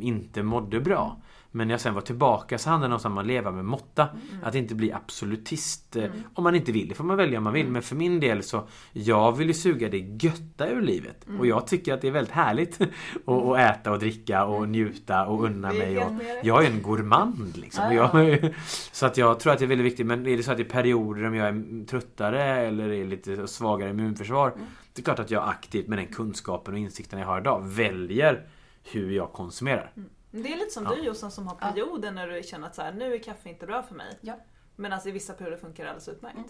inte 0.00 0.42
mådde 0.42 0.80
bra. 0.80 1.16
Men 1.54 1.68
när 1.68 1.72
jag 1.74 1.80
sen 1.80 1.94
var 1.94 2.00
tillbaka 2.00 2.58
så 2.58 2.70
handlade 2.70 2.94
det 3.02 3.08
om 3.08 3.18
att 3.18 3.26
leva 3.26 3.50
med 3.50 3.64
måtta. 3.64 4.08
Att 4.42 4.54
inte 4.54 4.74
bli 4.74 4.92
absolutist. 4.92 5.96
eh, 5.96 6.10
Om 6.34 6.44
man 6.44 6.54
inte 6.54 6.72
vill, 6.72 6.88
det 6.88 6.94
får 6.94 7.04
man 7.04 7.16
välja 7.16 7.38
om 7.38 7.44
man 7.44 7.52
vill. 7.52 7.68
Men 7.68 7.82
för 7.82 7.96
min 7.96 8.20
del 8.20 8.42
så, 8.42 8.68
jag 8.92 9.36
vill 9.36 9.48
ju 9.48 9.54
suga 9.54 9.88
det 9.88 9.98
götta 9.98 10.68
ur 10.68 10.80
livet. 10.82 11.26
Och 11.38 11.46
jag 11.46 11.66
tycker 11.66 11.94
att 11.94 12.00
det 12.00 12.08
är 12.08 12.12
väldigt 12.12 12.34
härligt 12.34 12.80
att, 13.26 13.58
äta 13.58 13.92
och 13.92 13.98
dricka 13.98 14.44
och 14.44 14.68
njuta 14.68 15.26
och 15.26 15.44
unna 15.44 15.70
Vi 15.70 15.80
är 15.80 15.86
mig. 15.86 15.98
Och, 15.98 16.12
jag 16.42 16.64
är 16.64 16.70
en 16.70 16.82
gourmand 16.82 17.56
liksom. 17.56 17.86
Och 17.86 17.94
Jag, 17.94 18.38
så 18.92 19.06
att 19.06 19.16
jag 19.16 19.40
tror 19.40 19.52
att 19.52 19.58
det 19.58 19.64
är 19.64 19.66
väldigt 19.66 19.86
viktigt. 19.86 20.06
Men 20.06 20.26
är 20.26 20.36
det 20.36 20.42
så 20.42 20.52
att 20.52 20.60
i 20.60 20.64
perioder 20.64 21.24
om 21.26 21.34
jag 21.34 21.48
är 21.48 21.86
tröttare 21.86 22.42
eller 22.42 22.88
är 22.92 23.04
lite 23.04 23.46
svagare 23.46 23.90
immunförsvar. 23.90 24.52
Det 24.92 25.00
är 25.00 25.04
klart 25.04 25.18
att 25.18 25.30
jag 25.30 25.48
aktivt 25.48 25.88
med 25.88 25.98
den 25.98 26.06
kunskapen 26.06 26.74
och 26.74 26.80
insikten 26.80 27.18
jag 27.18 27.26
har 27.26 27.40
idag 27.40 27.62
väljer 27.66 28.46
hur 28.92 29.10
jag 29.10 29.32
konsumerar. 29.32 29.92
Mm. 30.32 30.42
Det 30.42 30.52
är 30.52 30.56
lite 30.56 30.70
som 30.70 30.84
Ja. 30.84 30.90
du 30.94 31.02
Jossan 31.02 31.30
som 31.30 31.46
har 31.46 31.58
Ja. 31.60 31.68
perioder 31.68 32.10
när 32.10 32.28
du 32.28 32.42
känner 32.42 32.66
att 32.66 32.74
så 32.74 32.82
här, 32.82 32.92
nu 32.92 33.14
är 33.14 33.18
kaffe 33.18 33.48
inte 33.48 33.66
bra 33.66 33.82
för 33.82 33.94
mig. 33.94 34.18
Ja. 34.20 34.36
Men 34.76 34.92
alltså 34.92 35.08
i 35.08 35.12
vissa 35.12 35.32
perioder 35.32 35.56
funkar 35.56 35.84
det 35.84 35.90
alldeles 35.90 36.08
utmärkt. 36.08 36.36
Mm. 36.36 36.48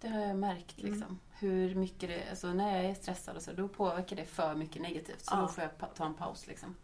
Det 0.00 0.08
har 0.08 0.20
jag 0.20 0.36
märkt 0.36 0.82
liksom. 0.82 1.18
Hur 1.38 1.74
mycket 1.74 2.08
det, 2.08 2.30
alltså 2.30 2.46
när 2.52 2.76
jag 2.76 2.84
är 2.90 2.94
stressad 2.94 3.36
och 3.36 3.42
så, 3.42 3.52
då 3.52 3.68
påverkar 3.68 4.16
det 4.16 4.24
för 4.24 4.54
mycket 4.54 4.82
negativt. 4.82 5.20
Så 5.24 5.34
Ja. 5.34 5.40
då 5.40 5.48
får 5.48 5.64
jag 5.64 5.94
ta 5.94 6.06
en 6.06 6.14
paus 6.14 6.46
liksom. 6.46 6.76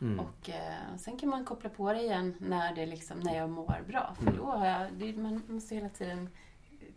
Mm. 0.00 0.20
Och 0.20 0.50
eh, 0.50 0.96
sen 0.98 1.16
kan 1.18 1.28
man 1.28 1.44
koppla 1.44 1.70
på 1.70 1.92
det 1.92 2.00
igen 2.02 2.34
när, 2.40 2.74
det 2.74 2.86
liksom, 2.86 3.20
när 3.20 3.36
jag 3.36 3.50
mår 3.50 3.84
bra. 3.88 4.14
För 4.16 4.22
Mm. 4.22 4.36
då 4.36 4.44
har 4.50 4.66
jag, 4.66 4.92
det, 4.92 5.12
man 5.16 5.42
måste 5.48 5.74
hela 5.74 5.88
tiden 5.88 6.30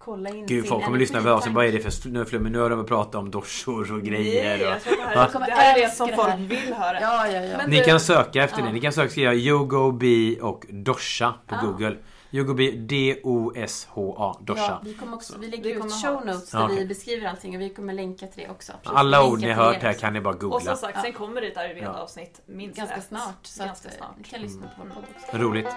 kolla 0.05 0.29
in 0.29 0.45
Gud, 0.45 0.61
sin 0.63 0.69
folk 0.69 0.85
kommer 0.85 0.97
lyssna 0.99 1.21
på 1.21 1.29
oss 1.29 1.47
vad 1.47 1.65
är 1.65 1.71
det 1.71 1.79
för 1.79 2.09
nu, 2.09 2.25
flummig? 2.25 2.51
nu 2.51 2.59
har 2.59 2.69
de 2.69 2.85
pratat 2.85 3.15
om 3.15 3.31
dorsor 3.31 3.93
och 3.93 4.01
grejer. 4.01 4.43
Nej, 4.57 4.67
Och... 4.67 4.73
det 5.13 5.19
här, 5.19 5.45
det 5.45 5.51
här 5.51 5.77
är 5.77 5.81
det 5.81 5.89
som 5.91 6.09
folk 6.15 6.35
vill 6.37 6.73
höra. 6.73 7.01
Ja, 7.01 7.27
ja, 7.27 7.41
ja. 7.41 7.57
Ni 7.67 7.77
du- 7.77 7.83
kan 7.83 7.99
söka 7.99 8.43
efter 8.43 8.59
Ja. 8.59 8.65
det. 8.65 8.71
Ni 8.73 8.79
kan 8.81 8.93
söka 8.93 9.09
skriva 9.09 9.33
Yogo 9.33 9.91
Bi 9.91 10.39
och 10.41 10.65
Dosha 10.69 11.33
på 11.47 11.55
Ja. 11.55 11.61
Google. 11.67 11.97
Yogo 12.33 12.53
Bi 12.53 12.71
D-O-S-H-A. 12.71 14.37
Dosha. 14.41 14.61
Ja, 14.63 14.81
vi, 14.83 14.93
kommer 14.93 15.13
också, 15.15 15.33
vi 15.39 15.47
lägger 15.47 15.63
Vi 15.63 15.71
ut 15.71 16.01
show 16.03 16.25
notes 16.25 16.49
där 16.51 16.59
Ja, 16.59 16.65
okej. 16.65 16.77
vi 16.77 16.85
beskriver 16.85 17.27
allting 17.27 17.55
och 17.55 17.61
vi 17.61 17.69
kommer 17.69 17.93
länka 17.93 18.27
till 18.27 18.43
det 18.43 18.49
också. 18.49 18.71
Precis, 18.83 18.97
Alla 18.97 19.25
ord 19.27 19.39
ni 19.41 19.51
har 19.51 19.63
hört 19.63 19.81
här 19.83 19.93
kan 19.93 20.13
ni 20.13 20.21
bara 20.21 20.33
Och 20.35 20.39
som 20.41 20.49
googla. 20.49 20.75
sagt, 20.75 20.93
Ja. 20.95 21.01
sen 21.01 21.13
kommer 21.13 21.41
det 21.41 21.47
ett 21.47 21.57
Ayurveda 21.57 21.85
Ja. 21.85 22.01
avsnitt 22.03 22.41
minst 22.45 22.77
Ganska 22.77 22.95
ett. 22.95 23.03
snart. 23.03 23.39
Så 23.43 23.63
Ganska 23.63 23.87
att, 23.89 23.95
snart. 23.95 24.17
ni 24.17 24.23
kan 24.23 24.41
lyssna 24.41 24.61
på 24.61 24.83
vår 24.83 24.89
podd 24.95 25.03
också. 25.25 25.37
Roligt. 25.37 25.67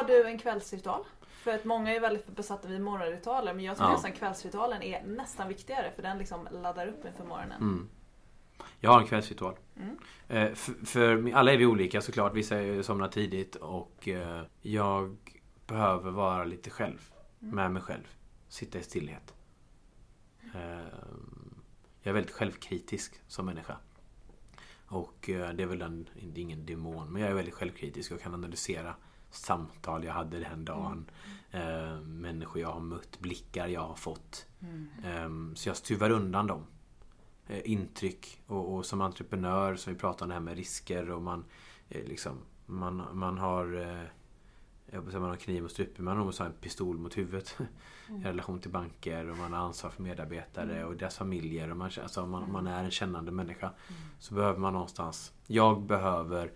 Har 0.00 0.06
du 0.06 0.26
en 0.26 0.38
kvällsritual? 0.38 1.04
För 1.20 1.54
att 1.54 1.64
många 1.64 1.94
är 1.94 2.00
väldigt 2.00 2.26
besatta 2.26 2.68
vid 2.68 2.80
morgonritualer 2.80 3.54
men 3.54 3.64
jag 3.64 3.76
tycker 3.76 3.88
Ja. 3.88 3.92
nästan 3.92 4.12
kvällsritualen 4.12 4.82
är 4.82 5.02
nästan 5.02 5.48
viktigare 5.48 5.90
för 5.96 6.02
den 6.02 6.18
liksom 6.18 6.48
laddar 6.52 6.86
upp 6.86 7.04
inför 7.04 7.24
morgonen. 7.24 7.60
Mm. 7.60 7.88
Jag 8.78 8.90
har 8.90 9.00
en 9.00 9.06
kvällsritual. 9.06 9.54
Mm. 9.76 9.98
Eh, 10.28 10.54
för, 10.54 10.86
för 10.86 11.32
alla 11.34 11.52
är 11.52 11.56
vi 11.56 11.66
olika 11.66 12.00
såklart. 12.00 12.34
Vissa 12.34 12.82
somnar 12.82 13.08
tidigt 13.08 13.56
och 13.56 14.08
eh, 14.08 14.42
jag 14.60 15.16
behöver 15.66 16.10
vara 16.10 16.44
lite 16.44 16.70
själv. 16.70 17.12
Mm. 17.42 17.54
Med 17.54 17.70
mig 17.70 17.82
själv. 17.82 18.16
Sitta 18.48 18.78
i 18.78 18.82
stillhet. 18.82 19.34
Eh, 20.54 20.60
jag 22.02 22.10
är 22.10 22.12
väldigt 22.12 22.34
självkritisk 22.34 23.20
som 23.26 23.46
människa. 23.46 23.76
Och 24.86 25.28
eh, 25.30 25.52
det 25.52 25.62
är 25.62 25.66
väl 25.66 25.82
en, 25.82 26.08
ingen 26.34 26.66
demon, 26.66 27.12
men 27.12 27.22
jag 27.22 27.30
är 27.30 27.34
väldigt 27.34 27.54
självkritisk 27.54 28.12
och 28.12 28.20
kan 28.20 28.34
analysera 28.34 28.94
samtal 29.30 30.04
jag 30.04 30.12
hade 30.12 30.38
den 30.38 30.64
dagen. 30.64 31.10
Eh, 31.50 32.00
människor 32.00 32.62
jag 32.62 32.72
har 32.72 32.80
mött, 32.80 33.20
blickar 33.20 33.68
jag 33.68 33.80
har 33.80 33.94
fått. 33.94 34.46
Eh, 35.04 35.54
så 35.54 35.68
jag 35.68 35.76
stuvar 35.76 36.10
undan 36.10 36.46
dem. 36.46 36.66
Eh, 37.46 37.70
intryck 37.70 38.40
och, 38.46 38.74
och 38.74 38.86
som 38.86 39.00
entreprenör 39.00 39.76
som 39.76 39.92
vi 39.92 39.98
pratar 39.98 40.24
om 40.24 40.28
det 40.28 40.34
här 40.34 40.40
med 40.40 40.56
risker 40.56 41.10
och 41.10 41.22
man 41.22 41.44
eh, 41.88 42.04
liksom 42.04 42.38
man, 42.66 43.02
man 43.12 43.38
har 43.38 43.80
eh, 43.80 44.04
jag 44.92 45.04
säga, 45.04 45.20
man 45.20 45.30
har 45.30 45.36
kniv 45.36 45.62
mot 45.62 45.72
strupen, 45.72 46.04
man 46.04 46.16
har 46.16 46.24
nog 46.24 46.40
en 46.40 46.52
pistol 46.52 46.98
mot 46.98 47.18
huvudet. 47.18 47.58
I 48.08 48.24
relation 48.24 48.60
till 48.60 48.70
banker 48.70 49.30
och 49.30 49.36
man 49.36 49.52
har 49.52 49.60
ansvar 49.60 49.90
för 49.90 50.02
medarbetare 50.02 50.84
och 50.84 50.96
deras 50.96 51.16
familjer 51.16 51.70
och 51.70 51.76
man, 51.76 51.90
alltså, 52.02 52.26
man, 52.26 52.52
man 52.52 52.66
är 52.66 52.84
en 52.84 52.90
kännande 52.90 53.32
människa. 53.32 53.70
Så 54.18 54.34
behöver 54.34 54.58
man 54.58 54.72
någonstans 54.72 55.32
jag 55.46 55.82
behöver 55.82 56.52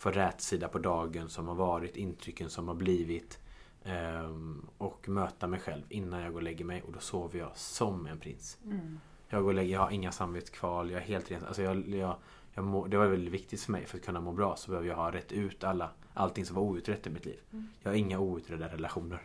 få 0.00 0.10
rätsida 0.10 0.68
på 0.68 0.78
dagen 0.78 1.28
som 1.28 1.48
har 1.48 1.54
varit, 1.54 1.96
intrycken 1.96 2.50
som 2.50 2.68
har 2.68 2.74
blivit 2.74 3.38
ehm, 3.84 4.66
och 4.78 5.08
möta 5.08 5.46
mig 5.46 5.60
själv 5.60 5.82
innan 5.88 6.20
jag 6.20 6.32
går 6.32 6.38
och 6.38 6.42
lägger 6.42 6.64
mig 6.64 6.82
och 6.82 6.92
då 6.92 6.98
sover 6.98 7.38
jag 7.38 7.56
som 7.56 8.06
en 8.06 8.18
prins. 8.18 8.58
Mm. 8.64 9.00
Jag 9.28 9.42
går 9.42 9.48
och 9.48 9.54
lägger, 9.54 9.72
jag 9.72 9.80
har 9.80 9.90
inga 9.90 10.12
samvetskval, 10.12 10.90
jag 10.90 11.02
är 11.02 11.06
helt 11.06 11.30
ren. 11.30 11.44
Alltså 11.46 11.62
jag, 11.62 11.88
jag, 11.88 12.16
jag 12.54 12.64
må, 12.64 12.86
det 12.86 12.96
var 12.96 13.06
väldigt 13.06 13.34
viktigt 13.34 13.62
för 13.62 13.72
mig 13.72 13.86
för 13.86 13.98
att 13.98 14.04
kunna 14.04 14.20
må 14.20 14.32
bra 14.32 14.56
så 14.56 14.70
behöver 14.70 14.88
jag 14.88 14.96
ha 14.96 15.12
rätt 15.12 15.32
ut 15.32 15.64
alla, 15.64 15.90
allting 16.14 16.46
som 16.46 16.56
var 16.56 16.62
outrett 16.62 17.06
i 17.06 17.10
mitt 17.10 17.24
liv. 17.24 17.40
Jag 17.82 17.90
har 17.90 17.96
inga 17.96 18.18
outredda 18.18 18.68
relationer. 18.68 19.22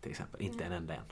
Till 0.00 0.10
exempel, 0.10 0.42
inte 0.42 0.64
en 0.64 0.72
enda 0.72 0.94
än. 0.94 1.02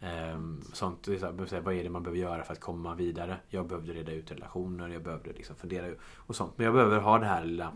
Ehm, 0.00 0.62
sånt, 0.72 1.04
så 1.04 1.12
här, 1.12 1.60
vad 1.60 1.74
är 1.74 1.84
det 1.84 1.90
man 1.90 2.02
behöver 2.02 2.20
göra 2.20 2.44
för 2.44 2.52
att 2.52 2.60
komma 2.60 2.94
vidare? 2.94 3.36
Jag 3.48 3.66
behövde 3.66 3.92
reda 3.92 4.12
ut 4.12 4.30
relationer, 4.30 4.88
jag 4.88 5.02
behövde 5.02 5.32
liksom 5.32 5.56
fundera 5.56 5.94
och 6.16 6.36
sånt. 6.36 6.52
Men 6.56 6.64
jag 6.64 6.74
behöver 6.74 6.98
ha 6.98 7.18
det 7.18 7.26
här 7.26 7.44
lilla 7.44 7.72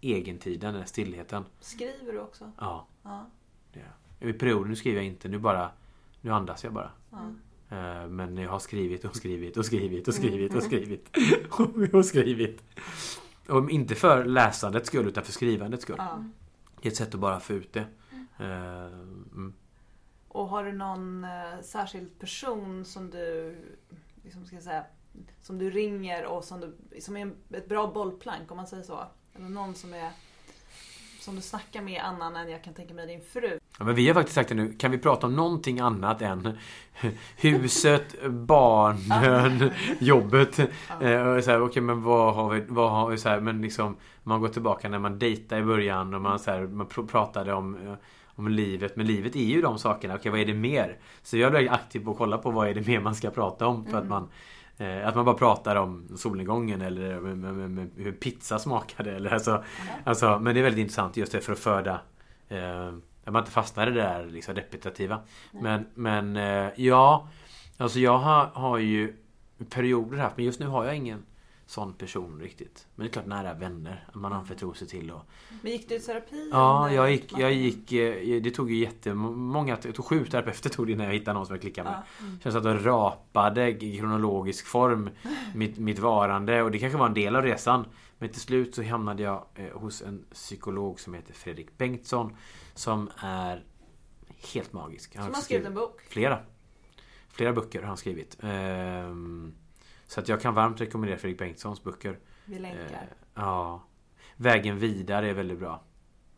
egentiden, 0.00 0.72
den 0.72 0.80
här 0.80 0.88
stillheten. 0.88 1.44
Skriver 1.60 2.12
du 2.12 2.20
också? 2.20 2.52
Ja, 2.58 2.86
Ja. 3.02 3.26
det. 3.72 4.28
I 4.28 4.32
perioder, 4.32 4.68
nu 4.68 4.76
skriver 4.76 4.96
jag 4.96 5.06
inte, 5.06 5.28
nu 5.28 5.38
bara 5.38 5.70
Nu 6.20 6.30
andas 6.30 6.64
jag 6.64 6.72
bara. 6.72 6.90
ja. 7.10 7.18
Eh, 7.76 8.06
Men 8.08 8.36
jag 8.36 8.50
har 8.50 8.58
skrivit 8.58 9.04
och 9.04 9.16
skrivit 9.16 9.56
och 9.56 9.64
skrivit 9.64 10.08
och 10.08 10.14
skrivit 10.14 10.54
och 10.56 10.62
skrivit 10.62 11.94
och 11.94 12.04
skrivit. 12.04 12.62
Och 13.48 13.70
inte 13.70 13.94
för 13.94 14.24
läsandets 14.24 14.86
skull 14.88 15.08
utan 15.08 15.24
för 15.24 15.32
skrivandets 15.32 15.82
skull. 15.82 15.96
ja. 15.98 16.24
Det 16.82 16.88
är 16.88 16.90
ett 16.90 16.96
sätt 16.96 17.14
att 17.14 17.20
bara 17.20 17.40
få 17.40 17.52
ut 17.52 17.72
det. 17.72 17.84
Eh, 18.38 18.86
Mm. 19.32 19.52
Och 20.28 20.48
har 20.48 20.64
du 20.64 20.72
någon 20.72 21.24
eh, 21.24 21.60
särskild 21.62 22.18
person 22.18 22.84
som 22.84 23.10
du 23.10 23.56
liksom 24.24 24.46
ska 24.46 24.60
säga, 24.60 24.84
som 25.42 25.58
du 25.58 25.70
ringer 25.70 26.24
och 26.26 26.44
som, 26.44 26.60
du, 26.60 27.00
som 27.00 27.16
är 27.16 27.32
ett 27.50 27.68
bra 27.68 27.86
bollplank 27.92 28.50
om 28.50 28.56
man 28.56 28.66
säger 28.66 28.82
så? 28.82 29.00
Eller 29.36 29.48
någon 29.48 29.74
som 29.74 29.94
är 29.94 30.10
som 31.20 31.36
du 31.36 31.42
snackar 31.42 31.82
med 31.82 32.02
annan 32.02 32.36
än 32.36 32.50
jag 32.50 32.64
kan 32.64 32.74
tänka 32.74 32.94
mig 32.94 33.06
din 33.06 33.20
fru. 33.32 33.58
Ja, 33.78 33.84
men 33.84 33.94
vi 33.94 34.06
har 34.08 34.14
faktiskt 34.14 34.34
sagt 34.34 34.48
det 34.48 34.54
nu. 34.54 34.72
Kan 34.72 34.90
vi 34.90 34.98
prata 34.98 35.26
om 35.26 35.36
någonting 35.36 35.80
annat 35.80 36.22
än 36.22 36.58
huset, 37.36 38.14
barnen, 38.30 39.70
jobbet? 39.98 40.58
Eh, 41.00 41.20
och 41.22 41.44
så 41.44 41.50
här, 41.50 41.62
Okej, 41.62 41.82
men 41.82 42.02
vad 42.02 42.34
har 42.34 42.50
vi? 42.50 42.64
Vad 42.68 42.90
har 42.90 43.08
vi 43.10 43.18
så 43.18 43.28
här, 43.28 43.40
men 43.40 43.62
liksom, 43.62 43.96
man 44.22 44.40
går 44.40 44.48
tillbaka 44.48 44.88
när 44.88 44.98
man 44.98 45.18
dejtade 45.18 45.60
i 45.60 45.64
början 45.64 46.14
och 46.14 46.20
man, 46.20 46.38
så 46.38 46.50
här, 46.50 46.60
man 46.66 46.86
pr- 46.86 47.06
pratade 47.06 47.52
om, 47.52 47.86
eh, 47.86 47.94
om 48.24 48.48
livet. 48.48 48.96
Men 48.96 49.06
livet 49.06 49.36
är 49.36 49.44
ju 49.44 49.62
de 49.62 49.78
sakerna. 49.78 50.14
Okej, 50.14 50.30
vad 50.30 50.40
är 50.40 50.44
det 50.46 50.54
mer? 50.54 50.96
Så 51.22 51.36
jag 51.36 51.46
är 51.48 51.52
väldigt 51.52 51.72
aktiv 51.72 52.04
på 52.04 52.10
att 52.10 52.18
kolla 52.18 52.38
på 52.38 52.50
vad 52.50 52.68
är 52.68 52.74
det 52.74 52.86
mer 52.86 53.00
man 53.00 53.14
ska 53.14 53.30
prata 53.30 53.66
om. 53.66 53.84
För 53.84 53.98
att 53.98 54.08
man 54.08 54.22
eh, 54.22 54.28
att 54.80 55.14
man 55.14 55.24
bara 55.24 55.34
pratar 55.34 55.76
om 55.76 56.08
solnedgången 56.16 56.80
eller 56.80 57.12
hur 58.02 58.12
pizza 58.12 58.58
smakade. 58.58 59.16
Eller 59.16 59.30
alltså, 59.30 59.64
alltså, 60.04 60.38
men 60.38 60.54
det 60.54 60.60
är 60.60 60.64
väldigt 60.64 60.82
intressant 60.82 61.16
just 61.16 61.32
det 61.32 61.40
för 61.40 61.52
att 61.52 61.58
föda 61.58 62.00
eh, 62.48 62.88
att 63.24 63.32
man 63.32 63.42
inte 63.42 63.50
fastnar 63.52 63.86
i 63.86 63.90
det 63.90 64.02
där 64.02 64.26
liksom 64.26 64.54
repetitiva. 64.54 65.20
Men, 65.52 65.86
men 65.94 66.36
eh, 66.36 66.68
ja, 66.76 67.28
alltså 67.76 67.98
jag 67.98 68.18
har, 68.18 68.46
har 68.46 68.78
ju 68.78 69.16
perioder 69.70 70.18
haft, 70.18 70.36
men 70.36 70.46
just 70.46 70.60
nu 70.60 70.66
har 70.66 70.84
jag 70.84 70.96
ingen 70.96 71.22
sån 71.70 71.94
person 71.94 72.40
riktigt. 72.40 72.86
Men 72.94 73.04
det 73.04 73.10
är 73.10 73.12
klart 73.12 73.26
nära 73.26 73.54
vänner, 73.54 74.04
att 74.08 74.14
man 74.14 74.32
anförtror 74.32 74.74
sig 74.74 74.88
till 74.88 75.10
och 75.10 75.22
Men 75.62 75.72
gick 75.72 75.88
du 75.88 75.94
i 75.94 76.00
terapi? 76.00 76.48
Ja, 76.52 76.92
jag 76.92 77.10
gick, 77.10 77.32
jag 77.38 77.52
gick 77.52 77.92
eh, 77.92 78.42
Det 78.42 78.50
tog 78.50 78.70
ju 78.70 78.76
jättemånga, 78.76 79.78
jag 79.84 79.94
tog 79.94 80.04
sju 80.04 80.26
terapeuter 80.26 80.70
tog 80.70 80.86
det 80.86 80.92
innan 80.92 81.06
jag 81.06 81.12
hittade 81.12 81.34
någon 81.34 81.46
som 81.46 81.54
jag 81.54 81.60
klickade 81.60 81.90
med. 81.90 82.02
Ja. 82.18 82.24
Så 82.42 82.46
jag 82.46 82.52
satt 82.52 82.64
och 82.64 82.84
rapade 82.84 83.84
i 83.84 83.98
kronologisk 83.98 84.66
form 84.66 85.10
mitt, 85.54 85.78
mitt 85.78 85.98
varande 85.98 86.62
och 86.62 86.70
det 86.70 86.78
kanske 86.78 86.98
var 86.98 87.06
en 87.06 87.14
del 87.14 87.36
av 87.36 87.42
resan. 87.42 87.84
Men 88.18 88.28
till 88.28 88.40
slut 88.40 88.74
så 88.74 88.82
hamnade 88.82 89.22
jag 89.22 89.46
eh, 89.54 89.70
hos 89.72 90.02
en 90.02 90.24
psykolog 90.32 91.00
som 91.00 91.14
heter 91.14 91.34
Fredrik 91.34 91.78
Bengtsson. 91.78 92.36
Som 92.74 93.10
är 93.16 93.64
helt 94.54 94.72
magisk. 94.72 95.16
Han 95.16 95.24
Som 95.24 95.34
har 95.34 95.42
skrivit 95.42 95.66
en 95.66 95.74
bok. 95.74 96.00
Flera. 96.08 96.38
Flera 97.28 97.52
böcker 97.52 97.80
har 97.80 97.88
han 97.88 97.96
skrivit. 97.96 98.36
Ehm, 98.42 99.54
så 100.10 100.20
att 100.20 100.28
jag 100.28 100.40
kan 100.40 100.54
varmt 100.54 100.80
rekommendera 100.80 101.18
Fredrik 101.18 101.38
Bengtssons 101.38 101.84
böcker. 101.84 102.18
Vi 102.44 102.58
länkar. 102.58 102.80
Eh, 102.80 102.98
ja. 103.34 103.82
Vägen 104.36 104.78
vidare 104.78 105.30
är 105.30 105.34
väldigt 105.34 105.58
bra. 105.58 105.82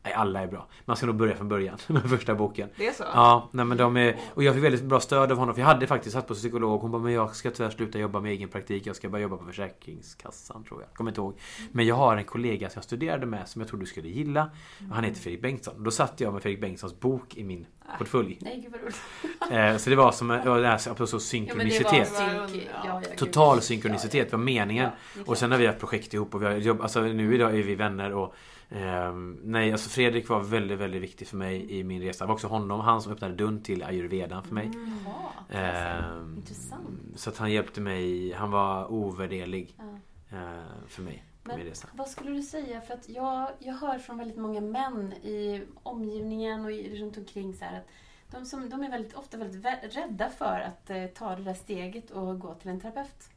Nej, 0.04 0.14
alla 0.14 0.40
är 0.40 0.46
bra. 0.46 0.66
Man 0.84 0.96
ska 0.96 1.06
nog 1.06 1.16
börja 1.16 1.36
från 1.36 1.48
början 1.48 1.78
med 1.86 2.10
första 2.10 2.34
boken. 2.34 2.68
Det 2.76 2.86
är 2.86 2.92
så? 2.92 3.04
Ja, 3.14 3.48
nej 3.52 3.64
men 3.64 3.76
de 3.78 3.96
är... 3.96 4.16
Och 4.34 4.42
jag 4.42 4.54
fick 4.54 4.64
väldigt 4.64 4.82
bra 4.82 5.00
stöd 5.00 5.32
av 5.32 5.38
honom. 5.38 5.54
För 5.54 5.60
jag 5.62 5.66
hade 5.68 5.86
faktiskt 5.86 6.12
satt 6.14 6.26
på 6.28 6.34
psykolog. 6.34 6.80
Hon 6.80 6.90
bara, 6.90 7.02
men 7.02 7.12
jag 7.12 7.36
ska 7.36 7.50
tyvärr 7.50 7.70
sluta 7.70 7.98
jobba 7.98 8.20
med 8.20 8.32
egen 8.32 8.48
praktik. 8.48 8.86
Jag 8.86 8.96
ska 8.96 9.08
bara 9.08 9.20
jobba 9.20 9.36
på 9.36 9.44
Försäkringskassan 9.44 10.64
tror 10.64 10.80
jag. 10.80 10.94
Kommer 10.94 11.10
inte 11.10 11.20
ihåg. 11.20 11.38
Men 11.72 11.86
jag 11.86 11.94
har 11.94 12.16
en 12.16 12.24
kollega 12.24 12.70
som 12.70 12.78
jag 12.78 12.84
studerade 12.84 13.26
med 13.26 13.48
som 13.48 13.60
jag 13.60 13.68
tror 13.68 13.80
du 13.80 13.86
skulle 13.86 14.08
gilla. 14.08 14.50
Han 14.92 15.04
heter 15.04 15.20
Fredrik 15.20 15.42
Bengtsson. 15.42 15.84
Då 15.84 15.90
satt 15.90 16.20
jag 16.20 16.32
med 16.32 16.42
Fredrik 16.42 16.60
Bengtssons 16.60 17.00
bok 17.00 17.36
i 17.36 17.44
min 17.44 17.66
portfölj. 17.98 18.38
Nej, 18.40 18.68
gud. 18.72 18.94
Eh, 19.50 19.76
så 19.76 19.90
det 19.90 19.96
var 19.96 20.12
som 20.12 20.30
ja, 20.30 20.56
det 20.56 20.66
här, 20.66 20.78
så 20.78 20.94
Ja, 20.98 21.18
synkronicitet. 21.18 22.08
synk. 22.08 22.68
Ja. 22.86 23.02
Total 23.16 23.60
synkronicitet 23.60 24.32
var 24.32 24.38
meningen. 24.38 24.90
Och 25.26 25.38
sen 25.38 25.50
har 25.50 25.58
vi 25.58 25.66
haft 25.66 25.78
projekt 25.78 26.14
ihop 26.14 26.34
och 26.34 26.42
vi 26.42 26.46
har 26.46 26.52
jobb, 26.52 26.80
alltså 26.80 27.00
nu 27.00 27.34
idag 27.34 27.58
är 27.58 27.62
vi 27.62 27.74
vänner 27.74 28.12
och 28.12 28.34
ehm, 28.74 29.40
Nej 29.44 29.72
alltså 29.72 29.88
Fredrik 29.90 30.28
var 30.28 30.40
väldigt 30.40 30.78
väldigt 30.78 31.02
viktig 31.02 31.28
för 31.28 31.36
mig 31.36 31.78
i 31.78 31.84
min 31.84 32.02
resa. 32.02 32.24
Det 32.24 32.28
var 32.28 32.34
också 32.34 32.46
honom, 32.46 32.80
han 32.80 33.02
som 33.02 33.12
öppnade 33.12 33.34
dörren 33.34 33.62
till 33.62 33.82
ayurvedan 33.82 34.44
för 34.44 34.54
mig. 34.54 34.70
Jaha, 35.04 35.60
Ehm, 35.60 36.36
Intressant. 36.36 36.88
Så 37.16 37.30
att 37.30 37.36
han 37.38 37.52
hjälpte 37.52 37.80
mig, 37.80 38.32
han 38.32 38.50
var 38.50 38.92
ovärderlig 38.92 39.74
Ja. 39.78 40.36
eh, 40.38 40.86
för 40.88 41.02
mig 41.02 41.24
Men 41.44 41.56
min 41.58 41.66
resa. 41.66 41.88
vad 41.92 42.08
skulle 42.08 42.30
du 42.30 42.42
säga? 42.42 42.80
För 42.80 42.94
att 42.94 43.08
jag, 43.08 43.48
jag 43.58 43.74
hör 43.74 43.98
från 43.98 44.18
väldigt 44.18 44.36
många 44.38 44.60
män 44.60 45.12
i 45.12 45.62
omgivningen 45.82 46.64
och 46.64 46.72
i, 46.72 47.00
runt 47.02 47.18
omkring 47.18 47.54
så 47.54 47.64
här 47.64 47.78
att 47.78 47.86
De, 48.30 48.44
som, 48.46 48.68
de 48.70 48.82
är 48.82 48.90
väldigt, 48.90 49.14
ofta 49.14 49.36
väldigt 49.36 49.62
vä- 49.64 49.88
rädda 49.90 50.28
för 50.30 50.60
att 50.60 50.90
eh, 50.90 51.06
ta 51.06 51.36
det 51.36 51.42
där 51.42 51.54
steget 51.54 52.10
och 52.10 52.38
gå 52.40 52.54
till 52.54 52.70
en 52.70 52.80
terapeut. 52.80 53.28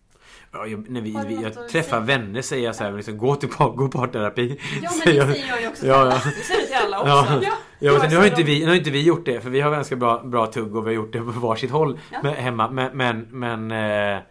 Ja, 0.52 0.66
jag, 0.68 0.90
när 0.90 1.02
vi, 1.02 1.18
vi, 1.28 1.44
jag 1.44 1.70
träffar 1.70 1.90
säga? 1.90 2.00
vänner 2.00 2.42
säger 2.42 2.66
jag 2.66 2.76
så 2.76 2.84
här, 2.84 2.92
liksom, 2.92 3.18
gå 3.18 3.36
till 3.36 3.50
par, 3.50 3.70
gå 3.70 3.88
parterapi. 3.88 4.60
Ja, 4.82 4.90
men 4.98 5.14
det 5.14 5.20
jag. 5.20 5.28
säger 5.30 5.48
jag 5.48 5.62
ju 5.62 5.68
också. 5.68 5.88
Ja, 5.88 6.06
ja. 6.06 6.22
Det 6.38 6.44
säger 6.44 6.68
till 6.68 6.76
alla 6.86 7.00
också. 7.00 7.10
Ja. 7.10 7.42
Ja. 7.42 7.52
Ja, 7.80 8.08
nu, 8.10 8.16
har 8.16 8.26
inte 8.26 8.44
vi, 8.44 8.60
nu 8.60 8.68
har 8.68 8.76
inte 8.76 8.92
vi 8.92 9.02
gjort 9.02 9.26
det 9.26 9.42
för 9.42 9.50
vi 9.50 9.62
har 9.62 9.72
ganska 9.72 9.96
bra, 9.96 10.24
bra 10.24 10.48
tugg 10.48 10.76
och 10.76 10.84
vi 10.84 10.88
har 10.88 10.96
gjort 10.96 11.14
det 11.14 11.20
på 11.20 11.26
varsitt 11.26 11.72
håll 11.72 12.00
Ja. 12.12 12.18
med, 12.24 12.36
hemma. 12.36 12.70
Men, 12.72 12.98
men, 12.98 13.28
men 13.32 13.72
eh, 13.72 14.22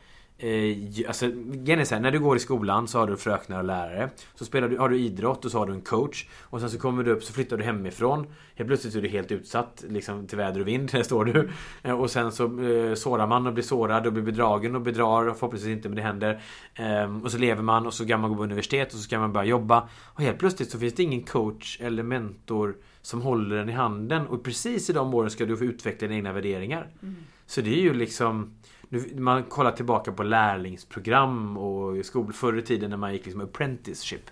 eh, 0.45 1.09
alltså, 1.09 1.27
här, 1.27 2.01
när 2.01 2.11
du 2.11 2.21
går 2.21 2.37
i 2.37 2.41
skolan 2.41 2.89
så 2.89 2.99
har 2.99 3.07
du 3.07 3.17
fröknar 3.17 3.59
och 3.59 3.65
lärare. 3.65 4.11
Så 4.35 4.45
spelar 4.45 4.69
du, 4.69 4.79
har 4.79 4.89
du 4.89 4.99
idrott 4.99 5.45
och 5.45 5.51
så 5.51 5.59
har 5.59 5.67
du 5.67 5.73
en 5.73 5.81
coach. 5.81 6.27
Och 6.43 6.61
sen 6.61 6.71
så 6.71 6.79
kommer 6.79 7.03
du 7.03 7.11
upp 7.11 7.25
så 7.25 7.33
flyttar 7.33 7.57
du 7.57 7.65
hemifrån. 7.65 8.27
Helt 8.55 8.69
plötsligt 8.69 8.95
är 8.95 9.03
du 9.03 9.09
helt 9.09 9.33
utsatt 9.33 9.85
liksom, 9.89 10.27
till 10.27 10.39
väder 10.39 10.61
och 10.61 10.69
vind. 10.69 10.89
Där 10.93 11.03
står 11.03 11.25
du. 11.25 11.51
Eh, 11.83 12.01
Och 12.01 12.11
sen 12.11 12.33
så 12.33 12.45
eh, 12.61 12.95
sårar 12.95 13.27
man 13.27 13.47
och 13.47 13.53
blir 13.53 13.65
sårad 13.65 14.07
och 14.07 14.13
blir 14.13 14.23
bedragen 14.23 14.75
och 14.75 14.81
bedrar. 14.81 15.27
Och 15.29 15.37
förhoppningsvis 15.37 15.73
inte 15.77 15.89
men 15.89 15.97
det 15.97 16.03
händer. 16.03 16.41
Ehm, 16.75 17.23
och 17.23 17.31
så 17.31 17.39
lever 17.39 17.63
man 17.63 17.87
och 17.87 17.95
så 17.95 18.07
kan 18.07 18.21
man 18.21 18.31
gå 18.31 18.37
på 18.37 18.43
universitet 18.43 18.89
och 18.89 18.99
så 18.99 19.03
ska 19.03 19.19
man 19.19 19.33
börja 19.33 19.47
jobba. 19.47 19.89
Och 20.03 20.21
helt 20.23 20.39
plötsligt 20.39 20.71
så 20.71 20.79
finns 20.79 20.95
det 20.95 21.03
ingen 21.03 21.23
coach 21.23 21.79
eller 21.81 22.03
mentor 22.03 22.77
som 23.03 23.23
håller 23.23 23.57
den 23.57 23.69
i 23.69 23.73
handen. 23.73 24.27
Och 24.27 24.45
precis 24.45 24.91
i 24.91 24.93
de 24.93 25.15
åren 25.15 25.31
ska 25.31 25.47
du 25.47 25.57
få 25.57 25.65
utveckla 25.65 26.09
dina 26.09 26.17
egna 26.17 26.33
värderingar. 26.33 26.89
Så 27.47 27.61
det 27.61 27.71
är 27.71 27.81
ju 27.83 27.95
liksom 27.95 28.55
nu, 28.89 29.11
man 29.21 29.43
kollar 29.45 29.73
tillbaka 29.73 30.13
på 30.13 30.23
lärlingsprogram 30.23 31.57
och 31.57 32.07
skol, 32.07 32.33
förr 32.33 32.59
i 32.59 32.63
tiden 32.63 32.91
när 32.91 32.97
man 32.97 33.13
gick 33.13 33.25
liksom 33.25 33.41
apprenticeship. 33.41 34.31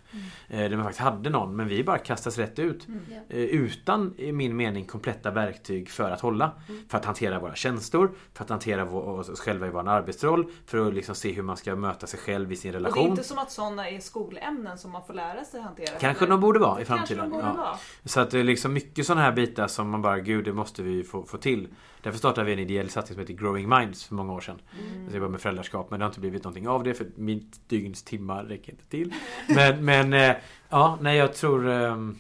Eh, 0.49 0.59
där 0.59 0.77
man 0.77 0.85
faktiskt 0.85 1.01
hade 1.01 1.31
någon 1.31 1.57
men 1.57 1.69
vi 1.69 1.85
bara 1.85 1.99
kastas 1.99 2.39
rätt 2.39 2.59
ut. 2.59 2.87
Ja. 3.11 3.17
Eh, 3.37 3.43
utan 3.43 4.15
i 4.19 4.33
min 4.33 4.57
mening 4.57 4.85
kompletta 4.85 5.31
verktyg 5.31 5.91
för 5.91 6.11
att 6.11 6.21
hålla. 6.21 6.51
För 6.89 6.99
att 6.99 7.05
hantera 7.05 7.39
våra 7.39 7.55
känslor, 7.55 8.11
för 8.35 8.45
att 8.45 8.51
hantera 8.51 8.85
oss 8.91 9.41
själva 9.41 9.67
i 9.67 9.71
vår 9.71 9.89
arbetsroll. 9.89 10.47
För 10.67 10.87
att 10.89 10.95
liksom 10.95 11.15
se 11.15 11.33
hur 11.33 11.43
man 11.43 11.57
ska 11.57 11.77
möta 11.77 12.07
sig 12.07 12.21
själv 12.21 12.53
i 12.53 12.57
sin 12.57 12.69
Och 12.75 12.83
det 12.83 12.89
är 12.89 12.93
relation. 12.93 13.11
inte 13.11 13.25
som 13.25 13.39
att 13.39 13.51
sådana 13.53 13.89
är 13.91 14.01
skolämnen 14.01 14.79
som 14.79 14.91
man 14.91 15.03
får 15.07 15.15
lära 15.15 15.45
sig 15.45 15.61
hantera. 15.61 15.87
Kanske 16.01 16.25
heller. 16.25 16.31
de 16.31 16.41
borde 16.41 16.59
vara 16.59 16.81
i 16.81 16.85
Kanske 16.85 17.15
framtiden. 17.15 17.31
de 17.31 17.37
borde 17.37 17.47
Ja. 17.49 17.55
vara. 17.65 17.77
Så 18.05 18.21
att 18.21 18.31
det 18.31 18.39
är 18.41 18.45
liksom 18.45 18.73
mycket 18.73 19.07
sådana 19.07 19.23
här 19.23 19.33
bitar 19.33 19.67
som 19.69 19.91
man 19.91 20.03
bara, 20.03 20.19
gud 20.19 20.45
det 20.45 20.53
måste 20.53 20.83
vi 20.83 21.05
få, 21.05 21.23
få 21.23 21.37
till. 21.39 21.69
Därför 22.03 22.19
startade 22.19 22.47
vi 22.47 22.53
en 22.53 22.59
ideell 22.59 22.91
satsning 22.91 23.15
som 23.15 23.21
heter 23.21 23.35
Growing 23.35 23.69
Minds 23.69 24.05
för 24.05 24.15
många 24.15 24.33
år 24.33 24.41
sedan. 24.41 24.61
Mm. 24.91 25.05
Jag 25.05 25.15
jobbar 25.15 25.29
med 25.29 25.41
föräldraskap 25.41 25.91
men 25.91 26.01
det 26.01 26.05
har 26.05 26.11
inte 26.11 26.21
blivit 26.21 26.45
någonting 26.45 26.69
av 26.69 26.85
det 26.85 26.95
för 26.95 27.07
mitt 27.15 27.69
dygns 27.69 28.03
timmar 28.03 28.45
räcker 28.45 28.73
inte 28.73 28.85
till. 28.85 29.15
Men, 29.49 29.85
men 29.85 30.13
eh, 30.13 30.37
ja, 30.69 30.99
nej 31.01 31.17
jag 31.17 31.35
tror... 31.35 31.69
ehm, 31.69 32.17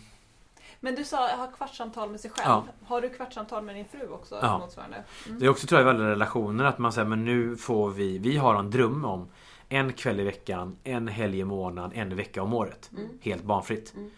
Men 0.80 0.94
du 0.94 1.04
sa 1.04 1.36
ha 1.36 1.46
kvartssamtal 1.46 2.10
med 2.10 2.20
sig 2.20 2.30
själv. 2.30 2.46
Ja. 2.48 2.64
Har 2.86 3.00
du 3.00 3.08
kvartssamtal 3.08 3.64
med 3.64 3.74
din 3.76 3.84
fru 3.84 4.08
också? 4.08 4.38
Ja. 4.42 4.58
Motsvarande? 4.58 4.96
Mm. 5.26 5.38
Det 5.38 5.46
är 5.46 5.50
också 5.50 5.66
tror 5.66 5.80
jag 5.80 5.86
i 5.86 5.90
alla 5.90 6.10
relationer 6.10 6.64
att 6.64 6.78
man 6.78 6.92
säger 6.92 7.08
men 7.08 7.24
nu 7.24 7.56
får 7.56 7.90
vi, 7.90 8.18
vi 8.18 8.36
har 8.36 8.54
en 8.54 8.70
dröm 8.70 9.04
om 9.04 9.28
en 9.68 9.92
kväll 9.92 10.20
i 10.20 10.24
veckan, 10.24 10.76
en 10.84 11.08
helg 11.08 11.38
i 11.38 11.44
månaden, 11.44 11.92
en 11.94 12.16
vecka 12.16 12.42
om 12.42 12.54
året. 12.54 12.90
Mm. 12.96 13.08
Helt 13.20 13.42
barnfritt. 13.42 13.94
Mm. 13.96 14.10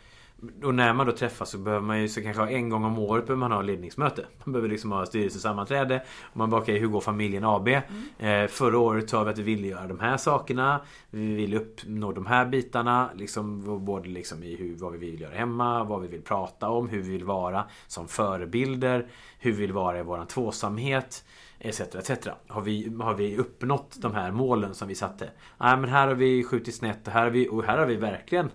Och 0.62 0.74
när 0.74 0.92
man 0.92 1.06
då 1.06 1.12
träffas 1.12 1.50
så 1.50 1.58
behöver 1.58 1.86
man 1.86 2.00
ju 2.00 2.08
så 2.08 2.22
kanske 2.22 2.42
ha 2.42 2.48
en 2.48 2.68
gång 2.68 2.84
om 2.84 2.98
året 2.98 3.26
behöver 3.26 3.40
man 3.40 3.52
ha 3.52 3.62
ledningsmöte. 3.62 4.26
Man 4.44 4.52
behöver 4.52 4.68
liksom 4.68 4.92
ha 4.92 5.06
styrelsesammanträde. 5.06 6.02
Och 6.22 6.36
man 6.36 6.50
bara 6.50 6.60
okej, 6.60 6.78
hur 6.78 6.86
går 6.86 7.00
familjen 7.00 7.44
AB? 7.44 7.68
Eh, 7.68 8.46
förra 8.48 8.78
året 8.78 9.10
sa 9.10 9.24
vi 9.24 9.30
att 9.30 9.38
vi 9.38 9.42
ville 9.42 9.66
göra 9.66 9.86
de 9.86 10.00
här 10.00 10.16
sakerna. 10.16 10.80
Vi 11.10 11.34
vill 11.34 11.54
uppnå 11.54 12.12
de 12.12 12.26
här 12.26 12.46
bitarna. 12.46 13.10
Liksom, 13.14 13.64
både 13.84 14.08
liksom 14.08 14.42
i 14.42 14.56
hur, 14.56 14.76
vad 14.76 14.92
vi 14.92 14.98
vill 14.98 15.20
göra 15.20 15.34
hemma, 15.34 15.84
vad 15.84 16.00
vi 16.00 16.08
vill 16.08 16.22
prata 16.22 16.68
om, 16.68 16.88
hur 16.88 17.02
vi 17.02 17.10
vill 17.10 17.24
vara 17.24 17.64
som 17.86 18.08
förebilder. 18.08 19.06
Hur 19.38 19.52
vi 19.52 19.58
vill 19.58 19.72
vara 19.72 19.98
i 19.98 20.02
våran 20.02 20.26
tvåsamhet. 20.26 21.24
Etc, 21.58 21.80
etc. 21.80 22.28
Har 22.48 22.60
vi, 22.60 22.96
har 23.00 23.14
vi 23.14 23.36
uppnått 23.36 23.96
de 23.98 24.14
här 24.14 24.30
målen 24.30 24.74
som 24.74 24.88
vi 24.88 24.94
satte? 24.94 25.30
Nej 25.58 25.76
men 25.76 25.90
här 25.90 26.08
har 26.08 26.14
vi 26.14 26.44
skjutit 26.44 26.74
snett 26.74 27.06
och 27.06 27.12
här 27.12 27.22
har 27.22 27.30
vi, 27.30 27.48
och 27.48 27.64
här 27.64 27.78
har 27.78 27.86
vi 27.86 27.96
verkligen 27.96 28.50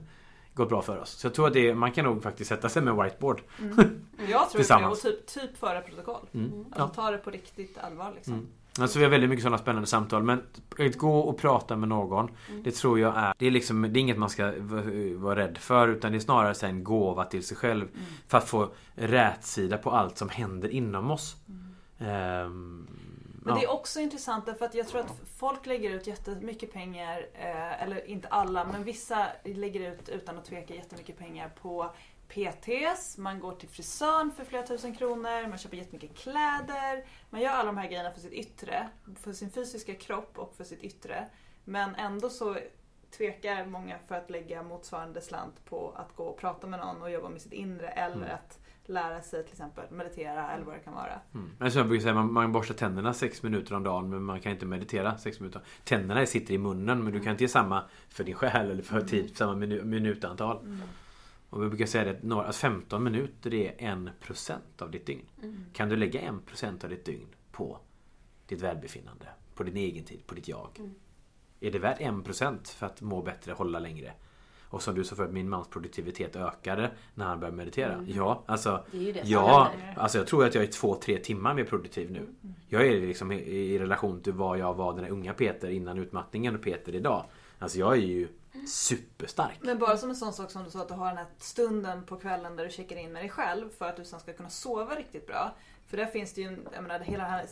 gått 0.60 0.70
bra 0.70 0.82
för 0.82 0.98
oss. 0.98 1.10
Så 1.10 1.28
jag 1.28 1.34
tror 1.34 1.48
att 1.48 1.54
det, 1.54 1.76
man 1.76 1.92
kan 1.92 2.06
nog 2.06 2.24
faktiskt 2.24 2.50
sätta 2.50 2.70
sig 2.70 2.82
med 2.82 2.96
whiteboard. 2.96 3.42
Jag 4.30 4.50
tror 4.50 4.80
det 4.80 4.88
och 4.88 5.00
typ, 5.00 5.28
typ 5.28 5.58
föra 5.58 5.82
protokoll. 5.82 6.28
Mm. 6.34 6.66
Alltså 6.72 6.82
Ja. 6.82 6.88
ta 6.88 7.12
det 7.12 7.18
på 7.18 7.30
riktigt 7.30 7.78
allvar 7.78 8.12
liksom. 8.16 8.34
Mm. 8.34 8.48
Alltså 8.80 9.00
vi 9.00 9.06
har 9.06 9.12
väldigt 9.12 9.30
mycket 9.30 9.44
sådana 9.44 9.58
spännande 9.58 9.88
samtal 9.88 10.24
men 10.24 10.42
att 10.80 10.98
gå 10.98 11.20
och 11.20 11.38
prata 11.38 11.76
med 11.76 11.90
någon 11.90 12.32
Det 12.64 12.72
tror 12.72 13.00
jag 13.00 13.18
är 13.18 13.34
Det 13.38 13.48
är 13.48 13.52
liksom 13.52 13.82
Det 13.82 14.00
är 14.00 14.02
inget 14.02 14.18
man 14.18 14.30
ska 14.30 14.54
vara 15.16 15.36
rädd 15.36 15.58
för 15.58 15.88
utan 15.88 16.12
det 16.12 16.18
är 16.18 16.20
snarare 16.20 16.68
en 16.68 16.84
gåva 16.84 17.26
till 17.26 17.44
sig 17.44 17.58
själv 17.58 17.88
För 18.28 18.38
att 18.38 18.50
få 18.50 18.70
rätsida 18.96 19.78
på 19.78 19.92
allt 19.92 20.18
som 20.18 20.30
händer 20.30 20.70
inom 20.70 21.12
oss 21.12 21.36
Ehm, 22.00 22.88
Men 23.50 23.58
ja. 23.58 23.68
det 23.68 23.72
är 23.72 23.72
också 23.72 24.00
intressant 24.00 24.46
därför 24.46 24.66
att 24.66 24.74
jag 24.74 24.88
tror 24.88 25.02
att 25.02 25.16
folk 25.38 25.66
lägger 25.66 25.90
ut 25.90 26.08
jättemycket 26.08 26.74
pengar, 26.74 27.26
eh, 27.34 27.84
eller 27.84 28.06
inte 28.10 28.28
alla, 28.28 28.64
men 28.64 28.84
vissa 28.84 29.28
lägger 29.44 29.92
ut 29.92 30.10
utan 30.10 30.38
att 30.38 30.46
tveka 30.46 30.76
jättemycket 30.76 31.18
pengar 31.18 31.50
på 31.62 31.92
PTs, 32.28 33.18
man 33.18 33.40
går 33.40 33.52
till 33.52 33.70
frisören 33.70 34.32
för 34.32 34.46
flera 34.46 34.64
tusen 34.64 34.96
kronor, 34.96 35.48
man 35.48 35.58
köper 35.58 35.78
jättemycket 35.78 36.18
kläder, 36.18 37.06
man 37.30 37.42
gör 37.42 37.52
alla 37.52 37.66
de 37.66 37.78
här 37.78 37.88
grejerna 37.88 38.12
för 38.12 38.22
sitt 38.22 38.34
yttre, 38.34 38.90
för 39.20 39.34
sin 39.34 39.52
fysiska 39.52 39.96
kropp 39.96 40.40
och 40.40 40.56
för 40.56 40.64
sitt 40.64 40.84
yttre. 40.84 41.30
Men 41.64 41.96
ändå 41.96 42.30
så 42.30 42.58
tvekar 43.18 43.66
många 43.66 43.98
för 44.08 44.16
att 44.16 44.30
lägga 44.30 44.64
motsvarande 44.64 45.22
slant 45.22 45.66
på 45.66 45.94
att 45.96 46.16
gå 46.16 46.24
och 46.24 46.38
prata 46.38 46.68
med 46.68 46.80
någon 46.80 47.02
och 47.02 47.12
jobba 47.12 47.30
med 47.30 47.42
sitt 47.42 47.54
inre 47.54 47.88
eller 47.88 48.16
Mm. 48.16 48.32
att 48.32 48.60
lära 48.90 49.22
sig 49.22 49.44
till 49.44 49.54
exempel 49.54 49.92
meditera 49.92 50.52
eller 50.52 50.66
vad 50.66 50.76
det 50.76 50.80
kan 50.80 50.94
vara. 50.94 51.20
Mm. 51.34 51.52
Men 51.58 51.72
som 51.72 51.80
jag 51.80 51.88
brukar 51.88 52.02
säga, 52.02 52.14
man, 52.14 52.34
man 52.34 52.52
borstar 52.52 52.76
tänderna 52.76 53.14
sex 53.14 53.44
minuter 53.44 53.76
om 53.76 53.84
dagen 53.84 54.10
men 54.10 54.24
man 54.24 54.40
kan 54.40 54.52
inte 54.52 54.66
meditera 54.66 55.18
sex 55.18 55.40
minuter. 55.40 55.62
Tänderna 55.84 56.26
sitter 56.26 56.54
i 56.54 56.58
munnen 56.58 57.04
men 57.04 57.14
du 57.14 57.20
kan 57.20 57.32
inte 57.32 57.44
ge 57.44 57.48
samma 57.48 57.84
för 58.10 58.24
din 58.24 58.36
själ 58.36 58.72
eller 58.72 58.84
för 58.84 59.02
tid, 59.02 59.38
samma 59.38 59.56
minu, 59.56 59.84
minutantal. 59.84 60.58
Mm. 60.58 60.82
Och 61.50 61.64
vi 61.64 61.68
brukar 61.68 61.86
säga 61.86 62.04
det 62.04 62.12
att 62.12 62.24
några, 62.24 62.46
alltså 62.46 62.60
15 62.60 63.04
minuter 63.04 63.54
är 63.54 63.76
en 63.78 64.10
procent 64.22 64.82
av 64.82 64.92
ditt 64.92 65.06
dygn. 65.06 65.26
Mm. 65.42 65.66
Kan 65.74 65.90
du 65.90 65.96
lägga 65.96 66.22
en 66.22 66.42
procent 66.42 66.84
av 66.84 66.90
ditt 66.90 67.06
dygn 67.06 67.28
på 67.52 67.80
ditt 68.48 68.62
välbefinnande, 68.62 69.26
på 69.56 69.64
din 69.64 69.78
egen 69.78 70.04
tid, 70.04 70.28
på 70.28 70.36
ditt 70.36 70.48
jag? 70.48 70.70
Mm. 70.80 70.94
Är 71.60 71.72
det 71.72 71.80
värt 71.80 72.00
en 72.00 72.24
procent 72.24 72.70
för 72.70 72.86
att 72.86 73.02
må 73.02 73.22
bättre, 73.22 73.54
hålla 73.54 73.80
längre? 73.80 74.14
Och 74.70 74.82
som 74.82 74.96
du 74.96 75.04
sa 75.04 75.16
förut, 75.16 75.32
min 75.32 75.50
mans 75.50 75.68
produktivitet 75.68 76.36
ökade 76.36 76.92
när 77.14 77.26
han 77.26 77.40
började 77.40 77.58
meditera. 77.58 77.94
Mm. 77.94 78.06
Ja, 78.16 78.44
alltså 78.46 78.84
Det 78.92 78.98
är 78.98 79.02
ju 79.02 79.12
det 79.12 79.22
som 79.22 79.30
Ja, 79.30 79.72
alltså 79.98 80.18
jag 80.18 80.28
tror 80.28 80.46
att 80.46 80.56
jag 80.56 80.64
är 80.64 80.68
två, 80.68 80.96
tre 80.96 81.18
timmar 81.18 81.54
mer 81.54 81.64
produktiv 81.64 82.12
nu. 82.12 82.28
Jag 82.68 82.88
är 82.88 83.02
liksom 83.02 83.32
i, 83.32 83.36
i 83.36 83.80
relation 83.80 84.22
till 84.22 84.34
vad 84.34 84.58
jag 84.58 84.74
var 84.74 84.94
den 84.94 85.04
där 85.04 85.12
unga 85.12 85.34
Peter 85.34 85.70
innan 85.70 85.98
utmattningen 85.98 86.56
och 86.56 86.62
Peter 86.62 86.96
idag. 86.96 87.26
Alltså 87.60 87.80
jag 87.80 87.94
är 87.94 88.02
ju 88.02 88.28
superstark. 88.68 89.58
Men 89.62 89.80
bara 89.80 89.98
som 89.98 90.10
en 90.10 90.16
sån 90.16 90.34
sak 90.34 90.52
som 90.52 90.64
du 90.64 90.70
sa 90.70 90.82
att 90.82 90.88
du 90.88 90.94
har 90.94 91.08
den 91.08 91.18
här 91.18 91.28
stunden 91.38 92.06
på 92.06 92.16
kvällen 92.16 92.56
där 92.56 92.64
du 92.64 92.70
checkar 92.70 92.96
in 92.96 93.12
med 93.12 93.22
dig 93.22 93.30
själv 93.30 93.70
för 93.70 93.86
att 93.86 93.98
du 93.98 94.06
sen 94.06 94.20
ska 94.20 94.34
kunna 94.34 94.50
sova 94.50 94.96
riktigt 94.96 95.28
bra. 95.28 95.56
För 95.90 95.98
där 95.98 96.06
finns 96.06 96.34
det 96.34 96.42
ju, 96.42 96.58
jag 96.74 96.82
menar 96.84 97.00
hela 97.00 97.24
den 97.24 97.32
här 97.34 97.46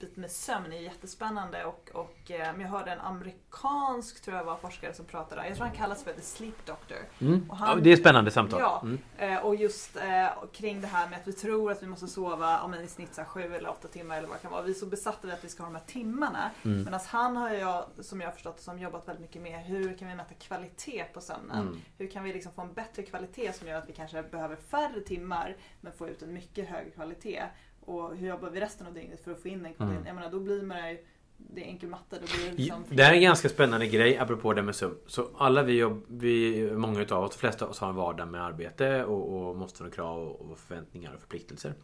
biten 0.00 0.22
med 0.22 0.30
sömn 0.30 0.72
är 0.72 0.80
jättespännande 0.80 1.64
och, 1.64 1.90
och 1.94 2.30
eh, 2.30 2.60
jag 2.60 2.68
hörde 2.68 2.90
en 2.92 3.00
amerikansk, 3.00 4.22
tror 4.22 4.36
jag 4.36 4.44
var, 4.44 4.56
forskare 4.56 4.94
som 4.94 5.04
pratade, 5.04 5.46
jag 5.46 5.56
tror 5.56 5.66
han 5.66 5.76
kallas 5.76 6.04
för 6.04 6.12
the 6.12 6.20
sleep 6.20 6.66
doctor. 6.66 6.96
Mm. 7.20 7.50
Han- 7.50 7.68
Ja, 7.78 7.84
det 7.84 7.92
är 7.92 7.96
spännande 7.96 8.30
samtal. 8.30 8.60
Ja. 8.60 8.80
Mm. 8.82 8.98
Eh, 9.18 9.38
och 9.44 9.54
just 9.56 9.96
eh, 9.96 10.28
kring 10.52 10.80
det 10.80 10.86
här 10.86 11.08
med 11.08 11.18
att 11.18 11.28
vi 11.28 11.32
tror 11.32 11.72
att 11.72 11.82
vi 11.82 11.86
måste 11.86 12.08
sova 12.08 12.60
om 12.60 12.74
i 12.74 12.86
snitt 12.88 13.14
så 13.14 13.20
här, 13.20 13.28
sju 13.28 13.54
eller 13.54 13.70
åtta 13.70 13.88
timmar 13.88 14.18
eller 14.18 14.28
vad 14.28 14.36
det 14.36 14.42
kan 14.42 14.50
vara. 14.50 14.62
Vi 14.62 14.70
är 14.70 14.74
så 14.74 14.86
besatta 14.86 15.26
vid 15.26 15.34
att 15.34 15.44
vi 15.44 15.48
ska 15.48 15.62
ha 15.62 15.70
de 15.70 15.74
här 15.76 15.84
timmarna. 15.86 16.50
Mm. 16.64 16.82
Medan 16.84 17.00
han 17.08 17.36
har 17.36 17.50
jag, 17.50 17.84
som 18.00 18.20
jag 18.20 18.28
har 18.28 18.32
förstått 18.32 18.60
som 18.60 18.78
jobbat 18.78 19.08
väldigt 19.08 19.22
mycket 19.22 19.42
med 19.42 19.60
hur 19.64 19.96
kan 19.98 20.08
vi 20.08 20.14
mäta 20.14 20.34
kvalitet 20.34 21.04
på 21.14 21.20
sömnen. 21.20 21.60
Mm. 21.62 21.80
Hur 21.98 22.10
kan 22.10 22.24
vi 22.24 22.32
liksom 22.32 22.52
få 22.52 22.62
en 22.62 22.72
bättre 22.72 23.02
kvalitet 23.02 23.52
som 23.52 23.68
gör 23.68 23.78
att 23.78 23.88
vi 23.88 23.92
kanske 23.92 24.22
behöver 24.22 24.56
färre 24.56 25.00
timmar 25.00 25.56
men 25.80 25.92
får 25.92 26.08
ut 26.08 26.22
en 26.22 26.32
mycket 26.32 26.68
högre 26.68 26.90
kvalitet. 26.90 27.42
Och 27.88 28.16
hur 28.16 28.28
jobbar 28.28 28.50
vi 28.50 28.60
resten 28.60 28.86
av 28.86 28.94
dygnet 28.94 29.24
för 29.24 29.32
att 29.32 29.42
få 29.42 29.48
in 29.48 29.62
den 29.62 29.74
kvaliteten? 29.74 29.90
Mm. 29.90 30.06
Jag 30.06 30.14
menar 30.14 30.30
då 30.30 30.40
blir 30.40 30.62
man 30.62 30.90
ju, 30.90 30.98
det 31.36 31.60
är 31.60 31.66
enkel 31.66 31.88
matte. 31.88 32.18
Då 32.20 32.26
blir 32.36 32.50
det 32.50 32.56
liksom 32.56 32.84
Det 32.88 33.02
här 33.02 33.12
är 33.12 33.16
en 33.16 33.22
ganska 33.22 33.48
spännande 33.48 33.86
grej 33.86 34.18
apropå 34.18 34.52
det 34.52 34.62
med 34.62 34.74
sömn. 34.74 34.94
Så 35.06 35.28
alla 35.36 35.62
vi, 35.62 35.78
jobb, 35.78 36.04
vi 36.08 36.70
många 36.72 37.00
utav 37.00 37.24
oss, 37.24 37.30
de 37.30 37.38
flesta 37.38 37.64
av 37.64 37.70
oss 37.70 37.78
har 37.78 37.88
en 37.88 37.94
vardag 37.94 38.28
med 38.28 38.44
arbete 38.44 39.04
och, 39.04 39.48
och 39.48 39.56
måste 39.56 39.82
ha 39.82 39.90
krav 39.90 40.28
och 40.28 40.58
förväntningar 40.58 41.14
och 41.14 41.20
förpliktelser. 41.20 41.74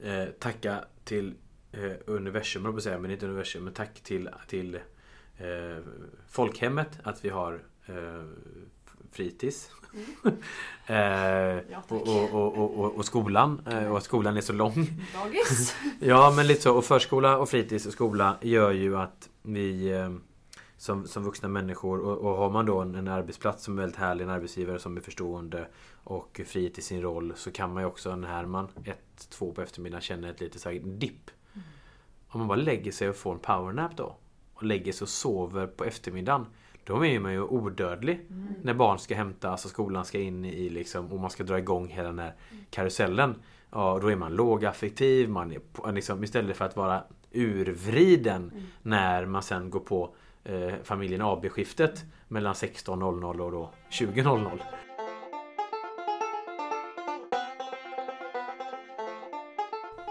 Eh, 0.00 0.24
tacka 0.24 0.84
till 1.04 1.34
eh, 1.72 1.92
universum, 2.06 2.64
jag 2.64 2.82
säga, 2.82 2.98
men 2.98 3.10
inte 3.10 3.26
universum, 3.26 3.64
men 3.64 3.72
tack 3.72 4.00
till, 4.00 4.30
till 4.48 4.74
eh, 5.36 5.84
folkhemmet 6.28 6.98
att 7.02 7.24
vi 7.24 7.28
har 7.28 7.62
eh, 7.86 8.24
fritids. 9.14 9.70
eh, 10.86 10.96
Ja, 10.96 11.82
och, 11.88 12.34
och, 12.34 12.78
och, 12.78 12.96
och, 12.96 13.04
skolan. 13.04 13.62
Eh, 13.66 13.90
och 13.90 13.98
att 13.98 14.04
skolan 14.04 14.36
är 14.36 14.40
så 14.40 14.52
lång. 14.52 14.74
dagis. 15.14 15.76
Ja 16.00 16.32
men 16.36 16.46
lite 16.46 16.62
så. 16.62 16.76
Och 16.76 16.84
förskola 16.84 17.38
och 17.38 17.48
fritids 17.48 17.86
och 17.86 17.92
skola 17.92 18.36
gör 18.42 18.72
ju 18.72 18.96
att 18.96 19.28
vi 19.42 19.90
eh, 19.90 20.10
som, 20.76 21.06
som 21.06 21.24
vuxna 21.24 21.48
människor. 21.48 22.00
Och, 22.00 22.18
och 22.18 22.36
har 22.36 22.50
man 22.50 22.66
då 22.66 22.80
en, 22.80 22.94
en, 22.94 23.08
arbetsplats 23.08 23.64
som 23.64 23.78
är 23.78 23.82
väldigt 23.82 23.98
härlig, 23.98 24.24
en 24.24 24.30
arbetsgivare 24.30 24.78
som 24.78 24.96
är 24.96 25.00
förstående 25.00 25.68
och 26.04 26.40
frihet 26.46 26.78
i 26.78 26.82
sin 26.82 27.02
roll 27.02 27.32
så 27.36 27.50
kan 27.50 27.72
man 27.72 27.82
ju 27.82 27.86
också 27.86 28.16
när 28.16 28.46
man 28.46 28.68
ett, 28.84 29.30
två 29.30 29.52
på 29.52 29.62
eftermiddagen 29.62 30.02
känner 30.02 30.30
ett 30.30 30.40
litet 30.40 31.00
dipp. 31.00 31.30
Mm. 31.52 31.66
Om 32.28 32.38
man 32.38 32.48
bara 32.48 32.58
lägger 32.58 32.92
sig 32.92 33.08
och 33.08 33.16
får 33.16 33.32
en 33.32 33.38
powernap 33.38 33.96
då 33.96 34.16
och 34.54 34.62
lägger 34.62 34.92
sig 34.92 35.04
och 35.04 35.08
sover 35.08 35.66
på 35.66 35.84
eftermiddagen. 35.84 36.46
Då 36.84 37.06
är 37.06 37.20
man 37.20 37.32
ju 37.32 37.42
odödlig. 37.42 38.20
Mm. 38.30 38.54
När 38.62 38.74
barn 38.74 38.98
ska 38.98 39.14
hämtas 39.14 39.64
och 39.64 39.70
skolan 39.70 40.04
ska 40.04 40.18
in 40.18 40.44
i 40.44 40.68
liksom, 40.68 41.12
och 41.12 41.20
man 41.20 41.30
ska 41.30 41.44
dra 41.44 41.58
igång 41.58 41.88
hela 41.88 42.08
den 42.08 42.18
här 42.18 42.34
karusellen. 42.70 43.34
Ja, 43.70 43.98
då 44.02 44.08
är 44.08 44.16
man 44.16 44.34
lågaffektiv. 44.34 45.30
Man 45.30 45.52
är 45.52 45.92
liksom, 45.92 46.24
istället 46.24 46.56
för 46.56 46.64
att 46.64 46.76
vara 46.76 47.04
urvriden 47.32 48.50
mm. 48.50 48.64
när 48.82 49.26
man 49.26 49.42
sen 49.42 49.70
går 49.70 49.80
på 49.80 50.14
eh, 50.44 50.74
familjen 50.82 51.22
AB-skiftet 51.22 51.96
mm. 52.02 52.12
mellan 52.28 52.54
16.00 52.54 53.40
och 53.40 53.52
då 53.52 53.70
20.00. 53.90 54.60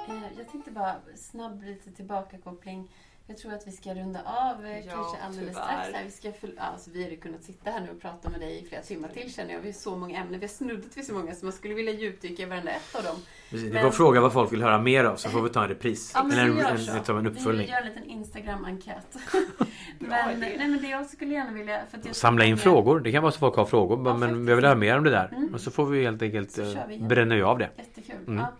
Eh, 0.07 0.37
jag 0.37 0.49
tänkte 0.51 0.71
bara 0.71 0.95
snabb 1.15 1.63
lite 1.63 1.91
tillbakakoppling 1.91 2.89
jag 3.27 3.37
tror 3.37 3.53
att 3.53 3.67
vi 3.67 3.71
ska 3.71 3.93
runda 3.93 4.21
av 4.25 4.65
eh, 4.65 4.79
ja, 4.79 4.91
kanske 4.91 5.17
alldeles 5.17 5.49
tyvärr. 5.49 5.83
strax. 5.83 5.93
Här. 5.93 6.03
Vi, 6.05 6.11
ska 6.11 6.31
för, 6.31 6.53
alltså, 6.57 6.89
vi 6.93 7.03
hade 7.03 7.15
kunnat 7.15 7.43
sitta 7.43 7.71
här 7.71 7.81
nu 7.81 7.89
och 7.91 8.01
prata 8.01 8.29
med 8.29 8.39
dig 8.39 8.63
i 8.63 8.65
flera 8.65 8.81
timmar 8.81 9.09
till 9.09 9.33
känner 9.33 9.53
jag. 9.53 9.61
Vi 9.61 9.67
har 9.67 9.73
så 9.73 9.95
många 9.95 10.19
ämnen. 10.19 10.39
Vi 10.39 10.45
har 10.45 10.53
snuddat 10.53 10.97
vid 10.97 11.05
så 11.05 11.13
många 11.13 11.35
så 11.35 11.45
man 11.45 11.53
skulle 11.53 11.73
vilja 11.73 11.93
djupdyka 11.93 12.43
i 12.43 12.45
varenda 12.45 12.71
ett 12.71 12.95
av 12.95 13.03
dem. 13.03 13.15
Precis, 13.49 13.73
men... 13.73 13.83
Vi 13.83 13.89
får 13.89 13.91
fråga 13.91 14.21
vad 14.21 14.33
folk 14.33 14.53
vill 14.53 14.61
höra 14.61 14.81
mer 14.81 15.03
av 15.03 15.15
så 15.15 15.29
får 15.29 15.41
vi 15.41 15.49
ta 15.49 15.63
en 15.63 15.69
repris. 15.69 16.11
Ja, 16.15 16.29
Eller 16.31 16.43
en, 16.43 16.57
en, 16.59 16.65
en, 17.07 17.17
en 17.17 17.27
uppföljning. 17.27 17.65
Vi 17.65 17.71
gör 17.71 17.81
en 17.81 17.87
liten 17.87 18.03
Instagram-enkät. 18.03 19.17
men, 19.99 20.39
nej, 20.39 20.57
men 20.57 20.81
det 20.81 20.87
jag 20.87 21.05
skulle 21.05 21.33
gärna 21.33 21.51
vilja... 21.51 21.81
För 21.91 21.97
att 21.97 22.05
jag 22.05 22.15
Samla 22.15 22.45
in 22.45 22.57
frågor. 22.57 22.99
Det 22.99 23.11
kan 23.11 23.23
vara 23.23 23.31
så 23.31 23.39
folk 23.39 23.55
har 23.55 23.65
frågor. 23.65 24.07
Ja, 24.07 24.17
men 24.17 24.45
vi 24.45 24.55
vill 24.55 24.65
höra 24.65 24.75
mer 24.75 24.97
om 24.97 25.03
det 25.03 25.09
där. 25.09 25.29
Mm. 25.35 25.53
Och 25.53 25.61
så 25.61 25.71
får 25.71 25.85
vi 25.85 26.03
helt 26.03 26.21
enkelt 26.21 26.57
eh, 26.57 26.65
bränna 26.99 27.45
av 27.45 27.57
det. 27.57 27.69
Jättekul. 27.77 28.15
Mm. 28.27 28.37
Ja. 28.39 28.53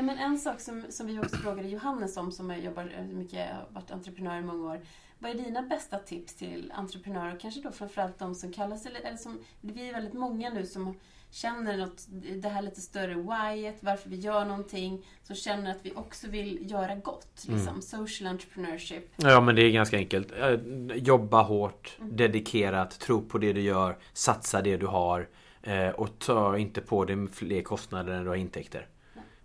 Ja, 0.00 0.04
men 0.04 0.18
en 0.18 0.38
sak 0.38 0.60
som, 0.60 0.84
som 0.88 1.06
vi 1.06 1.18
också 1.18 1.36
frågade 1.36 1.68
Johannes 1.68 2.16
om, 2.16 2.32
som 2.32 2.56
jobbar 2.62 3.06
mycket, 3.12 3.50
har 3.50 3.66
varit 3.70 3.90
entreprenör 3.90 4.38
i 4.38 4.42
många 4.42 4.72
år. 4.72 4.80
Vad 5.18 5.30
är 5.30 5.34
dina 5.34 5.62
bästa 5.62 5.98
tips 5.98 6.34
till 6.34 6.72
entreprenörer? 6.76 7.34
Och 7.34 7.40
kanske 7.40 7.60
då 7.60 7.70
framförallt 7.72 8.18
de 8.18 8.34
som 8.34 8.52
kallas, 8.52 8.86
eller, 8.86 9.00
eller 9.00 9.16
som, 9.16 9.38
vi 9.60 9.88
är 9.88 9.92
väldigt 9.92 10.12
många 10.12 10.50
nu 10.50 10.66
som 10.66 10.94
känner 11.30 11.76
något, 11.76 12.06
det 12.36 12.48
här 12.48 12.62
lite 12.62 12.80
större 12.80 13.14
whyet, 13.14 13.76
varför 13.80 14.10
vi 14.10 14.16
gör 14.16 14.44
någonting, 14.44 15.06
som 15.22 15.36
känner 15.36 15.70
att 15.70 15.80
vi 15.82 15.92
också 15.94 16.28
vill 16.28 16.70
göra 16.70 16.94
gott. 16.94 17.46
Liksom. 17.48 17.68
Mm. 17.68 17.82
Social 17.82 18.30
entrepreneurship. 18.30 19.12
Ja 19.16 19.40
men 19.40 19.54
det 19.54 19.62
är 19.62 19.70
ganska 19.70 19.96
enkelt. 19.96 20.32
Eh, 20.32 20.54
jobba 20.94 21.42
hårt, 21.42 21.96
mm. 22.00 22.16
dedikerat, 22.16 23.00
tro 23.00 23.22
på 23.22 23.38
det 23.38 23.52
du 23.52 23.60
gör, 23.60 23.98
satsa 24.12 24.62
det 24.62 24.76
du 24.76 24.86
har 24.86 25.28
eh, 25.62 25.88
och 25.88 26.18
ta 26.18 26.58
inte 26.58 26.80
på 26.80 27.04
dig 27.04 27.28
fler 27.28 27.62
kostnader 27.62 28.12
än 28.12 28.22
du 28.22 28.28
har 28.28 28.36
intäkter. 28.36 28.86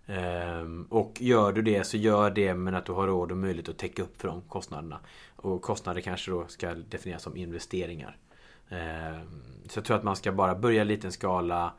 Ehm, 0.06 0.86
och 0.90 1.16
gör 1.20 1.52
du 1.52 1.62
det 1.62 1.84
så 1.84 1.96
gör 1.96 2.30
det 2.30 2.54
men 2.54 2.74
att 2.74 2.86
du 2.86 2.92
har 2.92 3.06
råd 3.06 3.30
och 3.30 3.36
möjlighet 3.36 3.68
att 3.68 3.78
täcka 3.78 4.02
upp 4.02 4.20
för 4.20 4.28
de 4.28 4.42
kostnaderna. 4.42 5.00
Och 5.36 5.62
kostnader 5.62 6.00
kanske 6.00 6.30
då 6.30 6.44
ska 6.48 6.74
definieras 6.74 7.22
som 7.22 7.36
investeringar. 7.36 8.16
Ehm, 8.68 9.42
så 9.68 9.78
jag 9.78 9.84
tror 9.84 9.96
att 9.96 10.04
man 10.04 10.16
ska 10.16 10.32
bara 10.32 10.54
börja 10.54 10.82
i 10.82 10.84
liten 10.84 11.12
skala 11.12 11.72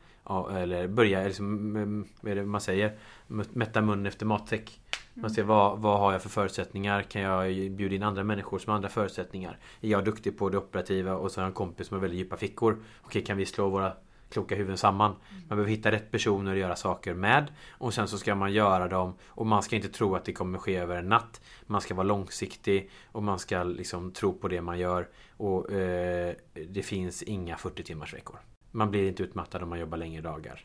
eller 0.52 0.88
börja, 0.88 1.24
liksom, 1.24 2.06
vad 2.20 2.32
är 2.32 2.36
det 2.36 2.46
man 2.46 2.60
säger? 2.60 2.96
Mätta 3.26 3.80
mun 3.80 4.06
efter 4.06 4.26
matsäck. 4.26 4.80
Man 5.14 5.30
ser 5.30 5.42
vad, 5.42 5.78
vad 5.78 5.98
har 5.98 6.12
jag 6.12 6.22
för 6.22 6.28
förutsättningar? 6.28 7.02
Kan 7.02 7.22
jag 7.22 7.70
bjuda 7.70 7.94
in 7.94 8.02
andra 8.02 8.24
människor 8.24 8.58
som 8.58 8.70
har 8.70 8.76
andra 8.76 8.88
förutsättningar? 8.88 9.58
Är 9.80 9.88
jag 9.88 10.04
duktig 10.04 10.38
på 10.38 10.48
det 10.48 10.58
operativa 10.58 11.16
och 11.16 11.30
så 11.30 11.40
har 11.40 11.44
jag 11.44 11.48
en 11.48 11.54
kompis 11.54 11.86
som 11.86 11.94
har 11.94 12.02
väldigt 12.02 12.20
djupa 12.20 12.36
fickor? 12.36 12.78
Okej, 13.02 13.24
kan 13.24 13.36
vi 13.36 13.46
slå 13.46 13.68
våra 13.68 13.92
kloka 14.28 14.54
huvuden 14.54 14.78
samman. 14.78 15.10
Man 15.30 15.58
behöver 15.58 15.70
hitta 15.70 15.92
rätt 15.92 16.10
personer 16.10 16.52
att 16.52 16.58
göra 16.58 16.76
saker 16.76 17.14
med. 17.14 17.52
Och 17.70 17.94
sen 17.94 18.08
så 18.08 18.18
ska 18.18 18.34
man 18.34 18.52
göra 18.52 18.88
dem. 18.88 19.14
Och 19.26 19.46
man 19.46 19.62
ska 19.62 19.76
inte 19.76 19.88
tro 19.88 20.14
att 20.14 20.24
det 20.24 20.32
kommer 20.32 20.58
ske 20.58 20.76
över 20.76 20.96
en 20.96 21.08
natt. 21.08 21.40
Man 21.66 21.80
ska 21.80 21.94
vara 21.94 22.06
långsiktig. 22.06 22.90
Och 23.12 23.22
man 23.22 23.38
ska 23.38 23.62
liksom 23.62 24.12
tro 24.12 24.32
på 24.32 24.48
det 24.48 24.60
man 24.60 24.78
gör. 24.78 25.08
Och 25.36 25.72
eh, 25.72 26.34
det 26.68 26.82
finns 26.82 27.22
inga 27.22 27.56
40 27.56 27.82
timmars 27.82 28.14
veckor. 28.14 28.38
Man 28.70 28.90
blir 28.90 29.08
inte 29.08 29.22
utmattad 29.22 29.62
om 29.62 29.68
man 29.68 29.78
jobbar 29.78 29.98
längre 29.98 30.22
dagar. 30.22 30.64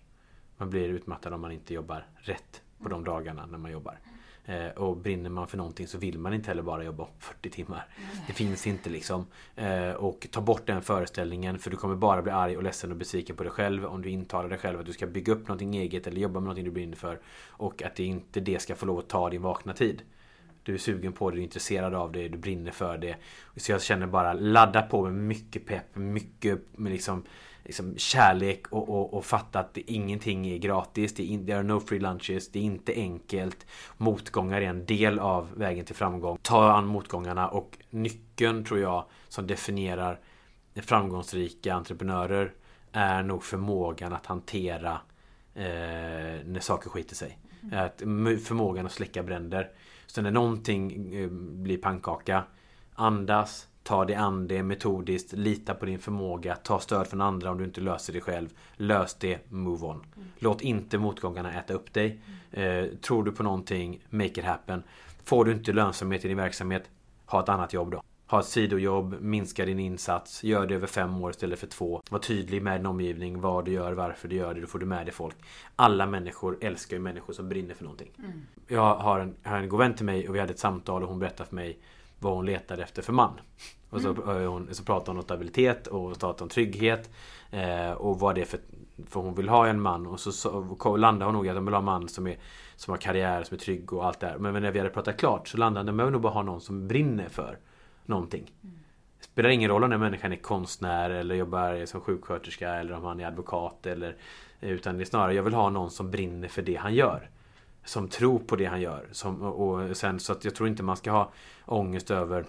Man 0.57 0.69
blir 0.69 0.89
utmattad 0.89 1.33
om 1.33 1.41
man 1.41 1.51
inte 1.51 1.73
jobbar 1.73 2.07
rätt 2.15 2.61
på 2.83 2.89
de 2.89 3.03
dagarna 3.03 3.45
när 3.45 3.57
man 3.57 3.71
jobbar. 3.71 3.99
Eh, 4.45 4.67
och 4.67 4.97
brinner 4.97 5.29
man 5.29 5.47
för 5.47 5.57
någonting 5.57 5.87
så 5.87 5.97
vill 5.97 6.19
man 6.19 6.33
inte 6.33 6.47
heller 6.47 6.61
bara 6.61 6.83
jobba 6.83 7.07
40 7.19 7.49
timmar. 7.49 7.85
Det 8.27 8.33
finns 8.33 8.67
inte 8.67 8.89
liksom. 8.89 9.25
Eh, 9.55 9.91
och 9.91 10.27
ta 10.31 10.41
bort 10.41 10.65
den 10.65 10.81
föreställningen 10.81 11.59
för 11.59 11.71
du 11.71 11.77
kommer 11.77 11.95
bara 11.95 12.21
bli 12.21 12.31
arg 12.31 12.57
och 12.57 12.63
ledsen 12.63 12.91
och 12.91 12.97
besviken 12.97 13.35
på 13.35 13.43
dig 13.43 13.51
själv 13.51 13.85
om 13.85 14.01
du 14.01 14.09
intalar 14.09 14.49
dig 14.49 14.57
själv 14.57 14.79
att 14.79 14.85
du 14.85 14.93
ska 14.93 15.07
bygga 15.07 15.33
upp 15.33 15.47
någonting 15.47 15.75
eget 15.75 16.07
eller 16.07 16.21
jobba 16.21 16.33
med 16.33 16.43
någonting 16.43 16.65
du 16.65 16.71
brinner 16.71 16.95
för. 16.95 17.19
Och 17.47 17.83
att 17.83 17.95
det 17.95 18.03
inte 18.03 18.39
det 18.39 18.59
ska 18.59 18.75
få 18.75 18.85
lov 18.85 18.99
att 18.99 19.09
ta 19.09 19.29
din 19.29 19.41
vakna 19.41 19.73
tid. 19.73 20.01
Du 20.63 20.73
är 20.73 20.77
sugen 20.77 21.13
på 21.13 21.29
det, 21.29 21.35
du 21.35 21.41
är 21.41 21.43
intresserad 21.43 21.93
av 21.93 22.11
det, 22.11 22.27
du 22.27 22.37
brinner 22.37 22.71
för 22.71 22.97
det. 22.97 23.15
Så 23.55 23.71
jag 23.71 23.81
känner 23.81 24.07
bara 24.07 24.33
ladda 24.33 24.81
på 24.81 25.03
med 25.03 25.13
mycket 25.13 25.65
pepp, 25.65 25.95
mycket 25.95 26.59
med 26.77 26.91
liksom 26.91 27.23
liksom 27.65 27.97
kärlek 27.97 28.67
och, 28.67 28.89
och, 28.89 29.13
och 29.13 29.25
fatta 29.25 29.59
att 29.59 29.73
det, 29.73 29.91
ingenting 29.91 30.47
är 30.47 30.57
gratis. 30.57 31.13
Det 31.13 31.23
är 31.23 31.27
in, 31.27 31.45
there 31.45 31.57
are 31.57 31.63
no 31.63 31.79
free 31.79 31.99
lunches. 31.99 32.51
Det 32.51 32.59
är 32.59 32.63
inte 32.63 32.93
enkelt. 32.93 33.65
Motgångar 33.97 34.61
är 34.61 34.69
en 34.69 34.85
del 34.85 35.19
av 35.19 35.49
vägen 35.55 35.85
till 35.85 35.95
framgång. 35.95 36.37
Ta 36.41 36.71
an 36.71 36.85
motgångarna 36.85 37.47
och 37.47 37.77
nyckeln 37.89 38.65
tror 38.65 38.79
jag 38.79 39.05
som 39.29 39.47
definierar 39.47 40.19
framgångsrika 40.81 41.73
entreprenörer 41.73 42.53
är 42.91 43.23
nog 43.23 43.43
förmågan 43.43 44.13
att 44.13 44.25
hantera 44.25 45.01
eh, 45.53 45.63
när 46.45 46.59
saker 46.59 46.89
skiter 46.89 47.15
sig. 47.15 47.39
Mm. 47.63 47.85
Att, 47.85 47.99
förmågan 48.43 48.85
att 48.85 48.91
släcka 48.91 49.23
bränder. 49.23 49.71
Så 50.07 50.21
när 50.21 50.31
någonting 50.31 51.15
eh, 51.15 51.29
blir 51.29 51.77
pannkaka 51.77 52.43
Andas 52.95 53.67
Ta 53.83 54.05
dig 54.05 54.15
an 54.15 54.47
det 54.47 54.63
metodiskt, 54.63 55.33
lita 55.33 55.73
på 55.73 55.85
din 55.85 55.99
förmåga, 55.99 56.55
ta 56.55 56.79
stöd 56.79 57.07
från 57.07 57.21
andra 57.21 57.51
om 57.51 57.57
du 57.57 57.63
inte 57.63 57.81
löser 57.81 58.13
det 58.13 58.21
själv. 58.21 58.49
Lös 58.75 59.13
det, 59.13 59.51
move 59.51 59.85
on. 59.85 59.95
Mm. 59.95 60.27
Låt 60.39 60.61
inte 60.61 60.97
motgångarna 60.97 61.53
äta 61.53 61.73
upp 61.73 61.93
dig. 61.93 62.19
Eh, 62.51 62.85
tror 62.85 63.23
du 63.23 63.31
på 63.31 63.43
någonting, 63.43 64.05
make 64.09 64.25
it 64.25 64.43
happen. 64.43 64.83
Får 65.23 65.45
du 65.45 65.51
inte 65.51 65.73
lönsamhet 65.73 66.25
i 66.25 66.27
din 66.27 66.37
verksamhet, 66.37 66.89
ha 67.25 67.43
ett 67.43 67.49
annat 67.49 67.73
jobb 67.73 67.91
då. 67.91 68.03
Ha 68.27 68.39
ett 68.39 68.45
sidojobb, 68.45 69.15
minska 69.21 69.65
din 69.65 69.79
insats, 69.79 70.43
gör 70.43 70.67
det 70.67 70.75
över 70.75 70.87
fem 70.87 71.21
år 71.21 71.29
istället 71.31 71.59
för 71.59 71.67
två. 71.67 72.01
Var 72.09 72.19
tydlig 72.19 72.63
med 72.63 72.79
din 72.79 72.85
omgivning, 72.85 73.41
vad 73.41 73.65
du 73.65 73.71
gör, 73.71 73.91
varför 73.93 74.27
du 74.27 74.35
gör 74.35 74.53
det, 74.53 74.61
då 74.61 74.67
får 74.67 74.79
du 74.79 74.85
med 74.85 75.05
dig 75.05 75.13
folk. 75.13 75.35
Alla 75.75 76.05
människor 76.05 76.57
älskar 76.61 76.97
ju 76.97 77.03
människor 77.03 77.33
som 77.33 77.49
brinner 77.49 77.73
för 77.73 77.83
någonting. 77.83 78.11
Mm. 78.17 78.41
Jag 78.67 78.95
har 78.95 79.19
en, 79.19 79.35
har 79.43 79.57
en 79.57 79.69
god 79.69 79.79
vän 79.79 79.95
till 79.95 80.05
mig 80.05 80.29
och 80.29 80.35
vi 80.35 80.39
hade 80.39 80.53
ett 80.53 80.59
samtal 80.59 81.03
och 81.03 81.09
hon 81.09 81.19
berättade 81.19 81.49
för 81.49 81.55
mig 81.55 81.79
vad 82.23 82.33
hon 82.33 82.45
letade 82.45 82.83
efter 82.83 83.01
för 83.01 83.13
man. 83.13 83.39
Och 83.89 84.01
så, 84.01 84.09
mm. 84.09 84.47
hon, 84.47 84.67
så 84.71 84.83
pratar 84.83 85.07
hon 85.07 85.17
om 85.17 85.23
stabilitet 85.23 85.87
och 85.87 86.19
pratar 86.19 86.45
om 86.45 86.49
trygghet. 86.49 87.09
Eh, 87.51 87.91
och 87.91 88.19
vad 88.19 88.35
det 88.35 88.41
är 88.41 88.45
för, 88.45 88.59
för 89.07 89.19
hon 89.19 89.35
vill 89.35 89.49
ha 89.49 89.67
en 89.67 89.81
man. 89.81 90.07
Och 90.07 90.19
så, 90.19 90.31
så 90.31 90.97
landar 90.97 91.25
hon 91.25 91.35
nog 91.35 91.45
i 91.45 91.49
att 91.49 91.55
hon 91.55 91.65
vill 91.65 91.73
ha 91.73 91.79
en 91.79 91.85
man 91.85 92.09
som, 92.09 92.27
är, 92.27 92.37
som 92.75 92.91
har 92.91 92.97
karriär, 92.97 93.43
som 93.43 93.55
är 93.55 93.59
trygg 93.59 93.93
och 93.93 94.05
allt 94.05 94.19
det 94.19 94.27
där. 94.27 94.37
Men 94.37 94.63
när 94.63 94.71
vi 94.71 94.79
hade 94.79 94.91
pratat 94.91 95.17
klart 95.17 95.47
så 95.47 95.57
landade 95.57 95.89
hon 95.89 95.95
med 95.95 96.05
att 96.05 96.11
nog 96.11 96.21
bara 96.21 96.33
ha 96.33 96.43
någon 96.43 96.61
som 96.61 96.87
brinner 96.87 97.29
för 97.29 97.57
någonting. 98.05 98.51
Mm. 98.63 98.75
Det 99.19 99.25
spelar 99.25 99.49
ingen 99.49 99.69
roll 99.69 99.83
om 99.83 99.89
den 99.89 99.99
människan 99.99 100.31
är 100.31 100.37
konstnär 100.37 101.09
eller 101.09 101.35
jobbar 101.35 101.85
som 101.85 102.01
sjuksköterska 102.01 102.69
eller 102.69 102.93
om 102.93 103.03
han 103.03 103.19
är 103.19 103.25
advokat. 103.25 103.85
Eller, 103.85 104.15
utan 104.61 104.97
det 104.97 105.03
är 105.03 105.05
snarare, 105.05 105.33
jag 105.33 105.43
vill 105.43 105.53
ha 105.53 105.69
någon 105.69 105.91
som 105.91 106.11
brinner 106.11 106.47
för 106.47 106.61
det 106.61 106.75
han 106.75 106.93
gör. 106.93 107.29
Som 107.85 108.07
tror 108.07 108.39
på 108.39 108.55
det 108.55 108.65
han 108.65 108.81
gör. 108.81 109.07
Som, 109.11 109.41
och 109.41 109.97
sen 109.97 110.19
så 110.19 110.31
att 110.31 110.45
jag 110.45 110.55
tror 110.55 110.69
inte 110.69 110.83
man 110.83 110.97
ska 110.97 111.11
ha 111.11 111.31
ångest 111.65 112.11
över 112.11 112.45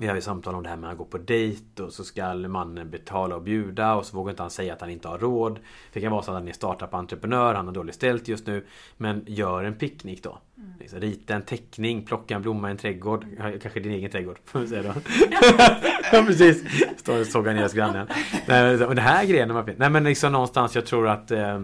vi 0.00 0.06
har 0.06 0.14
ju 0.14 0.20
samtal 0.20 0.54
om 0.54 0.62
det 0.62 0.68
här 0.68 0.76
med 0.76 0.90
att 0.90 0.98
gå 0.98 1.04
på 1.04 1.18
dejt 1.18 1.82
och 1.82 1.92
så 1.92 2.04
ska 2.04 2.34
mannen 2.34 2.90
betala 2.90 3.36
och 3.36 3.42
bjuda 3.42 3.94
och 3.94 4.06
så 4.06 4.16
vågar 4.16 4.30
inte 4.30 4.42
han 4.42 4.50
säga 4.50 4.72
att 4.72 4.80
han 4.80 4.90
inte 4.90 5.08
har 5.08 5.18
råd. 5.18 5.58
Det 5.92 6.00
kan 6.00 6.12
vara 6.12 6.22
så 6.22 6.30
att 6.30 6.36
han 6.36 6.48
är 6.48 6.52
startup-entreprenör, 6.52 7.54
han 7.54 7.66
har 7.66 7.74
dåligt 7.74 7.94
ställt 7.94 8.28
just 8.28 8.46
nu. 8.46 8.64
Men 8.96 9.24
gör 9.26 9.64
en 9.64 9.74
picknick 9.74 10.22
då. 10.22 10.38
Mm. 10.58 10.72
Liksom, 10.80 11.00
rita 11.00 11.34
en 11.34 11.42
teckning, 11.42 12.04
plocka 12.04 12.34
en 12.34 12.42
blomma 12.42 12.68
i 12.68 12.70
en 12.70 12.76
trädgård. 12.76 13.26
Kanske 13.38 13.80
din 13.80 13.92
egen 13.92 14.10
trädgård. 14.10 14.38
Säga 14.68 14.82
ja 16.12 16.22
precis. 16.26 16.64
Står 16.96 17.20
och 17.20 17.26
sågar 17.26 17.54
ner 17.54 17.62
hos 17.62 17.72
grannen. 17.72 18.08
Men 18.46 18.96
det 18.96 19.02
här 19.02 19.24
grejen. 19.24 19.64
Nej 19.76 19.90
men 19.90 20.04
liksom 20.04 20.32
någonstans 20.32 20.74
jag 20.74 20.86
tror 20.86 21.08
att 21.08 21.30
eh, 21.30 21.58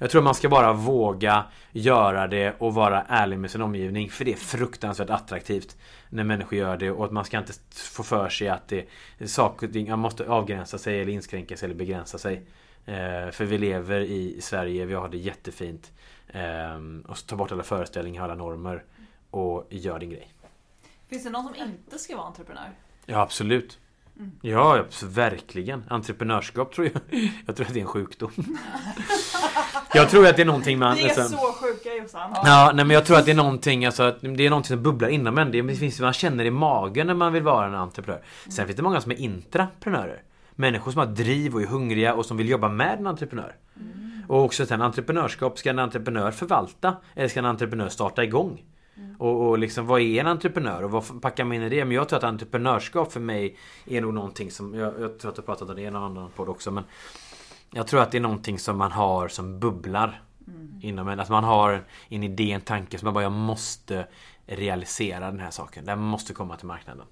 jag 0.00 0.10
tror 0.10 0.22
man 0.22 0.34
ska 0.34 0.48
bara 0.48 0.72
våga 0.72 1.44
göra 1.72 2.26
det 2.26 2.54
och 2.58 2.74
vara 2.74 3.02
ärlig 3.08 3.38
med 3.38 3.50
sin 3.50 3.62
omgivning. 3.62 4.10
För 4.10 4.24
det 4.24 4.32
är 4.32 4.36
fruktansvärt 4.36 5.10
attraktivt 5.10 5.76
när 6.08 6.24
människor 6.24 6.58
gör 6.58 6.76
det 6.76 6.90
och 6.90 7.04
att 7.04 7.12
man 7.12 7.24
ska 7.24 7.38
inte 7.38 7.52
få 7.72 8.02
för 8.02 8.28
sig 8.28 8.48
att 8.48 8.68
det 8.68 9.28
saker 9.28 9.88
man 9.88 9.98
måste 9.98 10.28
avgränsa 10.28 10.78
sig 10.78 11.00
eller 11.00 11.12
inskränka 11.12 11.56
sig 11.56 11.66
eller 11.66 11.76
begränsa 11.76 12.18
sig. 12.18 12.36
Eh, 12.86 13.30
för 13.30 13.44
vi 13.44 13.58
lever 13.58 14.00
i 14.00 14.40
Sverige, 14.40 14.84
vi 14.84 14.94
har 14.94 15.08
det 15.08 15.18
jättefint. 15.18 15.92
Eh, 16.28 16.76
och 17.08 17.26
ta 17.26 17.36
bort 17.36 17.52
alla 17.52 17.62
föreställningar, 17.62 18.24
alla 18.24 18.34
normer 18.34 18.84
och 19.30 19.66
gör 19.70 19.98
din 19.98 20.10
grej. 20.10 20.32
Finns 21.08 21.24
det 21.24 21.30
någon 21.30 21.44
som 21.44 21.54
inte 21.54 21.98
ska 21.98 22.16
vara 22.16 22.26
entreprenör? 22.26 22.70
Ja 23.06 23.20
absolut. 23.20 23.78
Ja, 24.42 24.84
verkligen. 25.04 25.84
Entreprenörskap 25.88 26.74
tror 26.74 26.90
jag. 26.92 27.20
Jag 27.46 27.56
tror 27.56 27.66
att 27.66 27.74
det 27.74 27.80
är 27.80 27.82
en 27.82 27.86
sjukdom. 27.88 28.30
Jag 29.94 30.10
tror 30.10 30.26
att 30.26 30.36
det 30.36 30.42
är 30.42 30.46
någonting 30.46 30.78
man... 30.78 30.96
Vi 30.96 31.02
är 31.02 31.08
alltså- 31.08 31.36
så 31.36 31.52
sjuka 31.52 31.94
Jossan. 31.94 32.30
Ja, 32.34 32.72
nej 32.74 32.84
men 32.84 32.94
jag 32.94 33.06
tror 33.06 33.18
att 33.18 33.24
det 33.24 33.30
är 33.30 33.34
någonting, 33.34 33.86
alltså, 33.86 34.14
det 34.20 34.46
är 34.46 34.50
någonting 34.50 34.76
som 34.76 34.82
bubblar 34.82 35.08
inom 35.08 35.38
en. 35.38 35.50
Det 35.50 35.74
finns, 35.74 36.00
man 36.00 36.12
känner 36.12 36.44
i 36.44 36.50
magen 36.50 37.06
när 37.06 37.14
man 37.14 37.32
vill 37.32 37.42
vara 37.42 37.66
en 37.66 37.74
entreprenör. 37.74 38.22
Sen 38.48 38.66
finns 38.66 38.76
det 38.76 38.82
många 38.82 39.00
som 39.00 39.12
är 39.12 39.16
intraprenörer. 39.16 40.22
Människor 40.54 40.92
som 40.92 40.98
har 40.98 41.06
driv 41.06 41.54
och 41.54 41.62
är 41.62 41.66
hungriga 41.66 42.14
och 42.14 42.26
som 42.26 42.36
vill 42.36 42.48
jobba 42.48 42.68
med 42.68 42.98
en 42.98 43.06
entreprenör. 43.06 43.56
Och 44.28 44.44
också 44.44 44.66
sen 44.66 44.82
entreprenörskap, 44.82 45.58
ska 45.58 45.70
en 45.70 45.78
entreprenör 45.78 46.30
förvalta? 46.30 46.96
Eller 47.14 47.28
ska 47.28 47.38
en 47.38 47.46
entreprenör 47.46 47.88
starta 47.88 48.24
igång? 48.24 48.62
Och, 49.18 49.48
och 49.48 49.58
liksom 49.58 49.86
vad 49.86 50.00
är 50.00 50.20
en 50.20 50.26
entreprenör 50.26 50.82
och 50.82 50.90
vad 50.90 51.22
packar 51.22 51.44
man 51.44 51.56
in 51.56 51.62
i 51.62 51.68
det? 51.68 51.84
Men 51.84 51.94
jag 51.94 52.08
tror 52.08 52.16
att 52.16 52.24
entreprenörskap 52.24 53.12
för 53.12 53.20
mig 53.20 53.56
är 53.86 54.00
nog 54.00 54.14
någonting 54.14 54.50
som, 54.50 54.74
jag, 54.74 55.00
jag 55.00 55.18
tror 55.18 55.30
att 55.30 55.36
jag 55.36 55.46
pratat 55.46 55.70
om 55.70 55.76
det 55.76 55.82
i 55.82 55.86
en 55.86 55.96
annan 55.96 56.30
podd 56.36 56.48
också 56.48 56.70
men 56.70 56.84
Jag 57.70 57.86
tror 57.86 58.02
att 58.02 58.10
det 58.10 58.18
är 58.18 58.22
någonting 58.22 58.58
som 58.58 58.78
man 58.78 58.92
har 58.92 59.28
som 59.28 59.60
bubblar 59.60 60.22
Inom 60.80 61.08
en, 61.08 61.20
att 61.20 61.28
man 61.28 61.44
har 61.44 61.84
en 62.08 62.22
idé, 62.22 62.52
en 62.52 62.60
tanke 62.60 62.98
som 62.98 63.06
man 63.06 63.14
bara 63.14 63.24
jag 63.24 63.32
måste 63.32 64.06
realisera 64.46 65.30
den 65.30 65.40
här 65.40 65.50
saken. 65.50 65.84
Den 65.84 65.98
måste 65.98 66.32
komma 66.32 66.56
till 66.56 66.66
marknaden. 66.66 67.06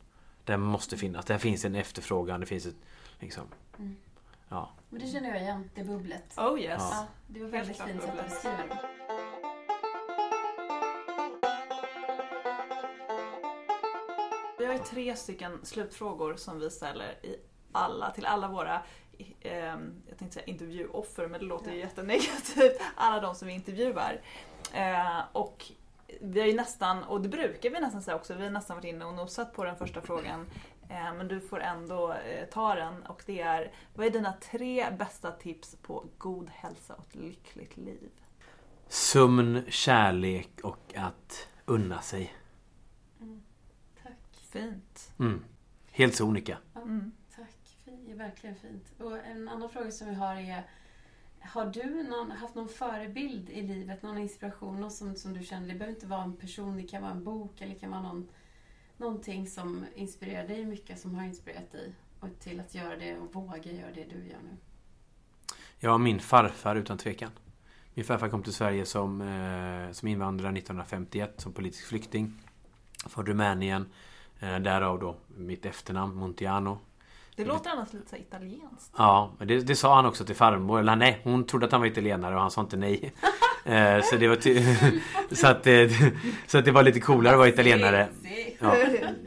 Den 0.44 0.60
måste 0.60 0.96
finnas. 0.96 1.24
Där 1.24 1.38
finns 1.38 1.64
en 1.64 1.74
efterfrågan, 1.74 2.40
det 2.40 2.46
finns 2.46 2.66
ett 2.66 2.76
liksom 3.20 3.44
Ja. 4.48 4.70
Men 4.88 5.00
det 5.00 5.06
känner 5.06 5.28
jag 5.28 5.42
igen, 5.42 5.70
det 5.74 5.84
bubblet. 5.84 6.34
Oh 6.36 6.60
yes. 6.60 6.82
Ja, 6.90 7.06
det 7.26 7.40
var 7.40 7.48
väldigt 7.48 7.76
fint 7.76 8.02
sätt 8.02 8.18
att 8.18 8.28
beskriva 8.28 8.56
det. 8.56 9.17
Ju 14.78 14.84
tre 14.84 15.16
stycken 15.16 15.58
slutfrågor 15.62 16.36
som 16.36 16.60
vi 16.60 16.70
ställer 16.70 17.26
i 17.26 17.36
alla, 17.72 18.10
till 18.10 18.26
alla 18.26 18.48
våra 18.48 18.82
eh, 19.40 19.76
jag 20.08 20.18
tänkte 20.18 20.34
säga 20.34 20.46
intervjuoffer 20.46 21.26
men 21.26 21.40
det 21.40 21.46
låter 21.46 21.72
ju 21.72 21.78
jättenegativt. 21.78 22.80
Alla 22.94 23.20
de 23.20 23.34
som 23.34 23.48
vi 23.48 23.54
intervjuar. 23.54 24.20
Eh, 24.72 25.20
och 25.32 25.64
vi 26.20 26.40
har 26.40 26.46
ju 26.46 26.54
nästan, 26.54 27.04
och 27.04 27.20
det 27.20 27.28
brukar 27.28 27.70
vi 27.70 27.80
nästan 27.80 28.02
säga 28.02 28.16
också, 28.16 28.34
vi 28.34 28.44
har 28.44 28.50
nästan 28.50 28.76
varit 28.76 28.84
inne 28.84 29.04
och 29.04 29.14
nosat 29.14 29.52
på 29.52 29.64
den 29.64 29.76
första 29.76 30.00
frågan. 30.00 30.46
Eh, 30.88 31.14
men 31.14 31.28
du 31.28 31.40
får 31.40 31.60
ändå 31.60 32.12
eh, 32.12 32.48
ta 32.48 32.74
den 32.74 33.02
och 33.02 33.22
det 33.26 33.40
är, 33.40 33.72
vad 33.94 34.06
är 34.06 34.10
dina 34.10 34.32
tre 34.32 34.90
bästa 34.98 35.32
tips 35.32 35.76
på 35.82 36.04
god 36.18 36.50
hälsa 36.50 36.94
och 36.94 37.06
ett 37.08 37.14
lyckligt 37.14 37.76
liv? 37.76 38.10
Sömn, 38.88 39.62
kärlek 39.68 40.50
och 40.62 40.94
att 40.96 41.48
unna 41.64 42.00
sig. 42.00 42.34
Fint. 44.58 45.12
Mm. 45.18 45.44
Helt 45.90 46.14
sonika. 46.14 46.58
Mm. 46.76 47.12
Tack. 47.36 47.76
Fint. 47.84 48.00
Det 48.06 48.12
är 48.12 48.16
verkligen 48.16 48.56
fint. 48.56 48.92
Och 48.98 49.18
en 49.18 49.48
annan 49.48 49.70
fråga 49.70 49.90
som 49.90 50.08
vi 50.08 50.14
har 50.14 50.34
är 50.34 50.62
Har 51.40 51.66
du 51.66 52.02
någon, 52.02 52.30
haft 52.30 52.54
någon 52.54 52.68
förebild 52.68 53.50
i 53.50 53.62
livet? 53.62 54.02
Någon 54.02 54.18
inspiration? 54.18 54.80
Något 54.80 54.92
som, 54.92 55.16
som 55.16 55.34
du 55.34 55.44
känner? 55.44 55.68
Det 55.68 55.74
behöver 55.74 55.94
inte 55.94 56.06
vara 56.06 56.22
en 56.22 56.36
person. 56.36 56.76
Det 56.76 56.82
kan 56.82 57.02
vara 57.02 57.12
en 57.12 57.24
bok 57.24 57.60
eller 57.60 57.74
det 57.74 57.80
kan 57.80 57.90
vara 57.90 58.02
någon, 58.02 58.28
någonting 58.96 59.46
som 59.46 59.84
inspirerar 59.94 60.48
dig 60.48 60.64
mycket. 60.64 61.00
Som 61.00 61.14
har 61.14 61.24
inspirerat 61.24 61.72
dig 61.72 61.92
och 62.20 62.28
till 62.40 62.60
att 62.60 62.74
göra 62.74 62.96
det 62.96 63.18
och 63.18 63.34
våga 63.34 63.72
göra 63.72 63.90
det 63.94 64.04
du 64.04 64.16
gör 64.16 64.38
nu. 64.42 64.56
Ja, 65.78 65.98
min 65.98 66.20
farfar 66.20 66.76
utan 66.76 66.98
tvekan. 66.98 67.30
Min 67.94 68.04
farfar 68.04 68.28
kom 68.28 68.42
till 68.42 68.52
Sverige 68.52 68.86
som, 68.86 69.20
eh, 69.20 69.92
som 69.92 70.08
invandrare 70.08 70.52
1951 70.52 71.40
som 71.40 71.52
politisk 71.52 71.86
flykting. 71.86 72.32
Från 73.06 73.26
Rumänien. 73.26 73.86
Eh, 74.40 74.58
därav 74.58 74.98
då 74.98 75.16
mitt 75.36 75.66
efternamn 75.66 76.14
Montiano. 76.14 76.78
Det 77.36 77.44
låter 77.44 77.70
annars 77.70 77.92
lite 77.92 78.10
så 78.10 78.16
italienskt. 78.16 78.94
Ja, 78.98 79.30
men 79.38 79.48
det, 79.48 79.60
det 79.60 79.76
sa 79.76 79.94
han 79.94 80.06
också 80.06 80.24
till 80.24 80.34
farmor. 80.36 80.80
Eller 80.80 80.96
nej, 80.96 81.20
hon 81.24 81.44
trodde 81.44 81.66
att 81.66 81.72
han 81.72 81.80
var 81.80 81.88
italienare 81.88 82.34
och 82.34 82.40
han 82.40 82.50
sa 82.50 82.60
inte 82.60 82.76
nej. 82.76 83.12
Eh, 83.64 84.02
så 84.02 84.16
det 84.16 84.28
var 84.28 84.36
så, 85.34 85.46
att, 85.46 85.66
eh, 85.66 86.10
så 86.46 86.58
att 86.58 86.64
det 86.64 86.70
var 86.70 86.82
lite 86.82 87.00
coolare 87.00 87.32
att 87.34 87.38
vara 87.38 87.48
italienare. 87.48 88.08
Ja, 88.58 88.74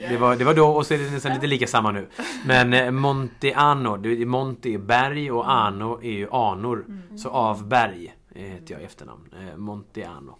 det, 0.10 0.18
var, 0.18 0.36
det 0.36 0.44
var 0.44 0.54
då 0.54 0.68
och 0.68 0.86
så 0.86 0.94
är 0.94 0.98
det 0.98 1.12
nästan 1.12 1.34
lite 1.34 1.48
lika 1.48 1.68
samma 1.68 1.92
nu. 1.92 2.08
Men 2.46 2.96
Montiano, 2.96 4.26
Monte 4.26 4.70
är 4.70 4.78
berg 4.78 5.32
och 5.32 5.52
Ano 5.52 6.00
är 6.04 6.12
ju 6.12 6.30
anor. 6.32 6.86
Så 7.18 7.30
av 7.30 7.68
berg 7.68 8.16
heter 8.36 8.74
jag 8.74 8.82
i 8.82 8.86
efternamn. 8.86 9.30
Montiano. 9.58 10.38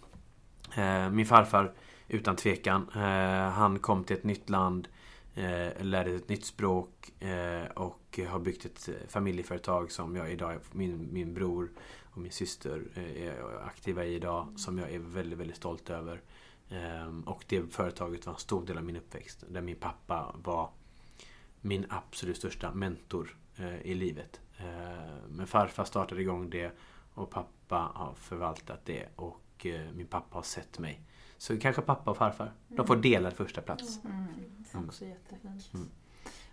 Eh, 0.74 1.10
min 1.10 1.26
farfar, 1.26 1.72
utan 2.12 2.36
tvekan. 2.36 2.88
Eh, 2.94 3.50
han 3.50 3.78
kom 3.78 4.04
till 4.04 4.16
ett 4.16 4.24
nytt 4.24 4.50
land. 4.50 4.88
Eh, 5.34 5.84
lärde 5.84 6.10
sig 6.10 6.16
ett 6.16 6.28
nytt 6.28 6.44
språk. 6.44 7.22
Eh, 7.22 7.64
och 7.64 8.20
har 8.28 8.38
byggt 8.38 8.64
ett 8.64 8.88
familjeföretag 9.08 9.92
som 9.92 10.16
jag 10.16 10.32
idag, 10.32 10.58
min, 10.72 11.08
min 11.12 11.34
bror 11.34 11.70
och 12.02 12.18
min 12.18 12.32
syster 12.32 12.82
är 13.16 13.64
aktiva 13.66 14.04
i 14.04 14.14
idag. 14.14 14.48
Som 14.56 14.78
jag 14.78 14.90
är 14.90 14.98
väldigt, 14.98 15.38
väldigt 15.38 15.56
stolt 15.56 15.90
över. 15.90 16.20
Och 17.24 17.44
det 17.48 17.72
företaget 17.72 18.26
var 18.26 18.32
en 18.32 18.38
stor 18.38 18.66
del 18.66 18.78
av 18.78 18.84
min 18.84 18.96
uppväxt. 18.96 19.44
Där 19.48 19.60
min 19.60 19.76
pappa 19.76 20.36
var 20.44 20.70
min 21.60 21.86
absolut 21.88 22.36
största 22.36 22.74
mentor 22.74 23.36
i 23.82 23.94
livet. 23.94 24.40
Men 25.28 25.46
farfar 25.46 25.84
startade 25.84 26.20
igång 26.20 26.50
det 26.50 26.72
och 27.14 27.30
pappa 27.30 27.92
har 27.94 28.14
förvaltat 28.14 28.80
det 28.84 29.08
och 29.16 29.66
min 29.94 30.06
pappa 30.06 30.36
har 30.36 30.42
sett 30.42 30.78
mig. 30.78 31.00
Så 31.42 31.58
kanske 31.58 31.82
pappa 31.82 32.10
och 32.10 32.16
farfar. 32.16 32.52
De 32.68 32.86
får 32.86 32.96
dela 32.96 33.30
första 33.30 33.60
plats. 33.60 34.00
Mm. 34.04 34.26
Mm. 34.74 34.88
Också 34.88 35.04
jättefint. 35.04 35.70
Mm. 35.74 35.88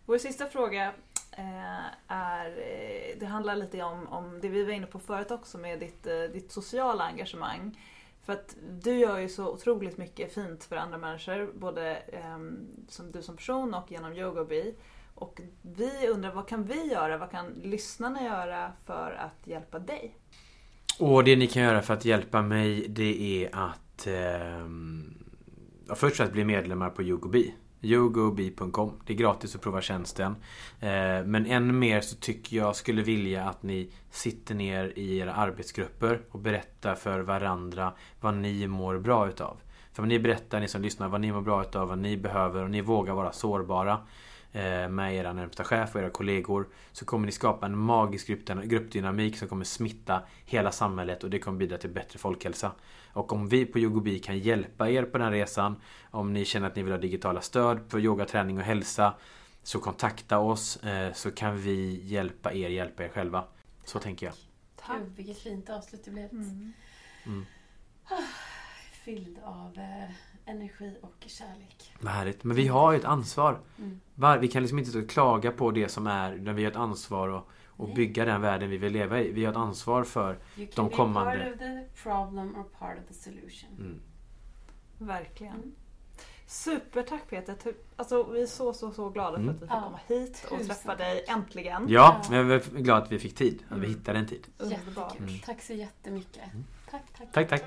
Vår 0.06 0.18
sista 0.18 0.45
fråga 0.45 0.94
eh, 1.32 1.86
är, 2.07 2.48
eh, 2.48 3.20
det 3.20 3.26
handlar 3.26 3.56
lite 3.56 3.84
om, 3.84 4.07
om 4.07 4.40
det 4.41 4.49
vi 4.49 4.64
var 4.64 4.72
inne 4.72 4.86
på 4.86 4.99
förut 4.99 5.32
också 5.32 5.57
med 5.57 5.80
ditt, 5.80 6.07
eh, 6.07 6.14
ditt 6.34 6.52
sociala 6.52 7.03
engagemang. 7.03 7.80
För 8.24 8.34
att 8.34 8.56
du 8.82 8.98
gör 8.98 9.20
ju 9.20 9.30
så 9.30 9.48
otroligt 9.48 9.98
mycket 9.98 10.34
fint 10.34 10.64
för 10.64 10.76
andra 10.76 10.98
människor, 10.98 11.52
både 11.53 11.95
ehm, 11.95 12.68
som 12.88 13.11
du 13.11 13.22
som 13.22 13.36
person 13.36 13.74
och 13.74 13.91
genom 13.91 14.14
Yogobi. 14.14 14.76
Och 15.16 15.41
vi 15.61 16.07
undrar, 16.07 16.34
vad 16.34 16.48
kan 16.48 16.64
vi 16.64 16.91
göra, 16.91 17.18
vad 17.18 17.32
kan 17.32 17.48
lyssnarna 17.64 18.24
göra 18.24 18.74
för 18.86 19.11
att 19.11 19.48
hjälpa 19.48 19.80
dig? 19.80 20.16
Och 20.99 21.24
det 21.24 21.36
ni 21.36 21.48
kan 21.48 21.64
göra 21.64 21.82
för 21.82 21.94
att 21.94 22.06
hjälpa 22.06 22.41
mig 22.41 22.88
det 22.88 23.44
är 23.44 23.56
att 23.56 23.89
ehm, 24.08 25.14
ja, 25.88 25.96
först 25.96 26.20
att 26.20 26.32
bli 26.32 26.46
medlemmar 26.46 26.90
på 26.90 27.04
Yogobi. 27.04 27.54
Yogobi.com. 27.82 28.92
Det 29.06 29.14
är 29.14 29.18
gratis 29.18 29.56
att 29.56 29.62
prova 29.62 29.82
tjänsten. 29.82 30.36
Eh, 30.80 31.26
men 31.26 31.46
än 31.46 31.80
mer 31.80 32.02
så 32.02 32.16
tycker 32.16 32.58
jag 32.58 32.76
skulle 32.76 33.02
vilja 33.02 33.44
att 33.44 33.64
ni 33.64 33.92
sitter 34.12 34.56
ner 34.56 34.94
i 34.96 35.18
era 35.18 35.34
arbetsgrupper 35.34 36.22
och 36.32 36.40
berättar 36.40 36.96
för 36.96 37.20
varandra 37.20 37.94
vad 38.20 38.34
ni 38.34 38.68
mår 38.68 38.98
bra 39.00 39.28
utav. 39.28 39.58
För 39.94 40.04
om 40.04 40.10
ni 40.10 40.20
berättar, 40.20 40.60
ni 40.60 40.68
som 40.68 40.82
lyssnar, 40.82 41.08
vad 41.08 41.22
ni 41.22 41.32
mår 41.32 41.42
bra 41.42 41.62
utav, 41.62 41.88
vad 41.88 41.98
ni 41.98 42.18
behöver 42.18 42.64
och 42.64 42.72
ni 42.72 42.82
vågar 42.82 43.14
vara 43.14 43.32
sårbara 43.32 44.00
eh, 44.52 44.90
med 44.90 45.16
era 45.16 45.34
närmsta 45.34 45.64
chef 45.64 45.96
och 45.96 46.02
era 46.02 46.10
kollegor 46.10 46.68
så 46.92 47.06
kommer 47.06 47.26
ni 47.26 47.32
skapa 47.32 47.66
en 47.66 47.78
magisk 47.78 48.28
gruppdynamik 48.64 49.38
som 49.38 49.48
kommer 49.48 49.66
smitta 49.66 50.22
hela 50.46 50.72
samhället 50.72 51.24
och 51.24 51.30
det 51.30 51.40
kommer 51.40 51.58
bidra 51.58 51.78
till 51.78 51.90
bättre 51.90 52.20
folkhälsa. 52.20 52.72
Och 53.14 53.34
om 53.34 53.48
vi 53.48 53.65
på 53.65 53.80
Yogobi 53.80 54.19
kan 54.19 54.40
hjälpa 54.40 54.90
er 54.90 55.03
på 55.03 55.18
den 55.18 55.31
resan 55.31 55.76
om 56.11 56.34
ni 56.34 56.45
känner 56.45 56.68
att 56.68 56.76
ni 56.76 56.84
vill 56.84 56.94
ha 56.94 56.99
digitala 56.99 57.41
stöd 57.41 57.80
för 57.88 57.99
yoga, 57.99 58.26
träning 58.26 58.57
och 58.57 58.64
hälsa 58.64 59.14
så 59.64 59.80
kontakta 59.80 60.40
oss 60.40 60.77
eh, 60.77 61.14
så 61.14 61.31
kan 61.31 61.57
vi 61.57 62.02
hjälpa 62.03 62.53
er 62.53 62.69
hjälpa 62.69 63.03
er 63.03 63.10
själva. 63.10 63.44
Så 63.86 63.99
tänker 63.99 64.26
jag. 64.26 64.36
Gud, 64.88 65.15
vilket 65.15 65.38
fint 65.38 65.69
avslut 65.69 66.06
det 66.06 66.11
blev. 66.11 66.31
Mm. 66.31 66.73
Mm. 67.26 67.45
Fylld 69.06 69.40
av 69.44 69.77
eh, 69.77 70.11
energi 70.45 70.98
och 71.02 71.26
kärlek. 71.27 71.94
Vad 71.99 72.14
härligt. 72.14 72.44
Men 72.44 72.57
vi 72.57 72.68
har 72.68 72.91
ju 72.91 72.98
ett 72.98 73.06
ansvar. 73.06 73.60
Mm. 73.77 74.41
Vi 74.41 74.48
kan 74.48 74.61
liksom 74.61 74.80
inte 74.80 74.99
och 74.99 75.10
klaga 75.10 75.52
på 75.52 75.72
det 75.72 75.90
som 75.90 76.07
är. 76.07 76.34
Utan 76.34 76.56
vi 76.56 76.64
har 76.64 76.72
ett 76.72 76.77
ansvar 76.77 77.30
att, 77.30 77.45
Nej. 77.85 77.95
bygga 77.95 78.26
den 78.26 78.41
världen 78.41 78.69
vi 78.69 78.77
vill 78.77 78.93
leva 78.93 79.22
i. 79.22 79.31
Vi 79.31 79.45
har 79.45 79.51
ett 79.51 79.57
ansvar 79.57 80.03
för... 80.03 80.31
You 80.31 80.39
De 80.56 80.72
can 80.76 80.89
be 80.89 80.95
kommande- 80.95 81.43
part 81.43 81.53
of 81.53 81.60
the 81.60 82.01
problem 82.03 82.56
or 82.56 82.64
part 82.80 82.97
of 82.99 83.07
the 83.07 83.14
solution. 83.14 83.69
Mm. 83.77 83.99
Verkligen. 84.97 85.53
Mm. 85.56 85.72
Supertack 86.47 87.30
Peter! 87.30 87.56
Alltså, 87.95 88.23
vi 88.31 88.41
är 88.41 88.45
så, 88.45 88.73
så, 88.73 88.91
så 88.91 89.10
glada 89.10 89.35
för 89.38 89.43
Mm. 89.43 89.49
att 89.56 89.61
vi 89.64 89.68
får 89.68 89.76
Ja, 89.77 89.84
komma 89.84 89.99
hit 90.07 90.43
och 90.51 90.57
tusen 90.57 90.68
träffa 90.68 90.95
dig 90.95 91.26
äntligen. 91.27 91.85
Ja, 91.89 92.22
Ja. 92.23 92.30
men 92.30 92.49
jag 92.49 92.51
är 92.51 92.80
glad 92.80 93.03
att 93.03 93.11
vi 93.11 93.19
fick 93.19 93.35
tid. 93.35 93.64
Att 93.69 93.77
vi 93.77 93.85
Mm. 93.85 93.89
hittade 93.89 94.19
en 94.19 94.27
tid. 94.27 94.47
Underbart. 94.57 95.19
Mm. 95.19 95.39
Tack 95.45 95.61
så 95.61 95.73
jättemycket. 95.73 96.43
Mm. 96.53 96.65
Tack, 96.91 97.03
tack. 97.18 97.31
Tack, 97.31 97.49
tack. 97.49 97.64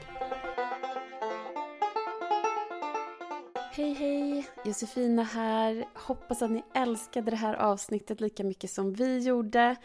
Hej 3.74 3.92
hej! 3.92 4.46
Josefina 4.64 5.22
här. 5.22 5.84
Hoppas 5.94 6.42
att 6.42 6.50
ni 6.50 6.64
älskade 6.74 7.30
det 7.30 7.36
här 7.36 7.54
avsnittet 7.54 8.20
lika 8.20 8.44
mycket 8.44 8.70
som 8.70 8.92
vi 8.92 9.18
gjorde. 9.18 9.76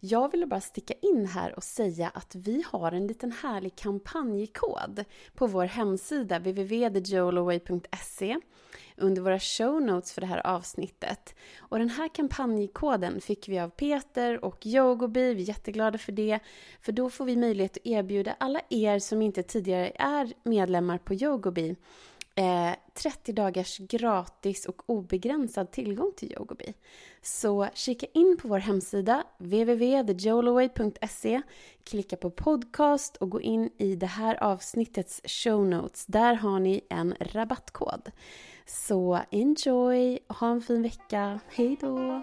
Jag 0.00 0.32
ville 0.32 0.46
bara 0.46 0.60
sticka 0.60 0.94
in 1.02 1.26
här 1.26 1.54
och 1.56 1.64
säga 1.64 2.08
att 2.14 2.34
vi 2.34 2.64
har 2.66 2.92
en 2.92 3.06
liten 3.06 3.32
härlig 3.32 3.76
kampanjkod 3.76 5.04
på 5.34 5.46
vår 5.46 5.64
hemsida 5.64 6.38
www.thejoloway.se 6.38 8.36
under 8.96 9.22
våra 9.22 9.38
show 9.38 9.82
notes 9.82 10.12
för 10.12 10.20
det 10.20 10.26
här 10.26 10.46
avsnittet. 10.46 11.34
Och 11.58 11.78
den 11.78 11.90
här 11.90 12.08
kampanjkoden 12.08 13.20
fick 13.20 13.48
vi 13.48 13.58
av 13.58 13.68
Peter 13.68 14.44
och 14.44 14.66
Yogobi. 14.66 15.34
Vi 15.34 15.42
är 15.42 15.48
jätteglada 15.48 15.98
för 15.98 16.12
det. 16.12 16.38
För 16.80 16.92
då 16.92 17.10
får 17.10 17.24
vi 17.24 17.36
möjlighet 17.36 17.76
att 17.76 17.86
erbjuda 17.86 18.36
alla 18.38 18.60
er 18.70 18.98
som 18.98 19.22
inte 19.22 19.42
tidigare 19.42 19.92
är 19.94 20.32
medlemmar 20.42 20.98
på 20.98 21.14
Yogobi 21.14 21.76
eh, 22.34 22.70
30 22.94 23.32
dagars 23.32 23.78
gratis 23.78 24.66
och 24.66 24.82
obegränsad 24.86 25.70
tillgång 25.70 26.12
till 26.16 26.32
Yogobi. 26.32 26.74
Så 27.22 27.68
kika 27.74 28.06
in 28.14 28.36
på 28.42 28.48
vår 28.48 28.58
hemsida 28.58 29.24
www.thejoloway.se 29.38 31.42
Klicka 31.84 32.16
på 32.16 32.30
podcast 32.30 33.16
och 33.16 33.30
gå 33.30 33.40
in 33.40 33.70
i 33.78 33.96
det 33.96 34.06
här 34.06 34.42
avsnittets 34.42 35.20
show 35.24 35.66
notes. 35.66 36.06
Där 36.06 36.34
har 36.34 36.60
ni 36.60 36.80
en 36.90 37.14
rabattkod. 37.20 38.10
Så 38.66 39.20
enjoy 39.30 40.18
och 40.28 40.36
ha 40.36 40.50
en 40.50 40.60
fin 40.60 40.82
vecka. 40.82 41.40
Hej 41.48 41.76
då! 41.80 42.22